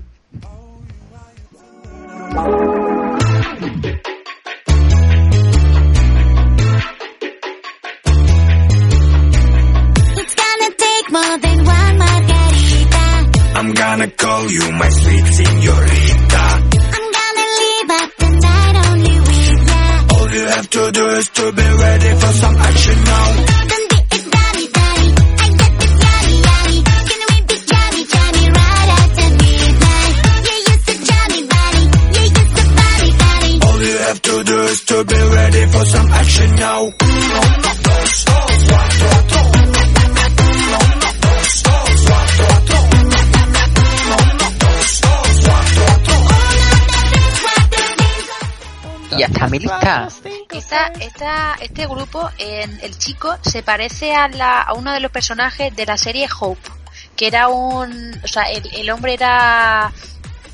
Esta, 50.51 50.87
esta, 50.99 51.55
este 51.61 51.85
grupo, 51.87 52.29
en- 52.37 52.79
el 52.81 52.97
chico, 52.97 53.37
se 53.41 53.63
parece 53.63 54.13
a, 54.13 54.27
la, 54.27 54.61
a 54.61 54.73
uno 54.73 54.91
de 54.93 54.99
los 54.99 55.11
personajes 55.11 55.75
de 55.75 55.85
la 55.85 55.97
serie 55.97 56.27
Hope, 56.39 56.69
que 57.15 57.27
era 57.27 57.47
un... 57.47 58.19
O 58.23 58.27
sea, 58.27 58.43
el, 58.43 58.63
el 58.75 58.89
hombre 58.91 59.13
era 59.13 59.91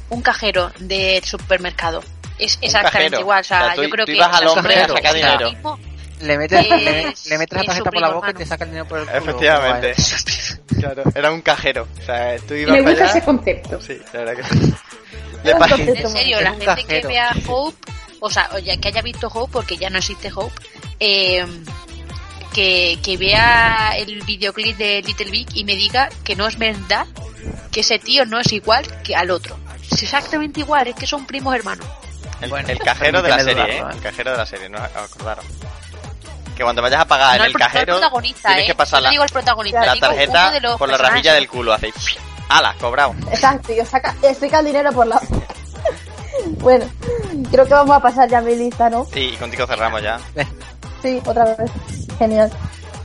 un 0.09 0.21
cajero 0.21 0.71
del 0.79 1.23
supermercado. 1.23 2.03
Es 2.37 2.57
exactamente 2.61 3.19
igual, 3.19 3.41
o 3.41 3.43
sea, 3.43 3.61
O 3.61 3.65
sea, 3.67 3.75
tú- 3.75 3.83
yo 3.83 3.89
creo 3.89 4.05
tú 4.05 4.11
que... 4.11 4.17
ibas 4.17 4.35
al 4.41 4.47
hombre 4.47 4.75
a 4.81 4.87
sacar 4.87 5.13
dinero. 5.15 5.49
mismo. 5.51 5.79
Le 6.21 6.37
metes, 6.37 6.59
Es- 6.65 6.69
le, 6.69 7.03
le 7.31 7.37
metes 7.37 7.57
la 7.57 7.63
tarjeta 7.65 7.91
por 7.91 8.01
la 8.01 8.09
boca 8.09 8.31
y 8.31 8.33
te 8.33 8.45
saca 8.45 8.63
el 8.63 8.69
dinero 8.71 8.87
por 8.87 8.99
el 8.99 9.05
culo. 9.05 9.17
Efectivamente. 9.17 9.95
Claro, 10.79 11.03
era 11.13 11.31
un 11.31 11.41
cajero. 11.41 11.87
O 12.01 12.05
sea, 12.05 12.37
tú 12.39 12.53
ibas 12.53 12.73
Me 12.75 12.81
gusta 12.81 13.03
allá. 13.03 13.11
ese 13.11 13.21
concepto. 13.23 13.79
Sí, 13.81 13.97
la 14.13 14.19
verdad 14.19 14.35
que 14.35 14.43
sí. 14.43 14.73
Le 15.43 15.51
En 16.01 16.09
serio, 16.09 16.41
la 16.41 16.53
gente 16.53 16.85
que 16.85 17.07
vea 17.07 17.31
Hope, 17.47 17.91
o 18.25 18.29
sea, 18.29 18.49
o 18.53 18.59
ya 18.59 18.77
que 18.77 18.89
haya 18.89 19.01
visto 19.01 19.27
Hope, 19.27 19.51
porque 19.53 19.77
ya 19.77 19.89
no 19.89 19.97
existe 19.97 20.31
Hope, 20.33 20.53
eh, 20.99 21.45
que, 22.53 22.99
que 23.03 23.17
vea 23.17 23.93
el 23.97 24.21
videoclip 24.23 24.77
de 24.77 25.01
Little 25.01 25.29
Big 25.31 25.47
y 25.53 25.63
me 25.63 25.75
diga 25.75 26.09
que 26.23 26.35
no 26.35 26.47
es 26.47 26.57
verdad, 26.57 27.05
que 27.71 27.81
ese 27.81 27.99
tío 27.99 28.25
no 28.25 28.39
es 28.39 28.51
igual 28.53 28.85
que 29.03 29.15
al 29.15 29.31
otro. 29.31 29.57
Es 29.91 30.01
exactamente 30.03 30.61
igual, 30.61 30.87
es 30.87 30.95
que 30.95 31.05
son 31.07 31.25
primos 31.25 31.53
hermanos. 31.55 31.85
El, 32.41 32.51
el 32.69 32.79
cajero 32.79 33.21
de 33.23 33.29
la 33.29 33.39
serie, 33.43 33.51
¿eh? 33.51 33.55
dudarlo, 33.55 33.89
¿eh? 33.89 33.93
El 33.95 34.01
cajero 34.01 34.31
de 34.31 34.37
la 34.37 34.45
serie, 34.45 34.69
no 34.69 34.77
acordaron. 34.77 35.45
Que 36.55 36.63
cuando 36.63 36.81
vayas 36.81 37.01
a 37.01 37.05
pagar 37.05 37.37
no 37.37 37.43
en 37.43 37.51
el 37.51 37.57
cajero, 37.57 37.93
protagonista, 37.97 38.47
tienes 38.49 38.63
¿eh? 38.63 38.67
que 38.67 38.75
pasar 38.75 38.99
No 38.99 39.03
la, 39.03 39.09
digo 39.09 39.23
el 39.25 39.29
protagonista, 39.29 39.85
la 39.85 39.95
tarjeta 39.99 40.51
de 40.51 40.61
los 40.61 40.77
por 40.77 40.87
la 40.87 40.93
personajes. 40.93 41.11
rajilla 41.17 41.33
del 41.33 41.49
culo. 41.49 41.73
Hacéis. 41.73 41.93
¡Hala! 42.47 42.75
Cobrado. 42.79 43.13
Exacto, 43.29 43.73
yo 43.73 43.85
saca, 43.85 44.15
explica 44.23 44.59
el 44.59 44.67
dinero 44.67 44.91
por 44.93 45.05
la... 45.07 45.19
bueno, 46.61 46.85
creo 47.51 47.65
que 47.65 47.73
vamos 47.73 47.95
a 47.95 48.01
pasar 48.01 48.29
ya 48.29 48.41
mi 48.41 48.55
lista, 48.55 48.89
¿no? 48.89 49.05
Sí, 49.05 49.31
y 49.33 49.37
contigo 49.37 49.65
cerramos 49.67 50.01
ya. 50.01 50.19
Sí, 51.01 51.21
otra 51.25 51.45
vez. 51.55 51.71
Genial. 52.17 52.51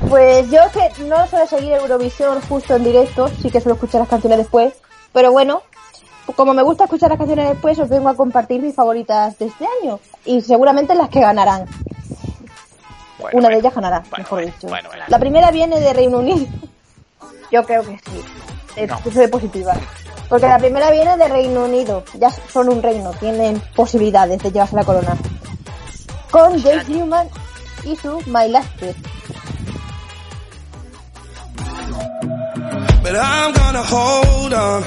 Pues 0.08 0.50
yo 0.50 0.60
es 0.62 0.72
que 0.72 1.02
no 1.04 1.26
suelo 1.26 1.46
seguir 1.46 1.72
Eurovisión 1.72 2.40
justo 2.42 2.76
en 2.76 2.84
directo, 2.84 3.28
sí 3.42 3.50
que 3.50 3.60
suelo 3.60 3.74
escuchar 3.74 4.00
las 4.00 4.08
canciones 4.08 4.38
después, 4.38 4.72
pero 5.12 5.30
bueno, 5.30 5.62
como 6.36 6.54
me 6.54 6.62
gusta 6.62 6.84
escuchar 6.84 7.10
las 7.10 7.18
canciones 7.18 7.48
después, 7.50 7.78
os 7.78 7.88
vengo 7.88 8.08
a 8.08 8.16
compartir 8.16 8.62
mis 8.62 8.74
favoritas 8.74 9.38
de 9.38 9.46
este 9.46 9.66
año 9.82 10.00
y 10.24 10.40
seguramente 10.40 10.94
las 10.94 11.10
que 11.10 11.20
ganarán. 11.20 11.66
Bueno, 13.18 13.36
Una 13.38 13.48
bueno. 13.48 13.48
de 13.50 13.56
ellas 13.58 13.74
ganará, 13.74 13.98
Bueno, 14.00 14.16
mejor 14.18 14.44
dicho. 14.46 14.68
bueno, 14.68 14.88
bueno. 14.88 15.04
La 15.08 15.18
primera 15.18 15.50
viene 15.50 15.78
de 15.80 15.92
Reino 15.92 16.18
Unido. 16.20 16.46
Yo 17.52 17.62
creo 17.64 17.82
que 17.82 17.98
sí. 17.98 18.24
Es, 18.76 18.88
No. 18.88 18.98
Soy 19.12 19.26
positiva. 19.28 19.74
Porque 20.30 20.46
la 20.46 20.58
primera 20.58 20.92
viene 20.92 21.16
de 21.16 21.26
Reino 21.26 21.64
Unido. 21.64 22.04
Ya 22.14 22.30
son 22.30 22.68
un 22.68 22.80
reino, 22.80 23.10
tienen 23.18 23.60
posibilidades 23.74 24.40
de 24.40 24.52
llevarse 24.52 24.76
la 24.76 24.84
corona. 24.84 25.16
Con 26.30 26.62
James 26.62 26.88
Newman 26.88 27.28
y 27.84 27.96
su 27.96 28.22
My 28.26 28.48
Last 28.48 28.68
Trip. 28.78 28.96
But 33.02 33.16
I'm 33.16 33.52
gonna 33.52 33.82
hold 33.82 34.52
on 34.52 34.84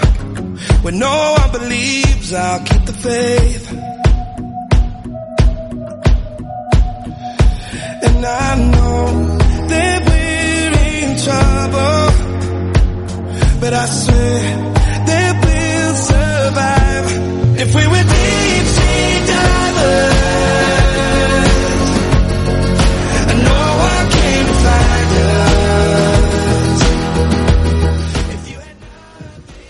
when 0.84 0.98
no 0.98 1.36
one 1.38 1.52
believes 1.52 2.34
I'll 2.34 2.64
keep 2.64 2.86
the 2.86 2.94
faith. 2.94 3.74
And 8.04 8.26
I 8.26 8.56
know 8.72 9.38
that 9.68 10.04
we're 10.08 10.72
in 11.04 11.18
trouble, 11.18 12.12
but 13.60 13.74
I 13.74 13.86
swear 13.88 14.72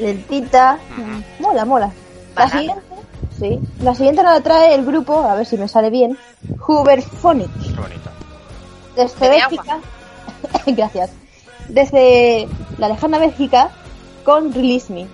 Lentita. 0.03 0.77
Mola, 1.39 1.65
mola. 1.65 1.91
La 2.35 2.49
siguiente, 2.49 2.81
sí. 3.39 3.59
La 3.81 3.95
siguiente 3.95 4.23
nos 4.23 4.33
la 4.33 4.41
trae 4.41 4.75
el 4.75 4.85
grupo, 4.85 5.19
a 5.19 5.35
ver 5.35 5.45
si 5.45 5.57
me 5.57 5.67
sale 5.67 5.89
bien. 5.89 6.17
Qué 7.61 7.81
bonito. 7.81 8.09
Desde 8.95 9.29
Bélgica. 9.29 9.79
Gracias. 10.67 11.11
Desde 11.69 12.47
la 12.77 12.89
lejana 12.89 13.17
Bélgica 13.19 13.69
con 14.23 14.53
Release 14.53 14.91
Me. 14.91 15.07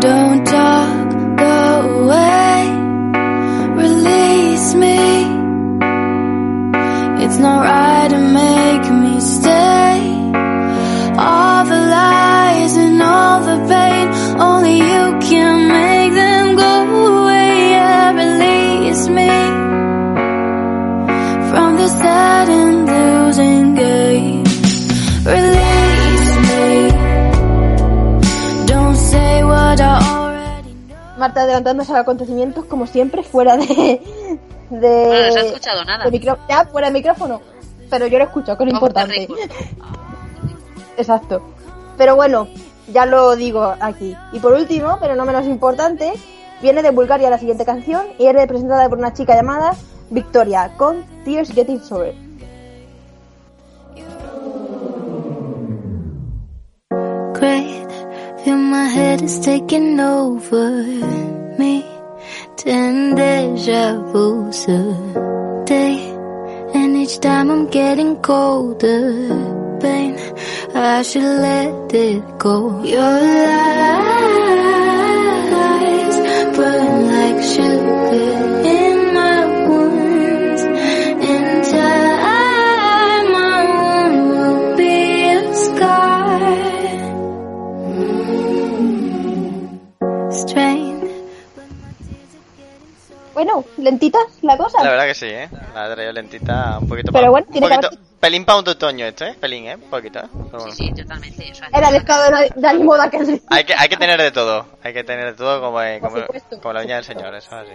Don't 0.00 0.44
talk, 0.44 1.36
go 1.36 2.04
away. 2.04 2.70
Release 3.76 4.74
me. 4.74 5.40
It's 7.22 7.38
not 7.38 7.64
right 7.64 7.89
Marta 31.20 31.42
adelantándose 31.42 31.92
a 31.92 31.94
los 31.96 32.02
acontecimientos 32.02 32.64
como 32.64 32.86
siempre 32.88 33.22
fuera 33.22 33.56
de 33.56 34.00
de, 34.70 34.78
Bueno, 35.06 35.26
no 35.26 35.32
se 35.32 35.38
ha 35.38 35.42
escuchado 35.46 35.84
nada. 35.84 36.04
de 36.04 36.10
micro- 36.10 36.38
ya 36.48 36.64
fuera 36.64 36.88
de 36.88 36.94
micrófono 36.94 37.40
pero 37.88 38.06
yo 38.08 38.18
lo 38.18 38.24
escucho 38.24 38.56
que 38.56 38.64
es 38.64 38.68
lo 38.70 38.74
importante 38.76 39.28
exacto 40.96 41.42
pero 41.98 42.16
bueno 42.16 42.48
ya 42.92 43.04
lo 43.06 43.36
digo 43.36 43.74
aquí 43.80 44.16
y 44.32 44.38
por 44.40 44.52
último 44.52 44.96
pero 45.00 45.14
no 45.14 45.24
menos 45.24 45.46
importante 45.46 46.12
Viene 46.62 46.82
de 46.82 46.90
Bulgaria 46.90 47.30
la 47.30 47.38
siguiente 47.38 47.64
canción 47.64 48.02
y 48.18 48.26
es 48.26 48.34
representada 48.34 48.86
por 48.90 48.98
una 48.98 49.14
chica 49.14 49.34
llamada 49.34 49.74
Victoria 50.10 50.72
con 50.76 51.04
Tears 51.24 51.50
Getting 51.54 51.80
Sober. 51.82 52.14
great. 57.34 57.89
Feel 58.44 58.56
my 58.56 58.84
head 58.84 59.20
is 59.20 59.38
taking 59.40 60.00
over 60.00 60.82
me. 61.58 61.84
Ten 62.56 63.14
deja 63.14 64.00
vu's 64.12 64.66
a 64.66 65.64
day. 65.66 66.10
And 66.74 66.96
each 66.96 67.20
time 67.20 67.50
I'm 67.50 67.66
getting 67.68 68.16
colder. 68.22 69.78
Pain, 69.80 70.16
I 70.74 71.02
should 71.02 71.22
let 71.22 71.92
it 71.92 72.38
go. 72.38 72.82
Your 72.82 73.12
lies 73.46 74.09
Bueno, 93.52 93.66
lentitas 93.78 94.22
la 94.42 94.56
cosa. 94.56 94.82
La 94.82 94.90
verdad 94.90 95.06
que 95.06 95.14
sí, 95.14 95.26
¿eh? 95.26 95.48
La 95.74 95.86
he 95.90 95.94
traído 95.94 96.12
lentita 96.12 96.78
un 96.80 96.88
poquito 96.88 97.12
Pero 97.12 97.24
pa- 97.26 97.30
bueno, 97.30 97.46
un 97.48 97.52
tiene 97.52 97.68
que 97.68 97.74
poquito, 97.76 98.02
pelín 98.20 98.44
para 98.44 98.58
un 98.58 98.68
otoño 98.68 99.06
esto, 99.06 99.24
¿eh? 99.24 99.34
Pelín, 99.40 99.66
¿eh? 99.66 99.74
Un 99.76 99.90
poquito, 99.90 100.18
¿eh? 100.20 100.28
Pero 100.32 100.58
bueno. 100.58 100.72
Sí, 100.72 100.92
totalmente. 100.92 101.52
Era 101.72 101.88
el 101.88 101.96
estado 101.96 102.36
de, 102.36 102.52
de 102.54 102.68
ánimo 102.68 102.94
de 102.96 103.02
aquel. 103.02 103.42
Hay 103.48 103.64
que, 103.64 103.74
hay 103.74 103.88
que 103.88 103.96
tener 103.96 104.20
de 104.20 104.30
todo. 104.30 104.66
Hay 104.82 104.92
que 104.92 105.04
tener 105.04 105.26
de 105.26 105.32
todo 105.34 105.60
como, 105.60 105.82
eh, 105.82 105.98
como, 106.00 106.16
como 106.60 106.72
la 106.74 106.80
viña 106.82 106.96
del 106.96 107.04
señor, 107.04 107.34
eso 107.34 107.48
es 107.48 107.52
así. 107.68 107.74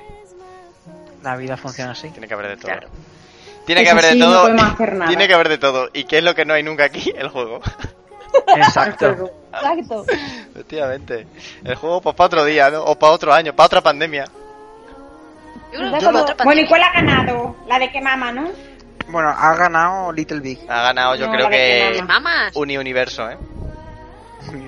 La 1.24 1.36
vida 1.36 1.58
funciona 1.58 1.92
así. 1.92 2.10
Tiene 2.10 2.28
que 2.28 2.34
haber 2.34 2.48
de 2.50 2.58
todo. 2.58 2.72
Tiene 3.66 3.84
que 3.84 3.90
haber 3.90 4.06
de 4.06 4.12
sí, 4.12 4.20
todo. 4.20 4.46
hacer 4.46 4.94
nada. 4.94 5.08
Tiene 5.08 5.28
que 5.28 5.34
haber 5.34 5.50
de 5.50 5.58
todo. 5.58 5.90
¿Y 5.92 6.04
qué 6.06 6.20
es 6.20 6.24
lo 6.24 6.36
que 6.36 6.46
no 6.46 6.54
hay 6.54 6.64
nunca 6.64 6.86
aquí? 6.86 7.12
El 7.16 7.30
juego. 7.30 7.60
Exacto. 8.56 9.32
Exacto. 9.54 10.06
Efectivamente. 10.52 11.26
El 11.64 11.76
juego 11.76 12.00
pues 12.02 12.16
para 12.16 12.28
otro 12.28 12.46
día, 12.46 12.70
¿no? 12.70 12.84
O 12.84 12.96
para 12.98 13.14
otro 13.14 13.34
año, 13.34 13.56
para 13.56 13.66
otra 13.68 13.82
pandemia. 13.82 14.26
Yo 15.78 16.08
como- 16.08 16.22
otra 16.22 16.36
Bueno, 16.44 16.62
¿y 16.62 16.68
cuál 16.68 16.84
ha 16.84 16.92
ganado? 16.94 17.56
La 17.68 17.80
de 17.80 17.92
que 17.92 18.02
mama, 18.02 18.32
¿no? 18.32 18.50
Bueno, 19.08 19.30
ha 19.30 19.56
ganado 19.56 20.12
Little 20.12 20.40
Big. 20.40 20.60
Ha 20.70 20.82
ganado 20.82 21.16
yo 21.16 21.28
No, 21.28 21.32
creo 21.34 21.50
que 21.50 21.56
que... 21.92 21.92
¿De 21.98 22.02
mamas? 22.04 22.56
Uni-universo, 22.56 23.30
¿eh? 23.30 23.38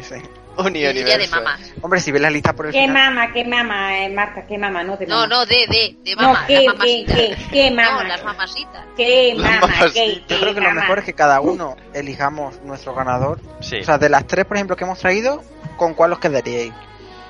Sí. 0.01 0.15
Yo 0.57 0.63
diría 0.91 1.19
de 1.19 1.27
mamas. 1.27 1.59
Hombre, 1.83 1.99
si 1.99 2.11
ves 2.11 2.19
la 2.19 2.31
lista 2.31 2.51
por 2.53 2.65
el 2.65 2.71
¿Qué 2.71 2.81
final... 2.87 3.13
mama, 3.13 3.31
qué 3.31 3.45
mama, 3.45 3.99
eh, 3.99 4.09
Marta? 4.09 4.43
¿Qué 4.47 4.57
mama? 4.57 4.83
No, 4.83 4.97
de 4.97 5.05
No, 5.05 5.15
mama. 5.17 5.27
no, 5.27 5.45
de, 5.45 5.55
de, 5.67 5.95
de 6.03 6.15
No, 6.15 6.23
mamas. 6.33 6.45
¿qué, 6.47 6.53
las 6.53 6.61
qué, 6.61 6.67
mamasitas. 6.67 7.15
qué, 7.15 7.37
qué 7.51 7.69
No, 7.69 7.75
mama? 7.75 8.03
las 8.05 8.23
mamasitas. 8.23 8.85
¿Qué 8.95 9.35
mama? 9.37 9.59
mamas, 9.61 9.91
¿Qué, 9.93 10.23
Yo 10.27 10.39
creo 10.39 10.53
que 10.55 10.61
lo 10.61 10.69
mama? 10.69 10.81
mejor 10.81 10.97
es 10.99 11.05
que 11.05 11.13
cada 11.13 11.41
uno 11.41 11.77
elijamos 11.93 12.59
nuestro 12.63 12.95
ganador. 12.95 13.39
Sí. 13.59 13.81
O 13.81 13.83
sea, 13.83 13.99
de 13.99 14.09
las 14.09 14.25
tres, 14.25 14.45
por 14.45 14.57
ejemplo, 14.57 14.75
que 14.75 14.83
hemos 14.83 14.97
traído, 14.97 15.43
¿con 15.77 15.93
cuál 15.93 16.13
os 16.13 16.19
quedaríais? 16.19 16.73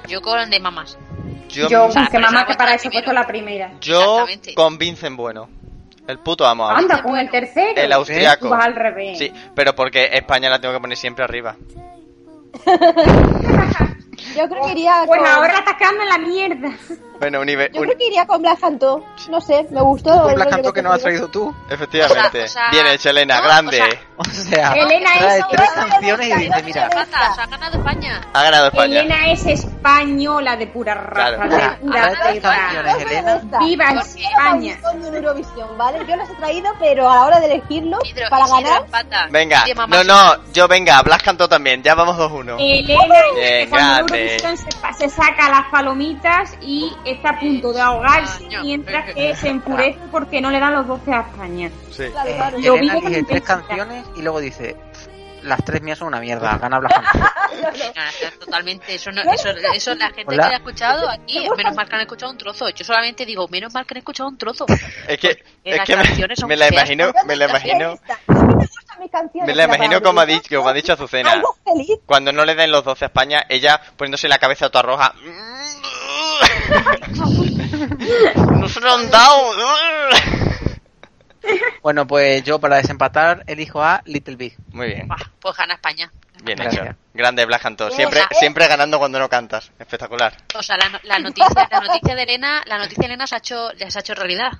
Yo 0.08 0.22
con 0.22 0.50
de 0.50 0.60
mamas. 0.60 0.98
Yo, 1.50 1.68
Yo, 1.70 1.86
O 1.86 1.92
sea, 1.92 2.08
que 2.08 2.18
esa 2.18 2.46
que 2.46 2.56
para 2.56 2.74
eso 2.76 2.88
he 2.90 2.92
puesto 2.92 3.14
la 3.14 3.26
primera. 3.26 3.72
yo 3.82 4.26
con 4.56 4.78
Vincent 4.78 5.16
Bueno. 5.16 5.50
El 6.08 6.20
puto 6.20 6.46
amo. 6.46 6.66
a 6.68 6.78
Anda, 6.78 7.04
con 7.04 7.18
el 7.18 7.30
tercero. 7.30 7.74
El 7.82 7.92
austriaco. 7.92 8.46
Tú 8.46 8.50
vas 8.50 8.66
al 8.66 8.76
revés. 8.76 9.18
Sí, 9.20 9.32
pero 9.54 9.76
porque 9.76 10.10
España 10.14 10.50
la 10.50 10.60
tengo 10.62 10.74
que 10.74 10.80
poner 10.80 10.98
siempre 10.98 11.26
arriba. 11.26 11.58
Yo 14.35 14.48
creo 14.49 14.65
que 14.65 14.72
iría 14.72 15.03
Pues 15.06 15.19
con... 15.19 15.27
ahora 15.30 15.60
estás 15.60 15.76
quedando 15.76 16.03
en 16.03 16.10
la 16.10 16.18
mierda. 16.18 16.69
Bueno, 17.19 17.41
unive- 17.41 17.72
Yo 17.73 17.81
un- 17.81 17.88
creo 17.88 17.98
que 17.98 18.06
iría 18.07 18.27
con 18.27 18.41
Black 18.44 18.60
Cantó. 18.60 19.03
No 19.30 19.41
sé, 19.41 19.65
me 19.72 19.81
gustó. 19.81 20.22
Con 20.22 20.35
Black 20.35 20.49
Canto 20.52 20.72
que 20.72 20.81
te 20.81 20.88
no 20.88 20.94
has 20.94 21.02
traído 21.02 21.27
tú. 21.30 21.52
efectivamente. 21.68 22.44
O 22.44 22.48
sea, 22.48 22.68
o 22.68 22.69
sea, 22.69 22.69
Bien 22.84 22.94
hecho, 22.94 23.10
Elena, 23.10 23.38
no, 23.38 23.44
grande. 23.44 23.81
o 24.18 24.23
sea, 24.23 24.34
O 24.44 24.45
sea, 24.49 24.73
Elena 24.73 25.10
trae 25.18 25.39
es- 25.39 25.45
tres 25.49 25.69
canciones 25.72 26.27
y 26.27 26.34
dice, 26.45 26.64
mira, 26.64 26.89
Patas, 26.89 27.39
ha 27.39 27.45
ganado 27.48 27.77
España. 27.80 28.22
ha 28.34 28.44
ganado 28.44 28.68
España. 28.68 28.99
Elena 28.99 29.31
es 29.31 29.45
española 29.48 30.56
de 30.57 30.68
pura 30.68 30.94
raza. 30.94 31.48
Claro. 31.48 31.77
pura 31.81 32.14
tres 32.23 32.39
canciones, 32.41 32.95
Elena. 33.02 33.41
Viva 33.61 33.85
España. 33.94 34.77
Eurovisión, 35.14 35.76
¿vale? 35.77 35.99
Yo 36.07 36.15
las 36.15 36.30
he 36.30 36.35
traído, 36.35 36.69
pero 36.80 37.10
a 37.10 37.15
la 37.15 37.26
hora 37.26 37.39
de 37.39 37.45
elegirlo, 37.48 37.98
Isidro, 38.03 38.30
para 38.30 38.45
ganar. 38.48 38.84
Venga, 39.31 39.64
no, 39.88 40.03
no, 40.03 40.35
yo 40.53 40.68
venga, 40.68 41.02
Blas 41.02 41.23
cantó 41.23 41.49
también, 41.49 41.81
ya 41.81 41.95
vamos 41.95 42.15
2-1. 42.18 42.57
Elena 42.60 44.03
Eurovisión 44.08 44.58
se, 44.58 45.10
saca 45.10 45.50
las 45.50 45.66
palomitas 45.72 46.58
y 46.62 46.92
está 47.06 47.32
a 47.32 47.40
punto 47.40 47.74
de 47.74 47.82
ahogarse 47.82 48.46
Año. 48.46 48.64
mientras 48.64 49.14
que 49.14 49.36
se 49.36 49.50
enfurece 49.50 50.00
porque 50.12 50.42
no 50.42 50.52
le 50.52 50.60
dan 50.60 50.74
los 50.74 50.88
12 50.88 51.14
a 51.14 51.22
España. 51.22 51.72
Sí. 51.92 52.04
claro, 52.12 52.32
claro. 52.36 52.58
Lo 52.60 52.76
Elena 52.76 53.28
tres 53.28 53.42
canciones 53.42 54.06
y 54.16 54.22
luego 54.22 54.40
dice, 54.40 54.76
las 55.48 55.64
tres 55.64 55.82
mías 55.82 55.98
son 55.98 56.10
una 56.10 56.19
mierda, 56.19 56.57
gana 56.57 56.80
Black 56.80 56.94
Canto. 56.94 57.19
No, 57.57 57.72
no, 57.72 58.40
totalmente, 58.40 58.95
eso, 58.95 59.11
no, 59.11 59.22
eso, 59.32 59.49
eso 59.74 59.95
la 59.95 60.10
gente 60.11 60.36
Hola. 60.36 60.49
que 60.49 60.53
ha 60.53 60.57
escuchado 60.57 61.10
aquí, 61.10 61.48
menos 61.57 61.76
mal 61.76 61.88
que 61.88 61.95
han 61.95 62.02
escuchado 62.02 62.32
un 62.32 62.38
trozo. 62.38 62.69
Yo 62.69 62.86
solamente 62.86 63.26
digo, 63.26 63.48
menos 63.48 63.74
mal 63.74 63.86
que 63.86 63.94
han 63.95 63.99
escuchado 63.99 64.30
un 64.30 64.38
trozo. 64.38 64.65
Es 65.07 65.18
que, 65.18 65.44
es 65.64 65.78
las 65.78 65.88
que 65.88 65.95
me, 65.95 66.48
me 66.48 66.57
la 66.57 66.68
imagino, 66.68 67.11
me 67.26 67.36
la 67.36 67.45
imagino, 67.45 67.98
me 69.45 69.56
la 69.56 69.64
imagino 69.64 70.02
como 70.02 70.19
ha 70.19 70.26
dicho, 70.26 70.57
como 70.57 70.69
ha 70.69 70.74
dicho 70.74 70.94
Azucena. 70.94 71.34
Algo 71.34 71.57
feliz. 71.64 71.99
Cuando 72.06 72.32
no 72.32 72.45
le 72.45 72.56
den 72.56 72.72
los 72.72 72.84
12 72.84 73.06
a 73.06 73.07
España, 73.07 73.45
ella 73.49 73.80
poniéndose 73.95 74.28
la 74.28 74.38
cabeza 74.38 74.69
toda 74.69 74.84
roja. 74.84 75.14
No 78.52 78.68
se 78.68 78.80
lo 78.82 78.94
han 78.94 79.10
dado. 79.10 79.52
Bueno, 81.81 82.05
pues 82.07 82.43
yo 82.43 82.59
para 82.59 82.77
desempatar 82.77 83.43
elijo 83.47 83.81
a 83.81 84.01
Little 84.05 84.35
Big. 84.35 84.55
Muy 84.73 84.88
bien, 84.88 85.07
pues 85.39 85.55
gana 85.55 85.76
España. 85.76 86.11
bien 86.43 86.57
Gracias. 86.57 86.85
hecho. 86.88 86.95
Grande 87.14 87.45
Blas 87.45 87.61
cantó. 87.61 87.85
Bien, 87.88 87.97
Siempre, 87.97 88.19
¿eh? 88.22 88.23
siempre 88.39 88.68
ganando 88.68 88.99
cuando 88.99 89.19
no 89.19 89.30
cantas. 89.30 89.72
Espectacular. 89.80 90.34
O 90.55 90.61
sea, 90.64 90.76
la, 90.77 90.89
no- 90.89 90.99
la 91.03 91.19
noticia, 91.19 91.68
la 91.72 91.80
noticia 91.80 92.15
de 92.15 92.23
Elena, 92.23 92.64
la 92.65 92.77
noticia 92.77 93.01
de 93.01 93.05
Elena 93.05 93.26
se 93.27 93.35
ha 93.35 93.38
hecho, 93.38 93.69
se 93.77 93.97
ha 93.97 94.01
hecho 94.01 94.14
realidad. 94.15 94.51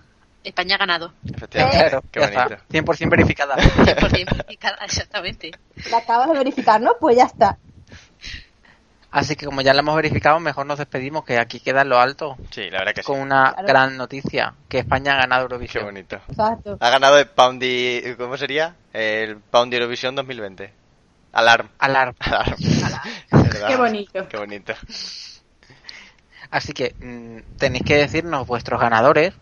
España 0.43 0.75
ha 0.75 0.79
ganado. 0.79 1.13
Efectivamente. 1.25 1.77
Claro, 1.79 2.03
Qué 2.11 2.19
bonito. 2.21 2.41
está. 2.41 2.63
100% 2.69 3.09
verificada. 3.09 3.55
100% 3.57 4.31
verificada, 4.37 4.77
exactamente. 4.85 5.51
La 5.91 5.97
acabas 5.97 6.29
de 6.31 6.37
verificar, 6.37 6.79
¿no? 6.79 6.93
Pues 6.99 7.17
ya 7.17 7.25
está. 7.25 7.57
Así 9.09 9.35
que 9.38 9.45
como 9.45 9.61
ya 9.61 9.73
lo 9.73 9.79
hemos 9.79 9.95
verificado, 9.95 10.39
mejor 10.39 10.65
nos 10.65 10.77
despedimos, 10.77 11.23
que 11.23 11.39
aquí 11.39 11.59
queda 11.61 11.81
en 11.84 11.89
lo 11.89 11.97
alto. 11.99 12.35
Sí, 12.51 12.69
la 12.69 12.79
verdad 12.79 12.93
que 12.93 13.01
sí. 13.03 13.07
Con 13.07 13.19
una 13.21 13.53
Claro. 13.53 13.67
gran 13.67 13.97
noticia, 13.97 14.53
que 14.67 14.79
España 14.79 15.13
ha 15.13 15.17
ganado 15.17 15.47
Qué 15.47 15.53
Eurovisión. 15.53 15.85
bonito. 15.85 16.17
Exacto. 16.27 16.77
Ha 16.79 16.89
ganado 16.89 17.17
el 17.17 17.27
Poundy, 17.27 18.15
¿cómo 18.17 18.35
sería? 18.38 18.75
El 18.93 19.38
Poundy 19.38 19.77
Eurovisión 19.77 20.13
2020. 20.15 20.73
Alarm. 21.31 21.69
Alarm. 21.79 22.15
Alarm. 22.19 22.55
Qué 23.67 23.75
bonito. 23.77 24.27
Qué 24.27 24.38
bonito. 24.38 24.73
Así 26.51 26.73
que 26.73 26.93
mm, 26.99 27.57
tenéis 27.57 27.84
que 27.84 27.95
decirnos 27.97 28.45
vuestros 28.47 28.79
ganadores 28.79 29.34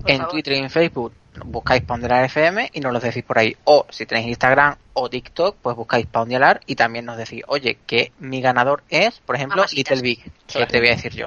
Por 0.00 0.10
en 0.10 0.18
favor. 0.18 0.32
Twitter 0.32 0.52
y 0.54 0.58
en 0.58 0.70
Facebook. 0.70 1.12
Buscáis 1.44 1.82
Pondelar 1.82 2.24
FM 2.24 2.70
y 2.72 2.80
nos 2.80 2.92
los 2.92 3.02
decís 3.02 3.22
por 3.24 3.38
ahí. 3.38 3.56
O 3.64 3.86
si 3.90 4.06
tenéis 4.06 4.28
Instagram 4.28 4.76
o 4.92 5.08
TikTok, 5.10 5.56
pues 5.60 5.76
buscáis 5.76 6.06
Pondelar 6.06 6.60
y 6.66 6.76
también 6.76 7.04
nos 7.04 7.16
decís, 7.16 7.42
oye, 7.48 7.78
que 7.86 8.12
mi 8.20 8.40
ganador 8.40 8.82
es, 8.88 9.18
por 9.20 9.36
ejemplo, 9.36 9.56
Mamasitas. 9.58 9.96
Little 9.98 10.02
Big, 10.02 10.32
que 10.46 10.66
te 10.66 10.78
voy 10.78 10.88
a 10.88 10.92
decir 10.92 11.12
yo. 11.14 11.26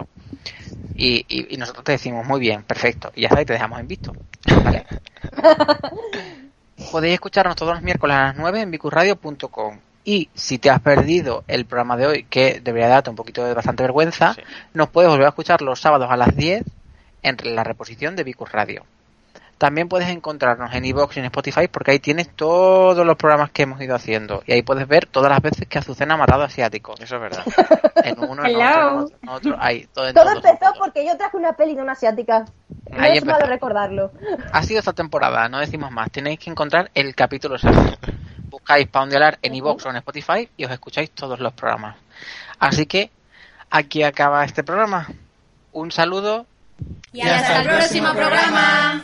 Y, 0.95 1.25
y, 1.27 1.53
y 1.53 1.57
nosotros 1.57 1.83
te 1.83 1.91
decimos, 1.93 2.25
muy 2.25 2.39
bien, 2.39 2.63
perfecto. 2.63 3.11
Y 3.15 3.21
ya 3.21 3.27
está, 3.27 3.41
y 3.41 3.45
te 3.45 3.53
dejamos 3.53 3.79
en 3.79 3.87
visto. 3.87 4.13
¿Vale? 4.63 4.85
Podéis 6.91 7.15
escucharnos 7.15 7.55
todos 7.55 7.73
los 7.73 7.81
miércoles 7.83 8.15
a 8.15 8.23
las 8.27 8.35
9 8.37 8.61
en 8.61 8.71
bicurradio.com. 8.71 9.79
Y 10.05 10.29
si 10.33 10.57
te 10.57 10.69
has 10.69 10.79
perdido 10.79 11.43
el 11.47 11.65
programa 11.65 11.97
de 11.97 12.07
hoy, 12.07 12.23
que 12.29 12.61
debería 12.61 12.87
darte 12.87 13.09
un 13.09 13.15
poquito 13.17 13.43
de 13.43 13.53
bastante 13.53 13.83
vergüenza, 13.83 14.33
Sí. 14.35 14.41
nos 14.73 14.89
puedes 14.89 15.09
volver 15.09 15.25
a 15.25 15.29
escuchar 15.29 15.61
los 15.61 15.81
sábados 15.81 16.07
a 16.09 16.15
las 16.15 16.35
10 16.35 16.63
en 17.23 17.37
la 17.55 17.63
reposición 17.63 18.15
de 18.15 18.23
Vicus 18.23 18.51
Radio. 18.51 18.85
También 19.57 19.89
puedes 19.89 20.07
encontrarnos 20.09 20.71
en 20.75 20.85
iVoox 20.85 21.17
y 21.17 21.19
en 21.19 21.25
Spotify 21.25 21.67
porque 21.67 21.91
ahí 21.91 21.99
tienes 21.99 22.29
todos 22.35 23.03
los 23.05 23.15
programas 23.17 23.49
que 23.49 23.63
hemos 23.63 23.81
ido 23.81 23.95
haciendo. 23.95 24.43
Y 24.45 24.53
ahí 24.53 24.61
puedes 24.61 24.87
ver 24.87 25.07
todas 25.07 25.31
las 25.31 25.41
veces 25.41 25.67
que 25.67 25.79
Azucena 25.79 26.13
ha 26.13 26.17
matado 26.17 26.43
a 26.43 26.45
asiáticos. 26.45 26.99
Eso 27.01 27.15
es 27.15 27.21
verdad. 27.21 27.43
En 28.03 28.19
uno, 28.19 28.45
en 28.45 28.51
Hello. 28.51 28.59
otro, 28.59 28.77
en 28.79 28.97
otro, 28.99 29.17
en 29.21 29.29
otro. 29.29 29.57
Ahí, 29.59 29.87
todo, 29.91 30.07
en 30.07 30.13
Todo 30.13 30.25
todos. 30.25 30.45
empezó 30.45 30.73
porque 30.77 31.05
yo 31.05 31.17
traje 31.17 31.37
una 31.37 31.53
peli 31.53 31.75
de 31.75 31.81
una 31.81 31.93
asiática. 31.93 32.45
No 32.91 33.01
Ahí 33.01 33.17
es 33.17 33.25
malo 33.25 33.47
recordarlo. 33.47 34.11
Ha 34.53 34.61
sido 34.63 34.79
esta 34.79 34.93
temporada, 34.93 35.49
no 35.49 35.59
decimos 35.59 35.91
más. 35.91 36.11
Tenéis 36.11 36.37
que 36.39 36.49
encontrar 36.51 36.91
el 36.93 37.15
capítulo 37.15 37.55
exacto. 37.55 38.11
Buscáis 38.49 38.87
Poundelar 38.87 39.39
en 39.41 39.55
iVoox 39.55 39.85
o 39.85 39.89
en 39.89 39.95
Spotify 39.97 40.47
y 40.55 40.65
os 40.65 40.71
escucháis 40.71 41.09
todos 41.11 41.39
los 41.39 41.53
programas. 41.53 41.95
Así 42.59 42.85
que 42.85 43.09
aquí 43.71 44.03
acaba 44.03 44.45
este 44.45 44.63
programa. 44.63 45.07
Un 45.73 45.91
saludo 45.91 46.45
Y 47.11 47.21
hasta 47.21 47.61
el 47.61 47.67
próximo 47.67 48.11
programa. 48.13 49.03